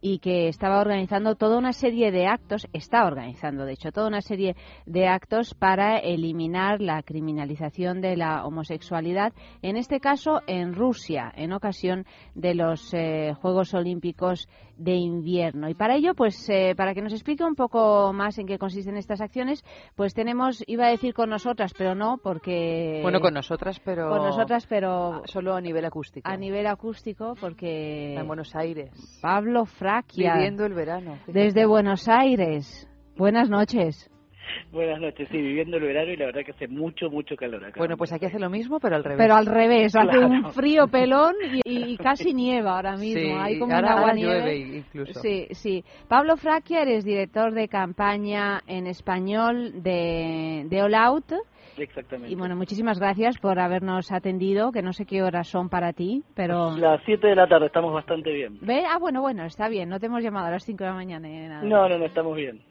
y 0.01 0.19
que 0.19 0.47
estaba 0.47 0.81
organizando 0.81 1.35
toda 1.35 1.57
una 1.57 1.73
serie 1.73 2.11
de 2.11 2.27
actos, 2.27 2.67
está 2.73 3.05
organizando 3.05 3.65
de 3.65 3.73
hecho 3.73 3.91
toda 3.91 4.07
una 4.07 4.21
serie 4.21 4.55
de 4.85 5.07
actos 5.07 5.53
para 5.53 5.99
eliminar 5.99 6.81
la 6.81 7.03
criminalización 7.03 8.01
de 8.01 8.17
la 8.17 8.45
homosexualidad, 8.45 9.33
en 9.61 9.77
este 9.77 9.99
caso 9.99 10.41
en 10.47 10.73
Rusia, 10.73 11.31
en 11.35 11.53
ocasión 11.53 12.05
de 12.33 12.55
los 12.55 12.93
eh, 12.93 13.33
Juegos 13.39 13.73
Olímpicos 13.73 14.49
de 14.81 14.95
invierno. 14.95 15.69
Y 15.69 15.75
para 15.75 15.95
ello, 15.95 16.13
pues 16.15 16.49
eh, 16.49 16.73
para 16.75 16.93
que 16.93 17.01
nos 17.01 17.13
explique 17.13 17.43
un 17.43 17.55
poco 17.55 18.11
más 18.13 18.37
en 18.39 18.47
qué 18.47 18.57
consisten 18.57 18.97
estas 18.97 19.21
acciones, 19.21 19.63
pues 19.95 20.13
tenemos, 20.13 20.63
iba 20.67 20.87
a 20.87 20.89
decir 20.89 21.13
con 21.13 21.29
nosotras, 21.29 21.73
pero 21.77 21.95
no, 21.95 22.17
porque... 22.21 22.99
Bueno, 23.03 23.19
con 23.19 23.33
nosotras, 23.33 23.79
pero 23.83 24.09
Con 24.09 24.23
nosotras, 24.23 24.65
pero... 24.67 25.21
solo 25.25 25.53
a 25.55 25.61
nivel 25.61 25.85
acústico. 25.85 26.29
A 26.29 26.35
nivel 26.35 26.67
acústico, 26.67 27.35
porque... 27.39 28.15
en 28.15 28.27
Buenos 28.27 28.55
Aires. 28.55 29.19
Pablo 29.21 29.65
Fraquia. 29.65 30.33
Viviendo 30.33 30.65
el 30.65 30.73
verano. 30.73 31.15
fíjate. 31.25 31.31
Desde 31.31 31.65
Buenos 31.65 32.07
Aires. 32.07 32.87
Buenas 33.15 33.49
noches. 33.49 34.09
Buenas 34.71 34.99
noches, 34.99 35.27
sí, 35.31 35.37
viviendo 35.37 35.77
el 35.77 35.83
verano 35.83 36.11
y 36.11 36.17
la 36.17 36.25
verdad 36.27 36.41
que 36.45 36.51
hace 36.51 36.67
mucho, 36.67 37.09
mucho 37.09 37.35
calor 37.35 37.63
acá. 37.65 37.75
Bueno, 37.77 37.97
pues 37.97 38.11
aquí 38.13 38.25
hace 38.25 38.39
lo 38.39 38.49
mismo, 38.49 38.79
pero 38.79 38.95
al 38.95 39.03
revés. 39.03 39.17
Pero 39.19 39.35
al 39.35 39.45
revés, 39.45 39.95
hace 39.95 40.07
Claro. 40.09 40.27
un 40.27 40.51
frío 40.53 40.87
pelón 40.87 41.35
y, 41.63 41.93
y 41.93 41.97
casi 41.97 42.33
nieva 42.33 42.75
ahora 42.75 42.95
mismo. 42.97 43.21
Sí, 43.21 43.31
Hay 43.39 43.59
como 43.59 43.73
ahora- 43.73 43.87
un 43.87 43.91
agua 43.93 44.01
ahora 44.03 44.13
nieve. 44.13 44.39
llueve 44.39 44.77
incluso. 44.77 45.19
Sí, 45.21 45.47
sí. 45.51 45.83
Pablo 46.07 46.37
Fraquia, 46.37 46.81
eres 46.81 47.03
director 47.03 47.53
de 47.53 47.67
campaña 47.67 48.61
en 48.67 48.87
español 48.87 49.81
de, 49.83 50.65
de 50.69 50.81
All 50.81 50.95
Out. 50.95 51.31
Exactamente. 51.77 52.31
Y 52.31 52.35
bueno, 52.35 52.55
muchísimas 52.55 52.99
gracias 52.99 53.37
por 53.39 53.57
habernos 53.59 54.11
atendido, 54.11 54.71
que 54.71 54.81
no 54.81 54.91
sé 54.93 55.05
qué 55.05 55.23
horas 55.23 55.47
son 55.47 55.69
para 55.69 55.93
ti, 55.93 56.21
pero... 56.35 56.75
Las 56.77 57.01
7 57.05 57.25
de 57.27 57.35
la 57.35 57.47
tarde 57.47 57.67
estamos 57.67 57.93
bastante 57.93 58.31
bien. 58.31 58.57
¿Ve? 58.61 58.83
Ah, 58.87 58.97
bueno, 58.99 59.21
bueno, 59.21 59.45
está 59.45 59.69
bien, 59.69 59.87
no 59.89 59.99
te 59.99 60.07
hemos 60.07 60.21
llamado 60.21 60.47
a 60.47 60.51
las 60.51 60.65
5 60.65 60.83
de 60.83 60.89
la 60.89 60.95
mañana. 60.95 61.27
ni 61.27 61.47
nada. 61.47 61.63
No, 61.63 61.87
no, 61.87 61.97
no, 61.97 62.05
estamos 62.05 62.35
bien. 62.35 62.61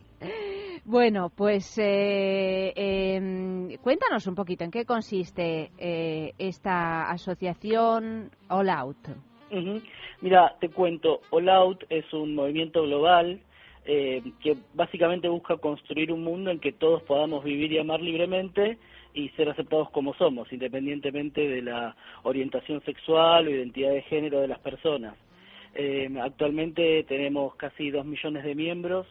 Bueno, 0.85 1.31
pues 1.35 1.79
eh, 1.79 2.73
em, 2.75 3.77
cuéntanos 3.79 4.27
un 4.27 4.35
poquito 4.35 4.65
en 4.65 4.71
qué 4.71 4.85
consiste 4.85 5.71
eh, 5.79 6.33
esta 6.39 7.11
asociación 7.11 8.31
All 8.49 8.71
Out. 8.71 9.09
Mira, 10.21 10.57
te 10.61 10.69
cuento, 10.69 11.21
All 11.31 11.49
Out 11.49 11.85
es 11.91 12.11
un 12.13 12.35
movimiento 12.35 12.83
global 12.83 13.41
eh, 13.85 14.23
que 14.43 14.57
básicamente 14.75 15.29
busca 15.29 15.57
construir 15.57 16.13
un 16.13 16.23
mundo 16.23 16.51
en 16.51 16.61
que 16.61 16.73
todos 16.73 17.03
podamos 17.03 17.45
vivir 17.45 17.73
y 17.73 17.79
amar 17.79 18.01
libremente 18.01 18.79
y 19.15 19.29
ser 19.31 19.49
aceptados 19.49 19.91
como 19.91 20.15
somos, 20.15 20.53
independientemente 20.53 21.49
de 21.49 21.63
la 21.63 21.97
orientación 22.23 22.83
sexual 22.85 23.47
o 23.47 23.51
identidad 23.51 23.91
de 23.91 24.03
género 24.03 24.41
de 24.41 24.49
las 24.49 24.61
personas. 24.61 25.15
Eh, 25.75 26.09
actualmente 26.21 27.05
tenemos 27.05 27.55
casi 27.57 27.91
dos 27.91 28.05
millones 28.05 28.45
de 28.45 28.55
miembros 28.55 29.07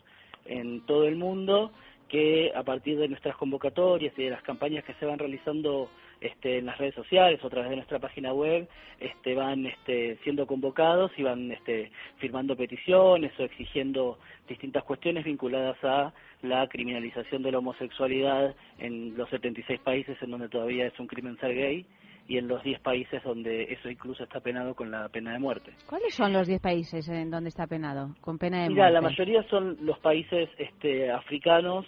en 0.49 0.81
todo 0.85 1.05
el 1.05 1.15
mundo 1.15 1.71
que 2.09 2.51
a 2.55 2.63
partir 2.63 2.97
de 2.97 3.07
nuestras 3.07 3.37
convocatorias 3.37 4.13
y 4.17 4.23
de 4.23 4.31
las 4.31 4.41
campañas 4.41 4.83
que 4.83 4.95
se 4.95 5.05
van 5.05 5.19
realizando 5.19 5.89
este, 6.19 6.57
en 6.57 6.65
las 6.65 6.77
redes 6.77 6.95
sociales 6.95 7.39
o 7.41 7.47
a 7.47 7.49
través 7.49 7.69
de 7.69 7.77
nuestra 7.77 7.99
página 7.99 8.33
web 8.33 8.67
este, 8.99 9.35
van 9.35 9.65
este, 9.67 10.17
siendo 10.23 10.47
convocados 10.47 11.11
y 11.17 11.23
van 11.23 11.51
este, 11.51 11.91
firmando 12.17 12.57
peticiones 12.57 13.31
o 13.39 13.43
exigiendo 13.43 14.17
distintas 14.47 14.83
cuestiones 14.83 15.23
vinculadas 15.23 15.77
a 15.83 16.11
la 16.41 16.67
criminalización 16.67 17.43
de 17.43 17.51
la 17.51 17.59
homosexualidad 17.59 18.55
en 18.79 19.15
los 19.15 19.29
76 19.29 19.79
países 19.79 20.17
en 20.21 20.31
donde 20.31 20.49
todavía 20.49 20.87
es 20.87 20.99
un 20.99 21.07
crimen 21.07 21.37
ser 21.39 21.53
gay 21.55 21.85
y 22.29 22.37
en 22.37 22.47
los 22.47 22.63
10 22.63 22.79
países 22.81 23.21
donde 23.23 23.63
eso 23.63 23.89
incluso 23.89 24.23
está 24.23 24.39
penado 24.39 24.75
con 24.75 24.91
la 24.91 25.09
pena 25.09 25.33
de 25.33 25.39
muerte. 25.39 25.73
¿Cuáles 25.87 26.13
son 26.13 26.31
los 26.31 26.47
10 26.47 26.61
países 26.61 27.09
en 27.09 27.31
donde 27.31 27.49
está 27.49 27.67
penado 27.67 28.15
con 28.21 28.37
pena 28.37 28.61
de 28.63 28.69
Mira, 28.69 28.83
muerte? 28.83 28.93
la 28.93 29.01
mayoría 29.01 29.43
son 29.49 29.77
los 29.81 29.99
países 29.99 30.47
este, 30.57 31.11
africanos 31.11 31.85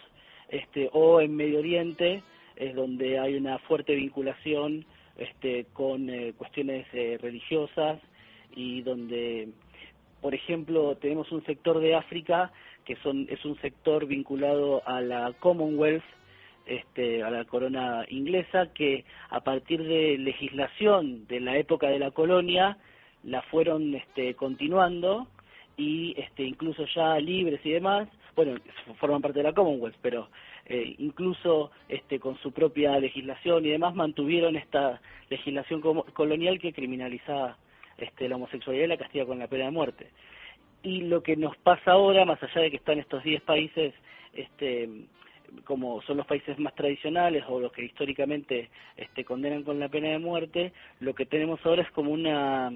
este, 0.49 0.89
o 0.91 1.21
en 1.21 1.35
Medio 1.35 1.59
Oriente, 1.59 2.23
es 2.55 2.75
donde 2.75 3.19
hay 3.19 3.35
una 3.35 3.59
fuerte 3.59 3.95
vinculación 3.95 4.83
este, 5.15 5.67
con 5.73 6.09
eh, 6.09 6.33
cuestiones 6.35 6.87
eh, 6.91 7.19
religiosas 7.21 7.99
y 8.55 8.81
donde, 8.81 9.49
por 10.21 10.33
ejemplo, 10.33 10.97
tenemos 10.97 11.31
un 11.31 11.45
sector 11.45 11.79
de 11.79 11.95
África 11.95 12.51
que 12.51 12.71
que 12.85 12.95
son 13.03 13.27
es 13.29 13.45
un 13.45 13.59
sector 13.61 14.05
vinculado 14.05 14.81
a 14.85 15.01
la 15.01 15.33
Commonwealth, 15.39 16.03
este, 16.65 17.23
a 17.23 17.29
la 17.29 17.45
corona 17.45 18.05
inglesa, 18.09 18.73
que 18.73 19.05
a 19.29 19.41
partir 19.41 19.83
de 19.83 20.17
legislación 20.17 21.27
de 21.27 21.39
la 21.39 21.57
época 21.57 21.87
de 21.87 21.99
la 21.99 22.11
colonia 22.11 22.77
la 23.23 23.41
fueron 23.43 23.93
este, 23.95 24.33
continuando 24.35 25.27
y 25.77 26.13
este, 26.17 26.43
incluso 26.43 26.85
ya 26.93 27.17
libres 27.19 27.59
y 27.63 27.71
demás, 27.71 28.07
bueno, 28.35 28.55
forman 28.99 29.21
parte 29.21 29.39
de 29.39 29.43
la 29.43 29.53
Commonwealth, 29.53 29.97
pero 30.01 30.29
eh, 30.65 30.95
incluso 30.99 31.71
este, 31.89 32.19
con 32.19 32.37
su 32.37 32.51
propia 32.51 32.97
legislación 32.99 33.65
y 33.65 33.69
demás 33.69 33.95
mantuvieron 33.95 34.55
esta 34.55 35.01
legislación 35.29 35.81
colonial 35.81 36.59
que 36.59 36.73
criminalizaba 36.73 37.57
este, 37.97 38.29
la 38.29 38.35
homosexualidad 38.35 38.85
y 38.85 38.89
la 38.89 38.97
castiga 38.97 39.25
con 39.25 39.39
la 39.39 39.47
pena 39.47 39.65
de 39.65 39.71
muerte. 39.71 40.09
Y 40.83 41.01
lo 41.01 41.21
que 41.21 41.35
nos 41.35 41.55
pasa 41.57 41.91
ahora, 41.91 42.25
más 42.25 42.41
allá 42.41 42.61
de 42.61 42.71
que 42.71 42.77
están 42.77 42.99
estos 42.99 43.23
10 43.23 43.41
países, 43.43 43.93
este, 44.33 44.89
como 45.63 46.01
son 46.03 46.17
los 46.17 46.25
países 46.25 46.57
más 46.59 46.75
tradicionales 46.75 47.43
o 47.47 47.59
los 47.59 47.71
que 47.71 47.85
históricamente 47.85 48.69
este, 48.97 49.23
condenan 49.25 49.63
con 49.63 49.79
la 49.79 49.89
pena 49.89 50.09
de 50.09 50.19
muerte, 50.19 50.73
lo 50.99 51.13
que 51.13 51.25
tenemos 51.25 51.59
ahora 51.65 51.83
es 51.83 51.91
como 51.91 52.11
una 52.11 52.71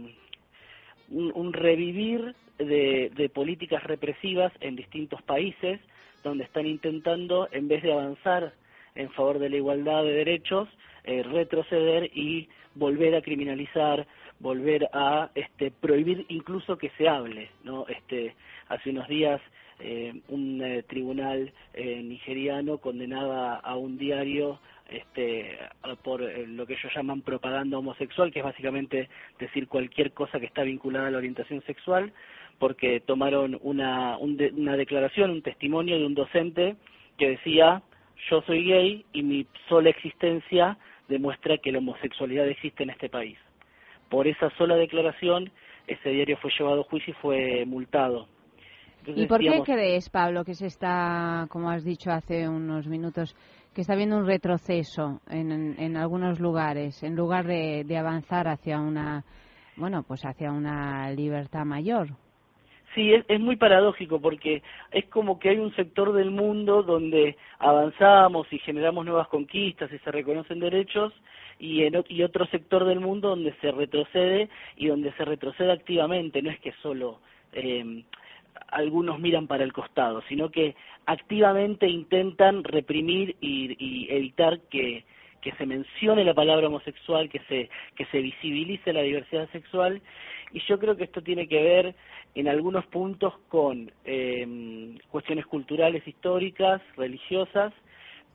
un, 1.10 1.54
revivir 1.54 2.36
de, 2.58 3.12
de, 3.16 3.30
políticas 3.30 3.84
represivas 3.84 4.52
en 4.60 4.76
distintos 4.76 5.22
países 5.22 5.80
donde 6.24 6.44
están 6.44 6.66
intentando, 6.66 7.48
en 7.52 7.68
vez 7.68 7.84
de 7.84 7.94
avanzar 7.94 8.54
en 8.96 9.12
favor 9.12 9.40
de 9.40 9.50
la 9.50 9.58
igualdad 9.58 10.04
de 10.04 10.14
derechos, 10.14 10.68
eh, 11.04 11.22
retroceder 11.22 12.10
y 12.18 12.50
volver 12.74 13.16
a 13.16 13.22
criminalizar, 13.22 14.08
volver 14.40 14.90
a 14.92 15.30
este, 15.36 15.70
prohibir 15.70 16.26
incluso 16.30 16.78
que 16.78 16.90
se 16.98 17.08
hable. 17.08 17.50
¿no? 17.64 17.86
Este, 17.88 18.36
hace 18.70 18.90
unos 18.90 19.08
días 19.08 19.42
eh, 19.80 20.14
un 20.30 20.62
eh, 20.62 20.84
tribunal 20.84 21.52
nigeriano 21.76 22.78
condenaba 22.78 23.56
a 23.56 23.76
un 23.76 23.98
diario 23.98 24.60
este, 24.90 25.58
por 26.04 26.22
lo 26.22 26.66
que 26.66 26.74
ellos 26.74 26.94
llaman 26.96 27.22
propaganda 27.22 27.78
homosexual, 27.78 28.32
que 28.32 28.40
es 28.40 28.46
básicamente 28.46 29.10
decir 29.40 29.68
cualquier 29.68 30.12
cosa 30.14 30.40
que 30.40 30.46
está 30.46 30.64
vinculada 30.64 31.08
a 31.08 31.12
la 31.12 31.18
orientación 31.18 31.62
sexual, 31.64 32.14
porque 32.60 33.02
tomaron 33.02 33.60
una, 33.62 34.18
una 34.18 34.78
declaración, 34.78 35.32
un 35.32 35.42
testimonio 35.42 35.98
de 35.98 36.06
un 36.06 36.14
docente 36.14 36.76
que 37.18 37.30
decía 37.30 37.82
yo 38.30 38.42
soy 38.44 38.64
gay 38.64 39.06
y 39.14 39.24
mi 39.24 39.46
sola 39.68 39.90
existencia 39.90 40.78
demuestra 41.08 41.58
que 41.58 41.72
la 41.72 41.80
homosexualidad 41.80 42.48
existe 42.48 42.84
en 42.84 42.90
este 42.90 43.10
país. 43.10 43.38
Por 44.10 44.28
esa 44.28 44.50
sola 44.58 44.76
declaración, 44.76 45.52
ese 45.88 46.10
diario 46.10 46.38
fue 46.38 46.52
llevado 46.58 46.82
a 46.82 46.84
juicio 46.86 47.12
y 47.12 47.22
fue 47.22 47.66
multado. 47.66 48.28
¿Y 49.08 49.28
por 49.28 49.40
qué 49.40 49.62
crees, 49.64 50.10
Pablo, 50.10 50.44
que 50.44 50.54
se 50.54 50.68
está, 50.68 51.48
como 51.50 51.70
has 51.70 51.84
dicho 51.84 52.12
hace 52.12 52.48
unos 52.48 52.88
minutos, 52.88 53.36
que 53.74 53.82
está 53.82 53.94
habiendo 53.94 54.18
un 54.18 54.26
retroceso 54.26 55.22
en, 55.30 55.76
en 55.78 55.98
algunos 55.98 56.40
lugares, 56.40 57.04
en 57.04 57.16
lugar 57.16 57.46
de, 57.46 57.84
de 57.86 57.98
avanzar 57.98 58.48
hacia 58.48 58.80
una, 58.80 59.24
bueno, 59.76 60.04
pues 60.04 60.26
hacia 60.26 60.52
una 60.52 61.12
libertad 61.12 61.66
mayor? 61.66 62.08
Sí, 62.96 63.14
es, 63.14 63.26
es, 63.28 63.42
muy 63.42 63.58
paradójico 63.58 64.22
porque 64.22 64.64
es 64.92 65.06
como 65.08 65.38
que 65.38 65.50
hay 65.50 65.58
un 65.58 65.76
sector 65.76 66.14
del 66.14 66.32
mundo 66.32 66.82
donde 66.82 67.36
avanzamos 67.60 68.48
y 68.54 68.60
generamos 68.60 69.06
nuevas 69.06 69.28
conquistas 69.28 69.92
y 69.92 69.98
se 70.00 70.12
reconocen 70.12 70.62
derechos 70.62 71.12
y, 71.60 71.84
en, 71.84 72.02
y 72.08 72.24
otro 72.24 72.46
sector 72.46 72.86
del 72.86 73.02
mundo 73.02 73.30
donde 73.30 73.54
se 73.60 73.72
retrocede 73.72 74.50
y 74.78 74.88
donde 74.88 75.12
se 75.14 75.26
retrocede 75.26 75.74
activamente, 75.74 76.42
no 76.42 76.50
es 76.50 76.60
que 76.62 76.72
solo 76.82 77.20
eh, 77.52 78.06
algunos 78.68 79.20
miran 79.20 79.48
para 79.48 79.64
el 79.64 79.74
costado, 79.74 80.22
sino 80.28 80.50
que 80.50 80.76
activamente 81.06 81.88
intentan 81.88 82.64
reprimir 82.64 83.36
y, 83.42 83.76
y 83.80 84.08
evitar 84.12 84.60
que, 84.70 85.04
se 85.60 85.66
mencione 85.68 86.24
la 86.24 86.34
palabra 86.34 86.66
homosexual, 86.66 87.30
que 87.30 87.38
se, 87.48 87.70
que 87.96 88.06
se 88.06 88.20
visibilice 88.20 88.92
la 88.92 89.04
diversidad 89.04 89.48
sexual, 89.52 90.02
y 90.52 90.60
yo 90.62 90.80
creo 90.80 90.98
que 90.98 91.04
esto 91.04 91.22
tiene 91.22 91.48
que 91.48 91.62
ver 91.62 91.96
en 92.34 92.48
algunos 92.48 92.84
puntos 92.88 93.32
con 93.48 93.92
eh, 94.06 94.98
cuestiones 95.12 95.46
culturales, 95.46 96.08
históricas, 96.08 96.82
religiosas, 96.98 97.74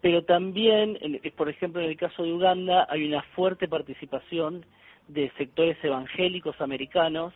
pero 0.01 0.23
también, 0.23 0.99
por 1.37 1.49
ejemplo, 1.49 1.83
en 1.83 1.91
el 1.91 1.97
caso 1.97 2.23
de 2.23 2.33
Uganda 2.33 2.87
hay 2.89 3.05
una 3.05 3.23
fuerte 3.35 3.67
participación 3.67 4.65
de 5.09 5.31
sectores 5.37 5.77
evangélicos 5.83 6.61
americanos 6.61 7.35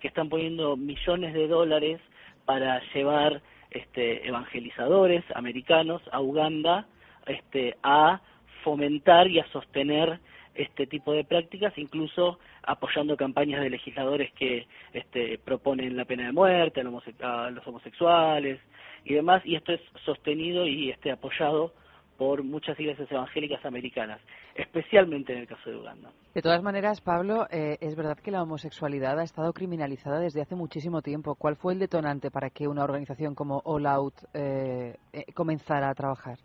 que 0.00 0.08
están 0.08 0.28
poniendo 0.28 0.76
millones 0.76 1.34
de 1.34 1.48
dólares 1.48 2.00
para 2.44 2.80
llevar 2.92 3.42
este, 3.70 4.26
evangelizadores 4.26 5.24
americanos 5.34 6.02
a 6.12 6.20
Uganda 6.20 6.86
este, 7.26 7.76
a 7.82 8.20
fomentar 8.62 9.28
y 9.28 9.40
a 9.40 9.46
sostener 9.48 10.20
este 10.54 10.86
tipo 10.86 11.12
de 11.12 11.24
prácticas, 11.24 11.76
incluso 11.76 12.38
apoyando 12.62 13.16
campañas 13.16 13.60
de 13.60 13.70
legisladores 13.70 14.32
que 14.32 14.66
este, 14.92 15.38
proponen 15.38 15.96
la 15.96 16.04
pena 16.04 16.26
de 16.26 16.32
muerte 16.32 16.80
a 16.80 17.50
los 17.50 17.66
homosexuales 17.66 18.60
y 19.04 19.14
demás, 19.14 19.42
y 19.44 19.54
esto 19.54 19.72
es 19.72 19.80
sostenido 20.04 20.66
y 20.66 20.90
este, 20.90 21.10
apoyado 21.10 21.74
por 22.16 22.42
muchas 22.42 22.78
iglesias 22.80 23.10
evangélicas 23.10 23.64
americanas, 23.64 24.20
especialmente 24.56 25.32
en 25.32 25.40
el 25.40 25.46
caso 25.46 25.70
de 25.70 25.76
Uganda. 25.76 26.10
De 26.34 26.42
todas 26.42 26.62
maneras, 26.62 27.00
Pablo, 27.00 27.46
eh, 27.50 27.78
es 27.80 27.96
verdad 27.96 28.18
que 28.18 28.30
la 28.30 28.42
homosexualidad 28.42 29.18
ha 29.18 29.22
estado 29.22 29.52
criminalizada 29.52 30.20
desde 30.20 30.42
hace 30.42 30.54
muchísimo 30.54 31.02
tiempo. 31.02 31.34
¿Cuál 31.34 31.56
fue 31.56 31.72
el 31.72 31.78
detonante 31.78 32.30
para 32.30 32.50
que 32.50 32.68
una 32.68 32.84
organización 32.84 33.34
como 33.34 33.62
All 33.64 33.86
Out 33.86 34.14
eh, 34.34 34.96
eh, 35.12 35.24
comenzara 35.34 35.88
a 35.88 35.94
trabajar? 35.94 36.38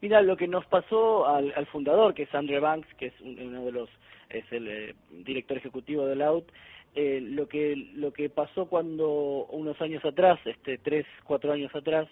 Mira, 0.00 0.22
lo 0.22 0.36
que 0.36 0.46
nos 0.46 0.64
pasó 0.66 1.26
al, 1.26 1.66
fundador, 1.66 2.14
que 2.14 2.22
es 2.22 2.34
Andrew 2.34 2.60
Banks, 2.60 2.86
que 2.94 3.06
es 3.06 3.20
uno 3.20 3.64
de 3.64 3.72
los, 3.72 3.90
es 4.30 4.44
el 4.52 4.94
director 5.24 5.56
ejecutivo 5.56 6.06
de 6.06 6.12
All 6.12 6.22
Out, 6.22 6.52
lo 6.94 7.48
que 7.48 7.74
lo 7.94 8.12
que 8.12 8.30
pasó 8.30 8.66
cuando 8.66 9.46
unos 9.50 9.80
años 9.80 10.04
atrás, 10.04 10.38
este 10.44 10.78
tres 10.78 11.06
cuatro 11.24 11.52
años 11.52 11.74
atrás, 11.74 12.08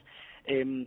eh, 0.46 0.86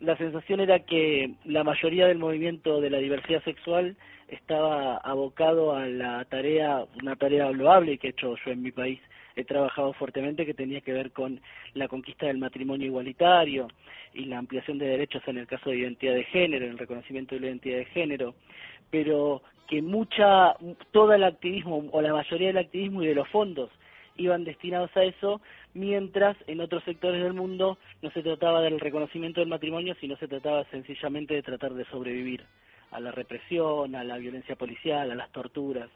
la 0.00 0.16
sensación 0.16 0.60
era 0.60 0.80
que 0.80 1.34
la 1.44 1.64
mayoría 1.64 2.06
del 2.06 2.18
movimiento 2.18 2.80
de 2.80 2.90
la 2.90 2.98
diversidad 2.98 3.42
sexual 3.44 3.96
estaba 4.28 4.96
abocado 4.98 5.74
a 5.74 5.86
la 5.86 6.24
tarea, 6.26 6.84
una 7.00 7.16
tarea 7.16 7.50
loable 7.50 7.98
que 7.98 8.08
he 8.08 8.10
hecho 8.10 8.34
yo 8.44 8.52
en 8.52 8.62
mi 8.62 8.72
país, 8.72 9.00
he 9.36 9.44
trabajado 9.44 9.92
fuertemente 9.92 10.46
que 10.46 10.54
tenía 10.54 10.80
que 10.80 10.92
ver 10.92 11.12
con 11.12 11.40
la 11.74 11.88
conquista 11.88 12.26
del 12.26 12.38
matrimonio 12.38 12.86
igualitario 12.86 13.68
y 14.14 14.24
la 14.24 14.38
ampliación 14.38 14.78
de 14.78 14.86
derechos 14.86 15.22
en 15.26 15.38
el 15.38 15.46
caso 15.46 15.70
de 15.70 15.78
identidad 15.78 16.14
de 16.14 16.24
género, 16.24 16.64
en 16.64 16.72
el 16.72 16.78
reconocimiento 16.78 17.34
de 17.34 17.42
la 17.42 17.46
identidad 17.48 17.78
de 17.78 17.84
género, 17.86 18.34
pero 18.90 19.42
que 19.68 19.82
mucha, 19.82 20.54
todo 20.92 21.12
el 21.12 21.24
activismo 21.24 21.84
o 21.92 22.00
la 22.00 22.12
mayoría 22.12 22.48
del 22.48 22.58
activismo 22.58 23.02
y 23.02 23.08
de 23.08 23.14
los 23.14 23.28
fondos 23.28 23.70
iban 24.16 24.44
destinados 24.44 24.94
a 24.96 25.04
eso, 25.04 25.40
mientras 25.74 26.36
en 26.46 26.60
otros 26.60 26.82
sectores 26.84 27.22
del 27.22 27.34
mundo 27.34 27.78
no 28.02 28.10
se 28.10 28.22
trataba 28.22 28.60
del 28.60 28.80
reconocimiento 28.80 29.40
del 29.40 29.48
matrimonio, 29.48 29.94
sino 30.00 30.16
se 30.16 30.28
trataba 30.28 30.64
sencillamente 30.70 31.34
de 31.34 31.42
tratar 31.42 31.74
de 31.74 31.84
sobrevivir 31.86 32.44
a 32.90 33.00
la 33.00 33.12
represión, 33.12 33.94
a 33.94 34.04
la 34.04 34.18
violencia 34.18 34.56
policial, 34.56 35.10
a 35.10 35.14
las 35.14 35.30
torturas. 35.30 35.90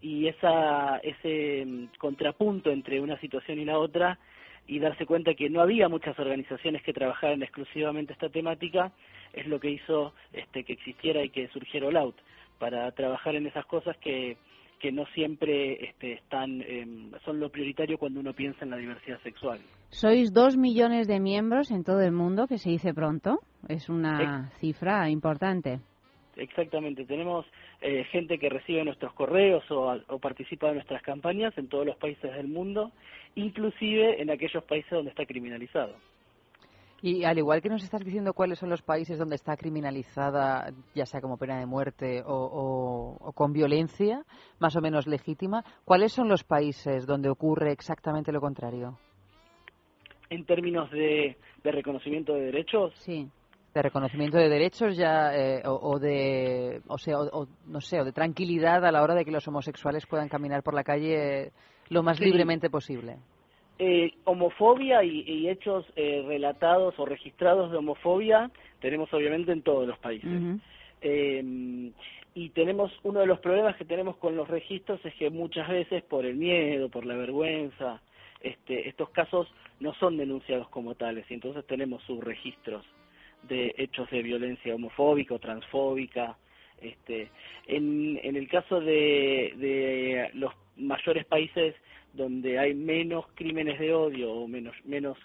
Y 0.00 0.26
esa, 0.28 0.98
ese 0.98 1.64
mm, 1.66 1.98
contrapunto 1.98 2.70
entre 2.70 3.00
una 3.00 3.18
situación 3.20 3.58
y 3.58 3.64
la 3.64 3.78
otra 3.78 4.18
y 4.66 4.78
darse 4.78 5.04
cuenta 5.04 5.34
que 5.34 5.50
no 5.50 5.60
había 5.60 5.88
muchas 5.88 6.18
organizaciones 6.18 6.82
que 6.82 6.92
trabajaran 6.92 7.42
exclusivamente 7.42 8.12
esta 8.12 8.28
temática 8.28 8.92
es 9.32 9.46
lo 9.46 9.58
que 9.58 9.70
hizo 9.70 10.14
este, 10.32 10.64
que 10.64 10.74
existiera 10.74 11.22
y 11.22 11.30
que 11.30 11.48
surgiera 11.48 11.88
All 11.88 12.14
para 12.58 12.90
trabajar 12.92 13.34
en 13.34 13.46
esas 13.46 13.66
cosas 13.66 13.96
que 13.96 14.36
que 14.80 14.90
no 14.90 15.04
siempre 15.14 15.84
este, 15.84 16.14
están, 16.14 16.62
em, 16.62 17.12
son 17.24 17.38
lo 17.38 17.50
prioritario 17.50 17.98
cuando 17.98 18.18
uno 18.18 18.32
piensa 18.32 18.64
en 18.64 18.70
la 18.70 18.78
diversidad 18.78 19.20
sexual. 19.22 19.60
Sois 19.90 20.32
dos 20.32 20.56
millones 20.56 21.06
de 21.06 21.20
miembros 21.20 21.70
en 21.70 21.84
todo 21.84 22.00
el 22.00 22.12
mundo, 22.12 22.46
que 22.46 22.58
se 22.58 22.70
dice 22.70 22.94
pronto. 22.94 23.40
Es 23.68 23.88
una 23.88 24.50
cifra 24.58 25.10
importante. 25.10 25.80
Exactamente, 26.36 27.04
tenemos 27.04 27.44
eh, 27.82 28.04
gente 28.04 28.38
que 28.38 28.48
recibe 28.48 28.82
nuestros 28.84 29.12
correos 29.12 29.68
o, 29.70 29.94
o, 30.08 30.18
participa 30.18 30.68
de 30.68 30.74
nuestras 30.74 31.02
campañas 31.02 31.52
en 31.58 31.68
todos 31.68 31.84
los 31.84 31.96
países 31.96 32.32
del 32.32 32.48
mundo, 32.48 32.92
inclusive 33.34 34.22
en 34.22 34.30
aquellos 34.30 34.64
países 34.64 34.90
donde 34.90 35.10
está 35.10 35.26
criminalizado. 35.26 35.96
Y 37.02 37.24
al 37.24 37.38
igual 37.38 37.62
que 37.62 37.70
nos 37.70 37.82
estás 37.82 38.04
diciendo 38.04 38.34
cuáles 38.34 38.58
son 38.58 38.68
los 38.68 38.82
países 38.82 39.18
donde 39.18 39.36
está 39.36 39.56
criminalizada, 39.56 40.70
ya 40.94 41.06
sea 41.06 41.20
como 41.20 41.38
pena 41.38 41.58
de 41.58 41.66
muerte 41.66 42.22
o, 42.26 43.32
con 43.34 43.52
violencia, 43.52 44.24
más 44.58 44.76
o 44.76 44.80
menos 44.80 45.06
legítima, 45.06 45.64
¿cuáles 45.84 46.12
son 46.12 46.28
los 46.28 46.44
países 46.44 47.06
donde 47.06 47.30
ocurre 47.30 47.72
exactamente 47.72 48.32
lo 48.32 48.40
contrario? 48.40 48.98
En 50.28 50.44
términos 50.44 50.90
de, 50.90 51.38
reconocimiento 51.64 52.34
de 52.34 52.42
derechos. 52.42 52.92
Sí. 52.96 53.28
De 53.72 53.82
reconocimiento 53.82 54.36
de 54.36 54.48
derechos 54.48 54.96
ya 54.96 55.32
eh, 55.32 55.62
o, 55.64 55.98
de 56.00 56.82
o 56.88 56.98
sea 56.98 57.18
no 57.66 57.80
sé 57.80 58.00
o 58.00 58.04
de 58.04 58.10
tranquilidad 58.10 58.84
a 58.84 58.90
la 58.90 59.00
hora 59.00 59.14
de 59.14 59.24
que 59.24 59.30
los 59.30 59.46
homosexuales 59.46 60.06
puedan 60.06 60.28
caminar 60.28 60.64
por 60.64 60.74
la 60.74 60.82
calle 60.82 61.52
lo 61.88 62.02
más 62.02 62.18
libremente 62.18 62.68
posible 62.68 63.18
Eh, 63.82 64.12
homofobia 64.24 65.02
y, 65.02 65.22
y 65.26 65.48
hechos 65.48 65.86
eh, 65.96 66.22
relatados 66.26 66.98
o 66.98 67.06
registrados 67.06 67.70
de 67.70 67.78
homofobia 67.78 68.50
tenemos 68.78 69.10
obviamente 69.14 69.52
en 69.52 69.62
todos 69.62 69.88
los 69.88 69.96
países. 69.96 70.60
Eh, 71.00 71.90
y 72.34 72.50
tenemos 72.50 72.92
uno 73.04 73.20
de 73.20 73.26
los 73.26 73.40
problemas 73.40 73.76
que 73.76 73.86
tenemos 73.86 74.18
con 74.18 74.36
los 74.36 74.48
registros 74.48 75.02
es 75.02 75.14
que 75.14 75.30
muchas 75.30 75.66
veces 75.66 76.02
por 76.02 76.26
el 76.26 76.36
miedo, 76.36 76.90
por 76.90 77.06
la 77.06 77.16
vergüenza, 77.16 78.02
este, 78.42 78.86
estos 78.86 79.08
casos 79.10 79.50
no 79.80 79.94
son 79.94 80.18
denunciados 80.18 80.68
como 80.68 80.94
tales 80.94 81.24
y 81.30 81.34
entonces 81.34 81.66
tenemos 81.66 82.02
subregistros 82.02 82.84
de 83.44 83.74
hechos 83.78 84.10
de 84.10 84.22
violencia 84.22 84.74
homofóbica 84.74 85.36
o 85.36 85.38
transfóbica. 85.38 86.36
Este, 86.82 87.30
en, 87.66 88.20
en 88.22 88.36
el 88.36 88.46
caso 88.46 88.78
de, 88.78 89.54
de 89.56 90.30
los 90.34 90.52
mayores 90.76 91.24
países 91.24 91.74
donde 92.12 92.58
hay 92.58 92.74
menos 92.74 93.26
crímenes 93.34 93.78
de 93.78 93.94
odio 93.94 94.32
o 94.32 94.48
menos 94.48 94.74
menos 94.84 95.16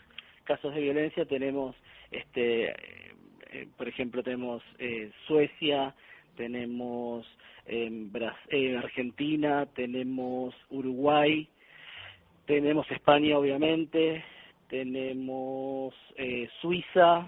casos 0.43 0.73
de 0.75 0.81
violencia 0.81 1.25
tenemos 1.25 1.75
este 2.11 2.69
eh, 2.69 3.67
por 3.77 3.87
ejemplo 3.87 4.23
tenemos 4.23 4.61
eh, 4.79 5.11
Suecia 5.27 5.95
tenemos 6.37 7.25
en 7.65 8.11
eh, 8.49 8.77
Argentina 8.77 9.65
tenemos 9.75 10.53
Uruguay 10.69 11.47
tenemos 12.45 12.89
España 12.91 13.37
obviamente 13.37 14.23
tenemos 14.69 15.93
eh, 16.17 16.47
Suiza 16.61 17.27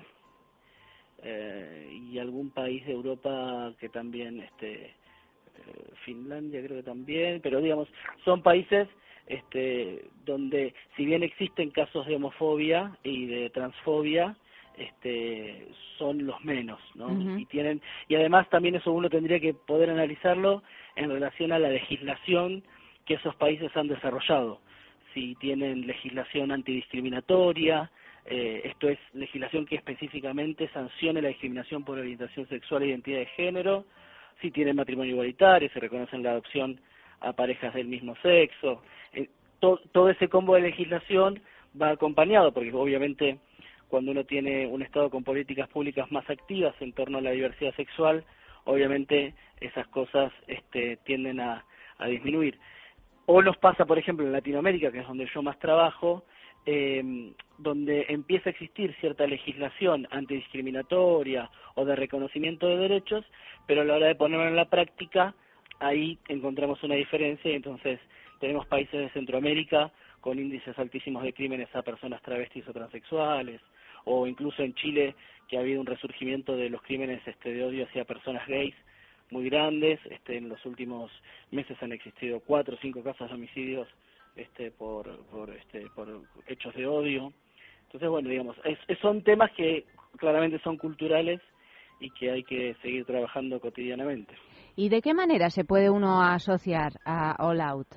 eh, 1.24 1.90
y 2.12 2.20
algún 2.20 2.52
país 2.52 2.86
de 2.86 2.92
Europa 2.92 3.74
que 3.80 3.90
también 3.90 4.40
este 4.42 4.86
eh, 4.86 4.94
Finlandia 6.06 6.64
creo 6.64 6.78
que 6.78 6.84
también 6.84 7.42
pero 7.42 7.60
digamos 7.60 7.88
son 8.24 8.44
países 8.44 8.88
este, 9.28 10.06
donde 10.26 10.74
si 10.96 11.06
bien 11.06 11.24
existen 11.24 11.70
casos 11.70 12.08
de 12.08 12.16
homofobia 12.16 12.98
y 13.04 13.26
de 13.26 13.50
transfobia, 13.50 14.36
este, 14.78 15.68
son 15.98 16.26
los 16.26 16.44
menos, 16.46 16.80
¿no? 16.96 17.40
Y 17.40 17.46
tienen 17.46 17.82
y 18.08 18.16
además 18.16 18.48
también 18.50 18.76
eso 18.76 18.92
uno 18.92 19.10
tendría 19.10 19.40
que 19.40 19.54
poder 19.54 19.90
analizarlo 19.90 20.62
en 20.96 21.10
relación 21.10 21.52
a 21.52 21.60
la 21.60 21.70
legislación 21.70 22.64
que 23.06 23.16
esos 23.16 23.36
países 23.36 23.76
han 23.76 23.88
desarrollado. 23.88 24.60
Si 25.14 25.34
tienen 25.36 25.88
legislación 25.88 26.52
antidiscriminatoria, 26.52 27.90
eh, 28.26 28.62
esto 28.66 28.90
es 28.90 29.00
legislación 29.14 29.66
que 29.66 29.76
específicamente 29.76 30.70
sancione 30.70 31.22
la 31.22 31.30
discriminación 31.30 31.84
por 31.84 31.98
orientación 31.98 32.48
sexual 32.48 32.84
e 32.84 32.88
identidad 32.90 33.20
de 33.20 33.26
género, 33.28 33.86
si 34.42 34.52
tienen 34.52 34.76
matrimonio 34.76 35.14
igualitario, 35.14 35.70
si 35.74 35.80
reconocen 35.80 36.22
la 36.22 36.32
adopción 36.32 36.80
a 37.22 37.34
parejas 37.34 37.74
del 37.74 37.88
mismo 37.88 38.16
sexo. 38.22 38.82
Eh, 39.14 39.30
to- 39.60 39.80
todo 39.92 40.10
ese 40.10 40.28
combo 40.30 40.56
de 40.56 40.62
legislación 40.62 41.42
va 41.80 41.90
acompañado, 41.90 42.52
porque 42.54 42.72
obviamente 42.74 43.40
cuando 43.88 44.12
uno 44.12 44.26
tiene 44.26 44.68
un 44.68 44.82
Estado 44.82 45.10
con 45.10 45.24
políticas 45.24 45.70
públicas 45.70 46.12
más 46.12 46.30
activas 46.30 46.76
en 46.82 46.92
torno 46.94 47.20
a 47.20 47.22
la 47.22 47.32
diversidad 47.32 47.74
sexual, 47.76 48.24
obviamente 48.66 49.34
esas 49.62 49.88
cosas 49.88 50.32
este, 50.48 50.98
tienden 51.06 51.40
a, 51.40 51.64
a 51.98 52.08
disminuir. 52.08 52.60
O 53.26 53.42
nos 53.42 53.58
pasa, 53.58 53.86
por 53.86 53.98
ejemplo, 53.98 54.26
en 54.26 54.34
Latinoamérica, 54.34 54.92
que 54.92 55.00
es 55.00 55.08
donde 55.08 55.28
yo 55.34 55.42
más 55.42 55.58
trabajo, 55.60 56.24
eh, 56.66 57.32
donde 57.58 58.06
empieza 58.10 58.50
a 58.50 58.52
existir 58.52 58.94
cierta 59.00 59.26
legislación 59.26 60.06
antidiscriminatoria 60.12 61.50
o 61.76 61.86
de 61.86 61.96
reconocimiento 61.96 62.68
de 62.68 62.78
derechos, 62.78 63.26
pero 63.68 63.82
a 63.82 63.86
la 63.86 63.96
hora 63.96 64.08
de 64.08 64.16
ponerlo 64.16 64.48
en 64.48 64.56
la 64.56 64.70
práctica, 64.70 65.34
ahí 65.80 66.18
encontramos 66.28 66.82
una 66.84 66.96
diferencia 66.96 67.52
y 67.52 67.56
entonces 67.56 68.00
tenemos 68.40 68.66
países 68.68 69.00
de 69.00 69.10
Centroamérica 69.10 69.92
con 70.22 70.40
índices 70.40 70.78
altísimos 70.78 71.24
de 71.24 71.34
crímenes 71.34 71.74
a 71.76 71.82
personas 71.82 72.22
travestis 72.22 72.68
o 72.68 72.74
transexuales, 72.74 73.62
o 74.06 74.28
incluso 74.28 74.64
en 74.64 74.74
Chile 74.76 75.16
que 75.48 75.58
ha 75.58 75.62
habido 75.62 75.80
un 75.82 75.88
resurgimiento 75.88 76.56
de 76.56 76.70
los 76.70 76.82
crímenes 76.82 77.22
este, 77.28 77.54
de 77.54 77.64
odio 77.64 77.86
hacia 77.86 78.06
personas 78.06 78.48
gays 78.48 78.76
muy 79.32 79.50
grandes. 79.50 80.00
Este, 80.10 80.38
en 80.38 80.50
los 80.50 80.66
últimos 80.66 81.12
meses 81.52 81.78
han 81.82 81.92
existido 81.92 82.40
cuatro 82.42 82.76
o 82.76 82.80
cinco 82.82 83.04
casos 83.04 83.30
de 83.30 83.36
homicidios 83.36 83.88
este, 84.36 84.72
por, 84.72 85.18
por, 85.28 85.50
este, 85.52 85.88
por 85.96 86.22
hechos 86.48 86.74
de 86.76 86.86
odio. 86.88 87.34
Entonces, 87.86 88.10
bueno, 88.10 88.30
digamos, 88.30 88.56
es- 88.66 89.00
son 89.00 89.24
temas 89.24 89.52
que 89.52 89.86
claramente 90.18 90.60
son 90.60 90.78
culturales 90.78 91.40
y 92.00 92.10
que 92.12 92.32
hay 92.32 92.44
que 92.44 92.76
seguir 92.82 93.06
trabajando 93.06 93.60
cotidianamente. 93.60 94.34
¿Y 94.78 94.88
de 94.90 95.02
qué 95.02 95.14
manera 95.14 95.50
se 95.50 95.66
puede 95.66 95.90
uno 95.90 96.22
asociar 96.22 96.94
a 97.04 97.36
All 97.46 97.60
Out? 97.60 97.88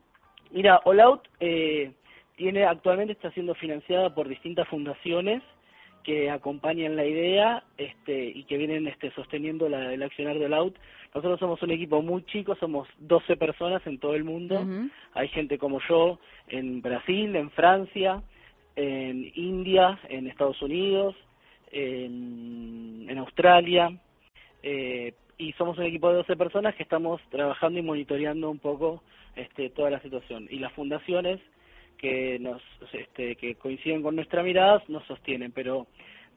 Mira, 0.51 0.79
All 0.85 0.99
Out 0.99 1.27
eh, 1.39 1.91
tiene 2.37 2.65
actualmente 2.65 3.13
está 3.13 3.31
siendo 3.31 3.53
financiada 3.55 4.13
por 4.13 4.27
distintas 4.27 4.67
fundaciones 4.69 5.43
que 6.03 6.29
acompañan 6.29 6.95
la 6.95 7.05
idea 7.05 7.63
este, 7.77 8.25
y 8.25 8.43
que 8.43 8.57
vienen 8.57 8.87
este, 8.87 9.11
sosteniendo 9.11 9.69
la, 9.69 9.93
el 9.93 10.03
accionar 10.03 10.37
de 10.39 10.45
All 10.45 10.53
Out. 10.53 10.75
Nosotros 11.13 11.39
somos 11.39 11.61
un 11.63 11.71
equipo 11.71 12.01
muy 12.01 12.23
chico, 12.25 12.55
somos 12.55 12.87
12 12.99 13.37
personas 13.37 13.85
en 13.87 13.97
todo 13.97 14.15
el 14.15 14.23
mundo. 14.23 14.65
Hay 15.13 15.27
gente 15.29 15.57
como 15.57 15.79
yo 15.89 16.19
en 16.47 16.81
Brasil, 16.81 17.35
en 17.35 17.49
Francia, 17.51 18.21
en 18.75 19.31
India, 19.35 19.99
en 20.07 20.27
Estados 20.27 20.61
Unidos, 20.61 21.15
en, 21.71 23.05
en 23.09 23.17
Australia, 23.17 23.91
eh, 24.63 25.13
y 25.37 25.53
somos 25.53 25.77
un 25.77 25.85
equipo 25.85 26.09
de 26.09 26.17
12 26.17 26.35
personas 26.35 26.75
que 26.75 26.83
estamos 26.83 27.21
trabajando 27.29 27.79
y 27.79 27.81
monitoreando 27.81 28.49
un 28.49 28.59
poco 28.59 29.01
este, 29.35 29.69
toda 29.69 29.89
la 29.89 30.01
situación. 30.01 30.47
Y 30.49 30.59
las 30.59 30.73
fundaciones 30.73 31.39
que 31.99 32.39
nos 32.39 32.61
este, 32.93 33.35
que 33.35 33.55
coinciden 33.55 34.01
con 34.01 34.15
nuestra 34.15 34.41
mirada 34.41 34.81
nos 34.87 35.05
sostienen, 35.05 35.51
pero 35.51 35.87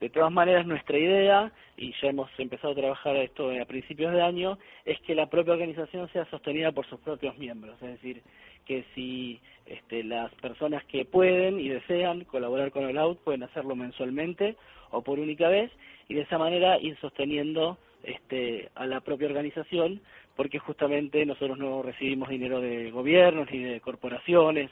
de 0.00 0.10
todas 0.10 0.32
maneras 0.32 0.66
nuestra 0.66 0.98
idea, 0.98 1.52
y 1.76 1.92
ya 2.02 2.08
hemos 2.08 2.28
empezado 2.36 2.72
a 2.72 2.76
trabajar 2.76 3.14
esto 3.16 3.50
a 3.50 3.64
principios 3.64 4.12
de 4.12 4.20
año, 4.20 4.58
es 4.84 5.00
que 5.02 5.14
la 5.14 5.30
propia 5.30 5.52
organización 5.52 6.10
sea 6.12 6.24
sostenida 6.24 6.72
por 6.72 6.84
sus 6.86 6.98
propios 6.98 7.38
miembros, 7.38 7.80
es 7.80 7.90
decir, 7.92 8.22
que 8.66 8.84
si 8.96 9.40
este, 9.66 10.02
las 10.02 10.34
personas 10.34 10.84
que 10.86 11.04
pueden 11.04 11.60
y 11.60 11.68
desean 11.68 12.24
colaborar 12.24 12.72
con 12.72 12.84
el 12.84 12.98
OUT 12.98 13.20
pueden 13.20 13.44
hacerlo 13.44 13.76
mensualmente 13.76 14.56
o 14.90 15.02
por 15.02 15.20
única 15.20 15.48
vez 15.48 15.70
y 16.08 16.14
de 16.14 16.22
esa 16.22 16.36
manera 16.36 16.78
ir 16.80 16.96
sosteniendo 17.00 17.78
este, 18.02 18.70
a 18.74 18.86
la 18.86 19.00
propia 19.00 19.28
organización 19.28 20.00
porque 20.34 20.58
justamente 20.58 21.24
nosotros 21.26 21.58
no 21.58 21.82
recibimos 21.82 22.28
dinero 22.28 22.60
de 22.60 22.90
gobiernos 22.90 23.48
ni 23.52 23.60
de 23.60 23.80
corporaciones 23.80 24.70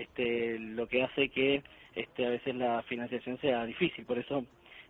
este, 0.00 0.58
lo 0.58 0.86
que 0.86 1.02
hace 1.02 1.28
que 1.28 1.62
este, 1.94 2.26
a 2.26 2.30
veces 2.30 2.54
la 2.54 2.82
financiación 2.82 3.38
sea 3.40 3.64
difícil 3.64 4.04
por 4.04 4.18
eso 4.18 4.44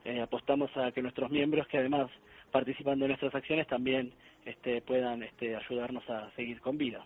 eh, 0.05 0.21
apostamos 0.21 0.71
a 0.77 0.93
que 0.93 1.03
nuestros 1.03 1.31
miembros 1.31 1.67
que 1.69 1.79
además 1.79 2.11
participando 2.51 3.05
en 3.05 3.11
nuestras 3.11 3.35
acciones 3.35 3.67
también 3.67 4.13
este, 4.45 4.81
puedan 4.83 5.23
este, 5.23 5.57
ayudarnos 5.57 6.09
a 6.09 6.31
seguir 6.33 6.61
con 6.61 6.79
vida 6.79 7.05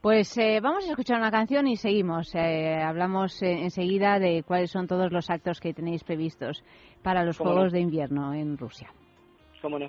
Pues 0.00 0.36
eh, 0.38 0.60
vamos 0.60 0.86
a 0.86 0.90
escuchar 0.90 1.18
una 1.18 1.30
canción 1.30 1.68
y 1.68 1.76
seguimos. 1.76 2.34
Eh, 2.34 2.74
hablamos 2.82 3.40
eh, 3.42 3.62
enseguida 3.62 4.18
de 4.18 4.42
cuáles 4.42 4.70
son 4.70 4.86
todos 4.86 5.12
los 5.12 5.30
actos 5.30 5.60
que 5.60 5.74
tenéis 5.74 6.02
previstos 6.02 6.64
para 7.02 7.24
los 7.24 7.38
¿Cómo 7.38 7.52
Juegos 7.52 7.72
no? 7.72 7.76
de 7.76 7.80
Invierno 7.80 8.34
en 8.34 8.58
Rusia. 8.58 8.90
¿Cómo 9.60 9.78
no? 9.78 9.88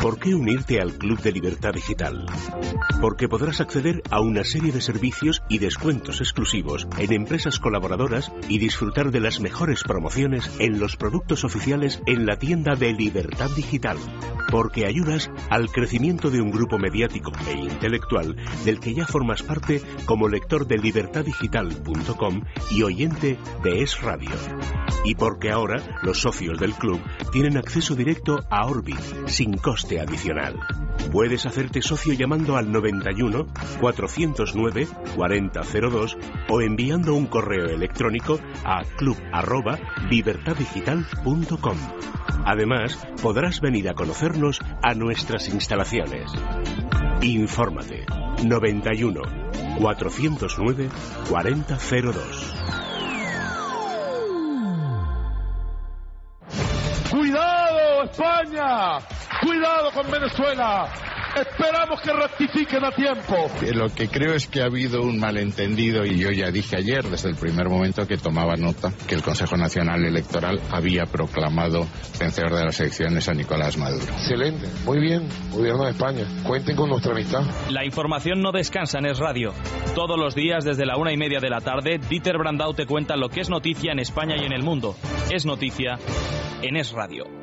¿Por 0.00 0.18
qué 0.18 0.34
unirte 0.34 0.80
al 0.80 0.94
Club 0.94 1.20
de 1.20 1.32
Libertad 1.32 1.72
Digital? 1.72 2.26
Porque 3.00 3.28
podrás 3.28 3.60
acceder 3.60 4.02
a 4.10 4.20
una 4.20 4.44
serie 4.44 4.72
de 4.72 4.80
servicios 4.80 5.42
y 5.48 5.58
descuentos 5.58 6.20
exclusivos 6.20 6.88
en 6.98 7.12
empresas 7.12 7.58
colaboradoras 7.58 8.32
y 8.48 8.58
disfrutar 8.58 9.10
de 9.10 9.20
las 9.20 9.40
mejores 9.40 9.84
promociones 9.84 10.50
en 10.58 10.80
los 10.80 10.96
productos 10.96 11.44
oficiales 11.44 12.00
en 12.06 12.26
la 12.26 12.36
tienda 12.36 12.74
de 12.74 12.92
Libertad 12.92 13.50
Digital. 13.54 13.98
Porque 14.52 14.86
ayudas 14.86 15.28
al 15.48 15.70
crecimiento 15.70 16.30
de 16.30 16.42
un 16.42 16.50
grupo 16.50 16.78
mediático 16.78 17.32
e 17.48 17.54
intelectual 17.54 18.36
del 18.66 18.80
que 18.80 18.92
ya 18.92 19.06
formas 19.06 19.42
parte 19.42 19.80
como 20.04 20.28
lector 20.28 20.66
de 20.66 20.76
libertaddigital.com 20.76 22.42
y 22.70 22.82
oyente 22.82 23.38
de 23.64 23.82
Es 23.82 24.02
Radio. 24.02 24.28
Y 25.06 25.14
porque 25.14 25.50
ahora 25.50 25.80
los 26.02 26.20
socios 26.20 26.58
del 26.58 26.74
club 26.74 27.00
tienen 27.32 27.56
acceso 27.56 27.96
directo 27.96 28.40
a 28.50 28.66
Orbit 28.66 29.00
sin 29.26 29.56
coste 29.56 30.00
adicional. 30.00 30.60
Puedes 31.10 31.46
hacerte 31.46 31.80
socio 31.80 32.12
llamando 32.12 32.58
al 32.58 32.70
91 32.70 33.46
409 33.80 34.86
4002 35.16 36.18
o 36.50 36.60
enviando 36.60 37.14
un 37.14 37.24
correo 37.24 37.70
electrónico 37.70 38.38
a 38.64 38.82
club@libertaddigital.com. 38.98 41.78
Además, 42.44 42.98
podrás 43.22 43.60
venir 43.60 43.88
a 43.88 43.94
conocernos 43.94 44.41
a 44.82 44.94
nuestras 44.94 45.48
instalaciones. 45.48 46.32
Infórmate 47.20 48.04
91 48.42 49.22
409 49.78 50.88
4002. 51.30 52.54
¡Cuidado, 57.10 58.02
España! 58.04 58.98
¡Cuidado 59.42 59.92
con 59.92 60.10
Venezuela! 60.10 60.88
Esperamos 61.34 62.00
que 62.02 62.12
rectifiquen 62.12 62.84
a 62.84 62.90
tiempo. 62.90 63.50
Lo 63.74 63.88
que 63.88 64.08
creo 64.08 64.34
es 64.34 64.46
que 64.46 64.60
ha 64.60 64.66
habido 64.66 65.02
un 65.02 65.18
malentendido 65.18 66.04
y 66.04 66.18
yo 66.18 66.30
ya 66.30 66.50
dije 66.50 66.76
ayer 66.76 67.04
desde 67.04 67.30
el 67.30 67.36
primer 67.36 67.68
momento 67.68 68.06
que 68.06 68.18
tomaba 68.18 68.56
nota 68.56 68.92
que 69.08 69.14
el 69.14 69.22
Consejo 69.22 69.56
Nacional 69.56 70.04
Electoral 70.04 70.60
había 70.70 71.04
proclamado 71.06 71.86
vencedor 72.18 72.54
de 72.54 72.64
las 72.64 72.78
elecciones 72.80 73.28
a 73.28 73.32
Nicolás 73.32 73.78
Maduro. 73.78 74.04
Excelente, 74.04 74.68
muy 74.84 75.00
bien, 75.00 75.28
Gobierno 75.50 75.84
de 75.84 75.90
España. 75.90 76.24
Cuenten 76.44 76.76
con 76.76 76.90
nuestra 76.90 77.12
amistad. 77.12 77.42
La 77.70 77.84
información 77.84 78.42
no 78.42 78.52
descansa 78.52 78.98
en 78.98 79.06
Es 79.06 79.18
Radio. 79.18 79.54
Todos 79.94 80.18
los 80.18 80.34
días 80.34 80.64
desde 80.64 80.86
la 80.86 80.96
una 80.96 81.12
y 81.12 81.16
media 81.16 81.40
de 81.40 81.50
la 81.50 81.60
tarde, 81.60 81.98
Dieter 82.08 82.36
Brandau 82.36 82.74
te 82.74 82.86
cuenta 82.86 83.16
lo 83.16 83.28
que 83.28 83.40
es 83.40 83.48
noticia 83.48 83.92
en 83.92 83.98
España 83.98 84.36
y 84.36 84.44
en 84.44 84.52
el 84.52 84.62
mundo. 84.62 84.96
Es 85.30 85.46
noticia 85.46 85.98
en 86.62 86.76
Es 86.76 86.92
Radio. 86.92 87.41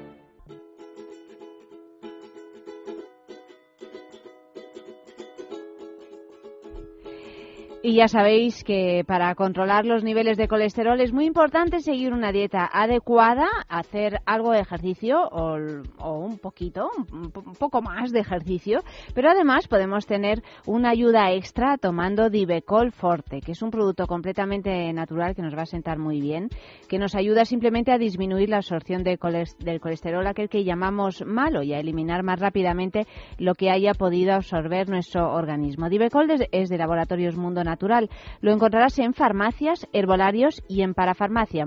Y 7.82 7.96
ya 7.96 8.10
sabéis 8.10 8.66
que 8.66 9.06
para 9.08 9.34
controlar 9.36 9.86
los 9.86 10.04
niveles 10.04 10.36
de 10.38 10.50
colesterol 10.50 11.00
es 11.00 11.14
muy 11.14 11.26
importante 11.26 11.80
seguir 11.80 12.12
una 12.12 12.34
dieta 12.34 12.70
adecuada, 12.70 13.48
hacer 13.70 14.20
algo 14.26 14.52
de 14.52 14.60
ejercicio 14.60 15.22
o, 15.32 15.56
o 15.98 16.20
un 16.20 16.40
poquito, 16.40 16.90
un, 17.14 17.32
po- 17.32 17.40
un 17.40 17.54
poco 17.56 17.82
más 17.82 18.12
de 18.12 18.20
ejercicio, 18.20 18.82
pero 19.16 19.30
además 19.30 19.70
podemos 19.70 20.06
tener 20.06 20.44
una 20.66 20.90
ayuda 20.90 21.32
extra 21.32 21.78
tomando 21.78 22.30
Divecol 22.30 22.92
Forte, 22.92 23.40
que 23.40 23.54
es 23.54 23.62
un 23.62 23.72
producto 23.72 24.08
completamente 24.08 24.92
natural 24.92 25.34
que 25.34 25.42
nos 25.42 25.56
va 25.56 25.62
a 25.62 25.66
sentar 25.66 26.00
muy 26.00 26.20
bien, 26.20 26.50
que 26.90 27.00
nos 27.00 27.16
ayuda 27.16 27.46
simplemente 27.46 27.94
a 27.94 27.98
disminuir 27.98 28.50
la 28.50 28.58
absorción 28.58 29.04
de 29.06 29.18
del 29.60 29.80
colesterol, 29.80 30.28
aquel 30.28 30.50
que 30.50 30.66
llamamos 30.66 31.24
malo, 31.26 31.64
y 31.64 31.74
a 31.74 31.80
eliminar 31.80 32.24
más 32.24 32.42
rápidamente 32.42 33.08
lo 33.38 33.56
que 33.56 33.70
haya 33.70 33.94
podido 33.94 34.34
absorber 34.34 34.90
nuestro 34.90 35.34
organismo. 35.34 35.88
Divecol 35.88 36.28
es 36.52 36.68
de 36.68 36.78
Laboratorios 36.78 37.38
Mundo 37.38 37.64
Natural. 37.70 38.10
Lo 38.42 38.52
encontrarás 38.52 39.00
en 39.00 39.14
farmacias, 39.14 39.88
herbolarios 39.94 40.64
y 40.68 40.82
en 40.82 40.94
parafarmacia 40.94 41.66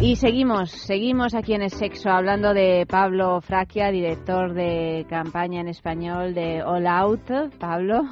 Y 0.00 0.14
seguimos, 0.14 0.70
seguimos 0.70 1.34
aquí 1.34 1.54
en 1.54 1.62
el 1.62 1.70
sexo 1.70 2.08
hablando 2.08 2.54
de 2.54 2.86
Pablo 2.88 3.40
Fraquia, 3.40 3.90
director 3.90 4.54
de 4.54 5.04
campaña 5.10 5.60
en 5.60 5.66
español 5.66 6.34
de 6.34 6.62
All 6.62 6.86
Out. 6.86 7.58
Pablo. 7.58 8.02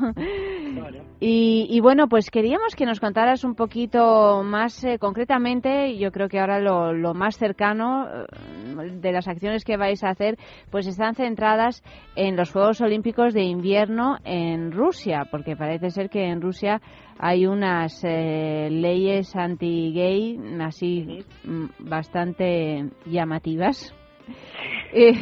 Y, 1.19 1.67
y 1.71 1.81
bueno, 1.81 2.09
pues 2.09 2.31
queríamos 2.31 2.75
que 2.77 2.85
nos 2.85 3.01
contaras 3.01 3.43
un 3.43 3.55
poquito 3.55 4.43
más 4.45 4.85
eh, 4.85 4.99
concretamente, 4.99 5.97
yo 5.97 6.13
creo 6.13 6.29
que 6.29 6.39
ahora 6.39 6.61
lo, 6.61 6.93
lo 6.93 7.15
más 7.15 7.39
cercano 7.39 8.07
eh, 8.07 8.91
de 9.01 9.13
las 9.13 9.27
acciones 9.27 9.65
que 9.65 9.79
vais 9.79 10.05
a 10.05 10.11
hacer, 10.11 10.37
pues 10.71 10.87
están 10.87 11.15
centradas 11.15 11.83
en 12.17 12.37
los 12.37 12.53
Juegos 12.53 12.83
Olímpicos 12.83 13.33
de 13.33 13.45
invierno 13.45 14.19
en 14.25 14.73
Rusia, 14.73 15.27
porque 15.31 15.57
parece 15.57 15.89
ser 15.91 16.11
que 16.11 16.27
en 16.27 16.43
Rusia 16.43 16.83
hay 17.19 17.47
unas 17.47 18.03
eh, 18.05 18.69
leyes 18.71 19.35
anti-gay 19.37 20.39
así 20.61 21.25
mm, 21.45 21.89
bastante 21.89 22.91
llamativas. 23.07 23.95
Eh, 24.93 25.13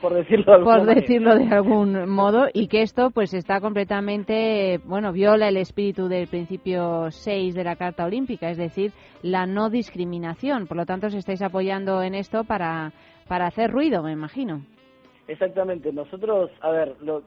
por, 0.00 0.12
decirlo, 0.14 0.44
de 0.46 0.52
alguna 0.58 0.76
por 0.76 0.80
manera. 0.86 1.00
decirlo 1.00 1.34
de 1.36 1.46
algún 1.54 2.08
modo 2.10 2.46
y 2.52 2.66
que 2.66 2.82
esto 2.82 3.10
pues 3.10 3.32
está 3.34 3.60
completamente 3.60 4.78
bueno 4.84 5.12
viola 5.12 5.48
el 5.48 5.56
espíritu 5.56 6.08
del 6.08 6.26
principio 6.26 7.10
6 7.10 7.54
de 7.54 7.64
la 7.64 7.76
Carta 7.76 8.04
Olímpica 8.04 8.50
es 8.50 8.58
decir 8.58 8.92
la 9.22 9.46
no 9.46 9.70
discriminación 9.70 10.66
por 10.66 10.76
lo 10.76 10.86
tanto 10.86 11.06
os 11.06 11.14
estáis 11.14 11.40
apoyando 11.40 12.02
en 12.02 12.14
esto 12.14 12.44
para 12.44 12.92
para 13.28 13.46
hacer 13.46 13.70
ruido 13.70 14.02
me 14.02 14.12
imagino 14.12 14.62
Exactamente. 15.28 15.92
Nosotros, 15.92 16.50
a 16.60 16.70
ver, 16.70 16.96
lo- 17.00 17.22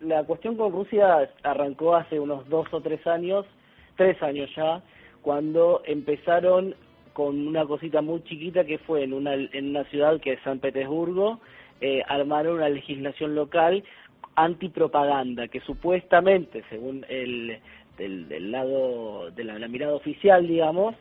la 0.00 0.24
cuestión 0.24 0.56
con 0.56 0.72
Rusia 0.72 1.28
arrancó 1.42 1.94
hace 1.96 2.18
unos 2.18 2.48
dos 2.48 2.66
o 2.72 2.80
tres 2.80 3.04
años, 3.06 3.44
tres 4.00 4.22
años 4.22 4.48
ya, 4.56 4.82
cuando 5.20 5.82
empezaron 5.84 6.74
con 7.12 7.46
una 7.46 7.66
cosita 7.66 8.00
muy 8.00 8.24
chiquita 8.24 8.64
que 8.64 8.78
fue 8.78 9.04
en 9.04 9.12
una, 9.12 9.34
en 9.34 9.68
una 9.68 9.84
ciudad 9.90 10.18
que 10.22 10.32
es 10.32 10.40
San 10.42 10.58
Petersburgo, 10.58 11.38
eh, 11.82 12.02
armaron 12.08 12.54
una 12.54 12.70
legislación 12.70 13.34
local 13.34 13.84
antipropaganda 14.36 15.48
que 15.48 15.60
supuestamente, 15.60 16.64
según 16.70 17.04
el 17.10 17.58
del, 17.98 18.26
del 18.26 18.50
lado 18.50 19.30
de 19.32 19.44
la, 19.44 19.68
mirada 19.68 19.92
oficial, 19.92 20.46
digamos, 20.48 20.94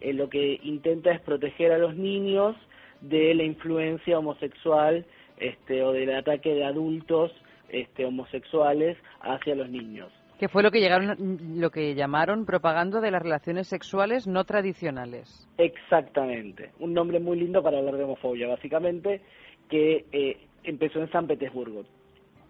eh, 0.00 0.14
lo 0.14 0.30
que 0.30 0.58
intenta 0.62 1.10
es 1.10 1.20
proteger 1.20 1.72
a 1.72 1.78
los 1.78 1.94
niños 1.94 2.56
de 3.02 3.34
la 3.34 3.42
influencia 3.42 4.18
homosexual 4.18 5.04
este, 5.36 5.82
o 5.82 5.92
del 5.92 6.14
ataque 6.14 6.54
de 6.54 6.64
adultos 6.64 7.32
este, 7.68 8.06
homosexuales 8.06 8.96
hacia 9.20 9.54
los 9.56 9.68
niños. 9.68 10.10
Que 10.38 10.48
fue 10.48 10.62
lo 10.62 10.70
que 10.70 10.80
llegaron, 10.80 11.16
lo 11.60 11.70
que 11.70 11.94
llamaron 11.94 12.44
propaganda 12.44 13.00
de 13.00 13.10
las 13.10 13.22
relaciones 13.22 13.68
sexuales 13.68 14.26
no 14.26 14.44
tradicionales. 14.44 15.48
Exactamente, 15.56 16.72
un 16.78 16.92
nombre 16.92 17.20
muy 17.20 17.38
lindo 17.38 17.62
para 17.62 17.78
hablar 17.78 17.96
de 17.96 18.04
homofobia, 18.04 18.46
básicamente, 18.46 19.22
que 19.70 20.04
eh, 20.12 20.36
empezó 20.64 21.00
en 21.00 21.10
San 21.10 21.26
Petersburgo. 21.26 21.84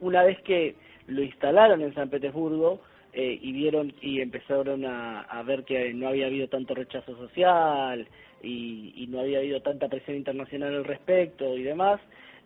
Una 0.00 0.24
vez 0.24 0.40
que 0.42 0.74
lo 1.06 1.22
instalaron 1.22 1.80
en 1.80 1.94
San 1.94 2.10
Petersburgo 2.10 2.80
eh, 3.12 3.38
y 3.40 3.52
vieron 3.52 3.94
y 4.02 4.20
empezaron 4.20 4.84
a, 4.84 5.20
a 5.20 5.42
ver 5.44 5.64
que 5.64 5.94
no 5.94 6.08
había 6.08 6.26
habido 6.26 6.48
tanto 6.48 6.74
rechazo 6.74 7.16
social 7.16 8.08
y, 8.42 8.92
y 8.96 9.06
no 9.06 9.20
había 9.20 9.38
habido 9.38 9.60
tanta 9.62 9.88
presión 9.88 10.16
internacional 10.16 10.74
al 10.74 10.84
respecto 10.84 11.56
y 11.56 11.62
demás, 11.62 12.00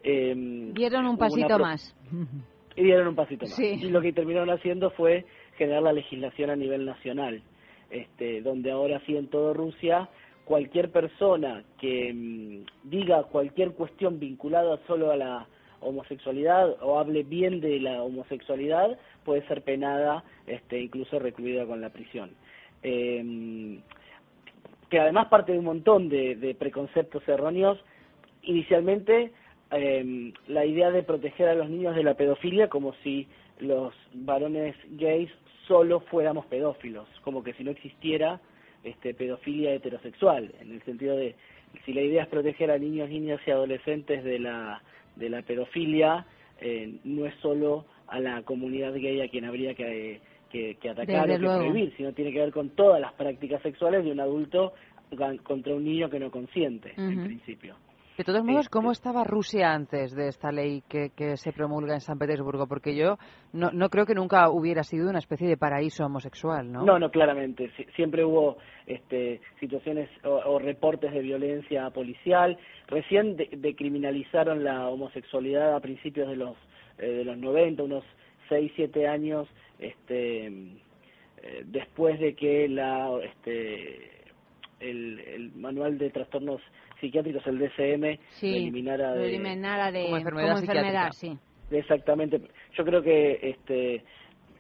eh, 0.05 0.35
dieron 0.75 1.07
un 1.07 1.17
pasito 1.17 1.47
pro- 1.49 1.59
más 1.61 1.97
y 2.81 2.85
dieron 2.85 3.09
un 3.09 3.15
pasito 3.15 3.47
más. 3.47 3.55
Sí. 3.55 3.78
Y 3.82 3.90
lo 3.90 4.01
que 4.01 4.12
terminaron 4.12 4.51
haciendo 4.51 4.90
fue 4.90 5.24
generar 5.57 5.82
la 5.82 5.93
legislación 5.93 6.51
a 6.51 6.57
nivel 6.57 6.86
nacional, 6.86 7.43
este, 7.90 8.40
donde 8.43 8.70
ahora 8.70 9.01
sí 9.07 9.16
en 9.16 9.28
toda 9.28 9.52
Rusia 9.52 10.09
cualquier 10.44 10.90
persona 10.90 11.62
que 11.78 12.12
mm, 12.12 12.89
diga 12.90 13.23
cualquier 13.24 13.73
cuestión 13.73 14.19
vinculada 14.19 14.78
solo 14.86 15.11
a 15.11 15.16
la 15.16 15.47
homosexualidad 15.81 16.77
o 16.82 16.98
hable 16.98 17.23
bien 17.23 17.61
de 17.61 17.81
la 17.81 18.02
homosexualidad 18.02 18.98
puede 19.24 19.47
ser 19.47 19.62
penada, 19.62 20.24
este, 20.47 20.81
incluso 20.81 21.19
recluida 21.19 21.66
con 21.66 21.81
la 21.81 21.90
prisión. 21.90 22.31
Eh, 22.82 23.78
que 24.90 24.98
además 24.98 25.28
parte 25.28 25.52
de 25.52 25.59
un 25.59 25.65
montón 25.65 26.09
de, 26.09 26.35
de 26.35 26.55
preconceptos 26.55 27.27
erróneos. 27.28 27.78
Inicialmente, 28.43 29.32
eh, 29.72 30.32
la 30.48 30.64
idea 30.64 30.90
de 30.90 31.02
proteger 31.02 31.48
a 31.48 31.55
los 31.55 31.68
niños 31.70 31.94
de 31.94 32.02
la 32.02 32.14
pedofilia 32.14 32.68
como 32.68 32.94
si 33.02 33.28
los 33.60 33.94
varones 34.14 34.74
gays 34.90 35.30
solo 35.68 36.01
fuéramos 36.01 36.47
pedófilos, 36.47 37.06
como 37.22 37.44
que 37.44 37.52
si 37.55 37.62
no 37.62 37.70
existiera 37.70 38.40
este, 38.82 39.14
pedofilia 39.14 39.72
heterosexual, 39.72 40.52
en 40.60 40.72
el 40.72 40.82
sentido 40.82 41.16
de 41.16 41.36
si 41.84 41.92
la 41.92 42.02
idea 42.02 42.22
es 42.24 42.28
proteger 42.28 42.70
a 42.70 42.78
niños, 42.78 43.09
niñas 43.09 43.40
y 43.47 43.51
adolescentes 43.51 44.24
de 44.24 44.38
la, 44.40 44.82
de 45.16 45.28
la 45.28 45.42
pedofilia, 45.42 46.26
eh, 46.60 46.94
no 47.05 47.26
es 47.26 47.34
solo 47.36 47.84
a 48.09 48.18
la 48.18 48.42
comunidad 48.42 48.92
gay 48.94 49.20
a 49.20 49.28
quien 49.28 49.44
habría 49.44 49.74
que, 49.74 50.20
que, 50.51 50.76
que 50.76 50.90
atacar 50.90 51.28
Desde 51.28 51.34
o 51.34 51.38
que 51.38 51.44
luego. 51.44 51.60
prohibir, 51.60 51.94
sino 51.97 52.12
tiene 52.12 52.32
que 52.32 52.40
ver 52.40 52.51
con 52.52 52.70
todas 52.70 53.01
las 53.01 53.12
prácticas 53.12 53.62
sexuales 53.62 54.05
de 54.05 54.10
un 54.10 54.20
adulto 54.20 54.72
contra 55.42 55.74
un 55.74 55.84
niño 55.84 56.09
que 56.10 56.20
no 56.20 56.30
consiente, 56.30 56.92
en 56.97 57.24
principio. 57.24 57.76
De 58.19 58.24
todos 58.24 58.45
modos, 58.45 58.69
¿cómo 58.69 58.93
estaba 58.93 59.24
Rusia 59.24 59.73
antes 59.73 60.15
de 60.15 60.28
esta 60.28 60.53
ley 60.53 60.82
que, 60.91 61.09
que 61.16 61.39
se 61.39 61.53
promulga 61.53 61.95
en 61.95 62.01
San 62.03 62.19
Petersburgo? 62.19 62.66
Porque 62.66 62.95
yo 62.95 63.16
no, 63.55 63.70
no 63.73 63.89
creo 63.89 64.05
que 64.05 64.15
nunca 64.15 64.51
hubiera 64.51 64.82
sido 64.82 65.09
una 65.09 65.20
especie 65.20 65.49
de 65.49 65.57
paraíso 65.57 66.05
homosexual, 66.05 66.70
¿no? 66.70 66.85
No, 66.85 66.99
no, 66.99 67.11
claramente. 67.11 67.70
Sie- 67.78 67.87
Siempre 67.97 68.23
hubo 68.23 68.59
este, 68.87 69.41
situaciones 69.59 70.11
o, 70.24 70.32
o 70.35 70.59
reportes 70.59 71.12
de 71.15 71.20
violencia 71.20 71.89
policial. 71.91 72.59
Recién 72.89 73.37
de- 73.37 73.49
decriminalizaron 73.57 74.65
la 74.65 74.89
homosexualidad 74.91 75.74
a 75.74 75.81
principios 75.81 76.28
de 76.28 76.37
los 76.37 76.57
eh, 76.99 77.07
de 77.07 77.24
los 77.24 77.39
90, 77.39 77.82
unos 77.85 78.05
6, 78.51 78.70
7 78.77 79.09
años 79.09 79.49
este, 79.78 80.47
eh, 80.49 81.62
después 81.65 82.20
de 82.20 82.35
que 82.35 82.69
la 82.69 83.09
este, 83.24 84.11
el, 84.81 85.20
el 85.20 85.53
manual 85.55 85.97
de 85.97 86.11
trastornos 86.11 86.61
psiquiátricos, 87.01 87.47
el 87.47 87.59
DSM, 87.59 88.20
sí 88.31 88.51
lo 88.51 88.56
eliminara 88.56 89.14
lo 89.14 89.20
de, 89.20 89.28
eliminara 89.28 89.90
de 89.90 90.05
como 90.05 90.16
enfermedad 90.16 90.59
enfermedad, 90.59 91.10
psiquiátrica. 91.12 91.12
sí 91.12 91.51
Exactamente. 91.70 92.40
Yo 92.77 92.85
creo 92.85 93.02
que 93.02 93.39
este 93.43 94.05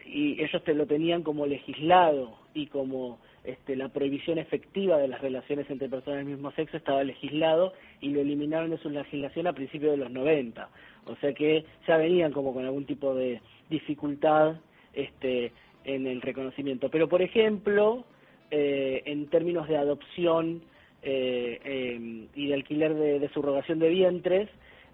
y 0.06 0.42
ellos 0.42 0.62
te 0.64 0.74
lo 0.74 0.86
tenían 0.86 1.22
como 1.22 1.46
legislado 1.46 2.36
y 2.52 2.66
como 2.66 3.18
este, 3.44 3.76
la 3.76 3.88
prohibición 3.88 4.38
efectiva 4.38 4.98
de 4.98 5.08
las 5.08 5.20
relaciones 5.20 5.70
entre 5.70 5.88
personas 5.88 6.18
del 6.18 6.34
mismo 6.34 6.50
sexo 6.52 6.76
estaba 6.76 7.04
legislado 7.04 7.72
y 8.00 8.10
lo 8.10 8.20
eliminaron 8.20 8.70
de 8.70 8.78
su 8.78 8.90
legislación 8.90 9.46
a 9.46 9.52
principios 9.52 9.92
de 9.92 9.98
los 9.98 10.10
90. 10.10 10.68
O 11.06 11.16
sea 11.16 11.32
que 11.32 11.64
ya 11.86 11.96
venían 11.96 12.32
como 12.32 12.52
con 12.52 12.64
algún 12.64 12.86
tipo 12.86 13.14
de 13.14 13.40
dificultad 13.68 14.56
este, 14.92 15.52
en 15.84 16.06
el 16.06 16.20
reconocimiento. 16.20 16.90
Pero, 16.90 17.08
por 17.08 17.22
ejemplo, 17.22 18.04
eh, 18.50 19.02
en 19.06 19.28
términos 19.28 19.68
de 19.68 19.76
adopción 19.76 20.62
y 21.02 22.46
de 22.48 22.54
alquiler 22.54 22.94
de, 22.94 23.18
de 23.20 23.28
subrogación 23.30 23.78
de 23.78 23.88
vientres, 23.88 24.48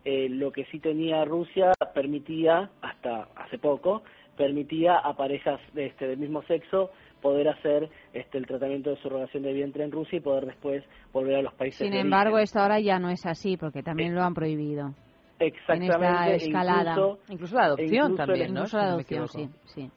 eh, 0.04 0.28
lo 0.30 0.52
que 0.52 0.64
sí 0.66 0.78
tenía 0.78 1.24
Rusia 1.24 1.72
permitía, 1.94 2.70
hasta 2.82 3.28
hace 3.36 3.58
poco, 3.58 4.02
permitía 4.36 4.98
a 4.98 5.16
parejas 5.16 5.60
de 5.72 5.86
este, 5.86 6.06
del 6.06 6.18
mismo 6.18 6.42
sexo 6.42 6.90
poder 7.22 7.48
hacer 7.48 7.88
este, 8.12 8.38
el 8.38 8.46
tratamiento 8.46 8.90
de 8.90 8.96
subrogación 8.98 9.42
de 9.42 9.52
vientre 9.52 9.82
en 9.82 9.90
Rusia 9.90 10.18
y 10.18 10.20
poder 10.20 10.46
después 10.46 10.84
volver 11.12 11.36
a 11.36 11.42
los 11.42 11.54
países 11.54 11.78
sin 11.78 11.92
de 11.92 12.00
embargo 12.00 12.38
esto 12.38 12.60
ahora 12.60 12.78
ya 12.78 12.98
no 12.98 13.08
es 13.08 13.24
así 13.26 13.56
porque 13.56 13.82
también 13.82 14.14
lo 14.14 14.22
han 14.22 14.34
prohibido 14.34 14.88
en 15.38 15.46
esta 15.48 15.74
Exactamente, 15.74 16.30
e 16.32 16.36
escalada 16.36 16.90
incluso- 16.92 17.18
Incluso 17.30 17.56
la 17.56 17.64
adopción 17.64 17.88
e 17.90 17.94
incluso 17.96 18.16
también, 18.16 18.46
el- 18.46 18.54
¿no? 18.54 18.60
incluso 18.60 18.76
la 18.76 18.84
adopción 18.84 19.28
sí 19.28 19.48
sí 19.74 19.90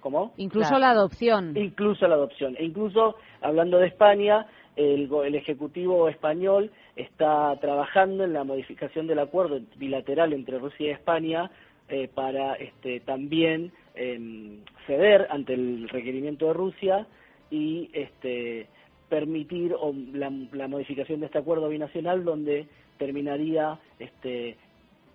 ¿Cómo? 0.00 0.32
incluso 0.36 0.78
la 0.78 0.90
adopción 0.90 1.56
Incluso 1.56 2.06
la 2.06 2.14
adopción. 2.14 2.54
E 2.56 2.64
incluso, 2.64 3.16
hablando 3.40 3.78
de 3.78 3.88
España, 3.88 4.46
el, 4.78 5.10
el 5.24 5.34
Ejecutivo 5.34 6.08
español 6.08 6.70
está 6.94 7.56
trabajando 7.60 8.22
en 8.22 8.32
la 8.32 8.44
modificación 8.44 9.08
del 9.08 9.18
acuerdo 9.18 9.60
bilateral 9.76 10.32
entre 10.32 10.58
Rusia 10.58 10.86
y 10.86 10.90
España 10.90 11.50
eh, 11.88 12.08
para 12.14 12.54
este, 12.54 13.00
también 13.00 13.72
em, 13.96 14.60
ceder 14.86 15.26
ante 15.30 15.54
el 15.54 15.88
requerimiento 15.88 16.46
de 16.46 16.52
Rusia 16.52 17.06
y 17.50 17.90
este, 17.92 18.68
permitir 19.08 19.74
o, 19.74 19.92
la, 20.12 20.30
la 20.52 20.68
modificación 20.68 21.20
de 21.20 21.26
este 21.26 21.38
acuerdo 21.38 21.68
binacional 21.68 22.24
donde 22.24 22.68
terminaría 22.98 23.80
este, 23.98 24.56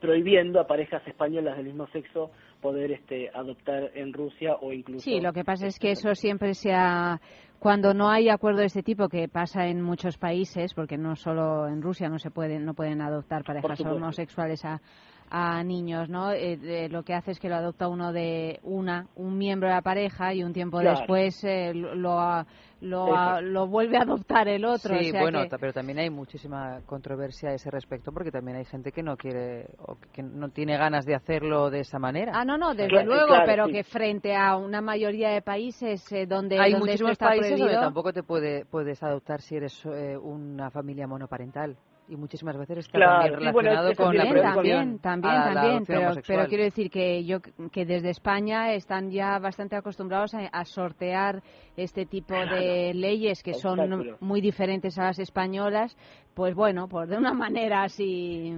prohibiendo 0.02 0.60
a 0.60 0.68
parejas 0.68 1.08
españolas 1.08 1.56
del 1.56 1.68
mismo 1.68 1.88
sexo 1.88 2.32
poder 2.64 2.94
este, 2.94 3.30
adoptar 3.34 3.92
en 3.94 4.14
Rusia 4.14 4.56
o 4.62 4.72
incluso 4.72 5.04
Sí, 5.04 5.20
lo 5.20 5.34
que 5.34 5.44
pasa 5.44 5.68
es 5.68 5.78
que 5.78 5.92
eso 5.92 6.16
siempre 6.16 6.56
se 6.56 6.72
ha... 6.74 7.20
Cuando 7.60 7.94
no 7.94 8.10
hay 8.10 8.28
acuerdo 8.30 8.60
de 8.60 8.66
este 8.66 8.84
tipo, 8.84 9.08
que 9.08 9.30
pasa 9.30 9.68
en 9.68 9.82
muchos 9.82 10.18
países, 10.18 10.74
porque 10.74 10.98
no 10.98 11.16
solo 11.16 11.68
en 11.68 11.82
Rusia 11.82 12.10
no 12.10 12.20
se 12.20 12.30
pueden, 12.30 12.66
no 12.66 12.74
pueden 12.74 13.02
adoptar 13.02 13.44
parejas 13.44 13.80
homosexuales 13.82 14.66
a, 14.66 14.82
a 15.30 15.64
niños, 15.64 16.10
¿no? 16.10 16.32
Eh, 16.32 16.58
de- 16.58 16.90
lo 16.90 17.04
que 17.04 17.14
hace 17.14 17.32
es 17.32 17.40
que 17.40 17.50
lo 17.50 17.56
adopta 17.56 17.88
uno 17.88 18.12
de 18.14 18.60
una, 18.64 19.08
un 19.16 19.38
miembro 19.38 19.68
de 19.70 19.76
la 19.76 19.82
pareja 19.82 20.34
y 20.34 20.44
un 20.44 20.54
tiempo 20.54 20.80
Claro. 20.80 20.98
después 21.00 21.44
eh, 21.44 21.74
lo, 21.74 21.96
lo, 21.96 22.46
lo, 22.82 23.08
Exacto. 23.08 23.42
lo 23.42 23.68
vuelve 23.68 23.98
a 23.98 24.02
adoptar 24.02 24.48
el 24.48 24.66
otro. 24.66 24.96
Sí, 25.00 25.08
o 25.10 25.12
sea 25.12 25.22
bueno, 25.22 25.44
que- 25.44 25.58
pero 25.58 25.74
también 25.74 26.00
hay 26.00 26.10
muchísima 26.10 26.82
controversia 26.86 27.50
a 27.50 27.54
ese 27.54 27.72
respecto 27.72 28.12
porque 28.12 28.30
también 28.32 28.58
hay 28.58 28.66
gente 28.66 28.92
que 28.92 29.02
no 29.02 29.16
quiere 29.18 29.68
o 29.80 29.98
que 30.12 30.22
no 30.22 30.50
tiene 30.50 30.78
ganas 30.78 31.06
de 31.06 31.16
hacerlo 31.16 31.70
de 31.70 31.80
esa 31.80 31.98
manera. 32.00 32.34
Ah, 32.36 32.44
no, 32.46 32.58
no, 32.58 32.74
desde 32.74 32.90
Claro, 32.90 33.06
luego, 33.08 33.28
claro, 33.28 33.44
pero 33.46 33.66
sí. 33.68 33.72
que 33.74 33.84
frente 33.84 34.36
a 34.36 34.56
una 34.58 34.82
mayoría 34.82 35.30
de 35.30 35.42
países 35.42 36.12
eh, 36.12 36.26
donde, 36.26 36.60
hay 36.60 36.74
donde 36.74 36.94
esto 36.94 37.06
muchísimos 37.06 37.12
está 37.14 37.28
países 37.28 37.58
donde 37.58 37.74
tampoco 37.76 38.12
te 38.14 38.24
puede, 38.24 38.66
puedes 38.66 39.02
adoptar 39.02 39.42
si 39.42 39.56
eres 39.56 39.86
eh, 39.86 40.18
una 40.18 40.70
familia 40.70 41.08
monoparental. 41.08 41.78
Y 42.08 42.16
muchísimas 42.16 42.58
veces 42.58 42.80
está 42.80 42.98
Claro, 42.98 43.22
también 43.32 43.40
sí, 43.40 43.54
bueno, 43.54 43.70
relacionado 43.70 43.90
eso 43.92 44.04
con 44.04 44.18
la 44.18 44.24
También, 44.24 45.00
también, 45.00 45.00
también, 45.00 45.76
a 45.78 45.86
pero, 45.88 46.12
pero 46.28 46.48
quiero 46.48 46.64
decir 46.64 46.90
que 46.92 47.24
yo 47.24 47.40
que 47.72 47.86
desde 47.86 48.10
España 48.10 48.74
están 48.74 49.10
ya 49.12 49.40
bastante 49.40 49.76
acostumbrados 49.76 50.34
a, 50.34 50.48
a 50.52 50.66
sortear 50.66 51.42
este 51.78 52.06
tipo 52.06 52.34
de 52.34 52.94
leyes 52.94 53.42
que 53.42 53.54
son 53.54 54.16
muy 54.20 54.42
diferentes 54.42 54.98
a 55.00 55.04
las 55.06 55.20
españolas, 55.20 55.96
pues 56.34 56.54
bueno, 56.56 56.88
pues 56.88 57.10
de 57.10 57.18
una 57.18 57.34
manera 57.34 57.84
así 57.84 58.54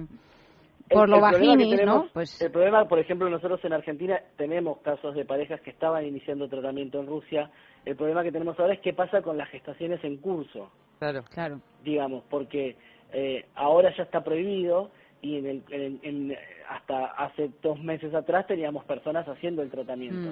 por 0.90 1.04
El- 1.04 1.10
lo 1.10 1.16
el 1.16 1.22
tenemos- 1.70 2.04
¿no? 2.04 2.10
Pues 2.12 2.40
El 2.40 2.50
problema, 2.52 2.84
por 2.86 2.98
ejemplo, 2.98 3.28
nosotros 3.28 3.60
en 3.64 3.72
Argentina 3.72 4.20
tenemos 4.36 4.78
casos 4.78 5.14
de 5.14 5.24
parejas 5.24 5.60
que 5.62 5.70
estaban 5.70 6.04
iniciando 6.06 6.48
tratamiento 6.48 7.00
en 7.00 7.06
Rusia. 7.06 7.50
El 7.84 7.96
problema 7.96 8.22
que 8.22 8.30
tenemos 8.32 8.58
ahora 8.58 8.74
es 8.74 8.80
qué 8.80 8.92
pasa 8.92 9.20
con 9.22 9.36
las 9.36 9.48
gestaciones 9.50 10.02
en 10.04 10.16
curso, 10.18 10.70
Claro. 10.98 11.24
claro. 11.30 11.60
digamos, 11.82 12.22
porque 12.30 12.76
eh, 13.12 13.46
ahora 13.54 13.94
ya 13.96 14.02
está 14.04 14.22
prohibido 14.24 14.90
y 15.22 15.36
en 15.38 15.46
el, 15.46 15.62
en- 15.70 16.00
en- 16.02 16.36
hasta 16.68 17.06
hace 17.06 17.50
dos 17.62 17.80
meses 17.80 18.12
atrás 18.14 18.46
teníamos 18.46 18.84
personas 18.84 19.26
haciendo 19.26 19.62
el 19.62 19.70
tratamiento. 19.70 20.28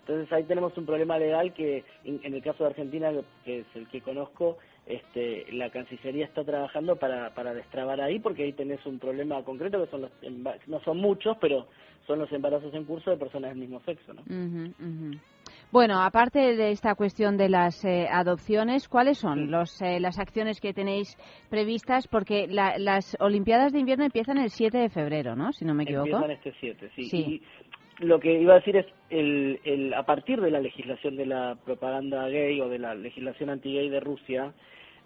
Entonces 0.00 0.32
ahí 0.32 0.44
tenemos 0.44 0.76
un 0.76 0.84
problema 0.86 1.16
legal 1.18 1.52
que 1.52 1.84
en, 2.02 2.34
el 2.34 2.42
caso 2.42 2.64
de 2.64 2.70
Argentina, 2.70 3.12
que 3.44 3.60
es 3.60 3.66
el 3.74 3.86
que 3.88 4.00
conozco, 4.02 4.58
este, 4.84 5.46
la 5.52 5.70
Cancillería 5.70 6.24
está 6.24 6.44
trabajando 6.44 6.96
para, 6.96 7.34
para 7.34 7.54
destrabar 7.54 8.00
ahí 8.00 8.18
porque 8.18 8.42
ahí 8.42 8.52
tenés 8.52 8.84
un 8.84 8.98
problema 8.98 9.44
concreto 9.44 9.84
que 9.84 9.90
son 9.90 10.00
los, 10.02 10.12
no 10.66 10.80
son 10.80 10.96
muchos, 10.98 11.36
pero 11.40 11.68
son 12.06 12.18
los 12.18 12.32
embarazos 12.32 12.74
en 12.74 12.84
curso 12.84 13.10
de 13.10 13.16
personas 13.16 13.50
del 13.52 13.58
mismo 13.60 13.80
sexo, 13.82 14.12
¿no? 14.12 14.22
Bueno, 15.72 16.02
aparte 16.02 16.54
de 16.54 16.70
esta 16.70 16.94
cuestión 16.94 17.38
de 17.38 17.48
las 17.48 17.82
eh, 17.86 18.06
adopciones, 18.10 18.88
¿cuáles 18.88 19.16
son 19.16 19.50
los, 19.50 19.80
eh, 19.80 20.00
las 20.00 20.18
acciones 20.18 20.60
que 20.60 20.74
tenéis 20.74 21.16
previstas? 21.48 22.06
Porque 22.08 22.46
la- 22.46 22.76
las 22.78 23.16
Olimpiadas 23.20 23.72
de 23.72 23.78
Invierno 23.78 24.04
empiezan 24.04 24.36
el 24.36 24.50
7 24.50 24.76
de 24.76 24.90
febrero, 24.90 25.34
¿no? 25.34 25.50
Si 25.52 25.64
no 25.64 25.72
me 25.72 25.84
equivoco. 25.84 26.08
Empiezan 26.08 26.30
este 26.30 26.52
7, 26.60 26.90
sí. 26.94 27.04
Sí. 27.04 27.42
Y 28.00 28.04
lo 28.04 28.20
que 28.20 28.38
iba 28.38 28.52
a 28.52 28.56
decir 28.56 28.76
es, 28.76 28.86
el, 29.08 29.60
el, 29.64 29.94
a 29.94 30.02
partir 30.04 30.42
de 30.42 30.50
la 30.50 30.60
legislación 30.60 31.16
de 31.16 31.24
la 31.24 31.56
propaganda 31.64 32.28
gay 32.28 32.60
o 32.60 32.68
de 32.68 32.78
la 32.78 32.94
legislación 32.94 33.48
anti-gay 33.48 33.88
de 33.88 34.00
Rusia, 34.00 34.52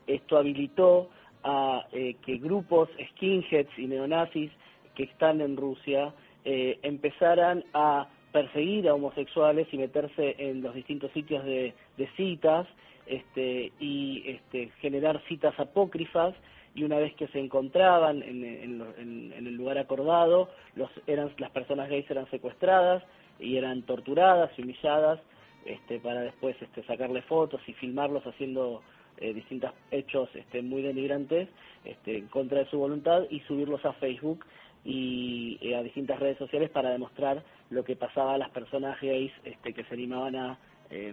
esto 0.09 0.37
habilitó 0.37 1.11
a 1.45 1.85
eh, 1.93 2.17
que 2.27 2.39
grupos 2.39 2.89
skinheads 3.13 3.71
y 3.79 3.87
neonazis 3.87 4.51
que 4.97 5.05
están 5.05 5.41
en 5.41 5.57
Rusia 5.57 6.13
eh, 6.45 6.81
empezaran 6.83 7.63
a 7.73 8.09
perseguir 8.37 8.87
a 8.87 8.95
homosexuales 8.95 9.67
y 9.73 9.79
meterse 9.79 10.35
en 10.39 10.61
los 10.61 10.75
distintos 10.75 11.11
sitios 11.13 11.43
de, 11.47 11.73
de 11.97 12.07
citas 12.19 12.67
este, 13.07 13.73
y 13.81 14.23
este, 14.27 14.69
generar 14.83 15.23
citas 15.27 15.59
apócrifas 15.59 16.35
y 16.75 16.85
una 16.85 16.99
vez 16.99 17.15
que 17.15 17.29
se 17.29 17.39
encontraban 17.41 18.23
en, 18.23 18.45
en 18.45 18.83
en- 18.99 19.33
en 19.39 19.47
el 19.47 19.55
lugar 19.55 19.79
acordado, 19.79 20.51
los, 20.75 20.91
eran, 21.07 21.31
las 21.39 21.51
personas 21.51 21.89
gays 21.89 22.11
eran 22.11 22.29
secuestradas 22.31 23.03
y 23.41 23.57
eran 23.57 23.81
torturadas 23.85 24.51
y 24.59 24.63
humilladas 24.65 25.19
este, 25.65 25.99
para 25.99 26.21
después 26.21 26.55
este, 26.61 26.83
sacarle 26.83 27.23
fotos 27.23 27.63
y 27.67 27.73
filmarlos 27.73 28.27
haciendo 28.27 28.83
eh, 29.17 29.33
distintos 29.33 29.73
hechos 29.91 30.29
este, 30.35 30.61
muy 30.61 30.83
denigrantes 30.83 31.49
este, 31.87 32.19
en 32.19 32.27
contra 32.27 32.59
de 32.59 32.67
su 32.71 32.77
voluntad 32.79 33.23
y 33.31 33.41
subirlos 33.49 33.83
a 33.87 33.95
Facebook 33.95 34.45
y 34.85 35.59
eh, 35.63 35.75
a 35.75 35.83
distintas 35.83 36.21
redes 36.21 36.37
sociales 36.39 36.69
para 36.71 36.91
demostrar 36.91 37.43
lo 37.71 37.85
que 37.85 37.97
pasaba 37.97 38.35
a 38.35 38.39
las 38.39 38.51
personas 38.51 39.01
gays 39.01 39.33
este, 39.45 39.73
que 39.73 39.85
se 39.85 39.95
animaban 39.95 40.37
a 40.37 40.59
eh, 40.91 41.13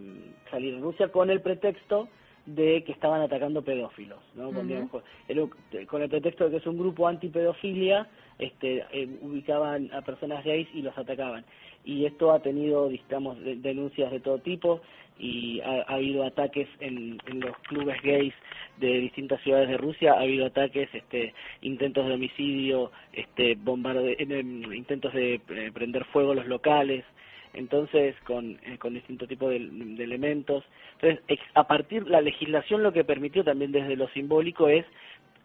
salir 0.52 0.76
en 0.76 0.82
Rusia 0.84 1.08
con 1.10 1.30
el 1.32 1.42
pretexto 1.42 2.08
de 2.46 2.84
que 2.84 2.92
estaban 2.92 3.22
atacando 3.22 3.62
pedófilos, 3.64 4.20
¿no? 4.36 4.52
Con, 4.52 4.68
digamos, 4.68 4.90
con- 4.92 5.04
el- 5.30 5.88
con 5.88 6.02
el 6.02 6.10
pretexto 6.10 6.44
de 6.46 6.52
que 6.52 6.58
es 6.58 6.68
un 6.68 6.78
grupo 6.78 7.08
antipedofilia, 7.08 8.08
este, 8.38 8.84
eh, 8.92 9.08
ubicaban 9.22 9.90
a 9.94 10.02
personas 10.02 10.44
gays 10.44 10.68
y 10.74 10.82
los 10.82 10.96
atacaban. 10.98 11.46
Y 11.86 12.06
esto 12.06 12.32
ha 12.32 12.40
tenido, 12.42 12.90
digamos, 12.90 13.40
de- 13.40 13.56
denuncias 13.56 14.12
de 14.12 14.20
todo 14.20 14.40
tipo 14.40 14.82
y 15.20 15.62
ha, 15.62 15.84
ha 15.88 15.96
habido 15.96 16.24
ataques 16.26 16.68
en, 16.80 17.20
en 17.28 17.40
los 17.40 17.58
clubes 17.60 18.02
gays 18.02 18.34
de 18.78 19.00
distintas 19.00 19.42
ciudades 19.42 19.70
de 19.70 19.78
Rusia, 19.78 20.14
ha 20.14 20.22
habido 20.22 20.46
ataques, 20.46 20.90
este, 20.94 21.34
intentos 21.62 22.08
de 22.08 22.14
homicidio, 22.14 22.92
este, 23.14 23.56
bombarde, 23.56 24.16
en- 24.20 24.74
intentos 24.74 25.14
de 25.14 25.36
eh, 25.50 25.72
prender 25.74 26.06
fuego 26.06 26.34
los 26.34 26.48
locales, 26.48 27.06
entonces 27.54 28.16
con, 28.26 28.58
eh, 28.66 28.78
con 28.80 28.94
distinto 28.96 29.28
tipo 29.28 29.48
de, 29.50 29.58
elementos. 29.58 30.64
Entonces, 31.00 31.20
a 31.54 31.68
partir 31.68 32.08
la 32.08 32.22
legislación 32.22 32.82
lo 32.82 32.92
que 32.92 33.04
permitió 33.04 33.44
también 33.44 33.72
desde 33.72 33.96
lo 33.96 34.08
simbólico 34.10 34.68
es 34.68 34.86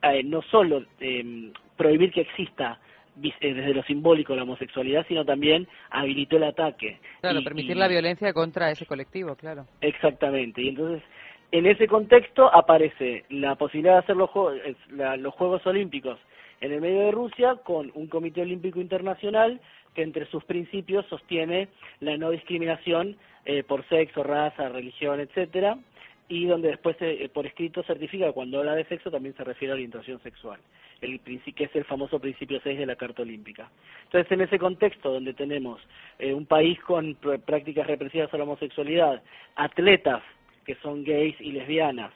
eh, 0.03 0.23
no 0.23 0.43
solo 0.43 0.85
eh, 1.01 1.53
prohibir 1.77 2.13
que 2.13 2.23
exista 2.23 2.81
eh, 2.81 2.88
desde 3.21 3.75
lo 3.75 3.83
simbólico 3.85 4.35
la 4.35 4.43
homosexualidad, 4.45 5.07
sino 5.09 5.25
también 5.25 5.67
habilitó 5.91 6.37
el 6.37 6.45
ataque. 6.45 6.99
Claro, 7.21 7.41
Y- 7.41 7.45
permitir 7.45 7.73
y- 7.77 7.79
la 7.79 7.89
violencia 7.89 8.33
contra 8.33 8.71
ese 8.71 8.87
colectivo, 8.87 9.35
claro. 9.37 9.67
Exactamente, 9.81 10.63
y 10.63 10.69
entonces 10.69 11.03
en 11.51 11.67
ese 11.67 11.87
contexto 11.87 12.55
aparece 12.55 13.25
la 13.31 13.55
posibilidad 13.57 13.95
de 13.95 13.99
hacer 14.01 14.17
los, 14.17 14.31
juegos, 14.31 14.59
los 14.91 15.35
Juegos 15.35 15.67
Olímpicos 15.67 16.19
en 16.61 16.73
el 16.73 16.81
medio 16.81 17.01
de 17.01 17.11
Rusia 17.13 17.57
con 17.65 17.91
un 17.95 18.07
Comité 18.09 18.43
Olímpico 18.43 18.81
Internacional 18.81 19.61
que 19.95 20.03
entre 20.03 20.27
sus 20.27 20.45
principios 20.45 21.07
sostiene 21.07 21.69
la 22.01 22.17
no 22.17 22.31
discriminación 22.31 23.17
eh, 23.47 23.63
por 23.63 23.89
sexo, 23.89 24.23
raza, 24.23 24.69
religión, 24.69 25.21
etcétera, 25.21 25.79
y 26.29 26.45
donde 26.45 26.69
después 26.69 26.97
eh, 27.01 27.31
por 27.33 27.47
escrito 27.47 27.83
certifica 27.85 28.27
que 28.27 28.33
cuando 28.33 28.59
habla 28.59 28.75
de 28.75 28.85
sexo 28.85 29.11
también 29.11 29.35
se 29.35 29.45
refiere 29.45 29.73
a 29.73 29.75
orientación 29.77 30.21
sexual, 30.23 30.61
el 31.01 31.21
que 31.21 31.65
es 31.65 31.77
el 31.77 31.85
famoso 31.85 32.19
principio 32.19 32.61
6 32.63 32.79
de 32.79 32.87
la 32.87 32.97
Carta 32.97 33.23
Olímpica. 33.23 33.71
Entonces, 34.05 34.31
en 34.33 34.41
ese 34.41 34.59
contexto 34.59 35.13
donde 35.13 35.33
tenemos 35.35 35.81
eh, 36.19 36.35
un 36.35 36.47
país 36.47 36.81
con 36.81 37.17
pr- 37.21 37.41
prácticas 37.41 37.87
represivas 37.87 38.33
a 38.33 38.37
la 38.37 38.45
homosexualidad, 38.45 39.23
atletas 39.57 40.23
que 40.65 40.75
son 40.77 41.05
gays 41.05 41.41
y 41.41 41.53
lesbianas 41.53 42.13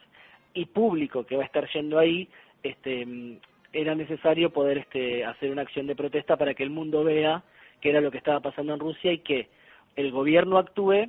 y 0.55 0.67
público 0.67 1.25
que 1.25 1.37
va 1.37 1.43
a 1.43 1.47
estar 1.47 1.69
yendo 1.73 1.99
ahí, 1.99 2.29
este, 2.63 3.07
mm, 3.07 3.37
era 3.73 3.95
necesario 3.95 4.51
poder 4.51 4.79
este, 4.79 5.25
hacer 5.25 5.51
una 5.51 5.63
acción 5.63 5.87
de 5.87 5.97
protesta 5.97 6.37
para 6.37 6.55
que 6.55 6.63
el 6.63 6.71
mundo 6.71 7.05
vea 7.05 7.43
qué 7.81 7.91
era 7.91 8.01
lo 8.01 8.11
que 8.11 8.19
estaba 8.19 8.41
pasando 8.41 8.75
en 8.75 8.81
Rusia 8.81 9.13
y 9.13 9.19
que 9.19 9.49
el 9.97 10.11
gobierno 10.11 10.59
actúe 10.59 11.09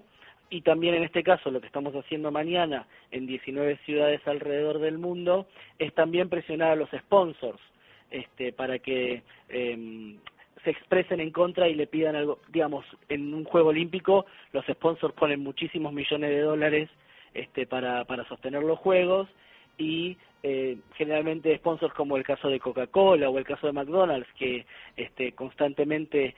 y 0.53 0.61
también 0.61 0.93
en 0.93 1.03
este 1.03 1.23
caso 1.23 1.49
lo 1.49 1.59
que 1.59 1.65
estamos 1.65 1.95
haciendo 1.95 2.29
mañana 2.29 2.85
en 3.09 3.25
19 3.25 3.79
ciudades 3.85 4.21
alrededor 4.27 4.77
del 4.77 4.99
mundo 4.99 5.47
es 5.79 5.91
también 5.95 6.29
presionar 6.29 6.69
a 6.69 6.75
los 6.75 6.91
sponsors 6.91 7.59
este, 8.11 8.53
para 8.53 8.77
que 8.77 9.23
em, 9.49 10.19
se 10.63 10.69
expresen 10.69 11.21
en 11.21 11.31
contra 11.31 11.67
y 11.67 11.73
le 11.73 11.87
pidan 11.87 12.15
algo, 12.15 12.37
digamos, 12.49 12.85
en 13.09 13.33
un 13.33 13.45
juego 13.45 13.69
olímpico 13.69 14.27
los 14.51 14.63
sponsors 14.67 15.15
ponen 15.15 15.39
muchísimos 15.39 15.91
millones 15.91 16.29
de 16.29 16.41
dólares 16.41 16.89
este, 17.33 17.65
para, 17.65 18.05
para 18.05 18.23
sostener 18.27 18.61
los 18.61 18.77
juegos 18.77 19.27
y 19.79 20.17
eh, 20.43 20.77
generalmente 20.93 21.57
sponsors 21.57 21.95
como 21.95 22.15
el 22.15 22.23
caso 22.23 22.47
de 22.47 22.59
Coca-Cola 22.59 23.27
o 23.27 23.39
el 23.39 23.45
caso 23.45 23.65
de 23.65 23.73
McDonald's 23.73 24.31
que 24.37 24.67
este, 24.97 25.31
constantemente 25.31 26.35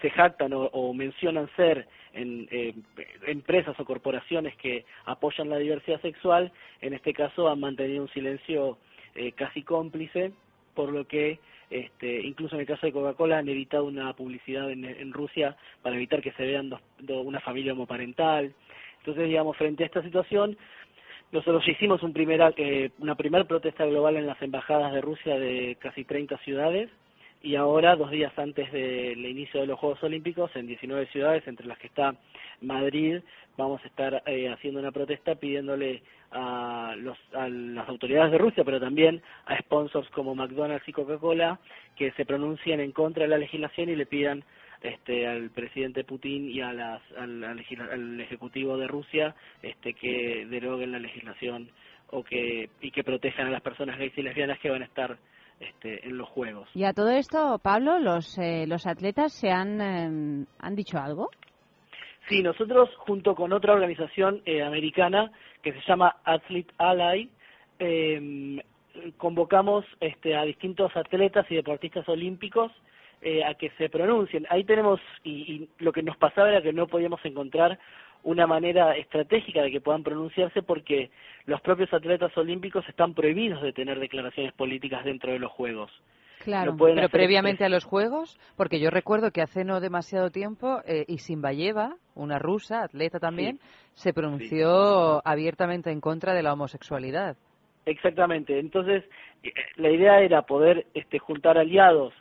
se 0.00 0.10
jactan 0.10 0.52
o, 0.52 0.64
o 0.72 0.94
mencionan 0.94 1.48
ser 1.56 1.86
en, 2.12 2.48
eh, 2.50 2.74
empresas 3.26 3.78
o 3.78 3.84
corporaciones 3.84 4.56
que 4.56 4.84
apoyan 5.04 5.48
la 5.50 5.58
diversidad 5.58 6.00
sexual, 6.00 6.52
en 6.80 6.94
este 6.94 7.12
caso 7.12 7.48
han 7.48 7.60
mantenido 7.60 8.02
un 8.02 8.08
silencio 8.10 8.78
eh, 9.14 9.32
casi 9.32 9.62
cómplice, 9.62 10.32
por 10.74 10.92
lo 10.92 11.06
que 11.06 11.38
este, 11.70 12.20
incluso 12.20 12.54
en 12.54 12.60
el 12.62 12.66
caso 12.66 12.86
de 12.86 12.92
Coca-Cola 12.92 13.38
han 13.38 13.48
evitado 13.48 13.84
una 13.84 14.12
publicidad 14.14 14.70
en, 14.70 15.12
Rusia 15.12 15.56
para 15.82 15.96
evitar 15.96 16.20
que 16.22 16.32
se 16.32 16.44
vean 16.44 16.68
dos, 16.70 16.80
do- 16.98 17.20
una 17.22 17.40
familia 17.40 17.72
homoparental. 17.72 18.52
Entonces, 18.98 19.24
digamos, 19.28 19.56
frente 19.56 19.82
a 19.82 19.86
esta 19.86 20.02
situación, 20.02 20.56
nosotros 21.32 21.66
hicimos 21.66 22.02
un 22.02 22.12
primera, 22.12 22.52
eh, 22.56 22.90
una 22.98 23.14
primera 23.16 23.44
protesta 23.44 23.86
global 23.86 24.16
en 24.16 24.26
las 24.26 24.40
embajadas 24.42 24.92
de 24.92 25.00
Rusia 25.00 25.38
de 25.38 25.76
casi 25.80 26.04
30 26.04 26.38
ciudades 26.38 26.90
y 27.44 27.56
ahora, 27.56 27.94
dos 27.94 28.10
días 28.10 28.32
antes 28.38 28.72
del 28.72 29.24
inicio 29.26 29.60
de 29.60 29.66
los 29.66 29.78
Juegos 29.78 30.02
Olímpicos, 30.02 30.50
en 30.56 30.66
19 30.66 31.06
ciudades, 31.08 31.46
entre 31.46 31.66
las 31.66 31.76
que 31.78 31.88
está 31.88 32.14
Madrid, 32.62 33.20
vamos 33.58 33.84
a 33.84 33.86
estar 33.86 34.22
eh, 34.24 34.48
haciendo 34.48 34.80
una 34.80 34.92
protesta 34.92 35.34
pidiéndole 35.34 36.02
a, 36.32 36.94
los, 36.96 37.18
a 37.34 37.46
las 37.50 37.86
autoridades 37.86 38.32
de 38.32 38.38
Rusia, 38.38 38.64
pero 38.64 38.80
también 38.80 39.20
a 39.44 39.58
sponsors 39.58 40.08
como 40.08 40.34
McDonald's 40.34 40.88
y 40.88 40.92
Coca-Cola, 40.92 41.60
que 41.96 42.12
se 42.12 42.24
pronuncien 42.24 42.80
en 42.80 42.92
contra 42.92 43.24
de 43.24 43.28
la 43.28 43.36
legislación 43.36 43.90
y 43.90 43.96
le 43.96 44.06
pidan 44.06 44.42
este, 44.82 45.26
al 45.26 45.50
presidente 45.50 46.02
Putin 46.02 46.48
y 46.48 46.62
a 46.62 46.72
las, 46.72 47.02
al, 47.18 47.44
al 47.44 47.62
al 47.92 48.20
ejecutivo 48.22 48.78
de 48.78 48.86
Rusia 48.86 49.34
este, 49.62 49.92
que 49.92 50.46
deroguen 50.48 50.92
la 50.92 50.98
legislación 50.98 51.68
o 52.08 52.24
que 52.24 52.70
y 52.80 52.90
que 52.90 53.04
protejan 53.04 53.48
a 53.48 53.50
las 53.50 53.62
personas 53.62 53.98
gays 53.98 54.16
y 54.16 54.22
lesbianas 54.22 54.58
que 54.60 54.70
van 54.70 54.82
a 54.82 54.86
estar 54.86 55.16
este, 55.60 56.06
en 56.06 56.18
los 56.18 56.28
juegos. 56.28 56.68
Y 56.74 56.84
a 56.84 56.92
todo 56.92 57.10
esto, 57.10 57.58
Pablo, 57.62 57.98
los, 57.98 58.38
eh, 58.38 58.66
los 58.66 58.86
atletas 58.86 59.32
se 59.32 59.50
han, 59.50 59.80
eh, 59.80 60.46
han 60.58 60.74
dicho 60.74 60.98
algo. 60.98 61.30
Sí, 62.28 62.42
nosotros 62.42 62.88
junto 62.98 63.34
con 63.34 63.52
otra 63.52 63.74
organización 63.74 64.40
eh, 64.46 64.62
americana 64.62 65.30
que 65.62 65.72
se 65.72 65.80
llama 65.86 66.16
Athlete 66.24 66.72
Ally, 66.78 67.30
eh, 67.78 68.62
convocamos 69.16 69.84
este, 70.00 70.36
a 70.36 70.44
distintos 70.44 70.96
atletas 70.96 71.46
y 71.50 71.56
deportistas 71.56 72.08
olímpicos 72.08 72.72
eh, 73.20 73.44
a 73.44 73.54
que 73.54 73.70
se 73.70 73.88
pronuncien. 73.88 74.46
Ahí 74.50 74.64
tenemos, 74.64 75.00
y, 75.22 75.30
y 75.30 75.68
lo 75.78 75.92
que 75.92 76.02
nos 76.02 76.16
pasaba 76.16 76.50
era 76.50 76.62
que 76.62 76.72
no 76.72 76.86
podíamos 76.86 77.24
encontrar 77.24 77.78
una 78.24 78.46
manera 78.46 78.96
estratégica 78.96 79.62
de 79.62 79.70
que 79.70 79.80
puedan 79.80 80.02
pronunciarse 80.02 80.62
porque 80.62 81.10
los 81.46 81.60
propios 81.60 81.92
atletas 81.92 82.36
olímpicos 82.36 82.84
están 82.88 83.14
prohibidos 83.14 83.62
de 83.62 83.72
tener 83.72 84.00
declaraciones 84.00 84.52
políticas 84.54 85.04
dentro 85.04 85.32
de 85.32 85.38
los 85.38 85.52
Juegos. 85.52 85.90
Claro, 86.40 86.72
No 86.72 86.76
pero 86.76 87.08
previamente 87.08 87.64
a 87.64 87.68
los 87.68 87.84
Juegos, 87.84 88.38
porque 88.56 88.78
yo 88.78 88.90
recuerdo 88.90 89.30
que 89.30 89.40
hace 89.40 89.64
no 89.64 89.80
demasiado 89.80 90.30
tiempo 90.30 90.80
eh, 90.86 91.04
Isinbayeva, 91.08 91.96
una 92.14 92.38
rusa, 92.38 92.82
atleta 92.82 93.18
también, 93.18 93.60
se 93.94 94.12
pronunció 94.12 95.26
abiertamente 95.26 95.90
en 95.90 96.00
contra 96.00 96.34
de 96.34 96.42
la 96.42 96.52
homosexualidad. 96.52 97.36
Exactamente. 97.86 98.58
Entonces, 98.58 99.04
eh, 99.42 99.52
la 99.76 99.90
idea 99.90 100.20
era 100.20 100.42
poder 100.42 100.86
este, 100.94 101.18
juntar 101.18 101.56
aliados, 101.56 102.12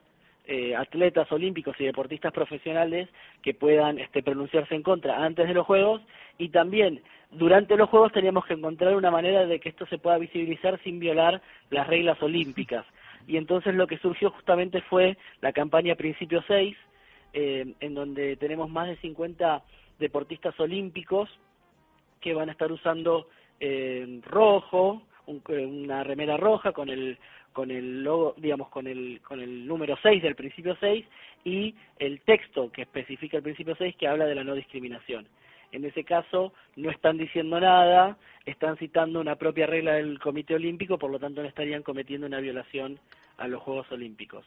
eh, 0.45 0.76
atletas 0.76 1.32
olímpicos 1.32 1.76
y 1.80 1.86
deportistas 1.86 2.34
profesionales 2.34 3.10
que 3.41 3.53
puedan 3.53 3.98
este, 3.99 4.22
pronunciarse 4.24 4.76
en 4.76 4.84
contra 4.84 5.24
antes 5.24 5.48
de 5.48 5.53
los 5.53 5.65
Juegos 5.65 6.02
y 6.38 6.49
también 6.49 7.02
durante 7.32 7.78
los 7.78 7.90
Juegos 7.90 8.11
teníamos 8.11 8.45
que 8.45 8.53
encontrar 8.53 8.95
una 8.95 9.10
manera 9.11 9.45
de 9.45 9.60
que 9.60 9.70
esto 9.70 9.86
se 9.88 9.98
pueda 9.98 10.18
visibilizar 10.18 10.80
sin 10.84 10.99
violar 10.99 11.41
las 11.70 11.88
reglas 11.88 12.22
olímpicas. 12.22 12.86
Y 13.28 13.38
entonces 13.38 13.74
lo 13.74 13.88
que 13.88 13.98
surgió 13.99 14.32
justamente 14.32 14.82
fue 14.82 15.18
la 15.41 15.53
campaña 15.53 15.95
Principio 15.95 16.44
6, 16.45 16.76
eh, 17.34 17.74
en 17.80 17.94
donde 17.95 18.36
tenemos 18.36 18.70
más 18.70 18.88
de 18.88 18.98
50 18.98 19.64
deportistas 19.98 20.60
olímpicos 20.60 21.30
que 22.20 22.34
van 22.34 22.49
a 22.49 22.52
estar 22.52 22.72
usando 22.72 23.28
eh, 23.60 24.20
rojo, 24.26 25.02
un- 25.26 25.41
eh, 25.48 25.65
una 25.65 26.03
remera 26.03 26.36
roja 26.36 26.74
con 26.74 26.90
el 26.90 27.18
con 27.53 27.71
el 27.71 28.03
logo, 28.03 28.34
digamos, 28.38 28.69
con 28.69 28.88
el 28.88 29.21
con 29.21 29.39
el 29.39 29.65
número 29.65 29.97
6 30.01 30.21
del 30.21 30.35
principio 30.35 30.75
6 30.80 31.05
y 31.45 31.75
el 31.99 32.21
texto 32.21 32.71
que 32.71 32.81
especifica 32.81 33.38
el 33.38 33.43
principio 33.43 33.75
6 33.77 33.95
que 33.95 34.07
habla 34.07 34.25
de 34.25 34.35
la 34.35 34.43
no 34.43 34.55
discriminación. 34.55 35.27
En 35.71 35.85
ese 35.85 36.03
caso 36.03 36.53
no 36.75 36.91
están 36.91 37.17
diciendo 37.17 37.59
nada, 37.59 38.17
están 38.45 38.77
citando 38.77 39.19
una 39.19 39.35
propia 39.38 39.65
regla 39.65 39.93
del 39.93 40.19
Comité 40.19 40.53
Olímpico, 40.53 40.99
por 40.99 41.09
lo 41.09 41.19
tanto 41.19 41.41
no 41.41 41.47
estarían 41.47 41.81
cometiendo 41.81 42.27
una 42.27 42.39
violación 42.39 42.99
a 43.38 43.47
los 43.47 43.61
Juegos 43.61 43.91
Olímpicos. 43.91 44.45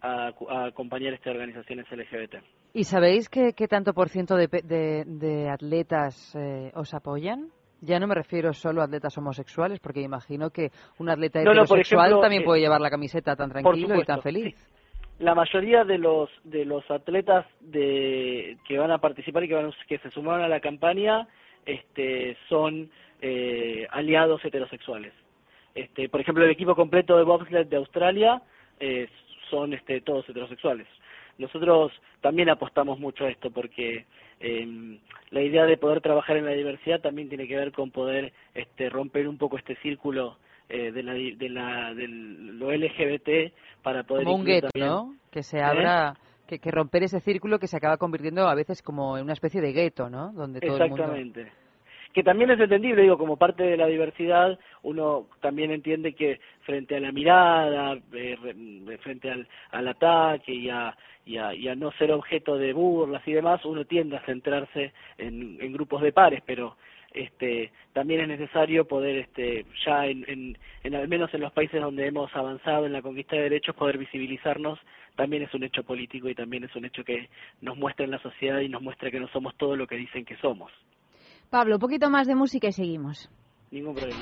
a, 0.04 0.32
a 0.50 0.66
acompañar 0.66 1.14
estas 1.14 1.34
organizaciones 1.34 1.86
LGBT. 1.92 2.36
¿Y 2.74 2.84
sabéis 2.84 3.30
qué, 3.30 3.54
qué 3.54 3.68
tanto 3.68 3.94
por 3.94 4.10
ciento 4.10 4.36
de, 4.36 4.48
de- 4.48 5.04
de 5.08 5.50
atletas 5.50 6.36
eh, 6.36 6.72
os 6.76 6.94
apoyan? 6.94 7.48
Ya 7.82 8.00
no 8.00 8.08
me 8.08 8.16
refiero 8.16 8.54
solo 8.54 8.82
a 8.82 8.86
atletas 8.86 9.18
homosexuales, 9.18 9.80
porque 9.80 10.02
imagino 10.02 10.50
que 10.52 10.70
un 11.00 11.10
atleta 11.10 11.42
No, 11.44 11.52
heterosexual 11.52 12.06
ejemplo, 12.06 12.22
también 12.22 12.42
eh, 12.44 12.46
puede 12.46 12.62
llevar 12.62 12.80
la 12.82 12.90
camiseta 12.90 13.36
tan 13.36 13.50
tranquilo 13.50 13.96
y 14.00 14.04
tan 14.06 14.22
feliz. 14.22 14.56
La 15.20 15.36
mayoría 15.36 15.84
de 15.84 15.98
los 15.98 16.30
de 16.44 16.66
los 16.66 16.90
atletas 16.90 17.46
de 17.60 18.58
que 18.68 18.78
van 18.78 18.92
a 18.92 18.98
participar 19.00 19.44
y 19.44 19.48
que 19.48 19.56
van 19.56 19.72
que 19.88 20.00
se 20.00 20.10
sumaron 20.12 20.44
a 20.44 20.48
la 20.48 20.60
campaña 20.60 21.28
este 21.66 22.36
son 22.50 22.90
eh, 23.22 23.86
aliados 23.92 24.44
heterosexuales. 24.44 25.14
Este, 25.76 26.10
por 26.10 26.20
ejemplo, 26.22 26.44
el 26.44 26.52
equipo 26.52 26.76
completo 26.76 27.18
de 27.18 27.24
bobsled 27.24 27.68
de 27.68 27.78
Australia 27.78 28.42
eh, 28.80 29.08
son 29.54 29.74
este, 29.74 30.02
todos 30.02 30.28
heterosexuales. 30.28 30.88
Nosotros 31.38 31.92
también 32.22 32.50
apostamos 32.50 33.00
mucho 33.00 33.26
a 33.26 33.30
esto 33.30 33.52
porque 33.52 34.06
eh, 34.40 35.00
la 35.30 35.42
idea 35.42 35.66
de 35.66 35.78
poder 35.78 36.02
trabajar 36.02 36.38
en 36.38 36.46
la 36.46 36.54
diversidad 36.54 37.02
también 37.02 37.30
tiene 37.30 37.48
que 37.48 37.56
ver 37.56 37.72
con 37.72 37.92
poder 37.92 38.34
este, 38.56 38.90
romper 38.90 39.28
un 39.28 39.38
poco 39.38 39.58
este 39.58 39.76
círculo 39.78 40.38
eh, 40.70 40.92
de 40.92 41.04
la, 41.04 41.14
de 41.14 41.50
la, 41.50 41.94
del 41.94 42.58
lo 42.58 42.72
LGBT 42.72 43.54
para 43.84 44.04
poder 44.04 44.24
Como 44.24 44.38
un 44.38 44.46
gueto, 44.46 44.70
¿no? 44.76 45.16
Que 45.32 45.44
se 45.44 45.58
¿Eh? 45.58 45.62
abra, 45.62 46.16
que, 46.48 46.58
que 46.58 46.72
romper 46.72 47.04
ese 47.04 47.20
círculo 47.20 47.60
que 47.60 47.68
se 47.68 47.78
acaba 47.78 47.98
convirtiendo 47.98 48.48
a 48.48 48.56
veces 48.56 48.82
como 48.82 49.18
en 49.18 49.24
una 49.24 49.34
especie 49.34 49.62
de 49.62 49.72
gueto, 49.72 50.10
¿no? 50.10 50.32
Donde 50.34 50.62
todo 50.62 50.78
el 50.78 50.90
mundo... 50.90 51.44
Que 52.14 52.22
también 52.24 52.52
es 52.52 52.60
entendible, 52.60 53.02
digo, 53.02 53.18
como 53.18 53.38
parte 53.38 53.64
de 53.64 53.76
la 53.76 53.88
diversidad, 53.88 54.60
uno 54.84 55.28
también 55.42 55.72
entiende 55.72 56.14
que 56.14 56.40
frente 56.62 56.96
a 56.96 57.00
la 57.00 57.12
mirada, 57.12 57.98
eh, 58.14 58.38
re- 58.42 58.98
frente 59.00 59.32
al, 59.32 59.48
al 59.72 59.88
ataque 59.88 60.54
y 60.54 60.70
a, 60.70 60.96
y, 61.26 61.38
a, 61.38 61.56
y 61.56 61.68
a 61.70 61.76
no 61.76 61.92
ser 61.94 62.12
objeto 62.12 62.56
de 62.58 62.72
burlas 62.74 63.28
y 63.28 63.34
demás, 63.34 63.66
uno 63.66 63.86
tiende 63.86 64.18
a 64.18 64.26
centrarse 64.26 64.94
en, 65.18 65.58
en 65.60 65.74
grupos 65.74 66.04
de 66.04 66.12
pares, 66.14 66.44
pero 66.46 66.78
este 67.14 67.72
también 67.94 68.22
es 68.22 68.28
necesario 68.28 68.88
poder 68.88 69.18
este 69.18 69.66
ya 69.86 70.06
en, 70.08 70.24
en, 70.28 70.58
en 70.84 70.96
al 70.96 71.08
menos 71.08 71.32
en 71.34 71.42
los 71.42 71.52
países 71.52 71.80
donde 71.82 72.08
hemos 72.08 72.36
avanzado 72.36 72.86
en 72.88 72.94
la 72.94 73.04
conquista 73.04 73.36
de 73.36 73.44
derechos 73.44 73.76
poder 73.76 74.00
visibilizarnos 74.00 74.80
también 75.16 75.44
es 75.44 75.54
un 75.54 75.64
hecho 75.64 75.84
político 75.84 76.28
y 76.28 76.34
también 76.34 76.64
es 76.64 76.76
un 76.76 76.86
hecho 76.86 77.04
que 77.04 77.30
nos 77.62 77.78
muestra 77.78 78.04
en 78.06 78.10
la 78.12 78.18
sociedad 78.20 78.62
y 78.62 78.68
nos 78.70 78.82
muestra 78.82 79.12
que 79.12 79.20
no 79.20 79.28
somos 79.28 79.56
todo 79.58 79.76
lo 79.76 79.86
que 79.86 79.96
dicen 79.96 80.26
que 80.26 80.36
somos 80.38 80.72
Pablo, 81.54 81.76
un 81.76 81.80
poquito 81.80 82.10
más 82.10 82.26
de 82.26 82.34
música 82.34 82.70
y 82.70 82.74
seguimos. 82.74 83.30
ningún 83.70 83.94
problema 83.94 84.18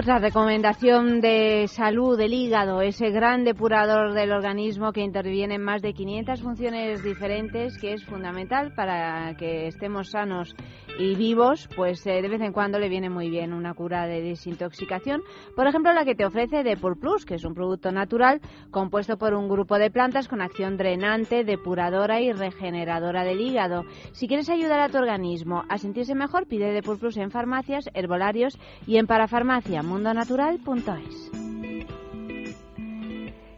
otra 0.00 0.18
recomendación 0.18 1.20
de 1.20 1.66
salud 1.68 2.16
del 2.16 2.32
hígado, 2.32 2.80
ese 2.80 3.10
gran 3.10 3.44
depurador 3.44 4.14
del 4.14 4.32
organismo 4.32 4.94
que 4.94 5.02
interviene 5.02 5.56
en 5.56 5.62
más 5.62 5.82
de 5.82 5.92
500 5.92 6.40
funciones 6.40 7.02
diferentes, 7.04 7.76
que 7.76 7.92
es 7.92 8.02
fundamental 8.06 8.72
para 8.74 9.36
que 9.36 9.66
estemos 9.66 10.08
sanos 10.10 10.56
y 11.00 11.14
vivos, 11.14 11.66
pues 11.74 12.06
eh, 12.06 12.20
de 12.20 12.28
vez 12.28 12.42
en 12.42 12.52
cuando 12.52 12.78
le 12.78 12.90
viene 12.90 13.08
muy 13.08 13.30
bien 13.30 13.54
una 13.54 13.72
cura 13.72 14.06
de 14.06 14.20
desintoxicación. 14.20 15.22
Por 15.56 15.66
ejemplo, 15.66 15.94
la 15.94 16.04
que 16.04 16.14
te 16.14 16.26
ofrece 16.26 16.62
Depur 16.62 16.98
Plus, 17.00 17.24
que 17.24 17.36
es 17.36 17.44
un 17.44 17.54
producto 17.54 17.90
natural 17.90 18.42
compuesto 18.70 19.16
por 19.16 19.32
un 19.32 19.48
grupo 19.48 19.78
de 19.78 19.90
plantas 19.90 20.28
con 20.28 20.42
acción 20.42 20.76
drenante, 20.76 21.42
depuradora 21.42 22.20
y 22.20 22.32
regeneradora 22.32 23.24
del 23.24 23.40
hígado. 23.40 23.84
Si 24.12 24.28
quieres 24.28 24.50
ayudar 24.50 24.80
a 24.80 24.90
tu 24.90 24.98
organismo 24.98 25.64
a 25.70 25.78
sentirse 25.78 26.14
mejor, 26.14 26.46
pide 26.46 26.72
Depur 26.72 26.98
Plus 26.98 27.16
en 27.16 27.30
farmacias, 27.30 27.88
herbolarios 27.94 28.58
y 28.86 28.98
en 28.98 29.06
parafarmacia 29.06 29.82
mundonatural.es. 29.82 31.30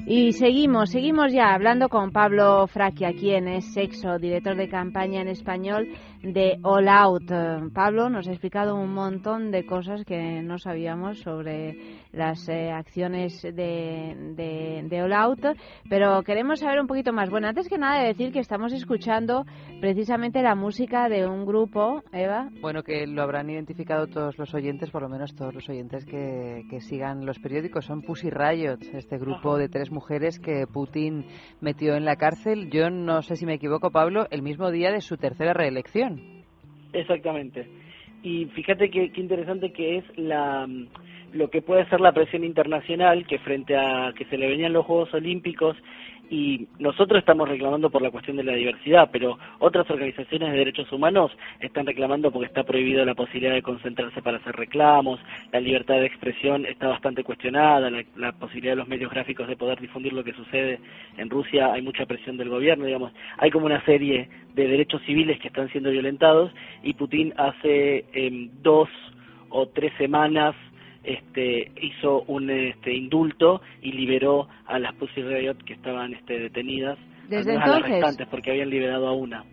Y 0.04 0.32
seguimos, 0.32 0.90
seguimos 0.90 1.32
ya 1.32 1.54
hablando 1.54 1.88
con 1.88 2.10
Pablo 2.10 2.66
Fraquia, 2.66 3.12
quien 3.12 3.46
es 3.46 3.72
sexo, 3.72 4.18
director 4.18 4.56
de 4.56 4.68
campaña 4.68 5.22
en 5.22 5.28
español 5.28 5.88
de 6.22 6.58
All 6.62 6.88
Out. 6.88 7.30
Pablo 7.74 8.08
nos 8.08 8.28
ha 8.28 8.30
explicado 8.30 8.76
un 8.76 8.94
montón 8.94 9.50
de 9.50 9.66
cosas 9.66 10.04
que 10.04 10.42
no 10.42 10.58
sabíamos 10.58 11.18
sobre 11.20 12.00
las 12.12 12.48
eh, 12.48 12.70
acciones 12.70 13.42
de, 13.42 13.52
de, 13.52 14.84
de, 14.88 15.02
All 15.02 15.12
Out, 15.12 15.40
pero 15.88 16.22
queremos 16.22 16.60
saber 16.60 16.80
un 16.80 16.86
poquito 16.86 17.12
más. 17.12 17.30
Bueno, 17.30 17.48
antes 17.48 17.68
que 17.68 17.78
nada, 17.78 18.02
decir 18.02 18.32
que 18.32 18.38
estamos 18.38 18.72
escuchando 18.72 19.44
precisamente 19.80 20.42
la 20.42 20.54
música 20.54 21.08
de 21.08 21.26
un 21.26 21.44
grupo, 21.44 22.02
Eva. 22.12 22.50
Bueno, 22.60 22.82
que 22.82 23.06
lo 23.06 23.22
habrán 23.22 23.50
identificado 23.50 24.06
todos 24.06 24.38
los 24.38 24.54
oyentes, 24.54 24.90
por 24.90 25.02
lo 25.02 25.08
menos 25.08 25.34
todos 25.34 25.54
los 25.54 25.68
oyentes 25.68 26.04
que, 26.04 26.64
que 26.70 26.80
sigan 26.80 27.26
los 27.26 27.38
periódicos. 27.38 27.86
Son 27.86 28.02
Pussy 28.02 28.30
Riot, 28.30 28.78
este 28.92 29.18
grupo 29.18 29.56
de 29.56 29.68
tres 29.68 29.90
mujeres 29.90 30.38
que 30.38 30.66
Putin 30.66 31.26
metió 31.60 31.94
en 31.96 32.04
la 32.04 32.16
cárcel. 32.16 32.70
Yo 32.70 32.90
no 32.90 33.22
sé 33.22 33.36
si 33.36 33.46
me 33.46 33.54
equivoco, 33.54 33.90
Pablo, 33.90 34.26
el 34.30 34.42
mismo 34.42 34.70
día 34.70 34.92
de 34.92 35.00
su 35.00 35.16
tercera 35.16 35.52
reelección. 35.52 36.11
Exactamente. 36.92 37.66
Y 38.22 38.46
fíjate 38.46 38.90
qué, 38.90 39.10
qué 39.10 39.20
interesante 39.20 39.72
que 39.72 39.98
es 39.98 40.04
la 40.16 40.68
lo 41.32 41.48
que 41.48 41.62
puede 41.62 41.88
ser 41.88 42.00
la 42.00 42.12
presión 42.12 42.44
internacional 42.44 43.26
que 43.26 43.38
frente 43.38 43.76
a 43.76 44.12
que 44.16 44.26
se 44.26 44.36
le 44.36 44.48
venían 44.48 44.72
los 44.72 44.84
Juegos 44.84 45.14
Olímpicos 45.14 45.76
y 46.32 46.66
nosotros 46.78 47.18
estamos 47.18 47.46
reclamando 47.46 47.90
por 47.90 48.00
la 48.00 48.10
cuestión 48.10 48.38
de 48.38 48.42
la 48.42 48.54
diversidad, 48.54 49.10
pero 49.12 49.38
otras 49.58 49.88
organizaciones 49.90 50.50
de 50.50 50.56
derechos 50.60 50.90
humanos 50.90 51.30
están 51.60 51.84
reclamando 51.84 52.30
porque 52.32 52.46
está 52.46 52.64
prohibido 52.64 53.04
la 53.04 53.14
posibilidad 53.14 53.52
de 53.52 53.60
concentrarse 53.60 54.22
para 54.22 54.38
hacer 54.38 54.56
reclamos, 54.56 55.20
la 55.52 55.60
libertad 55.60 55.96
de 55.96 56.06
expresión 56.06 56.64
está 56.64 56.88
bastante 56.88 57.22
cuestionada, 57.22 57.90
la, 57.90 58.02
la 58.16 58.32
posibilidad 58.32 58.72
de 58.72 58.76
los 58.76 58.88
medios 58.88 59.10
gráficos 59.10 59.46
de 59.46 59.56
poder 59.56 59.78
difundir 59.78 60.14
lo 60.14 60.24
que 60.24 60.32
sucede 60.32 60.80
en 61.18 61.28
Rusia, 61.28 61.70
hay 61.70 61.82
mucha 61.82 62.06
presión 62.06 62.38
del 62.38 62.48
gobierno, 62.48 62.86
digamos, 62.86 63.12
hay 63.36 63.50
como 63.50 63.66
una 63.66 63.84
serie 63.84 64.30
de 64.54 64.68
derechos 64.68 65.02
civiles 65.02 65.38
que 65.38 65.48
están 65.48 65.68
siendo 65.68 65.90
violentados 65.90 66.50
y 66.82 66.94
Putin 66.94 67.34
hace 67.36 68.06
eh, 68.10 68.48
dos 68.62 68.88
o 69.50 69.68
tres 69.68 69.92
semanas 69.98 70.54
este, 71.04 71.70
hizo 71.80 72.22
un 72.22 72.50
este, 72.50 72.94
indulto 72.94 73.60
y 73.80 73.92
liberó 73.92 74.48
a 74.66 74.78
las 74.78 74.94
Pussy 74.94 75.22
Riot 75.22 75.56
que 75.64 75.74
estaban 75.74 76.14
este, 76.14 76.38
detenidas. 76.38 76.98
Desde 77.28 77.52
a 77.52 77.54
entonces. 77.54 77.80
las 77.82 77.90
restantes 77.90 78.28
porque 78.28 78.50
habían 78.50 78.70
liberado 78.70 79.08
a 79.08 79.12
una. 79.12 79.44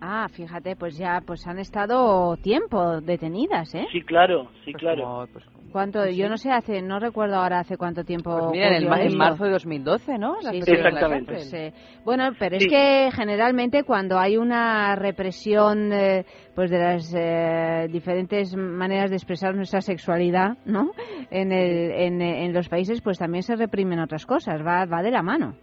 Ah, 0.00 0.28
fíjate, 0.30 0.76
pues 0.76 0.96
ya 0.98 1.20
pues 1.26 1.46
han 1.46 1.58
estado 1.58 2.36
tiempo 2.36 3.00
detenidas, 3.00 3.74
¿eh? 3.74 3.86
Sí, 3.92 4.02
claro, 4.02 4.50
sí, 4.64 4.72
Pues 4.72 4.76
claro. 4.82 5.02
como- 5.04 5.26
pues- 5.28 5.44
¿Cuánto? 5.72 6.06
Yo 6.06 6.28
no 6.30 6.38
sé, 6.38 6.50
hace 6.50 6.80
no 6.80 6.98
recuerdo 7.00 7.36
ahora 7.36 7.58
hace 7.58 7.76
cuánto 7.76 8.02
tiempo. 8.02 8.30
Pues 8.38 8.50
mira, 8.52 8.68
en, 8.78 8.84
el 8.84 9.16
marzo 9.16 9.44
de 9.44 9.50
2012, 9.50 10.16
¿no? 10.16 10.36
Sí, 10.40 10.58
Exactamente. 10.66 11.32
Pues, 11.34 11.52
eh, 11.52 11.74
bueno, 12.02 12.30
pero 12.38 12.58
Sí. 12.58 12.64
es 12.66 12.70
que 12.72 13.10
generalmente 13.12 13.82
cuando 13.82 14.18
hay 14.18 14.38
una 14.38 14.94
represión 14.96 15.92
eh, 15.92 16.24
pues 16.54 16.70
de 16.70 16.78
las 16.78 17.12
eh, 17.14 17.88
diferentes 17.90 18.56
maneras 18.56 19.10
de 19.10 19.16
expresar 19.16 19.54
nuestra 19.54 19.82
sexualidad, 19.82 20.56
¿no? 20.64 20.92
En, 21.30 21.52
el, 21.52 21.90
en, 21.90 22.22
en 22.22 22.52
los 22.54 22.68
países 22.70 23.02
pues 23.02 23.18
también 23.18 23.42
se 23.42 23.56
reprimen 23.56 23.98
otras 23.98 24.24
cosas, 24.24 24.60
va, 24.64 24.86
va 24.86 25.02
de 25.02 25.10
la 25.10 25.22
mano. 25.22 25.56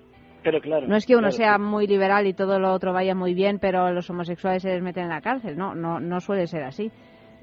Pero 0.44 0.60
claro. 0.62 0.88
No 0.88 0.96
es 0.96 1.06
que 1.06 1.14
uno 1.14 1.30
claro, 1.30 1.38
sea 1.38 1.58
muy 1.58 1.88
liberal 1.88 2.28
y 2.28 2.34
todo 2.34 2.60
lo 2.60 2.72
otro 2.74 2.94
vaya 2.94 3.16
muy 3.16 3.34
bien, 3.34 3.60
pero 3.60 3.92
los 3.92 4.10
homosexuales 4.10 4.62
se 4.62 4.70
les 4.70 4.82
meten 4.82 5.04
en 5.04 5.10
la 5.10 5.22
cárcel, 5.22 5.58
no, 5.58 5.74
no, 5.74 6.00
no 6.00 6.20
suele 6.20 6.48
ser 6.48 6.64
así. 6.64 6.92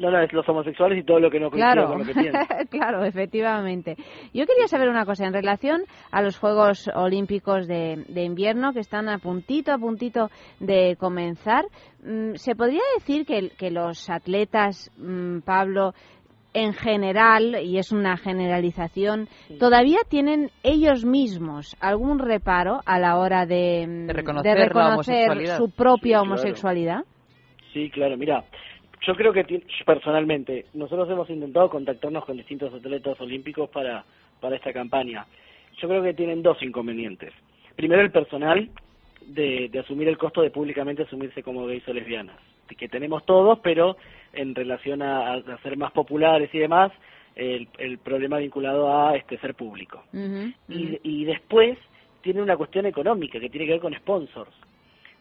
No, 0.01 0.11
no, 0.11 0.19
es 0.23 0.33
los 0.33 0.49
homosexuales 0.49 0.99
y 0.99 1.03
todo 1.03 1.21
lo 1.21 1.31
que 1.31 1.39
no 1.39 1.51
Claro, 1.51 1.89
con 1.89 1.99
lo 1.99 2.05
que 2.07 2.15
piensan. 2.15 2.47
claro, 2.71 3.05
efectivamente. 3.05 3.97
Yo 4.33 4.47
quería 4.47 4.67
saber 4.67 4.89
una 4.89 5.05
cosa 5.05 5.27
en 5.27 5.35
relación 5.35 5.83
a 6.11 6.23
los 6.23 6.39
Juegos 6.39 6.89
Olímpicos 6.95 7.69
de, 7.69 8.05
de 8.09 8.25
invierno 8.25 8.73
que 8.73 8.81
están 8.81 9.11
a 9.11 9.19
puntito, 9.19 9.73
a 9.73 9.79
puntito 9.79 10.31
de 10.59 10.97
comenzar. 10.99 11.67
Mm, 12.03 12.33
¿Se 12.37 12.55
podría 12.55 12.81
decir 12.99 13.27
que, 13.27 13.51
que 13.51 13.71
los 13.71 14.09
atletas, 14.09 14.91
mm, 14.97 15.41
Pablo, 15.41 15.93
en 16.53 16.73
general, 16.73 17.57
y 17.63 17.79
es 17.79 17.93
una 17.93 18.17
generalización, 18.17 19.29
todavía 19.59 19.99
tienen 20.09 20.51
ellos 20.63 21.05
mismos 21.05 21.77
algún 21.81 22.19
reparo 22.19 22.81
a 22.87 22.99
la 22.99 23.17
hora 23.19 23.47
de, 23.47 23.87
De 23.87 24.13
reconocer 24.13 25.47
su 25.57 25.71
propia 25.71 26.01
Sí, 26.01 26.11
claro. 26.11 26.23
homosexualidad? 26.23 27.05
Sí, 27.73 27.89
claro, 27.91 28.17
mira, 28.17 28.45
yo 29.07 29.15
creo 29.15 29.33
que 29.33 29.63
personalmente, 29.87 30.67
nosotros 30.75 31.09
hemos 31.09 31.31
intentado 31.31 31.71
contactarnos 31.71 32.25
con 32.25 32.37
distintos 32.37 32.75
atletas 32.75 33.21
olímpicos 33.21 33.71
para, 33.71 34.05
para 34.41 34.57
esta 34.57 34.73
campaña. 34.73 35.25
Yo 35.81 35.89
creo 35.89 36.03
que 36.03 36.15
tienen 36.15 36.43
dos 36.43 36.61
inconvenientes. 36.63 37.33
Primero, 37.77 38.03
el 38.03 38.11
personal 38.11 38.69
de, 39.25 39.69
de 39.71 39.79
asumir 39.79 40.09
el 40.09 40.19
costo 40.19 40.43
de 40.43 40.51
públicamente 40.51 41.05
asumirse 41.05 41.43
como 41.43 41.65
gays 41.67 41.87
o 41.89 41.93
lesbianas, 41.93 42.37
que 42.77 42.89
tenemos 42.89 43.25
todos, 43.25 43.59
pero 43.61 43.97
en 44.33 44.55
relación 44.55 45.03
a, 45.03 45.35
a 45.35 45.59
ser 45.63 45.77
más 45.77 45.93
populares 45.93 46.51
y 46.53 46.59
demás, 46.59 46.93
el, 47.37 47.69
el 47.79 47.99
problema 47.99 48.39
vinculado 48.39 48.93
a 48.93 49.17
este 49.17 49.39
ser 49.39 49.55
público. 49.55 50.03
Y, 50.69 50.99
y 51.03 51.25
después 51.25 51.79
tiene 52.23 52.43
una 52.43 52.57
cuestión 52.57 52.87
económica 52.87 53.41
que 53.41 53.49
tiene 53.49 53.67
que 53.67 53.73
ver 53.73 53.81
con 53.81 53.95
sponsors. 53.95 54.53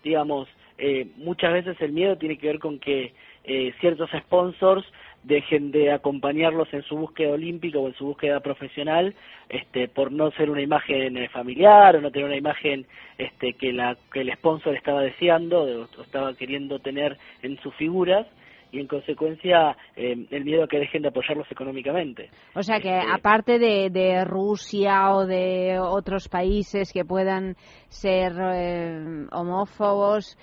Digamos, 0.03 0.47
eh, 0.77 1.07
muchas 1.17 1.53
veces 1.53 1.80
el 1.81 1.91
miedo 1.91 2.17
tiene 2.17 2.38
que 2.38 2.47
ver 2.47 2.59
con 2.59 2.80
que 2.80 3.13
eh, 3.43 3.73
ciertos 3.80 4.09
sponsors 4.11 4.85
dejen 5.24 5.72
de 5.72 5.91
acompañarlos 5.91 6.74
en 6.74 6.82
su 6.84 6.96
búsqueda 6.96 7.32
olímpica 7.34 7.78
o 7.80 7.88
en 7.88 7.94
su 7.96 8.06
búsqueda 8.06 8.40
profesional 8.40 9.14
este 9.50 9.88
por 9.88 10.12
no 10.12 10.32
ser 10.32 10.50
una 10.50 10.62
imagen 10.62 11.18
eh, 11.18 11.30
familiar 11.30 11.96
o 11.96 12.02
no 12.02 12.12
tener 12.12 12.28
una 12.28 12.38
imagen 12.38 12.86
este 13.18 13.54
que 13.54 13.74
la 13.74 13.98
que 14.14 14.22
el 14.22 14.32
sponsor 14.34 14.76
estaba 14.76 15.02
deseando 15.02 15.62
o 15.64 16.02
estaba 16.04 16.34
queriendo 16.36 16.80
tener 16.80 17.18
en 17.41 17.58
sus 17.62 17.74
figuras 17.76 18.28
y 18.72 18.80
en 18.80 18.88
consecuencia 18.88 19.76
eh, 19.96 20.16
el 20.30 20.46
miedo 20.46 20.64
a 20.64 20.68
que 20.68 20.78
dejen 20.78 21.02
de 21.02 21.08
apoyarlos 21.08 21.52
económicamente. 21.52 22.30
O 22.54 22.62
sea 22.62 22.80
que 22.80 23.00
Este- 23.00 23.12
aparte 23.12 23.58
de, 23.58 23.90
de 23.90 24.24
Rusia 24.26 25.12
o 25.16 25.26
de 25.26 25.80
otros 25.80 26.30
países 26.30 26.94
que 26.94 27.04
puedan 27.04 27.56
ser 27.88 28.34
eh, 28.54 29.26
homófobos, 29.32 30.38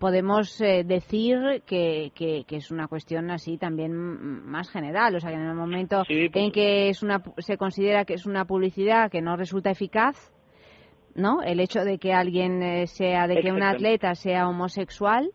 podemos 0.00 0.60
eh, 0.60 0.82
decir 0.84 1.62
que, 1.66 2.10
que, 2.16 2.44
que 2.48 2.56
es 2.56 2.72
una 2.72 2.88
cuestión 2.88 3.30
así 3.30 3.58
también 3.58 3.92
mm, 3.96 4.46
más 4.50 4.68
general. 4.70 5.14
O 5.14 5.20
sea 5.20 5.30
que 5.30 5.36
en 5.36 5.46
el 5.46 5.54
momento 5.54 6.02
Sí, 6.08 6.28
por 6.30 6.42
en 6.42 6.50
que 6.50 6.88
es 6.88 7.04
una, 7.04 7.22
pu- 7.22 7.34
se 7.40 7.56
considera 7.56 8.04
que 8.04 8.14
es 8.14 8.26
una 8.26 8.46
publicidad 8.46 9.10
que 9.10 9.20
no 9.22 9.36
resulta 9.36 9.70
eficaz, 9.70 10.32
¿no? 11.14 11.42
El 11.42 11.60
hecho 11.60 11.84
de 11.84 11.98
que 11.98 12.12
alguien 12.12 12.62
eh, 12.62 12.86
sea, 12.88 13.28
de 13.28 13.34
que 13.42 13.52
un 13.52 13.62
atleta 13.62 14.14
sea 14.14 14.48
homosexual, 14.48 15.30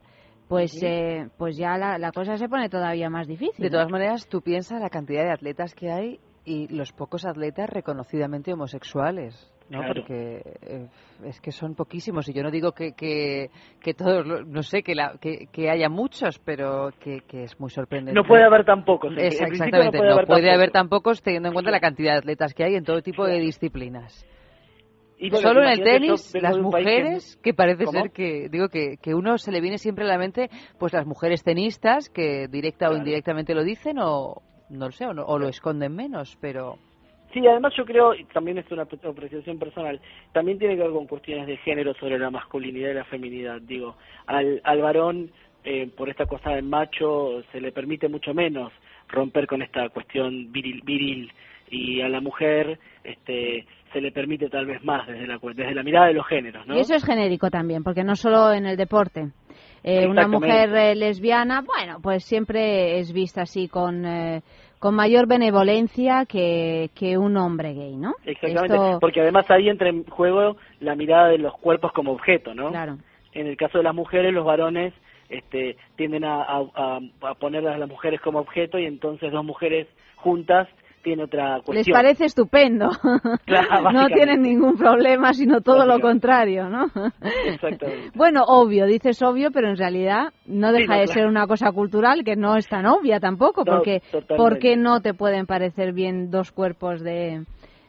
pues, 0.47 0.81
eh, 0.83 1.29
pues 1.37 1.57
ya 1.57 1.77
la, 1.77 1.97
la 1.97 2.11
cosa 2.11 2.35
se 2.37 2.49
pone 2.49 2.67
todavía 2.69 3.09
más 3.09 3.27
difícil. 3.27 3.63
De 3.63 3.69
todas 3.69 3.89
maneras, 3.89 4.27
tú 4.27 4.41
piensas 4.41 4.81
la 4.81 4.89
cantidad 4.89 5.23
de 5.23 5.31
atletas 5.31 5.73
que 5.75 5.91
hay 5.91 6.19
y 6.43 6.67
los 6.75 6.91
pocos 6.91 7.25
atletas 7.25 7.69
reconocidamente 7.69 8.53
homosexuales. 8.53 9.51
¿No? 9.69 9.79
Claro. 9.79 9.93
Porque 10.01 10.41
eh, 10.61 10.87
es 11.25 11.41
que 11.41 11.51
son 11.51 11.75
poquísimos 11.75 12.27
y 12.29 12.33
yo 12.33 12.43
no 12.43 12.51
digo 12.51 12.71
que, 12.73 12.93
que, 12.93 13.49
que 13.81 13.93
todos, 13.93 14.25
no 14.45 14.61
sé, 14.63 14.83
que, 14.83 14.93
la, 14.95 15.17
que, 15.19 15.47
que 15.51 15.69
haya 15.69 15.89
muchos, 15.89 16.39
pero 16.39 16.91
que, 16.99 17.21
que 17.27 17.43
es 17.43 17.59
muy 17.59 17.69
sorprendente. 17.69 18.19
No 18.19 18.27
puede 18.27 18.43
haber 18.43 18.65
tan 18.65 18.85
pocos. 18.85 19.13
exactamente, 19.17 19.97
no 19.97 20.25
puede 20.27 20.51
haber, 20.51 20.71
tan 20.71 20.89
pocos 20.89 21.21
teniendo 21.21 21.49
en 21.49 21.53
cuenta 21.53 21.71
la 21.71 21.79
cantidad 21.79 22.13
de 22.13 22.17
atletas 22.19 22.53
que 22.53 22.63
hay 22.63 22.75
en 22.75 22.83
todo 22.83 23.01
tipo 23.01 23.25
de 23.25 23.39
disciplinas. 23.39 24.25
Y 25.17 25.29
bueno, 25.29 25.47
Solo 25.47 25.63
en 25.63 25.69
el 25.69 25.81
tenis, 25.83 26.33
las 26.41 26.57
mujeres, 26.57 27.39
que 27.41 27.53
parece 27.53 27.85
¿Cómo? 27.85 28.01
ser 28.01 28.11
que, 28.11 28.49
digo 28.49 28.67
que, 28.67 28.97
que 29.01 29.15
uno 29.15 29.37
se 29.37 29.49
le 29.51 29.61
viene 29.61 29.77
siempre 29.77 30.03
a 30.03 30.07
la 30.09 30.17
mente, 30.17 30.49
pues 30.77 30.91
las 30.91 31.05
mujeres 31.05 31.41
tenistas, 31.41 32.09
que 32.09 32.47
directa 32.49 32.89
o 32.89 32.97
indirectamente 32.97 33.55
lo 33.55 33.63
dicen, 33.63 33.97
o 33.99 34.41
no 34.69 34.85
lo 34.87 34.91
sé, 34.91 35.05
o, 35.05 35.13
no- 35.13 35.23
o 35.23 35.39
lo 35.39 35.47
esconden 35.47 35.95
menos, 35.95 36.37
pero 36.41 36.75
Sí, 37.35 37.45
además 37.45 37.73
yo 37.75 37.83
creo, 37.83 38.15
y 38.15 38.23
también 38.23 38.59
es 38.59 38.71
una 38.71 38.83
apreciación 38.83 39.59
personal, 39.59 39.99
también 40.31 40.57
tiene 40.57 40.77
que 40.77 40.83
ver 40.83 40.91
con 40.91 41.05
cuestiones 41.05 41.47
de 41.47 41.57
género 41.57 41.93
sobre 41.95 42.17
la 42.17 42.29
masculinidad 42.29 42.91
y 42.91 42.93
la 42.93 43.03
feminidad. 43.03 43.59
Digo, 43.59 43.97
al, 44.25 44.61
al 44.63 44.81
varón, 44.81 45.29
eh, 45.65 45.89
por 45.97 46.07
esta 46.07 46.27
cosa 46.27 46.51
del 46.51 46.63
macho, 46.63 47.43
se 47.51 47.59
le 47.59 47.73
permite 47.73 48.07
mucho 48.07 48.33
menos 48.33 48.71
romper 49.09 49.47
con 49.47 49.61
esta 49.61 49.89
cuestión 49.89 50.49
viril, 50.53 50.81
viril 50.85 51.29
y 51.69 52.01
a 52.01 52.09
la 52.09 52.21
mujer 52.21 52.79
este 53.03 53.65
se 53.93 54.01
le 54.01 54.11
permite 54.11 54.49
tal 54.49 54.65
vez 54.65 54.83
más 54.83 55.07
desde 55.07 55.25
la 55.27 55.37
desde 55.41 55.73
la 55.73 55.83
mirada 55.83 56.07
de 56.07 56.13
los 56.13 56.27
géneros, 56.27 56.65
¿no? 56.67 56.75
Y 56.75 56.79
eso 56.81 56.95
es 56.95 57.05
genérico 57.05 57.49
también, 57.49 57.83
porque 57.83 58.03
no 58.03 58.15
solo 58.15 58.51
en 58.51 58.65
el 58.65 58.75
deporte. 58.77 59.29
Eh, 59.83 60.07
una 60.07 60.27
mujer 60.27 60.75
eh, 60.75 60.95
lesbiana, 60.95 61.61
bueno, 61.61 61.99
pues 62.01 62.23
siempre 62.25 62.99
es 62.99 63.13
vista 63.13 63.43
así 63.43 63.67
con, 63.69 64.03
eh, 64.05 64.41
con 64.79 64.95
mayor 64.95 65.27
benevolencia 65.27 66.25
que, 66.25 66.89
que 66.95 67.17
un 67.17 67.37
hombre 67.37 67.73
gay, 67.73 67.95
¿no? 67.95 68.15
Exactamente, 68.25 68.75
Esto- 68.75 68.99
porque 68.99 69.21
además 69.21 69.49
ahí 69.51 69.69
entra 69.69 69.89
en 69.89 70.03
juego 70.05 70.57
la 70.79 70.95
mirada 70.95 71.29
de 71.29 71.37
los 71.37 71.53
cuerpos 71.59 71.91
como 71.93 72.11
objeto, 72.11 72.53
¿no? 72.53 72.69
Claro. 72.71 72.97
En 73.33 73.47
el 73.47 73.55
caso 73.57 73.77
de 73.77 73.83
las 73.83 73.93
mujeres, 73.95 74.33
los 74.33 74.43
varones 74.45 74.93
este, 75.29 75.77
tienden 75.95 76.25
a- 76.25 76.43
a 76.43 77.33
poner 77.39 77.67
a 77.67 77.77
las 77.77 77.89
mujeres 77.89 78.19
como 78.21 78.39
objeto 78.39 78.77
y 78.79 78.85
entonces 78.85 79.31
dos 79.31 79.45
mujeres 79.45 79.87
juntas 80.15 80.67
otra 81.21 81.61
Les 81.71 81.87
parece 81.89 82.25
estupendo. 82.25 82.89
Claro, 83.45 83.91
no 83.93 84.07
tienen 84.07 84.41
ningún 84.41 84.75
problema, 84.77 85.33
sino 85.33 85.61
todo 85.61 85.85
lo 85.85 85.99
contrario, 85.99 86.69
¿no? 86.69 86.85
Exactamente. 87.45 88.11
Bueno, 88.15 88.43
obvio, 88.47 88.85
dices 88.85 89.21
obvio, 89.21 89.51
pero 89.51 89.69
en 89.69 89.77
realidad 89.77 90.33
no 90.47 90.71
Sí, 90.71 90.79
deja 90.79 90.93
no, 90.93 90.99
de 90.99 91.05
claro. 91.05 91.19
ser 91.21 91.27
una 91.27 91.47
cosa 91.47 91.71
cultural 91.71 92.23
que 92.23 92.35
no 92.35 92.55
es 92.57 92.67
tan 92.67 92.85
obvia 92.85 93.19
tampoco, 93.19 93.63
No, 93.65 93.73
porque. 93.73 94.01
¿por 94.35 94.57
qué 94.59 94.75
no 94.75 95.01
te 95.01 95.13
pueden 95.13 95.45
parecer 95.45 95.93
bien 95.93 96.29
dos 96.31 96.51
cuerpos 96.51 97.01
de, 97.01 97.45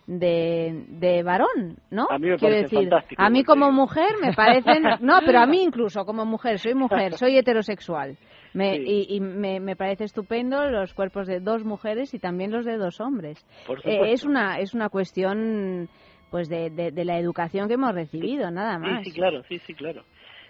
de, 0.06 0.84
de 0.88 1.22
varón, 1.22 1.76
¿no? 1.90 2.06
A 2.10 2.18
mí 2.18 2.28
me 2.28 2.36
Quiero 2.36 2.56
decir, 2.56 2.88
a 3.16 3.30
mí 3.30 3.44
como 3.44 3.72
mujer 3.72 4.14
me 4.22 4.32
parecen, 4.32 4.82
no, 5.00 5.18
pero 5.24 5.40
a 5.40 5.46
mí 5.46 5.62
incluso 5.62 6.04
como 6.04 6.24
mujer, 6.24 6.58
soy 6.58 6.74
mujer, 6.74 7.14
soy 7.14 7.36
heterosexual. 7.38 8.16
Me, 8.56 8.76
Sí. 8.76 8.84
y, 9.10 9.16
y 9.16 9.20
me, 9.20 9.60
me 9.60 9.76
parece 9.76 10.04
estupendo 10.04 10.68
los 10.70 10.94
cuerpos 10.94 11.26
de 11.26 11.40
dos 11.40 11.62
mujeres 11.64 12.14
y 12.14 12.18
también 12.18 12.50
los 12.50 12.64
de 12.64 12.76
dos 12.78 13.00
hombres. 13.00 13.44
Por 13.66 13.78
Eh, 13.86 14.12
es 14.12 14.24
una 14.24 14.58
es 14.58 14.72
una 14.74 14.88
cuestión 14.88 15.88
pues 16.30 16.48
de, 16.48 16.70
de, 16.70 16.90
de 16.90 17.04
la 17.04 17.18
educación 17.18 17.68
que 17.68 17.74
hemos 17.74 17.94
recibido, 17.94 18.50
nada 18.50 18.78
más. 18.78 19.04
Sí, 19.04 19.10
sí, 19.10 19.16
claro, 19.16 19.42
sí, 19.48 19.58
sí, 19.66 19.74
claro. 19.74 20.02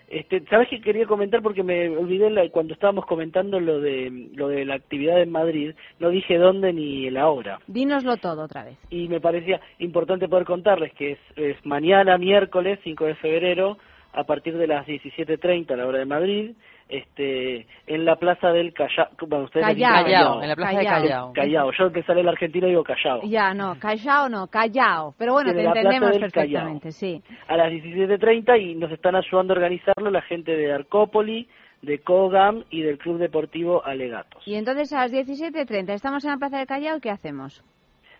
Este, 0.08 0.40
¿Sabes 0.48 0.68
qué 0.70 0.80
quería 0.80 1.04
comentar? 1.04 1.42
Porque 1.42 1.64
me 1.64 1.88
olvidé 1.88 2.30
la- 2.30 2.48
cuando 2.50 2.74
estábamos 2.74 3.06
comentando 3.06 3.58
lo 3.58 3.80
de, 3.80 4.28
lo 4.34 4.46
de 4.48 4.64
la 4.64 4.76
actividad 4.76 5.20
en 5.20 5.32
Madrid, 5.32 5.74
no 5.98 6.10
dije 6.10 6.38
dónde 6.38 6.72
ni 6.72 7.10
la 7.10 7.28
hora. 7.28 7.58
Dínoslo 7.66 8.16
todo 8.16 8.44
otra 8.44 8.62
vez. 8.64 8.78
Y 8.88 9.08
me 9.08 9.20
parecía 9.20 9.60
importante 9.80 10.28
poder 10.28 10.44
contarles 10.46 10.92
que 10.94 11.12
es, 11.12 11.18
es 11.34 11.56
mañana, 11.66 12.18
miércoles 12.18 12.78
5 12.84 13.04
de 13.04 13.16
febrero, 13.16 13.78
a 14.12 14.22
partir 14.24 14.56
de 14.56 14.68
las 14.68 14.86
17.30 14.86 15.72
a 15.72 15.76
la 15.76 15.86
hora 15.86 15.98
de 15.98 16.06
Madrid, 16.06 16.52
este, 16.88 17.66
en 17.86 18.04
la 18.04 18.16
plaza 18.16 18.50
del 18.50 18.72
Callao. 18.72 19.08
Bueno, 19.26 19.44
ustedes 19.44 19.66
dicen 19.68 19.90
Callao. 19.90 20.04
Callao, 20.04 20.42
en 20.42 20.48
la 20.48 20.56
plaza 20.56 20.78
de 20.78 20.84
Callao. 20.84 21.32
Callao. 21.32 21.72
Yo 21.72 21.92
que 21.92 22.02
sale 22.02 22.20
el 22.20 22.28
argentino 22.28 22.66
digo 22.66 22.84
Callao. 22.84 23.22
Ya, 23.24 23.54
no, 23.54 23.78
callao 23.78 24.28
no, 24.28 24.46
callao. 24.46 25.14
Pero 25.18 25.32
bueno, 25.32 25.50
Sí, 25.50 25.56
te 25.56 25.64
entendemos 25.64 26.18
perfectamente, 26.18 26.92
sí. 26.92 27.22
a 27.48 27.56
las 27.56 27.72
17.30 27.72 28.60
y 28.60 28.74
nos 28.74 28.92
están 28.92 29.16
ayudando 29.16 29.52
a 29.52 29.56
organizarlo 29.56 30.10
la 30.10 30.22
gente 30.22 30.56
de 30.56 30.72
Arcópoli, 30.72 31.48
de 31.82 31.98
Cogam 32.00 32.64
y 32.70 32.82
del 32.82 32.98
Club 32.98 33.18
Deportivo 33.18 33.84
Alegatos. 33.84 34.42
Y 34.46 34.54
entonces 34.54 34.92
a 34.92 35.02
las 35.02 35.12
17.30 35.12 35.90
estamos 35.90 36.24
en 36.24 36.30
la 36.30 36.36
Plaza 36.36 36.58
del 36.58 36.66
Callao, 36.66 37.00
¿qué 37.00 37.10
hacemos? 37.10 37.62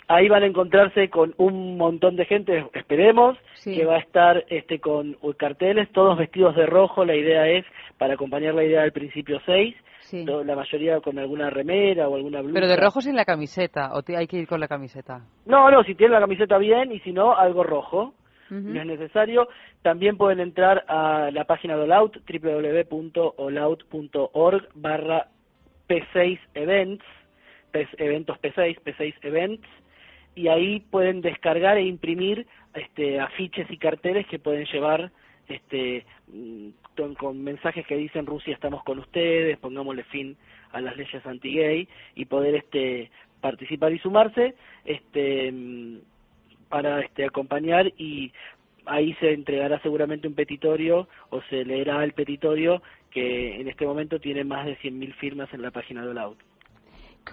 Ahí 0.09 0.29
van 0.29 0.45
a 0.45 0.47
encontrarse 0.47 1.11
con 1.11 1.35
un 1.37 1.77
montón 1.77 2.15
de 2.15 2.25
gente, 2.27 2.65
esperemos, 2.75 3.37
Sí. 3.55 3.77
que 3.77 3.85
va 3.85 3.97
a 3.97 3.99
estar 4.01 4.45
este 4.49 4.79
con 4.79 5.17
carteles, 5.37 5.91
todos 5.91 6.17
vestidos 6.17 6.55
de 6.55 6.65
rojo, 6.67 7.05
la 7.05 7.17
idea 7.17 7.49
es 7.49 7.65
para 7.99 8.15
acompañar 8.15 8.55
la 8.55 8.63
idea 8.65 8.83
del 8.83 8.93
principio 8.93 9.41
6, 9.45 9.75
Sí. 10.01 10.25
la 10.25 10.55
mayoría 10.55 11.01
con 11.01 11.19
alguna 11.19 11.51
remera 11.51 12.09
o 12.09 12.15
alguna 12.15 12.41
blusa. 12.41 12.55
Pero 12.55 12.69
de 12.69 12.77
rojo 12.77 13.01
sin 13.01 13.17
la 13.17 13.25
camiseta, 13.25 13.91
o 13.95 14.03
te- 14.03 14.17
hay 14.17 14.29
que 14.29 14.37
ir 14.39 14.47
con 14.47 14.61
la 14.61 14.69
camiseta. 14.69 15.23
No, 15.45 15.69
no, 15.73 15.83
si 15.83 15.97
tienen 15.97 16.13
la 16.13 16.21
camiseta 16.21 16.57
bien 16.59 16.93
y 16.93 17.01
si 17.01 17.11
no, 17.13 17.35
algo 17.37 17.65
rojo. 17.65 18.15
No 18.49 18.81
es 18.81 18.87
necesario. 18.87 19.49
También 19.83 20.17
pueden 20.17 20.39
entrar 20.39 20.85
a 20.87 21.33
la 21.33 21.47
página 21.47 21.75
de 21.77 21.83
Olaut, 21.83 22.17
www.olaut.org 23.37 24.69
barra 24.75 25.27
P6 25.89 26.39
Events, 26.55 27.05
P- 27.73 27.89
eventos 27.99 28.39
P6, 28.41 28.79
P6 28.85 29.15
Events, 29.23 29.67
y 30.37 30.49
ahí 30.49 30.81
pueden 30.91 31.23
descargar 31.23 31.79
e 31.79 31.87
imprimir 31.87 32.47
este, 32.75 33.19
afiches 33.19 33.69
y 33.71 33.79
carteles 33.79 34.27
que 34.29 34.39
pueden 34.39 34.67
llevar 34.67 35.11
este, 35.49 36.05
mm, 36.29 36.69
con, 36.97 37.15
con 37.15 37.43
mensajes 37.43 37.87
que 37.87 37.97
dicen 37.97 38.27
Rusia 38.27 38.55
estamos 38.55 38.85
con 38.85 38.99
ustedes, 38.99 39.59
pongámosle 39.59 40.05
fin 40.05 40.37
a 40.73 40.81
las 40.81 40.97
leyes 40.97 41.25
anti-gay 41.25 41.89
y 42.15 42.25
poder 42.27 42.55
este, 42.55 43.11
participar 43.41 43.93
y 43.93 43.99
sumarse 43.99 44.55
este, 44.85 45.51
mm, 45.51 45.99
para 46.69 47.01
este, 47.01 47.25
acompañar 47.25 47.93
y 47.97 48.31
ahí 48.85 49.15
se 49.15 49.33
entregará 49.33 49.81
seguramente 49.81 50.29
un 50.29 50.35
petitorio 50.35 51.09
o 51.31 51.41
se 51.43 51.65
leerá 51.65 52.05
el 52.05 52.13
petitorio 52.13 52.83
que 53.11 53.59
en 53.59 53.69
este 53.69 53.87
momento 53.87 54.21
tiene 54.21 54.45
más 54.45 54.67
de 54.67 54.77
100.000 54.79 55.15
firmas 55.15 55.53
en 55.55 55.63
la 55.63 55.71
página 55.71 56.03
de 56.03 56.11
Olaut. 56.11 56.39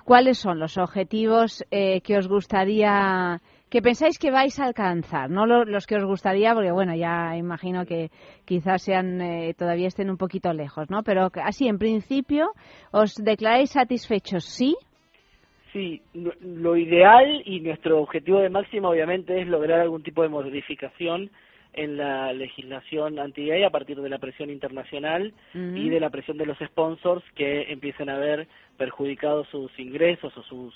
¿Cuáles 0.06 0.38
son 0.40 0.60
los 0.60 0.78
objetivos 0.78 1.64
eh, 1.72 2.02
que 2.02 2.18
os 2.18 2.28
gustaría, 2.28 3.40
que 3.70 3.82
pensáis 3.82 4.18
que 4.20 4.32
vais 4.32 4.60
a 4.60 4.66
alcanzar? 4.66 5.30
No 5.30 5.46
lo- 5.46 5.66
los 5.66 5.86
que 5.88 5.96
os 5.96 6.04
gustaría, 6.06 6.54
porque 6.54 6.72
bueno, 6.72 6.96
ya 6.96 7.38
imagino 7.38 7.86
que 7.86 8.10
quizás 8.46 8.82
sean, 8.84 9.22
eh, 9.22 9.54
todavía 9.58 9.88
estén 9.88 10.10
un 10.10 10.18
poquito 10.18 10.52
lejos, 10.54 10.90
¿no? 10.90 11.04
Pero 11.04 11.30
así, 11.44 11.68
en 11.68 11.78
principio, 11.78 12.52
¿os 12.92 13.16
declaráis 13.16 13.72
satisfechos? 13.72 14.44
¿Sí? 14.46 14.76
Sí, 15.72 16.02
lo 16.14 16.76
ideal 16.78 17.42
y 17.46 17.60
nuestro 17.62 18.00
objetivo 18.02 18.40
de 18.40 18.50
máxima 18.50 18.90
obviamente 18.90 19.42
es 19.42 19.48
lograr 19.48 19.80
algún 19.80 20.04
tipo 20.04 20.22
de 20.22 20.30
modificación 20.30 21.32
en 21.74 21.98
la 21.98 22.34
legislación 22.34 23.20
anti-gay 23.20 23.64
a 23.64 23.70
partir 23.70 24.00
de 24.00 24.10
la 24.10 24.20
presión 24.20 24.50
internacional 24.50 25.34
y 25.54 25.90
de 25.90 26.00
la 26.00 26.10
presión 26.10 26.38
de 26.38 26.46
los 26.46 26.58
sponsors 26.60 27.24
que 27.36 27.72
empiecen 27.72 28.10
a 28.10 28.18
ver 28.18 28.48
perjudicados 28.78 29.48
sus 29.50 29.72
ingresos 29.80 30.36
o 30.38 30.44
sus 30.44 30.74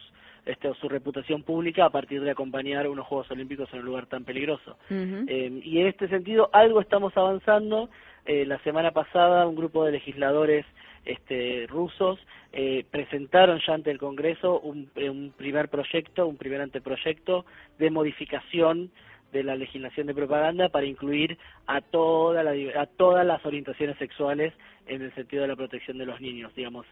este, 0.48 0.70
o 0.70 0.76
su 0.76 0.88
reputación 0.88 1.44
pública 1.44 1.86
a 1.86 1.90
partir 1.90 2.22
de 2.22 2.32
acompañar 2.32 2.88
unos 2.88 3.06
Juegos 3.06 3.30
Olímpicos 3.32 3.68
en 3.74 3.80
un 3.80 3.86
lugar 3.86 4.06
tan 4.06 4.24
peligroso. 4.24 4.78
Eh, 4.90 5.60
y 5.62 5.80
en 5.80 5.88
este 5.88 6.08
sentido 6.08 6.50
algo 6.54 6.80
estamos 6.80 7.16
avanzando. 7.18 7.90
Eh, 8.26 8.46
la 8.46 8.58
semana 8.60 8.92
pasada 8.92 9.46
un 9.46 9.56
grupo 9.56 9.84
de 9.84 9.92
legisladores 9.92 10.66
este, 11.04 11.66
rusos 11.68 12.20
eh, 12.54 12.86
presentaron 12.90 13.60
ya 13.66 13.74
ante 13.74 13.92
el 13.92 13.98
Congreso 13.98 14.60
un, 14.62 14.90
un 14.96 15.34
primer 15.36 15.68
proyecto, 15.68 16.28
un 16.28 16.38
primer 16.38 16.62
anteproyecto 16.62 17.46
de 17.78 17.90
modificación 17.90 18.90
de 19.32 19.44
la 19.44 19.56
legislación 19.56 20.08
de 20.08 20.14
propaganda 20.14 20.70
para 20.70 20.86
incluir 20.86 21.38
a 21.66 21.82
toda 21.82 22.44
la, 22.44 22.52
a 22.82 22.86
todas 22.86 23.26
las 23.26 23.46
orientaciones 23.46 23.98
sexuales 23.98 24.54
en 24.86 25.02
el 25.02 25.14
sentido 25.16 25.42
de 25.42 25.50
la 25.50 25.56
protección 25.56 25.98
de 25.98 26.06
los 26.06 26.20
niños, 26.22 26.54
digamos, 26.56 26.86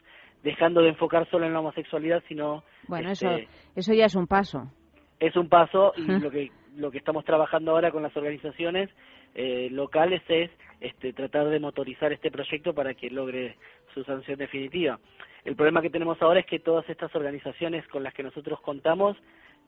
dejando 0.44 0.82
de 0.82 0.90
enfocar 0.90 1.30
solo 1.30 1.46
en 1.46 1.54
la 1.54 1.60
homosexualidad, 1.60 2.24
sino 2.28 2.64
Bueno, 2.88 3.12
este, 3.12 3.44
eso, 3.44 3.50
eso 3.76 3.94
ya 3.94 4.06
es 4.06 4.16
un 4.16 4.28
paso. 4.28 4.70
es 5.20 5.36
un 5.36 5.50
paso 5.50 5.94
y 5.98 6.04
lo 6.04 6.30
que 6.30 6.52
lo 6.76 6.92
que 6.92 6.98
estamos 6.98 7.24
trabajando 7.24 7.72
ahora 7.72 7.92
con 7.92 8.04
las 8.04 8.16
organizaciones 8.18 8.90
eh, 9.34 9.70
locales 9.72 10.22
es 10.28 10.52
este, 10.82 11.14
tratar 11.14 11.48
de 11.48 11.60
motorizar 11.60 12.12
este 12.12 12.32
proyecto 12.32 12.74
para 12.74 12.94
que 12.94 13.10
logre 13.10 13.56
su 13.94 14.04
sanción 14.04 14.38
definitiva. 14.38 15.00
El 15.46 15.56
problema 15.56 15.82
que 15.82 15.90
tenemos 15.90 16.22
ahora 16.22 16.42
es 16.42 16.46
que 16.46 16.60
todas 16.60 16.90
estas 16.90 17.16
organizaciones 17.16 17.88
con 17.88 18.04
las 18.04 18.14
que 18.14 18.24
nosotros 18.24 18.60
contamos 18.62 19.16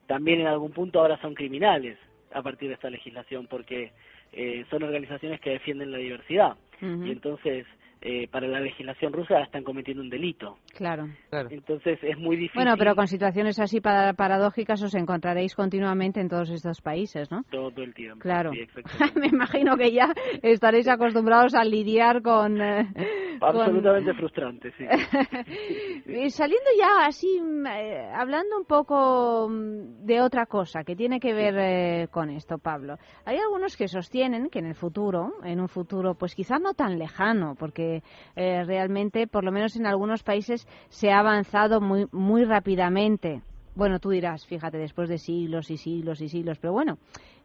también 0.05 0.41
en 0.41 0.47
algún 0.47 0.71
punto 0.71 0.99
ahora 0.99 1.19
son 1.21 1.33
criminales 1.33 1.97
a 2.33 2.41
partir 2.41 2.69
de 2.69 2.75
esta 2.75 2.89
legislación 2.89 3.47
porque 3.47 3.91
eh, 4.33 4.65
son 4.69 4.83
organizaciones 4.83 5.39
que 5.41 5.51
defienden 5.51 5.91
la 5.91 5.97
diversidad 5.97 6.57
y 6.81 7.11
entonces 7.11 7.65
eh, 8.01 8.27
para 8.29 8.47
la 8.47 8.59
legislación 8.59 9.11
rusa 9.11 9.41
están 9.41 9.63
cometiendo 9.63 10.03
un 10.03 10.09
delito. 10.09 10.59
Claro. 10.75 11.07
Entonces 11.49 11.97
es 12.03 12.15
muy 12.19 12.35
difícil. 12.35 12.61
Bueno, 12.61 12.75
pero 12.77 12.93
con 12.95 13.07
situaciones 13.07 13.59
así 13.59 13.81
para- 13.81 14.13
paradójicas 14.13 14.83
os 14.83 14.93
encontraréis 14.93 15.55
continuamente 15.55 16.21
en 16.21 16.29
todos 16.29 16.51
estos 16.51 16.79
países, 16.81 17.31
¿no? 17.31 17.41
todo 17.49 17.71
el 17.81 17.95
tiempo. 17.95 18.19
Claro. 18.19 18.51
Sí. 18.53 18.67
Me 19.19 19.27
imagino 19.27 19.75
que 19.77 19.91
ya 19.91 20.13
estaréis 20.43 20.87
acostumbrados 20.87 21.55
a 21.55 21.63
lidiar 21.63 22.21
con... 22.21 22.61
eh, 22.61 22.87
con- 23.39 23.55
Absolutamente 23.61 24.13
frustrante, 24.13 24.71
sí. 24.77 24.85
Saliendo 26.29 26.69
ya 26.77 27.05
así, 27.05 27.39
mm, 27.41 27.65
eh, 27.67 28.11
hablando 28.13 28.57
un 28.57 28.65
poco 28.65 29.47
mm, 29.49 30.05
de 30.05 30.21
otra 30.21 30.45
cosa 30.45 30.83
que 30.83 30.95
tiene 30.95 31.19
que 31.19 31.33
ver 31.33 31.55
eh, 31.57 32.07
con 32.11 32.29
esto, 32.29 32.57
Pablo. 32.57 32.97
Hay 33.25 33.37
algunos 33.37 33.75
que 33.77 33.87
sostienen 33.87 34.49
que 34.49 34.59
en 34.59 34.65
el 34.67 34.75
futuro, 34.75 35.33
en 35.43 35.59
un 35.59 35.67
futuro, 35.67 36.15
pues 36.15 36.35
quizás 36.35 36.61
no 36.61 36.73
tan 36.73 36.97
lejano, 36.97 37.55
porque 37.57 38.01
eh, 38.35 38.63
realmente, 38.65 39.27
por 39.27 39.43
lo 39.43 39.51
menos 39.51 39.75
en 39.75 39.85
algunos 39.85 40.23
países, 40.23 40.67
se 40.89 41.11
ha 41.11 41.19
avanzado 41.19 41.81
muy, 41.81 42.07
muy 42.11 42.43
rápidamente 42.45 43.41
Bueno, 43.75 43.99
tú 43.99 44.09
dirás, 44.09 44.45
fíjate, 44.47 44.77
después 44.79 45.07
de 45.07 45.19
siglos 45.19 45.69
y 45.69 45.77
siglos 45.77 46.19
y 46.21 46.29
siglos, 46.29 46.57
pero 46.59 46.73
bueno, 46.73 46.97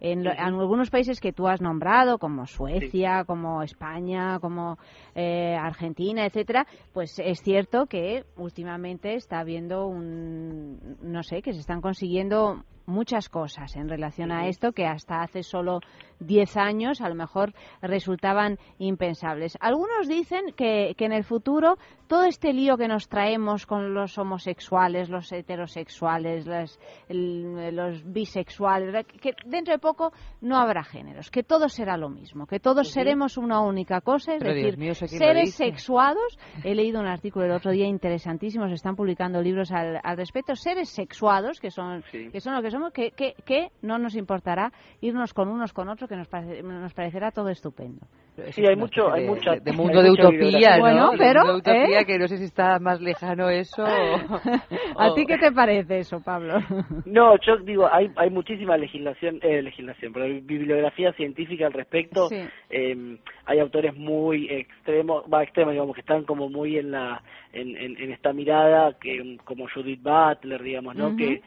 en, 0.05 0.25
lo- 0.25 0.33
en 0.33 0.39
algunos 0.41 0.91
países 0.91 1.21
que 1.21 1.33
tú 1.33 1.47
has 1.49 1.61
nombrado, 1.63 2.19
como 2.19 2.45
Suecia, 2.47 3.23
como 3.25 3.63
España, 3.63 4.39
como 4.41 4.77
eh, 5.15 5.55
Argentina, 5.59 6.27
etcétera, 6.27 6.67
pues 6.93 7.19
es 7.21 7.41
cierto 7.41 7.87
que 7.87 8.25
últimamente 8.37 9.15
está 9.15 9.39
habiendo 9.39 9.87
un, 9.87 10.97
no 11.03 11.23
sé, 11.23 11.41
que 11.41 11.53
se 11.53 11.61
están 11.61 11.81
consiguiendo 11.81 12.65
muchas 12.85 13.29
cosas 13.29 13.77
en 13.77 13.89
relación 13.89 14.33
a 14.33 14.49
esto 14.49 14.73
que 14.73 14.87
hasta 14.87 15.23
hace 15.23 15.45
solo 15.45 15.79
10 16.19 16.57
años 16.57 17.01
a 17.01 17.09
lo 17.09 17.15
mejor 17.15 17.55
resultaban 17.81 18.59
impensables. 18.79 19.57
Algunos 19.61 20.09
dicen 20.09 20.47
que, 20.57 20.95
que 20.99 21.05
en 21.05 21.13
el 21.13 21.23
futuro 21.23 21.77
todo 22.09 22.25
este 22.25 22.53
lío 22.53 22.77
que 22.77 22.89
nos 22.89 23.09
traemos 23.09 23.67
con 23.67 23.95
los 23.95 24.19
homosexuales, 24.19 25.09
los 25.11 25.31
heterosexuales, 25.31 26.45
las- 26.47 26.81
el- 27.09 27.75
los 27.77 28.03
bisexuales, 28.13 29.07
que 29.21 29.33
dentro 29.47 29.73
de 29.75 29.79
poco 29.79 29.92
no 30.41 30.57
habrá 30.59 30.83
géneros, 30.85 31.31
que 31.31 31.43
todo 31.43 31.69
será 31.69 31.97
lo 31.97 32.09
mismo, 32.09 32.47
que 32.47 32.61
todos 32.61 32.91
seremos 32.91 33.37
una 33.37 33.61
única 33.61 34.01
cosa, 34.01 34.35
es 34.35 34.43
Pero, 34.43 34.55
decir, 34.55 34.79
mío, 34.79 34.93
¿eso 34.93 35.07
quién 35.07 35.21
lo 35.21 35.27
seres 35.27 35.55
sexuados. 35.55 36.39
He 36.65 36.75
leído 36.75 37.01
un 37.01 37.07
artículo 37.07 37.45
el 37.47 37.53
otro 37.53 37.71
día 37.71 37.87
interesantísimo, 37.87 38.69
se 38.69 38.75
están 38.75 38.97
publicando 38.97 39.41
libros 39.43 39.71
al, 39.73 40.01
al 40.03 40.17
respecto, 40.17 40.55
seres 40.57 40.89
sexuados, 40.89 41.61
que 41.61 41.71
son, 41.71 42.03
que 42.11 42.41
son 42.41 42.55
lo 42.55 42.63
que 42.63 42.71
somos, 42.71 42.93
que, 42.93 43.11
que, 43.13 43.35
que 43.45 43.71
no 43.83 43.99
nos 43.99 44.15
importará 44.17 44.73
irnos 45.01 45.35
con 45.35 45.49
unos 45.49 45.73
con 45.73 45.89
otros, 45.89 46.09
que 46.09 46.17
nos, 46.17 46.29
parece- 46.29 46.63
nos 46.63 46.95
parecerá 46.95 47.31
todo 47.31 47.49
estupendo. 47.49 48.07
Sí, 48.53 48.65
hay 48.67 48.77
mucho, 48.77 49.13
hay 49.13 49.25
de, 49.25 49.29
mucha, 49.29 49.51
de- 49.53 49.61
de 49.61 49.71
hay 49.73 49.77
mundo 49.77 50.03
de 50.03 50.11
utopía. 50.11 50.77
¿no? 50.77 50.81
Bueno, 50.81 51.11
De 51.11 51.19
pero, 51.19 51.41
mundo 51.41 51.53
de 51.53 51.59
utopía 51.59 52.01
¿eh? 52.01 52.05
que 52.07 52.19
no 52.19 52.27
sé 52.29 52.39
si 52.39 52.45
está 52.45 52.79
más 52.79 53.01
lejano 53.03 53.51
eso. 53.51 53.85
o- 53.85 54.41
¿A 54.99 55.15
ti 55.15 55.27
qué 55.27 55.37
te 55.37 55.53
parece 55.53 55.99
eso, 55.99 56.21
Pablo? 56.23 56.55
No, 57.05 57.37
yo 57.41 57.59
digo, 57.59 57.87
hay, 57.93 58.11
hay 58.17 58.31
muchísima 58.31 58.77
legislación, 58.79 59.39
eh, 59.43 59.61
legislación, 59.61 60.13
pero 60.15 60.25
hay 60.25 60.41
bibliografía 60.41 61.13
científica 61.13 61.67
al 61.67 61.75
respecto. 61.75 62.29
Sí. 62.29 62.41
Eh, 62.71 63.19
hay 63.45 63.59
autores 63.59 63.95
muy 63.97 64.49
extremos, 64.49 65.25
va 65.33 65.43
extremos, 65.43 65.73
digamos, 65.75 65.95
que 65.95 66.01
están 66.01 66.25
como 66.25 66.49
muy 66.49 66.79
en 66.79 66.91
la, 66.93 67.23
en, 67.53 67.77
en, 67.77 67.99
en 68.01 68.13
esta 68.13 68.33
mirada, 68.33 68.97
que 68.99 69.37
como 69.45 69.67
Judith 69.69 70.01
Butler, 70.03 70.63
digamos, 70.63 70.97
¿no? 70.97 71.15
Que 71.17 71.43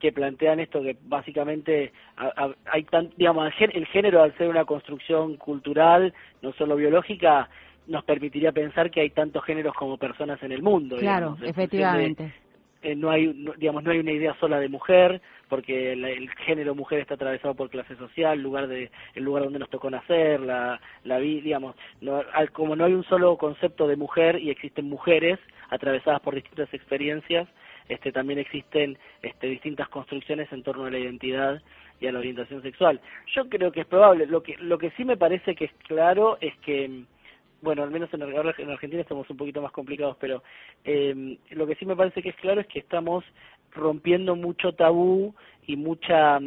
que 0.00 0.12
plantean 0.12 0.58
esto 0.58 0.82
que 0.82 0.96
básicamente 1.02 1.92
a- 2.16 2.32
a- 2.44 2.54
hay 2.72 2.82
tan, 2.84 3.10
digamos 3.16 3.46
el 3.46 3.52
gén- 3.52 3.76
el 3.76 3.86
género 3.86 4.22
al 4.22 4.36
ser 4.36 4.48
una 4.48 4.64
construcción 4.64 5.36
cultural 5.36 6.12
no 6.42 6.52
solo 6.54 6.74
biológica 6.74 7.48
nos 7.86 8.04
permitiría 8.04 8.52
pensar 8.52 8.90
que 8.90 9.00
hay 9.00 9.10
tantos 9.10 9.44
géneros 9.44 9.74
como 9.74 9.96
personas 9.98 10.42
en 10.42 10.52
el 10.52 10.62
mundo 10.62 10.96
Claro, 10.96 11.36
digamos, 11.36 11.40
de- 11.40 11.48
efectivamente. 11.50 12.32
eh, 12.82 12.94
no 12.96 13.10
hay 13.10 13.26
no- 13.34 13.52
digamos 13.52 13.82
no 13.84 13.90
hay 13.90 13.98
una 13.98 14.12
idea 14.12 14.34
sola 14.40 14.58
de 14.58 14.68
mujer 14.70 15.20
porque 15.50 15.94
la- 15.96 16.08
el 16.10 16.30
género 16.46 16.74
mujer 16.74 17.00
está 17.00 17.14
atravesado 17.14 17.54
por 17.54 17.68
clase 17.68 17.94
social 17.96 18.40
lugar 18.40 18.68
de 18.68 18.90
el 19.14 19.22
lugar 19.24 19.44
donde 19.44 19.58
nos 19.58 19.68
tocó 19.68 19.90
nacer 19.90 20.40
la 20.40 20.80
la 21.04 21.18
digamos 21.18 21.76
no, 22.00 22.22
al- 22.32 22.50
como 22.52 22.74
no 22.76 22.86
hay 22.86 22.94
un 22.94 23.04
solo 23.04 23.36
concepto 23.36 23.86
de 23.86 23.96
mujer 23.96 24.40
y 24.40 24.48
existen 24.48 24.88
mujeres 24.88 25.38
atravesadas 25.68 26.20
por 26.22 26.34
distintas 26.34 26.72
experiencias 26.72 27.46
este 27.90 28.12
también 28.12 28.38
existen 28.38 28.98
este 29.22 29.48
distintas 29.48 29.88
construcciones 29.88 30.50
en 30.52 30.62
torno 30.62 30.86
a 30.86 30.90
la 30.90 30.98
identidad 30.98 31.60
y 32.00 32.06
a 32.06 32.12
la 32.12 32.20
orientación 32.20 32.62
sexual. 32.62 33.00
Yo 33.34 33.48
creo 33.48 33.72
que 33.72 33.80
es 33.80 33.86
probable. 33.86 34.26
Lo 34.26 34.42
que 34.42 34.56
lo 34.58 34.78
que 34.78 34.90
sí 34.92 35.04
me 35.04 35.16
parece 35.16 35.54
que 35.54 35.66
es 35.66 35.72
claro 35.86 36.38
es 36.40 36.56
que 36.58 37.04
bueno, 37.62 37.82
al 37.82 37.90
menos 37.90 38.08
en, 38.14 38.22
en 38.22 38.70
Argentina 38.70 39.02
estamos 39.02 39.28
un 39.28 39.36
poquito 39.36 39.60
más 39.60 39.72
complicados, 39.72 40.16
pero 40.18 40.42
eh, 40.84 41.36
lo 41.50 41.66
que 41.66 41.74
sí 41.74 41.84
me 41.84 41.96
parece 41.96 42.22
que 42.22 42.30
es 42.30 42.36
claro 42.36 42.60
es 42.60 42.66
que 42.66 42.78
estamos 42.78 43.22
rompiendo 43.72 44.34
mucho 44.34 44.72
tabú 44.72 45.34
y 45.66 45.76
mucha 45.76 46.40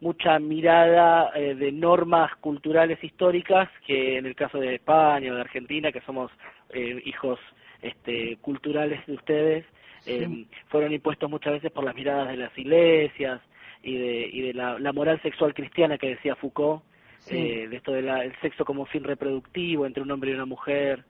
mucha 0.00 0.40
mirada 0.40 1.30
eh, 1.36 1.54
de 1.54 1.70
normas 1.70 2.34
culturales 2.40 3.02
históricas 3.04 3.68
que 3.86 4.18
en 4.18 4.26
el 4.26 4.34
caso 4.34 4.58
de 4.58 4.74
España 4.74 5.30
o 5.30 5.36
de 5.36 5.42
Argentina, 5.42 5.92
que 5.92 6.00
somos 6.00 6.30
eh, 6.70 7.00
hijos 7.04 7.38
este, 7.82 8.36
culturales 8.40 9.06
de 9.06 9.12
ustedes, 9.12 9.64
eh, 10.06 10.44
fueron 10.68 10.92
impuestos 10.92 11.28
muchas 11.30 11.54
veces 11.54 11.70
por 11.72 11.84
las 11.84 11.94
miradas 11.94 12.28
de 12.28 12.36
las 12.36 12.56
iglesias 12.58 13.40
y 13.82 13.96
de, 13.96 14.28
y 14.32 14.40
de 14.42 14.54
la, 14.54 14.78
la 14.78 14.92
moral 14.92 15.20
sexual 15.22 15.54
cristiana 15.54 15.98
que 15.98 16.08
decía 16.10 16.36
Foucault, 16.36 16.82
Sí. 17.20 17.36
eh, 17.36 17.68
de 17.68 17.76
esto 17.76 17.92
del 17.92 18.10
sexo 18.40 18.64
como 18.64 18.84
fin 18.86 19.04
reproductivo 19.04 19.86
entre 19.86 20.02
un 20.02 20.10
hombre 20.10 20.32
y 20.32 20.34
una 20.34 20.44
mujer. 20.44 21.04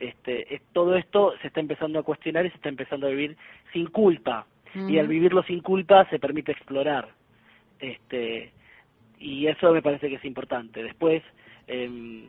Este, 0.00 0.54
es- 0.54 0.62
todo 0.72 0.96
esto 0.96 1.34
se 1.42 1.48
está 1.48 1.60
empezando 1.60 1.98
a 1.98 2.02
cuestionar 2.02 2.46
y 2.46 2.50
se 2.50 2.56
está 2.56 2.70
empezando 2.70 3.06
a 3.06 3.10
vivir 3.10 3.36
sin 3.74 3.86
culpa. 3.88 4.46
Y 4.74 4.98
al 4.98 5.08
vivirlo 5.08 5.42
sin 5.42 5.60
culpa 5.60 6.08
se 6.08 6.18
permite 6.18 6.52
explorar. 6.52 7.08
Este, 7.80 8.52
y 9.18 9.46
eso 9.46 9.72
me 9.72 9.82
parece 9.82 10.08
que 10.08 10.16
es 10.16 10.24
importante. 10.24 10.82
Después, 10.82 11.22
em, 11.66 12.26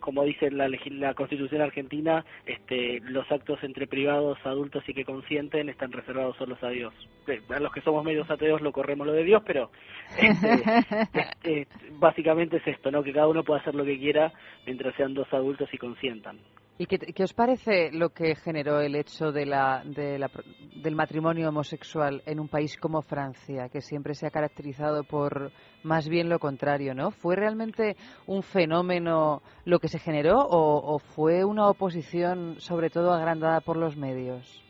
como 0.00 0.24
dice 0.24 0.50
la, 0.50 1.14
Constitución 1.14 1.60
argentina, 1.62 2.24
este, 2.46 3.00
los 3.00 3.30
actos 3.30 3.62
entre 3.62 3.86
privados, 3.86 4.38
adultos 4.44 4.82
y 4.88 4.94
que 4.94 5.04
consienten 5.04 5.68
están 5.68 5.92
reservados 5.92 6.36
solos 6.36 6.62
a 6.62 6.68
Dios. 6.68 6.94
Eh, 7.28 7.40
A 7.50 7.60
los 7.60 7.72
que 7.72 7.82
somos 7.82 8.04
medios 8.04 8.30
ateos 8.30 8.60
lo 8.60 8.72
corremos 8.72 9.06
lo 9.06 9.12
de 9.12 9.24
Dios, 9.24 9.42
pero 9.46 9.70
este, 10.18 11.68
básicamente 11.98 12.56
es 12.56 12.66
esto, 12.66 12.90
¿no? 12.90 13.02
Que 13.02 13.12
cada 13.12 13.28
uno 13.28 13.44
pueda 13.44 13.60
hacer 13.60 13.74
lo 13.74 13.84
que 13.84 13.98
quiera 13.98 14.32
mientras 14.66 14.94
sean 14.96 15.14
dos 15.14 15.32
adultos 15.32 15.68
y 15.72 15.78
consientan. 15.78 16.38
¿Y 16.80 16.86
qué, 16.86 16.96
qué 16.98 17.24
os 17.24 17.34
parece 17.34 17.92
lo 17.92 18.08
que 18.08 18.34
generó 18.34 18.80
el 18.80 18.94
hecho 18.94 19.32
de 19.32 19.44
la, 19.44 19.82
de 19.84 20.18
la 20.18 20.30
del 20.76 20.94
matrimonio 20.96 21.50
homosexual 21.50 22.22
en 22.24 22.40
un 22.40 22.48
país 22.48 22.78
como 22.78 23.02
Francia, 23.02 23.68
que 23.68 23.82
siempre 23.82 24.14
se 24.14 24.26
ha 24.26 24.30
caracterizado 24.30 25.04
por 25.04 25.52
más 25.82 26.08
bien 26.08 26.30
lo 26.30 26.38
contrario, 26.38 26.94
¿no? 26.94 27.10
¿Fue 27.10 27.36
realmente 27.36 27.96
un 28.26 28.42
fenómeno 28.42 29.42
lo 29.66 29.78
que 29.78 29.88
se 29.88 29.98
generó 29.98 30.38
o, 30.38 30.94
o 30.94 30.98
fue 31.00 31.44
una 31.44 31.68
oposición 31.68 32.58
sobre 32.60 32.88
todo 32.88 33.12
agrandada 33.12 33.60
por 33.60 33.76
los 33.76 33.98
medios? 33.98 34.64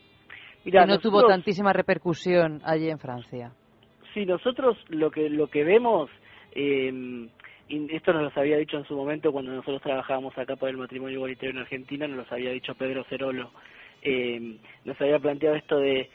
Mira, 0.65 0.81
que 0.81 0.87
no 0.87 0.99
tuvo 0.99 1.25
tantísima 1.25 1.71
repercusión 1.71 2.59
allí 2.65 2.89
en 2.89 2.99
Francia. 2.99 3.53
Sí, 4.13 4.25
nosotros 4.25 4.75
lo 4.89 5.11
que 5.11 5.29
lo 5.29 5.47
que 5.47 5.63
vemos, 5.63 6.09
eh, 6.55 7.29
esto 7.91 8.13
nos 8.13 8.33
lo 8.35 8.41
había 8.41 8.57
dicho 8.57 8.77
en 8.77 8.85
su 8.85 8.95
momento 8.95 9.31
cuando 9.31 9.51
nosotros 9.51 9.81
trabajábamos 9.81 10.37
acá 10.37 10.55
por 10.55 10.69
el 10.69 10.77
matrimonio 10.77 11.15
igualitario 11.15 11.51
en 11.51 11.59
Argentina, 11.59 12.07
nos 12.07 12.29
lo 12.29 12.35
había 12.35 12.51
dicho 12.51 12.75
Pedro 12.75 13.03
Cerolo, 13.05 13.51
eh, 14.01 14.57
nos 14.83 14.99
había 14.99 15.19
planteado 15.19 15.55
esto 15.55 15.79
de 15.79 16.09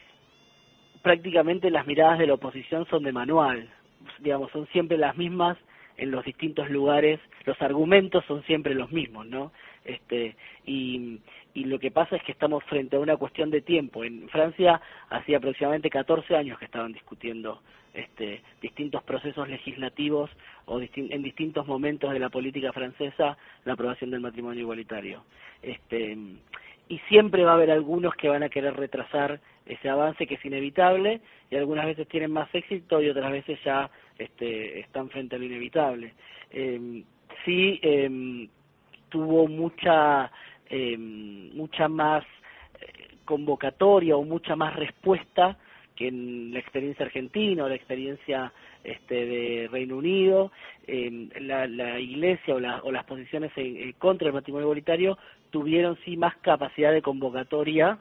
prácticamente 1.02 1.70
las 1.70 1.86
miradas 1.86 2.18
de 2.18 2.26
la 2.26 2.34
oposición 2.34 2.86
son 2.86 3.04
de 3.04 3.12
manual, 3.12 3.70
digamos, 4.18 4.50
son 4.50 4.66
siempre 4.68 4.98
las 4.98 5.16
mismas 5.16 5.56
en 5.96 6.10
los 6.10 6.24
distintos 6.24 6.68
lugares, 6.68 7.20
los 7.44 7.60
argumentos 7.62 8.24
son 8.26 8.42
siempre 8.44 8.74
los 8.74 8.92
mismos, 8.92 9.26
¿no? 9.26 9.52
Este, 9.84 10.36
y, 10.66 11.20
y 11.54 11.64
lo 11.64 11.78
que 11.78 11.90
pasa 11.90 12.16
es 12.16 12.22
que 12.22 12.32
estamos 12.32 12.62
frente 12.64 12.96
a 12.96 13.00
una 13.00 13.16
cuestión 13.16 13.50
de 13.50 13.62
tiempo. 13.62 14.04
En 14.04 14.28
Francia 14.28 14.80
hacía 15.08 15.38
aproximadamente 15.38 15.88
14 15.88 16.36
años 16.36 16.58
que 16.58 16.66
estaban 16.66 16.92
discutiendo 16.92 17.62
este, 17.96 18.42
distintos 18.60 19.02
procesos 19.02 19.48
legislativos 19.48 20.30
o 20.66 20.80
en 20.80 21.22
distintos 21.22 21.66
momentos 21.66 22.12
de 22.12 22.18
la 22.18 22.28
política 22.28 22.72
francesa 22.72 23.36
la 23.64 23.72
aprobación 23.72 24.10
del 24.10 24.20
matrimonio 24.20 24.60
igualitario. 24.60 25.24
Este, 25.62 26.16
y 26.88 26.98
siempre 27.08 27.44
va 27.44 27.52
a 27.52 27.54
haber 27.54 27.70
algunos 27.70 28.14
que 28.14 28.28
van 28.28 28.42
a 28.42 28.48
querer 28.48 28.76
retrasar 28.76 29.40
ese 29.64 29.88
avance 29.88 30.26
que 30.26 30.34
es 30.34 30.44
inevitable 30.44 31.20
y 31.50 31.56
algunas 31.56 31.86
veces 31.86 32.06
tienen 32.06 32.30
más 32.30 32.48
éxito 32.54 33.02
y 33.02 33.08
otras 33.08 33.32
veces 33.32 33.58
ya 33.64 33.90
este, 34.18 34.80
están 34.80 35.08
frente 35.10 35.34
a 35.34 35.38
lo 35.38 35.44
inevitable. 35.44 36.14
Eh, 36.50 37.02
sí 37.44 37.80
eh, 37.82 38.48
tuvo 39.08 39.48
mucha 39.48 40.30
eh, 40.68 40.96
mucha 40.98 41.88
más 41.88 42.24
eh, 42.80 43.16
convocatoria 43.24 44.16
o 44.16 44.24
mucha 44.24 44.56
más 44.56 44.74
respuesta 44.74 45.56
que 45.96 46.10
la 46.12 46.58
experiencia 46.60 47.06
argentina 47.06 47.64
o 47.64 47.68
la 47.68 47.74
experiencia 47.74 48.52
este, 48.84 49.26
de 49.26 49.68
Reino 49.72 49.96
Unido, 49.96 50.52
eh, 50.86 51.28
la, 51.40 51.66
la 51.66 51.98
iglesia 51.98 52.54
o, 52.54 52.60
la- 52.60 52.80
o 52.84 52.92
las 52.92 53.04
posiciones 53.04 53.50
en 53.56 53.92
contra 53.94 54.26
del 54.26 54.34
matrimonio 54.34 54.66
igualitario 54.66 55.18
tuvieron 55.50 55.96
sí 56.04 56.16
más 56.16 56.36
capacidad 56.36 56.92
de 56.92 57.02
convocatoria 57.02 57.98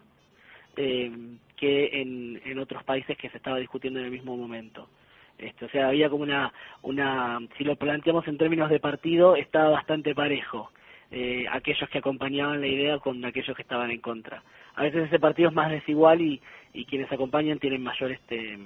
eh, 0.78 1.12
que 1.56 2.02
en, 2.02 2.42
en 2.46 2.60
otros 2.60 2.84
países 2.84 3.18
que 3.18 3.30
se 3.30 3.38
estaba 3.38 3.58
discutiendo 3.58 4.00
en 4.00 4.06
el 4.06 4.12
mismo 4.12 4.36
momento. 4.36 4.90
Este, 5.38 5.66
o 5.66 5.70
sea, 5.70 5.88
había 5.90 6.10
como 6.10 6.24
una, 6.24 6.52
una, 6.82 7.40
si 7.58 7.64
lo 7.64 7.76
planteamos 7.76 8.28
en 8.28 8.38
términos 8.38 8.70
de 8.70 8.80
partido, 8.80 9.36
estaba 9.36 9.70
bastante 9.70 10.14
parejo. 10.16 10.72
Eh, 11.12 11.46
aquellos 11.52 11.90
que 11.90 12.00
acompañaban 12.00 12.62
la 12.62 12.68
idea 12.68 12.98
con 13.00 13.24
aquellos 13.24 13.56
que 13.56 13.62
estaban 13.62 13.92
en 13.92 14.02
contra. 14.02 14.44
A 14.76 14.84
veces 14.84 15.06
ese 15.06 15.20
partido 15.20 15.50
es 15.50 15.56
más 15.56 15.72
desigual 15.72 16.22
y, 16.22 16.42
y 16.74 16.86
quienes 16.86 17.12
acompañan 17.12 17.60
tienen 17.60 17.84
mayor 17.84 18.12
este, 18.12 18.58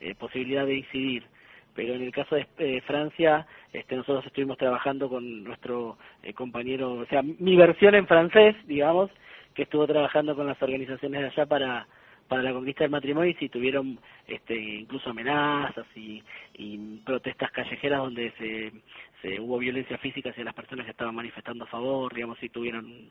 eh, 0.00 0.14
posibilidad 0.16 0.66
de 0.66 0.76
incidir. 0.76 1.24
Pero 1.74 1.94
en 1.94 2.02
el 2.02 2.12
caso 2.12 2.34
de 2.34 2.46
eh, 2.58 2.80
Francia, 2.82 3.46
este, 3.72 3.96
nosotros 3.96 4.26
estuvimos 4.26 4.58
trabajando 4.58 5.08
con 5.08 5.44
nuestro 5.44 5.96
eh, 6.22 6.32
compañero, 6.32 6.94
o 6.94 7.06
sea, 7.06 7.22
mi 7.22 7.56
versión 7.56 7.94
en 7.94 8.06
francés, 8.06 8.56
digamos, 8.66 9.10
que 9.54 9.62
estuvo 9.62 9.86
trabajando 9.86 10.34
con 10.34 10.46
las 10.46 10.60
organizaciones 10.60 11.20
de 11.20 11.26
allá 11.28 11.46
para 11.46 11.86
para 12.28 12.42
la 12.42 12.52
conquista 12.52 12.84
del 12.84 12.90
matrimonio 12.90 13.30
y 13.30 13.34
si 13.34 13.48
tuvieron 13.48 13.98
este, 14.26 14.54
incluso 14.54 15.10
amenazas 15.10 15.86
y, 15.96 16.22
y 16.54 16.98
protestas 16.98 17.50
callejeras 17.50 18.00
donde 18.00 18.32
se, 18.38 18.72
se 19.22 19.40
hubo 19.40 19.58
violencia 19.58 19.98
física 19.98 20.30
hacia 20.30 20.44
las 20.44 20.54
personas 20.54 20.84
que 20.84 20.92
estaban 20.92 21.14
manifestando 21.14 21.64
a 21.64 21.68
favor, 21.68 22.14
digamos, 22.14 22.38
si 22.38 22.48
tuvieron 22.48 23.10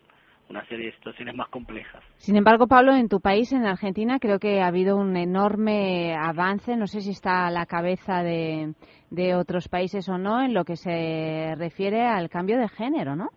una 0.49 0.65
serie 0.67 0.87
de 0.87 0.93
situaciones 0.93 1.35
más 1.35 1.49
complejas. 1.49 2.01
Sin 2.15 2.37
embargo, 2.37 2.67
Pablo, 2.67 2.95
en 2.95 3.09
tu 3.09 3.19
país, 3.19 3.51
en 3.51 3.65
Argentina, 3.65 4.17
creo 4.19 4.39
que 4.39 4.61
ha 4.61 4.67
habido 4.67 4.95
un 4.95 5.17
enorme 5.17 6.15
avance, 6.15 6.77
no 6.77 6.87
sé 6.87 7.01
si 7.01 7.11
está 7.11 7.47
a 7.47 7.51
la 7.51 7.65
cabeza 7.65 8.23
de, 8.23 8.73
de 9.09 9.35
otros 9.35 9.67
países 9.67 10.07
o 10.07 10.17
no, 10.17 10.41
en 10.41 10.53
lo 10.53 10.63
que 10.63 10.77
se 10.77 11.53
refiere 11.57 12.05
al 12.05 12.29
cambio 12.29 12.57
de 12.57 12.69
género, 12.69 13.15
¿no? 13.15 13.27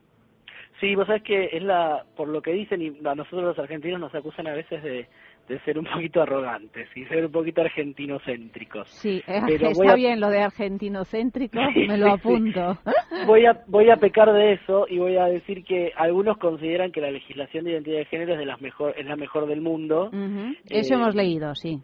Sí, 0.81 0.94
vos 0.94 1.07
sabés 1.07 1.23
que 1.23 1.51
es 1.52 1.62
la, 1.62 2.05
por 2.16 2.28
lo 2.28 2.40
que 2.40 2.52
dicen, 2.52 2.81
y 2.81 2.89
a 3.07 3.15
nosotros 3.15 3.43
los 3.43 3.59
argentinos 3.59 4.01
nos 4.01 4.15
acusan 4.15 4.47
a 4.47 4.55
veces 4.55 4.82
de, 4.82 5.09
de 5.51 5.59
ser 5.64 5.78
un 5.78 5.85
poquito 5.85 6.22
arrogantes 6.22 6.89
y 6.97 7.05
ser 7.06 7.27
un 7.27 7.32
poquito 7.32 7.60
argentinocéntricos. 7.60 8.89
Sí, 8.89 9.20
eh, 9.27 9.40
Pero 9.47 9.68
está 9.70 9.93
a- 9.93 9.97
bien 9.97 10.20
lo 10.20 10.31
de 10.31 10.39
argentinocéntrico, 10.40 11.59
Sí, 11.74 11.86
me 11.89 11.98
lo 11.98 12.06
sí, 12.06 12.12
apunto. 12.12 12.78
Voy 13.27 13.44
a, 13.44 13.60
voy 13.66 13.90
a 13.90 13.97
pecar 13.97 14.32
de 14.32 14.52
eso 14.55 14.86
y 14.89 14.98
voy 14.98 15.16
a 15.16 15.27
decir 15.27 15.64
que 15.64 15.93
algunos 15.97 16.39
consideran 16.39 16.90
que 16.93 17.01
la 17.02 17.10
legislación 17.10 17.64
de 17.64 17.72
identidad 17.72 17.98
de 17.98 18.05
género 18.06 18.32
es, 18.32 18.39
de 18.39 18.47
las 18.47 18.60
mejor, 18.62 18.94
es 18.97 19.05
la 19.05 19.16
mejor 19.16 19.47
del 19.47 19.60
mundo. 19.60 20.06
Ujú, 20.06 20.55
Eso 20.70 20.94
Eh, 20.94 20.97
hemos 20.97 21.14
leído, 21.14 21.55
sí. 21.55 21.81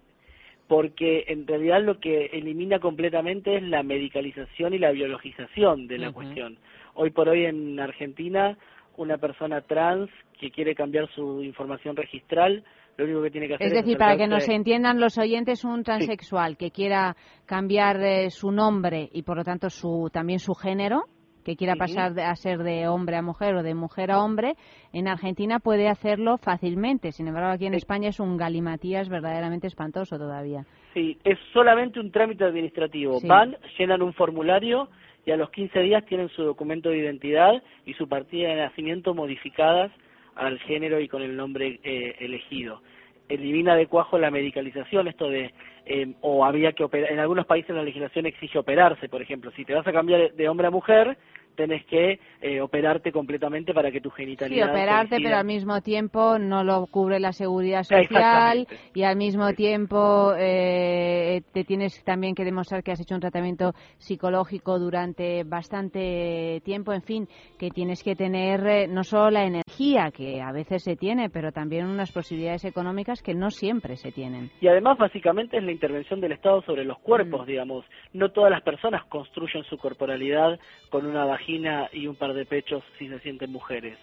porque 0.69 1.25
en 1.29 1.47
realidad 1.47 1.83
lo 1.83 1.99
que 2.01 2.27
elimina 2.33 2.79
completamente 2.81 3.57
es 3.57 3.63
la 3.65 3.83
medicalización 3.83 4.73
y 4.75 4.79
la 4.79 4.93
biologización 4.93 5.87
de 5.89 5.99
la 5.99 6.13
cuestión. 6.13 6.57
Hoy 6.95 7.11
por 7.11 7.29
hoy 7.29 7.45
en 7.45 7.79
Argentina, 7.81 8.57
una 8.97 9.19
persona 9.19 9.61
trans 9.61 10.09
que 10.41 10.51
quiere 10.51 10.75
cambiar 10.75 11.09
su 11.15 11.43
información 11.43 11.97
registral, 11.97 12.65
lo 12.97 13.05
único 13.05 13.23
que 13.23 13.31
tiene 13.31 13.49
que 13.49 13.55
hacer 13.55 13.67
Es 13.67 13.73
es, 13.73 13.79
decir, 13.85 13.99
para 13.99 14.17
que 14.17 14.27
nos 14.27 14.49
entiendan 14.49 15.01
los 15.01 15.19
oyentes, 15.19 15.65
un 15.65 15.83
transexual 15.83 16.57
que 16.57 16.71
quiera 16.71 17.15
cambiar 17.45 18.01
eh, 18.03 18.31
su 18.31 18.51
nombre 18.51 19.09
y 19.13 19.23
por 19.23 19.37
lo 19.37 19.45
tanto 19.45 19.69
su 19.71 20.09
también 20.13 20.39
su 20.39 20.55
género, 20.55 21.03
que 21.45 21.55
quiera 21.57 21.77
pasar 21.77 22.15
de- 22.15 22.25
a 22.25 22.35
ser 22.35 22.59
de 22.65 22.89
hombre 22.89 23.17
a 23.17 23.23
mujer 23.23 23.55
o 23.55 23.63
de 23.63 23.75
mujer 23.75 24.11
a 24.11 24.21
hombre, 24.21 24.55
en 24.93 25.07
Argentina 25.07 25.61
puede 25.61 25.87
hacerlo 25.89 26.39
fácilmente. 26.39 27.13
Sin 27.13 27.29
embargo, 27.29 27.51
aquí 27.51 27.67
en 27.67 27.75
España 27.75 28.09
es 28.09 28.19
un 28.19 28.37
galimatías 28.37 29.09
verdaderamente 29.09 29.69
espantoso 29.69 30.19
todavía. 30.19 30.65
Sí, 30.93 31.17
es 31.23 31.39
solamente 31.53 32.01
un 32.01 32.11
trámite 32.11 32.43
administrativo. 32.45 33.21
Sí. 33.21 33.29
Van, 33.29 33.57
llenan 33.79 34.03
un 34.03 34.13
formulario 34.15 34.89
y 35.25 35.31
a 35.31 35.37
los 35.37 35.51
15 35.51 35.79
días 35.81 36.05
tienen 36.07 36.29
su 36.31 36.43
documento 36.43 36.89
de 36.89 36.99
identidad 36.99 37.63
y 37.85 37.93
su 37.95 38.09
partida 38.09 38.49
de 38.49 38.57
nacimiento 38.57 39.15
modificadas 39.15 39.93
al 40.37 40.59
género 40.61 41.01
y 41.01 41.09
con 41.09 41.23
el 41.23 41.37
nombre 41.37 41.81
eh, 41.83 42.17
elegido. 42.21 42.83
Elimina 43.29 43.75
de 43.75 43.89
cuajo 43.89 44.19
la 44.19 44.31
medicalización, 44.31 45.09
esto 45.09 45.29
de, 45.29 45.53
eh, 45.85 46.15
o 46.21 46.45
había 46.45 46.73
que 46.73 46.85
operar, 46.85 47.11
en 47.11 47.19
algunos 47.19 47.47
países 47.47 47.75
la 47.75 47.83
legislación 47.83 48.27
exige 48.27 48.59
operarse, 48.59 49.09
por 49.09 49.21
ejemplo, 49.21 49.51
si 49.57 49.65
te 49.65 49.75
vas 49.75 49.87
a 49.87 49.93
cambiar 49.93 50.33
de 50.33 50.49
hombre 50.49 50.69
a 50.69 50.71
mujer, 50.71 51.17
tenés 51.57 51.85
que 51.87 52.21
eh, 52.43 52.61
operarte 52.61 53.11
completamente 53.11 53.75
para 53.75 53.91
que 53.91 54.01
tu 54.01 54.11
Sí, 54.11 54.17
genitalidad 54.19 54.71
operarte, 54.71 55.09
coincida. 55.11 55.29
pero 55.29 55.39
al 55.41 55.47
mismo 55.47 55.81
tiempo 55.81 56.39
no 56.39 56.63
lo 56.63 56.87
cubre 56.87 57.19
la 57.19 57.33
seguridad 57.33 57.83
social 57.83 58.67
y 58.95 59.03
al 59.03 59.17
mismo 59.17 59.53
tiempo 59.55 60.33
eh, 60.39 61.43
te 61.53 61.65
tienes 61.65 62.03
también 62.05 62.35
que 62.35 62.45
demostrar 62.45 62.83
que 62.83 62.93
has 62.93 63.01
hecho 63.01 63.15
un 63.15 63.21
tratamiento 63.21 63.73
psicológico 63.99 64.79
durante 64.79 65.43
bastante 65.45 66.61
tiempo, 66.65 66.93
en 66.93 67.03
fin, 67.03 67.29
que 67.59 67.71
tienes 67.71 68.03
que 68.03 68.15
tener 68.15 68.67
eh, 68.67 68.87
no 68.89 69.03
solo 69.05 69.31
la 69.31 69.45
energía 69.45 70.11
que 70.11 70.41
a 70.43 70.53
veces 70.53 70.83
se 70.83 70.97
tiene, 70.97 71.31
pero 71.31 71.53
también 71.53 71.87
unas 71.87 72.13
posibilidades 72.13 72.65
económicas 72.65 73.23
que 73.23 73.35
no 73.35 73.51
siempre 73.51 73.97
se 73.97 74.13
tienen. 74.13 74.51
Y 74.61 74.69
además, 74.69 74.99
básicamente, 74.99 75.57
es 75.57 75.65
la 75.65 75.73
intervención 75.73 76.21
del 76.21 76.33
Estado 76.33 76.63
sobre 76.63 76.85
los 76.85 76.99
cuerpos, 76.99 77.43
Mm. 77.47 77.47
digamos. 77.51 77.85
No 78.13 78.31
todas 78.31 78.51
las 78.51 78.63
personas 78.63 79.05
construyen 79.07 79.65
su 79.65 79.79
corporalidad 79.79 80.59
con 80.91 81.07
una 81.07 81.25
vagina 81.25 81.46
y 81.49 82.07
un 82.07 82.17
par 82.17 82.35
de 82.35 82.45
pechos 82.45 82.83
si 82.99 83.09
se 83.09 83.19
sienten 83.21 83.53
mujeres. 83.53 83.99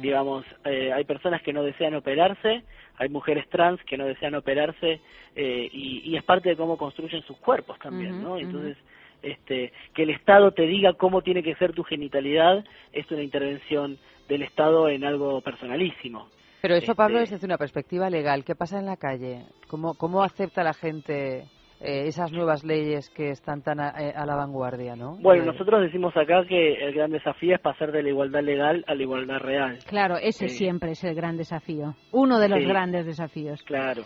Digamos, 0.00 0.44
eh, 0.64 0.92
hay 0.92 1.04
personas 1.04 1.42
que 1.42 1.52
no 1.52 1.62
desean 1.62 1.94
operarse, 1.94 2.64
hay 2.96 3.08
mujeres 3.08 3.48
trans 3.50 3.80
que 3.84 3.96
no 3.96 4.04
desean 4.04 4.34
operarse 4.34 5.00
eh, 5.36 5.70
y, 5.72 6.02
y 6.10 6.16
es 6.16 6.24
parte 6.24 6.48
de 6.48 6.56
cómo 6.56 6.76
construyen 6.76 7.22
sus 7.22 7.36
cuerpos 7.36 7.78
también, 7.78 8.20
¿no? 8.20 8.36
Entonces, 8.36 8.76
este, 9.22 9.72
que 9.94 10.02
el 10.02 10.10
Estado 10.10 10.50
te 10.50 10.66
diga 10.66 10.94
cómo 10.94 11.22
tiene 11.22 11.44
que 11.44 11.54
ser 11.54 11.72
tu 11.72 11.84
genitalidad 11.84 12.64
es 12.92 13.08
una 13.12 13.22
intervención 13.22 13.96
del 14.28 14.42
Estado 14.42 14.88
en 14.88 15.04
algo 15.04 15.40
personalísimo. 15.40 16.28
Pero 16.62 16.74
eso, 16.74 16.94
Pablo, 16.96 17.18
Este- 17.18 17.24
es 17.24 17.30
desde 17.40 17.46
una 17.46 17.56
perspectiva 17.58 18.10
legal. 18.10 18.44
¿Qué 18.44 18.56
pasa 18.56 18.78
en 18.80 18.86
la 18.86 18.96
calle? 18.96 19.44
¿Cómo, 19.68 19.94
cómo 19.94 20.22
acepta 20.24 20.64
la 20.64 20.74
gente 20.74 21.44
eh, 21.80 22.04
esas 22.06 22.30
nuevas 22.32 22.62
leyes 22.64 23.08
que 23.10 23.30
están 23.30 23.62
tan 23.62 23.80
a, 23.80 23.88
eh, 23.98 24.12
a 24.14 24.26
la 24.26 24.36
vanguardia, 24.36 24.96
no? 24.96 25.16
Bueno, 25.20 25.44
Eh, 25.44 25.46
nosotros 25.46 25.80
decimos 25.82 26.14
acá 26.16 26.44
que 26.46 26.74
el 26.74 26.92
gran 26.94 27.10
desafío 27.10 27.54
es 27.54 27.60
pasar 27.60 27.90
de 27.92 28.02
la 28.02 28.08
igualdad 28.10 28.42
legal 28.42 28.84
a 28.86 28.94
la 28.94 29.02
igualdad 29.02 29.38
real. 29.38 29.78
Claro, 29.86 30.16
ese 30.16 30.48
Sí. 30.48 30.58
siempre 30.58 30.92
es 30.92 31.02
el 31.04 31.14
gran 31.14 31.36
desafío, 31.36 31.94
uno 32.12 32.38
de 32.38 32.48
los 32.48 32.58
Sí. 32.60 32.66
grandes 32.66 33.06
desafíos. 33.06 33.62
Claro. 33.62 34.02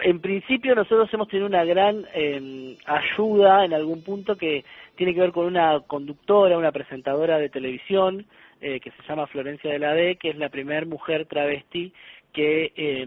En 0.00 0.20
principio 0.20 0.74
nosotros 0.74 1.08
hemos 1.14 1.28
tenido 1.28 1.46
una 1.46 1.64
gran 1.64 2.04
eh, 2.12 2.76
ayuda 2.84 3.64
en 3.64 3.72
algún 3.74 4.02
punto 4.02 4.34
que 4.34 4.64
tiene 4.96 5.14
que 5.14 5.20
ver 5.20 5.30
con 5.30 5.46
una 5.46 5.78
conductora, 5.86 6.58
una 6.58 6.72
presentadora 6.72 7.38
de 7.38 7.48
televisión 7.48 8.26
eh, 8.60 8.80
que 8.80 8.90
se 8.90 9.02
llama 9.08 9.28
Florencia 9.28 9.70
de 9.70 9.78
la 9.78 9.94
D, 9.94 10.16
que 10.16 10.30
es 10.30 10.36
la 10.36 10.48
primera 10.48 10.84
mujer 10.84 11.26
travesti 11.26 11.92
que 12.32 12.72
eh, 12.74 13.06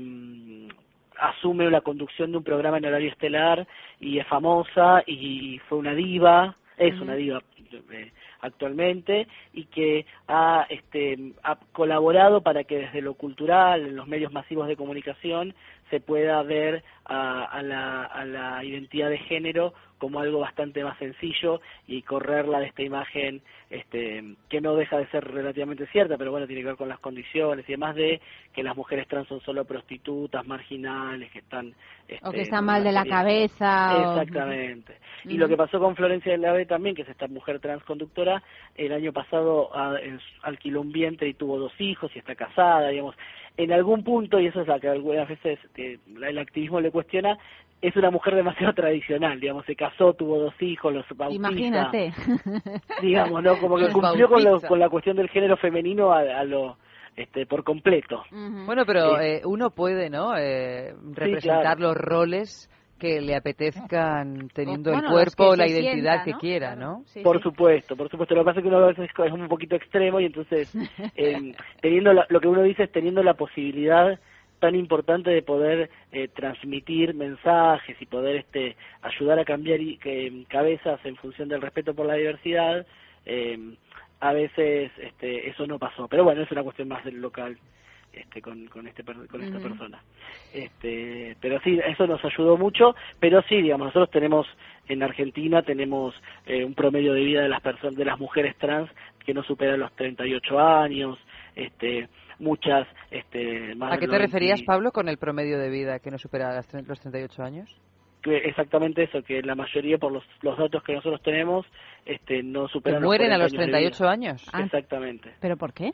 asume 1.22 1.70
la 1.70 1.82
conducción 1.82 2.32
de 2.32 2.38
un 2.40 2.44
programa 2.44 2.78
en 2.78 2.86
horario 2.86 3.10
estelar 3.10 3.68
y 4.00 4.18
es 4.18 4.28
famosa 4.28 5.04
y 5.06 5.60
fue 5.70 5.78
una 5.78 5.94
diva, 5.94 6.56
es 6.78 7.00
una 7.00 7.14
diva 7.14 7.44
eh, 7.92 8.12
actualmente 8.42 9.28
y 9.54 9.66
que 9.66 10.06
ha, 10.28 10.66
este, 10.70 11.34
ha 11.44 11.58
colaborado 11.74 12.42
para 12.42 12.64
que 12.64 12.80
desde 12.80 13.02
lo 13.02 13.14
cultural, 13.14 13.82
en 13.82 13.96
los 13.96 14.08
medios 14.08 14.32
masivos 14.32 14.68
de 14.68 14.76
comunicación, 14.76 15.54
se 15.90 16.00
pueda 16.00 16.42
ver 16.44 16.84
a, 17.06 17.44
a 17.46 17.62
la, 17.62 18.04
a 18.04 18.26
la 18.26 18.64
identidad 18.64 19.10
de 19.10 19.18
género 19.18 19.74
como 19.98 20.20
algo 20.20 20.40
bastante 20.40 20.84
más 20.84 20.98
sencillo 20.98 21.62
y 21.88 22.02
correrla 22.02 22.60
de 22.60 22.68
esta 22.68 22.82
imagen 22.82 23.42
este, 23.70 24.24
que 24.50 24.60
no 24.60 24.76
deja 24.76 24.98
de 24.98 25.06
ser 25.08 25.24
relativamente 25.24 25.86
cierta, 25.88 26.18
pero 26.18 26.32
bueno, 26.32 26.48
tiene 26.48 26.62
que 26.64 26.68
ver 26.70 26.76
con 26.76 26.90
las 26.90 27.00
condiciones 27.00 27.68
y 27.70 27.74
demás 27.74 27.96
de 27.96 28.20
que 28.52 28.64
las 28.64 28.76
mujeres 28.76 29.08
trans 29.08 29.28
son 29.28 29.42
solo 29.42 29.64
prostitutas, 29.66 30.46
marginales, 30.48 31.32
que 31.32 31.40
están... 31.40 31.68
O 31.68 31.74
este, 32.08 32.32
que 32.32 32.42
están 32.42 32.66
mal 32.66 32.84
de 32.84 32.92
la 32.92 33.06
cabeza. 33.06 33.96
o- 33.96 34.02
Exactamente. 34.02 34.98
Y 35.26 35.38
lo 35.38 35.48
que 35.48 35.56
pasó 35.56 35.80
con 35.80 35.96
Florencia 35.96 36.32
del 36.32 36.46
Ave 36.46 36.66
también, 36.66 36.96
que 36.96 37.04
es 37.04 37.10
esta 37.10 37.28
mujer 37.28 37.60
transconductora, 37.60 38.42
el 38.76 38.92
año 38.94 39.14
pasado 39.14 39.70
ah, 39.76 39.96
en- 40.02 40.20
alquiló 40.42 40.82
un 40.82 40.92
vientre 40.92 41.28
y 41.30 41.36
tuvo 41.36 41.60
dos 41.60 41.80
hijos 41.80 42.12
y 42.16 42.20
está 42.20 42.34
casada, 42.36 42.90
digamos. 42.90 43.16
En 43.58 43.72
algún 43.72 44.04
punto, 44.04 44.40
y 44.40 44.48
eso 44.48 44.62
es 44.62 44.68
lo 44.68 44.80
que 44.80 44.88
algunas 44.90 45.28
veces 45.28 45.60
que 45.76 46.00
la- 46.16 46.30
el 46.30 46.38
activismo 46.40 46.80
le 46.80 46.90
cuestiona, 46.92 47.38
es 47.82 47.96
una 47.96 48.12
mujer 48.12 48.36
demasiado 48.36 48.74
tradicional, 48.74 49.40
digamos, 49.40 49.66
se 49.66 49.76
casó, 49.76 50.14
tuvo 50.14 50.38
dos 50.40 50.54
hijos, 50.62 50.94
los 50.94 51.06
bautiza. 51.16 51.50
Imagínate. 51.50 52.14
Digamos, 53.02 53.44
¿no? 53.44 53.58
Como 53.60 53.76
que 53.78 53.84
Los 53.84 53.94
cumplió 53.94 54.30
con, 54.30 54.44
lo- 54.44 54.62
con 54.62 54.80
la 54.80 54.90
cuestión 54.90 55.16
del 55.18 55.30
género 55.30 55.58
femenino 55.58 56.12
a, 56.14 56.20
a 56.20 56.44
lo, 56.44 56.78
este, 57.16 57.46
por 57.46 57.64
completo. 57.64 58.24
Bueno, 58.32 58.84
pero 58.86 59.18
Sí. 59.18 59.26
eh, 59.26 59.42
uno 59.46 59.70
puede, 59.72 60.10
¿no? 60.10 60.38
Eh, 60.38 60.94
representar 61.14 61.78
claro. 61.78 61.80
los 61.82 61.96
roles 61.98 62.70
que 63.02 63.20
le 63.20 63.36
apetezcan 63.36 64.50
teniendo 64.54 64.92
bueno, 64.92 65.08
el 65.08 65.12
cuerpo 65.12 65.56
la 65.56 65.68
identidad 65.68 66.24
sienta, 66.24 66.26
que 66.26 66.34
quiera, 66.34 66.76
¿no? 66.76 67.04
por 67.24 67.42
supuesto, 67.42 67.96
por 67.96 68.10
supuesto. 68.10 68.36
Lo 68.36 68.42
que 68.42 68.46
pasa 68.46 68.60
es 68.60 68.64
que 68.64 68.68
uno 68.68 68.78
a 68.78 68.88
veces 68.88 69.10
es 69.26 69.32
un 69.32 69.48
poquito 69.48 69.76
extremo 69.76 70.20
y 70.20 70.26
entonces, 70.26 70.72
eh, 71.16 71.54
teniendo 71.82 72.14
la- 72.14 72.28
lo 72.30 72.40
que 72.40 72.48
uno 72.48 72.62
dice 72.62 72.84
es 72.84 72.92
teniendo 72.92 73.24
la 73.24 73.34
posibilidad 73.34 74.20
tan 74.60 74.76
importante 74.76 75.32
de 75.32 75.42
poder 75.42 75.90
eh, 76.12 76.28
transmitir 76.28 77.16
mensajes 77.16 78.00
y 78.00 78.06
poder 78.06 78.36
este 78.36 78.76
ayudar 79.02 79.40
a 79.40 79.46
cambiar 79.46 79.82
y, 79.82 79.98
que, 79.98 80.44
cabezas 80.48 81.04
en 81.04 81.16
función 81.16 81.50
del 81.50 81.62
respeto 81.64 81.96
por 81.96 82.06
la 82.06 82.14
diversidad, 82.14 82.86
eh, 83.26 83.58
a 84.20 84.34
veces 84.34 84.92
este, 85.00 85.50
eso 85.50 85.66
no 85.66 85.80
pasó. 85.80 86.08
Pero 86.08 86.24
bueno, 86.24 86.44
es 86.44 86.52
una 86.52 86.62
cuestión 86.62 86.90
más 86.90 87.04
del 87.04 87.20
local 87.20 87.58
este, 88.14 88.42
con, 88.42 88.66
con, 88.68 88.88
este, 88.88 89.04
per- 89.04 89.28
con 89.28 89.42
esta 89.42 89.58
Ujú. 89.58 89.68
persona. 89.70 90.02
Este, 90.54 91.36
pero 91.40 91.60
sí, 91.62 91.80
eso 91.86 92.08
nos 92.08 92.24
ayudó 92.26 92.58
mucho, 92.58 92.96
pero 93.20 93.42
sí, 93.44 93.62
digamos, 93.62 93.88
nosotros 93.88 94.10
tenemos 94.12 94.48
en 94.88 95.04
Argentina 95.04 95.62
tenemos 95.62 96.14
eh, 96.46 96.66
un 96.66 96.74
promedio 96.74 97.14
de 97.14 97.22
vida 97.24 97.42
de 97.42 97.50
las 97.50 97.62
personas 97.62 97.96
de 97.96 98.04
las 98.06 98.20
mujeres 98.20 98.58
trans 98.58 98.90
que 99.26 99.34
no 99.34 99.44
supera 99.44 99.78
los 99.78 99.92
38 99.96 100.60
años, 100.60 101.18
este 101.56 102.10
muchas 102.40 102.88
este 103.12 103.76
más 103.76 103.92
¿A 103.94 103.96
qué 103.98 104.08
te 104.08 104.08
90 104.08 104.26
referías, 104.26 104.62
Pablo, 104.64 104.92
con 104.92 105.08
el 105.08 105.18
promedio 105.18 105.60
de 105.60 105.70
vida 105.70 106.00
que 106.00 106.10
no 106.12 106.18
supera 106.18 106.54
las 106.54 106.68
tre- 106.74 106.86
los 106.86 107.00
38 107.00 107.44
años? 107.44 107.78
que 108.24 108.38
exactamente 108.38 109.02
eso, 109.04 109.24
que 109.24 109.42
la 109.42 109.56
mayoría 109.56 109.98
por 109.98 110.12
los, 110.12 110.24
los 110.44 110.56
datos 110.56 110.84
que 110.84 110.94
nosotros 110.94 111.22
tenemos 111.24 111.66
este 112.06 112.44
no 112.44 112.68
¿Que 112.68 112.74
superan 112.74 113.02
mueren 113.02 113.32
a 113.32 113.38
los 113.40 113.52
40 113.52 113.78
años 113.78 113.98
de 113.98 113.98
38 113.98 114.04
vida. 114.04 114.12
años? 114.12 114.50
Ah. 114.54 114.62
Exactamente. 114.64 115.34
¿Pero 115.40 115.58
por 115.58 115.74
qué? 115.74 115.92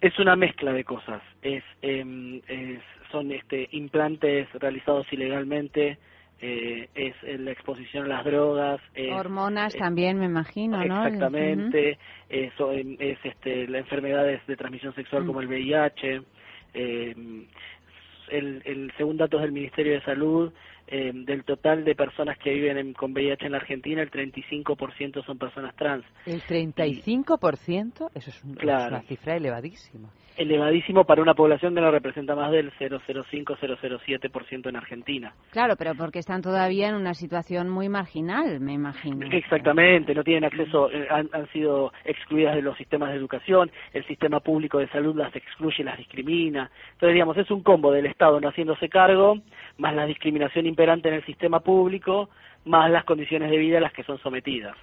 Es 0.00 0.18
una 0.18 0.36
mezcla 0.36 0.72
de 0.72 0.84
cosas. 0.84 1.22
Es, 1.42 1.62
em, 1.82 2.40
es 2.48 2.80
son 3.10 3.32
este, 3.32 3.68
implantes 3.72 4.48
realizados 4.54 5.06
ilegalmente, 5.12 5.98
eh, 6.40 6.88
es 6.94 7.14
la 7.40 7.50
exposición 7.50 8.04
a 8.04 8.08
las 8.08 8.24
drogas. 8.24 8.80
Es, 8.94 9.12
Hormonas 9.12 9.74
también, 9.74 10.18
me 10.18 10.26
imagino, 10.26 10.76
¿no? 10.84 11.04
Exactamente, 11.04 11.98
eso, 12.28 12.72
es 12.72 13.18
este, 13.24 13.66
las 13.66 13.80
enfermedades 13.80 14.46
de 14.46 14.56
transmisión 14.56 14.94
sexual 14.94 15.26
como 15.26 15.40
el 15.40 15.48
VIH. 15.48 16.22
Eh, 16.74 17.14
el, 18.30 18.62
el 18.66 18.92
según 18.96 19.16
datos 19.16 19.40
del 19.40 19.52
Ministerio 19.52 19.94
de 19.94 20.02
Salud, 20.02 20.52
eh, 20.90 21.12
del 21.14 21.44
total 21.44 21.84
de 21.84 21.94
personas 21.94 22.38
que 22.38 22.50
viven 22.50 22.94
con 22.94 23.12
VIH 23.12 23.46
en 23.46 23.52
la 23.52 23.58
Argentina, 23.58 24.00
el 24.02 24.10
35% 24.10 25.24
son 25.24 25.38
personas 25.38 25.76
trans. 25.76 26.04
¿El 26.24 26.40
35%? 26.42 28.10
Eso 28.14 28.30
es, 28.30 28.44
una 28.44 29.00
cifra 29.02 29.36
elevadísima. 29.36 30.08
Elevadísimo 30.36 31.04
para 31.04 31.20
una 31.20 31.34
población 31.34 31.74
que 31.74 31.80
no 31.80 31.90
representa 31.90 32.36
más 32.36 32.52
del 32.52 32.70
0,05-0,07% 32.78 34.68
en 34.68 34.76
Argentina. 34.76 35.34
Claro, 35.50 35.74
pero 35.76 35.94
porque 35.96 36.20
están 36.20 36.42
todavía 36.42 36.88
en 36.88 36.94
una 36.94 37.12
situación 37.12 37.68
muy 37.68 37.88
marginal, 37.88 38.60
me 38.60 38.72
imagino. 38.72 39.26
Exactamente, 39.32 40.14
no 40.14 40.22
tienen 40.22 40.44
acceso, 40.44 40.92
eh, 40.92 41.08
han, 41.10 41.28
han 41.32 41.48
sido 41.48 41.92
excluidas 42.04 42.54
de 42.54 42.62
los 42.62 42.76
sistemas 42.76 43.10
de 43.10 43.16
educación, 43.16 43.70
el 43.92 44.06
sistema 44.06 44.38
público 44.38 44.78
de 44.78 44.88
salud 44.88 45.16
las 45.16 45.34
excluye, 45.34 45.82
las 45.82 45.98
discrimina. 45.98 46.70
Entonces, 46.92 47.14
digamos, 47.14 47.36
es 47.36 47.50
un 47.50 47.62
combo 47.62 47.90
del 47.90 48.06
Estado 48.06 48.40
no 48.40 48.48
haciéndose 48.48 48.88
cargo, 48.88 49.38
más 49.76 49.94
la 49.94 50.06
discriminación 50.06 50.66
imperante 50.78 51.08
en 51.08 51.14
el 51.14 51.26
sistema 51.26 51.58
público, 51.58 52.30
más 52.64 52.88
las 52.88 53.02
condiciones 53.04 53.50
de 53.50 53.56
vida 53.56 53.78
a 53.78 53.80
las 53.80 53.92
que 53.92 54.04
son 54.04 54.16
sometidas. 54.18 54.76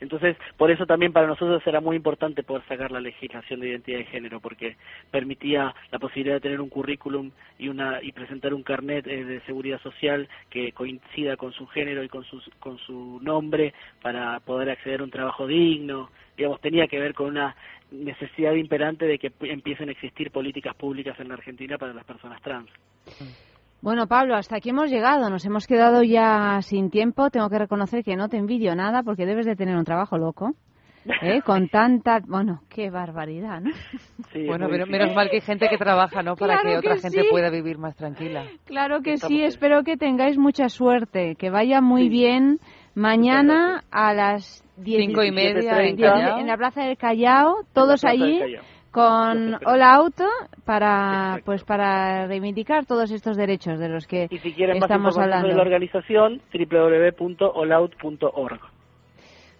Entonces, 0.00 0.36
por 0.56 0.70
eso 0.70 0.86
también 0.86 1.12
para 1.12 1.26
nosotros 1.26 1.60
era 1.66 1.80
muy 1.80 1.96
importante 1.96 2.42
poder 2.44 2.62
sacar 2.66 2.90
la 2.90 3.00
legislación 3.00 3.60
de 3.60 3.68
identidad 3.68 3.98
de 3.98 4.04
género, 4.04 4.40
porque 4.40 4.76
permitía 5.10 5.74
la 5.90 5.98
posibilidad 5.98 6.36
de 6.36 6.40
tener 6.40 6.62
un 6.62 6.70
currículum 6.70 7.30
y, 7.58 7.68
una, 7.68 8.00
y 8.00 8.12
presentar 8.12 8.54
un 8.54 8.62
carnet 8.62 9.06
eh, 9.06 9.24
de 9.24 9.40
seguridad 9.42 9.82
social 9.82 10.26
que 10.48 10.72
coincida 10.72 11.36
con 11.36 11.52
su 11.52 11.66
género 11.66 12.02
y 12.02 12.08
con 12.08 12.24
su, 12.24 12.40
con 12.58 12.78
su 12.78 13.18
nombre 13.20 13.74
para 14.00 14.40
poder 14.40 14.70
acceder 14.70 15.00
a 15.00 15.04
un 15.04 15.10
trabajo 15.10 15.46
digno. 15.46 16.10
Digamos, 16.38 16.60
tenía 16.62 16.86
que 16.86 17.00
ver 17.00 17.12
con 17.12 17.26
una 17.26 17.54
necesidad 17.90 18.54
imperante 18.54 19.04
de 19.04 19.18
que 19.18 19.32
empiecen 19.40 19.90
a 19.90 19.92
existir 19.92 20.30
políticas 20.30 20.74
públicas 20.74 21.18
en 21.20 21.28
la 21.28 21.34
Argentina 21.34 21.76
para 21.76 21.92
las 21.92 22.04
personas 22.04 22.40
trans. 22.40 22.70
Bueno, 23.80 24.08
Pablo, 24.08 24.34
hasta 24.34 24.56
aquí 24.56 24.70
hemos 24.70 24.90
llegado. 24.90 25.30
Nos 25.30 25.44
hemos 25.44 25.66
quedado 25.66 26.02
ya 26.02 26.60
sin 26.62 26.90
tiempo. 26.90 27.30
Tengo 27.30 27.48
que 27.48 27.58
reconocer 27.58 28.02
que 28.02 28.16
no 28.16 28.28
te 28.28 28.36
envidio 28.36 28.74
nada 28.74 29.02
porque 29.02 29.24
debes 29.24 29.46
de 29.46 29.54
tener 29.54 29.76
un 29.76 29.84
trabajo 29.84 30.18
loco. 30.18 30.54
¿eh? 31.22 31.40
Con 31.44 31.68
tanta... 31.68 32.20
Bueno, 32.26 32.62
qué 32.68 32.90
barbaridad, 32.90 33.60
¿no? 33.60 33.70
bueno, 34.46 34.66
pero 34.68 34.86
menos 34.86 35.14
mal 35.14 35.30
que 35.30 35.36
hay 35.36 35.42
gente 35.42 35.68
que 35.68 35.78
trabaja, 35.78 36.22
¿no? 36.22 36.34
Para 36.34 36.60
que, 36.60 36.76
otra 36.76 36.96
gente 36.96 37.24
pueda 37.30 37.50
vivir 37.50 37.78
más 37.78 37.94
tranquila. 37.94 38.46
Claro 38.64 39.00
que 39.00 39.16
sí. 39.16 39.42
Espero 39.42 39.84
que 39.84 39.96
tengáis 39.96 40.38
mucha 40.38 40.68
suerte. 40.68 41.36
Que 41.36 41.50
vaya 41.50 41.80
muy 41.80 42.08
bien. 42.08 42.58
Mañana 42.94 43.84
a 43.92 44.12
las 44.12 44.64
cinco 44.82 45.22
y 45.22 45.30
media 45.30 45.82
en, 45.82 46.46
la 46.48 46.56
Plaza 46.56 46.82
del 46.82 46.96
Callao, 46.96 47.64
todos 47.72 48.04
allí 48.04 48.40
con 48.90 49.54
Hola 49.66 49.94
Auto 49.94 50.24
para 50.64 51.40
pues 51.44 51.64
para 51.64 52.26
reivindicar 52.26 52.86
todos 52.86 53.10
estos 53.10 53.36
derechos 53.36 53.78
de 53.78 53.88
los 53.88 54.06
que 54.06 54.28
y 54.30 54.38
si 54.38 54.52
quieren 54.52 54.76
estamos 54.76 55.16
más 55.16 55.24
hablando 55.24 55.48
de 55.48 55.54
la 55.54 55.62
organización 55.62 56.40
www.olaut.org 56.52 58.60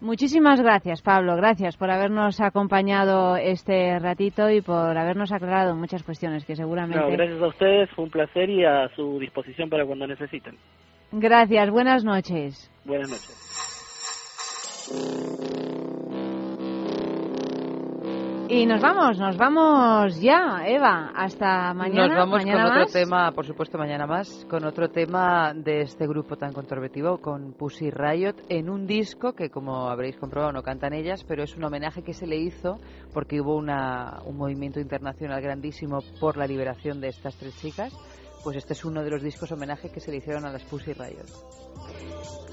Muchísimas 0.01 0.61
gracias, 0.61 1.03
Pablo. 1.03 1.35
Gracias 1.35 1.77
por 1.77 1.91
habernos 1.91 2.41
acompañado 2.41 3.37
este 3.37 3.99
ratito 3.99 4.49
y 4.49 4.61
por 4.61 4.97
habernos 4.97 5.33
aclarado 5.33 5.75
muchas 5.75 6.05
cuestiones 6.05 6.45
que 6.45 6.55
seguramente. 6.55 7.01
No, 7.01 7.11
gracias 7.11 7.43
a 7.43 7.49
ustedes, 7.49 7.91
fue 7.91 8.05
un 8.05 8.11
placer 8.11 8.49
y 8.49 8.65
a 8.65 8.89
su 8.95 9.19
disposición 9.19 9.69
para 9.69 9.85
cuando 9.85 10.07
necesiten. 10.07 10.55
Gracias, 11.11 11.69
buenas 11.71 12.05
noches. 12.05 12.71
Buenas 12.85 13.11
noches. 13.11 13.49
Y 18.51 18.65
nos 18.65 18.81
vamos, 18.81 19.19
nos 19.19 19.37
vamos 19.37 20.19
ya, 20.23 20.67
Eva, 20.67 21.13
hasta 21.15 21.75
mañana. 21.75 22.09
Nos 22.09 22.17
vamos 22.17 22.45
mañana 22.45 22.63
con 22.65 22.73
más. 22.73 22.89
otro 22.89 23.01
tema, 23.01 23.33
por 23.33 23.47
supuesto, 23.47 23.77
mañana 23.77 24.07
más, 24.07 24.47
con 24.49 24.65
otro 24.65 24.89
tema 24.89 25.53
de 25.55 25.83
este 25.83 26.07
grupo 26.07 26.37
tan 26.37 26.55
controvertido, 26.55 27.19
con 27.19 27.53
Pussy 27.53 27.91
Riot, 27.91 28.37
en 28.49 28.71
un 28.71 28.87
disco 28.87 29.35
que, 29.35 29.51
como 29.51 29.91
habréis 29.91 30.17
comprobado, 30.17 30.53
no 30.53 30.63
cantan 30.63 30.95
ellas, 30.95 31.25
pero 31.29 31.43
es 31.43 31.55
un 31.59 31.65
homenaje 31.65 32.03
que 32.03 32.15
se 32.15 32.27
le 32.27 32.37
hizo 32.37 32.79
porque 33.13 33.39
hubo 33.39 33.55
una, 33.55 34.21
un 34.25 34.39
movimiento 34.39 34.81
internacional 34.81 35.43
grandísimo 35.43 35.99
por 36.19 36.39
la 36.39 36.47
liberación 36.47 37.03
de 37.03 37.09
estas 37.09 37.37
tres 37.37 37.55
chicas. 37.61 37.93
Pues 38.49 38.57
este 38.57 38.73
es 38.73 38.83
uno 38.87 39.05
de 39.05 39.11
los 39.11 39.23
discos 39.23 39.53
homenaje 39.53 39.91
que 39.91 40.01
se 40.01 40.11
le 40.11 40.17
hicieron 40.17 40.47
a 40.47 40.51
las 40.51 40.65
Pussy 40.65 40.95
Riot. 40.95 41.27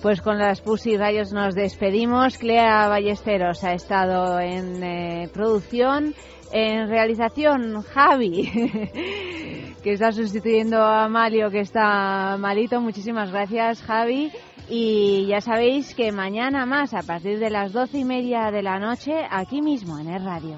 Pues 0.02 0.20
con 0.20 0.38
las 0.38 0.60
Pussy 0.60 0.98
Rayos 0.98 1.32
nos 1.32 1.56
despedimos. 1.56 2.38
Clea 2.38 2.90
Ballesteros 2.90 3.64
ha 3.64 3.72
estado 3.72 4.38
en 4.42 4.84
eh, 4.84 5.30
producción, 5.32 6.14
en 6.52 6.90
realización 6.90 7.82
Javi, 7.82 8.52
que 9.84 9.94
está 9.94 10.12
sustituyendo 10.12 10.84
a 10.84 11.08
Malio, 11.08 11.50
que 11.50 11.62
está 11.62 12.36
malito. 12.38 12.82
Muchísimas 12.82 13.32
gracias, 13.32 13.82
Javi. 13.82 14.34
Y 14.68 15.28
ya 15.28 15.40
sabéis 15.40 15.96
que 15.96 16.12
mañana 16.12 16.66
más, 16.66 16.94
a 16.94 17.04
partir 17.04 17.40
de 17.40 17.52
las 17.52 17.72
doce 17.72 18.00
y 18.00 18.04
media 18.04 18.52
de 18.52 18.64
la 18.64 18.80
noche, 18.80 19.14
aquí 19.32 19.62
mismo 19.62 19.98
en 19.98 20.10
el 20.10 20.26
radio. 20.26 20.58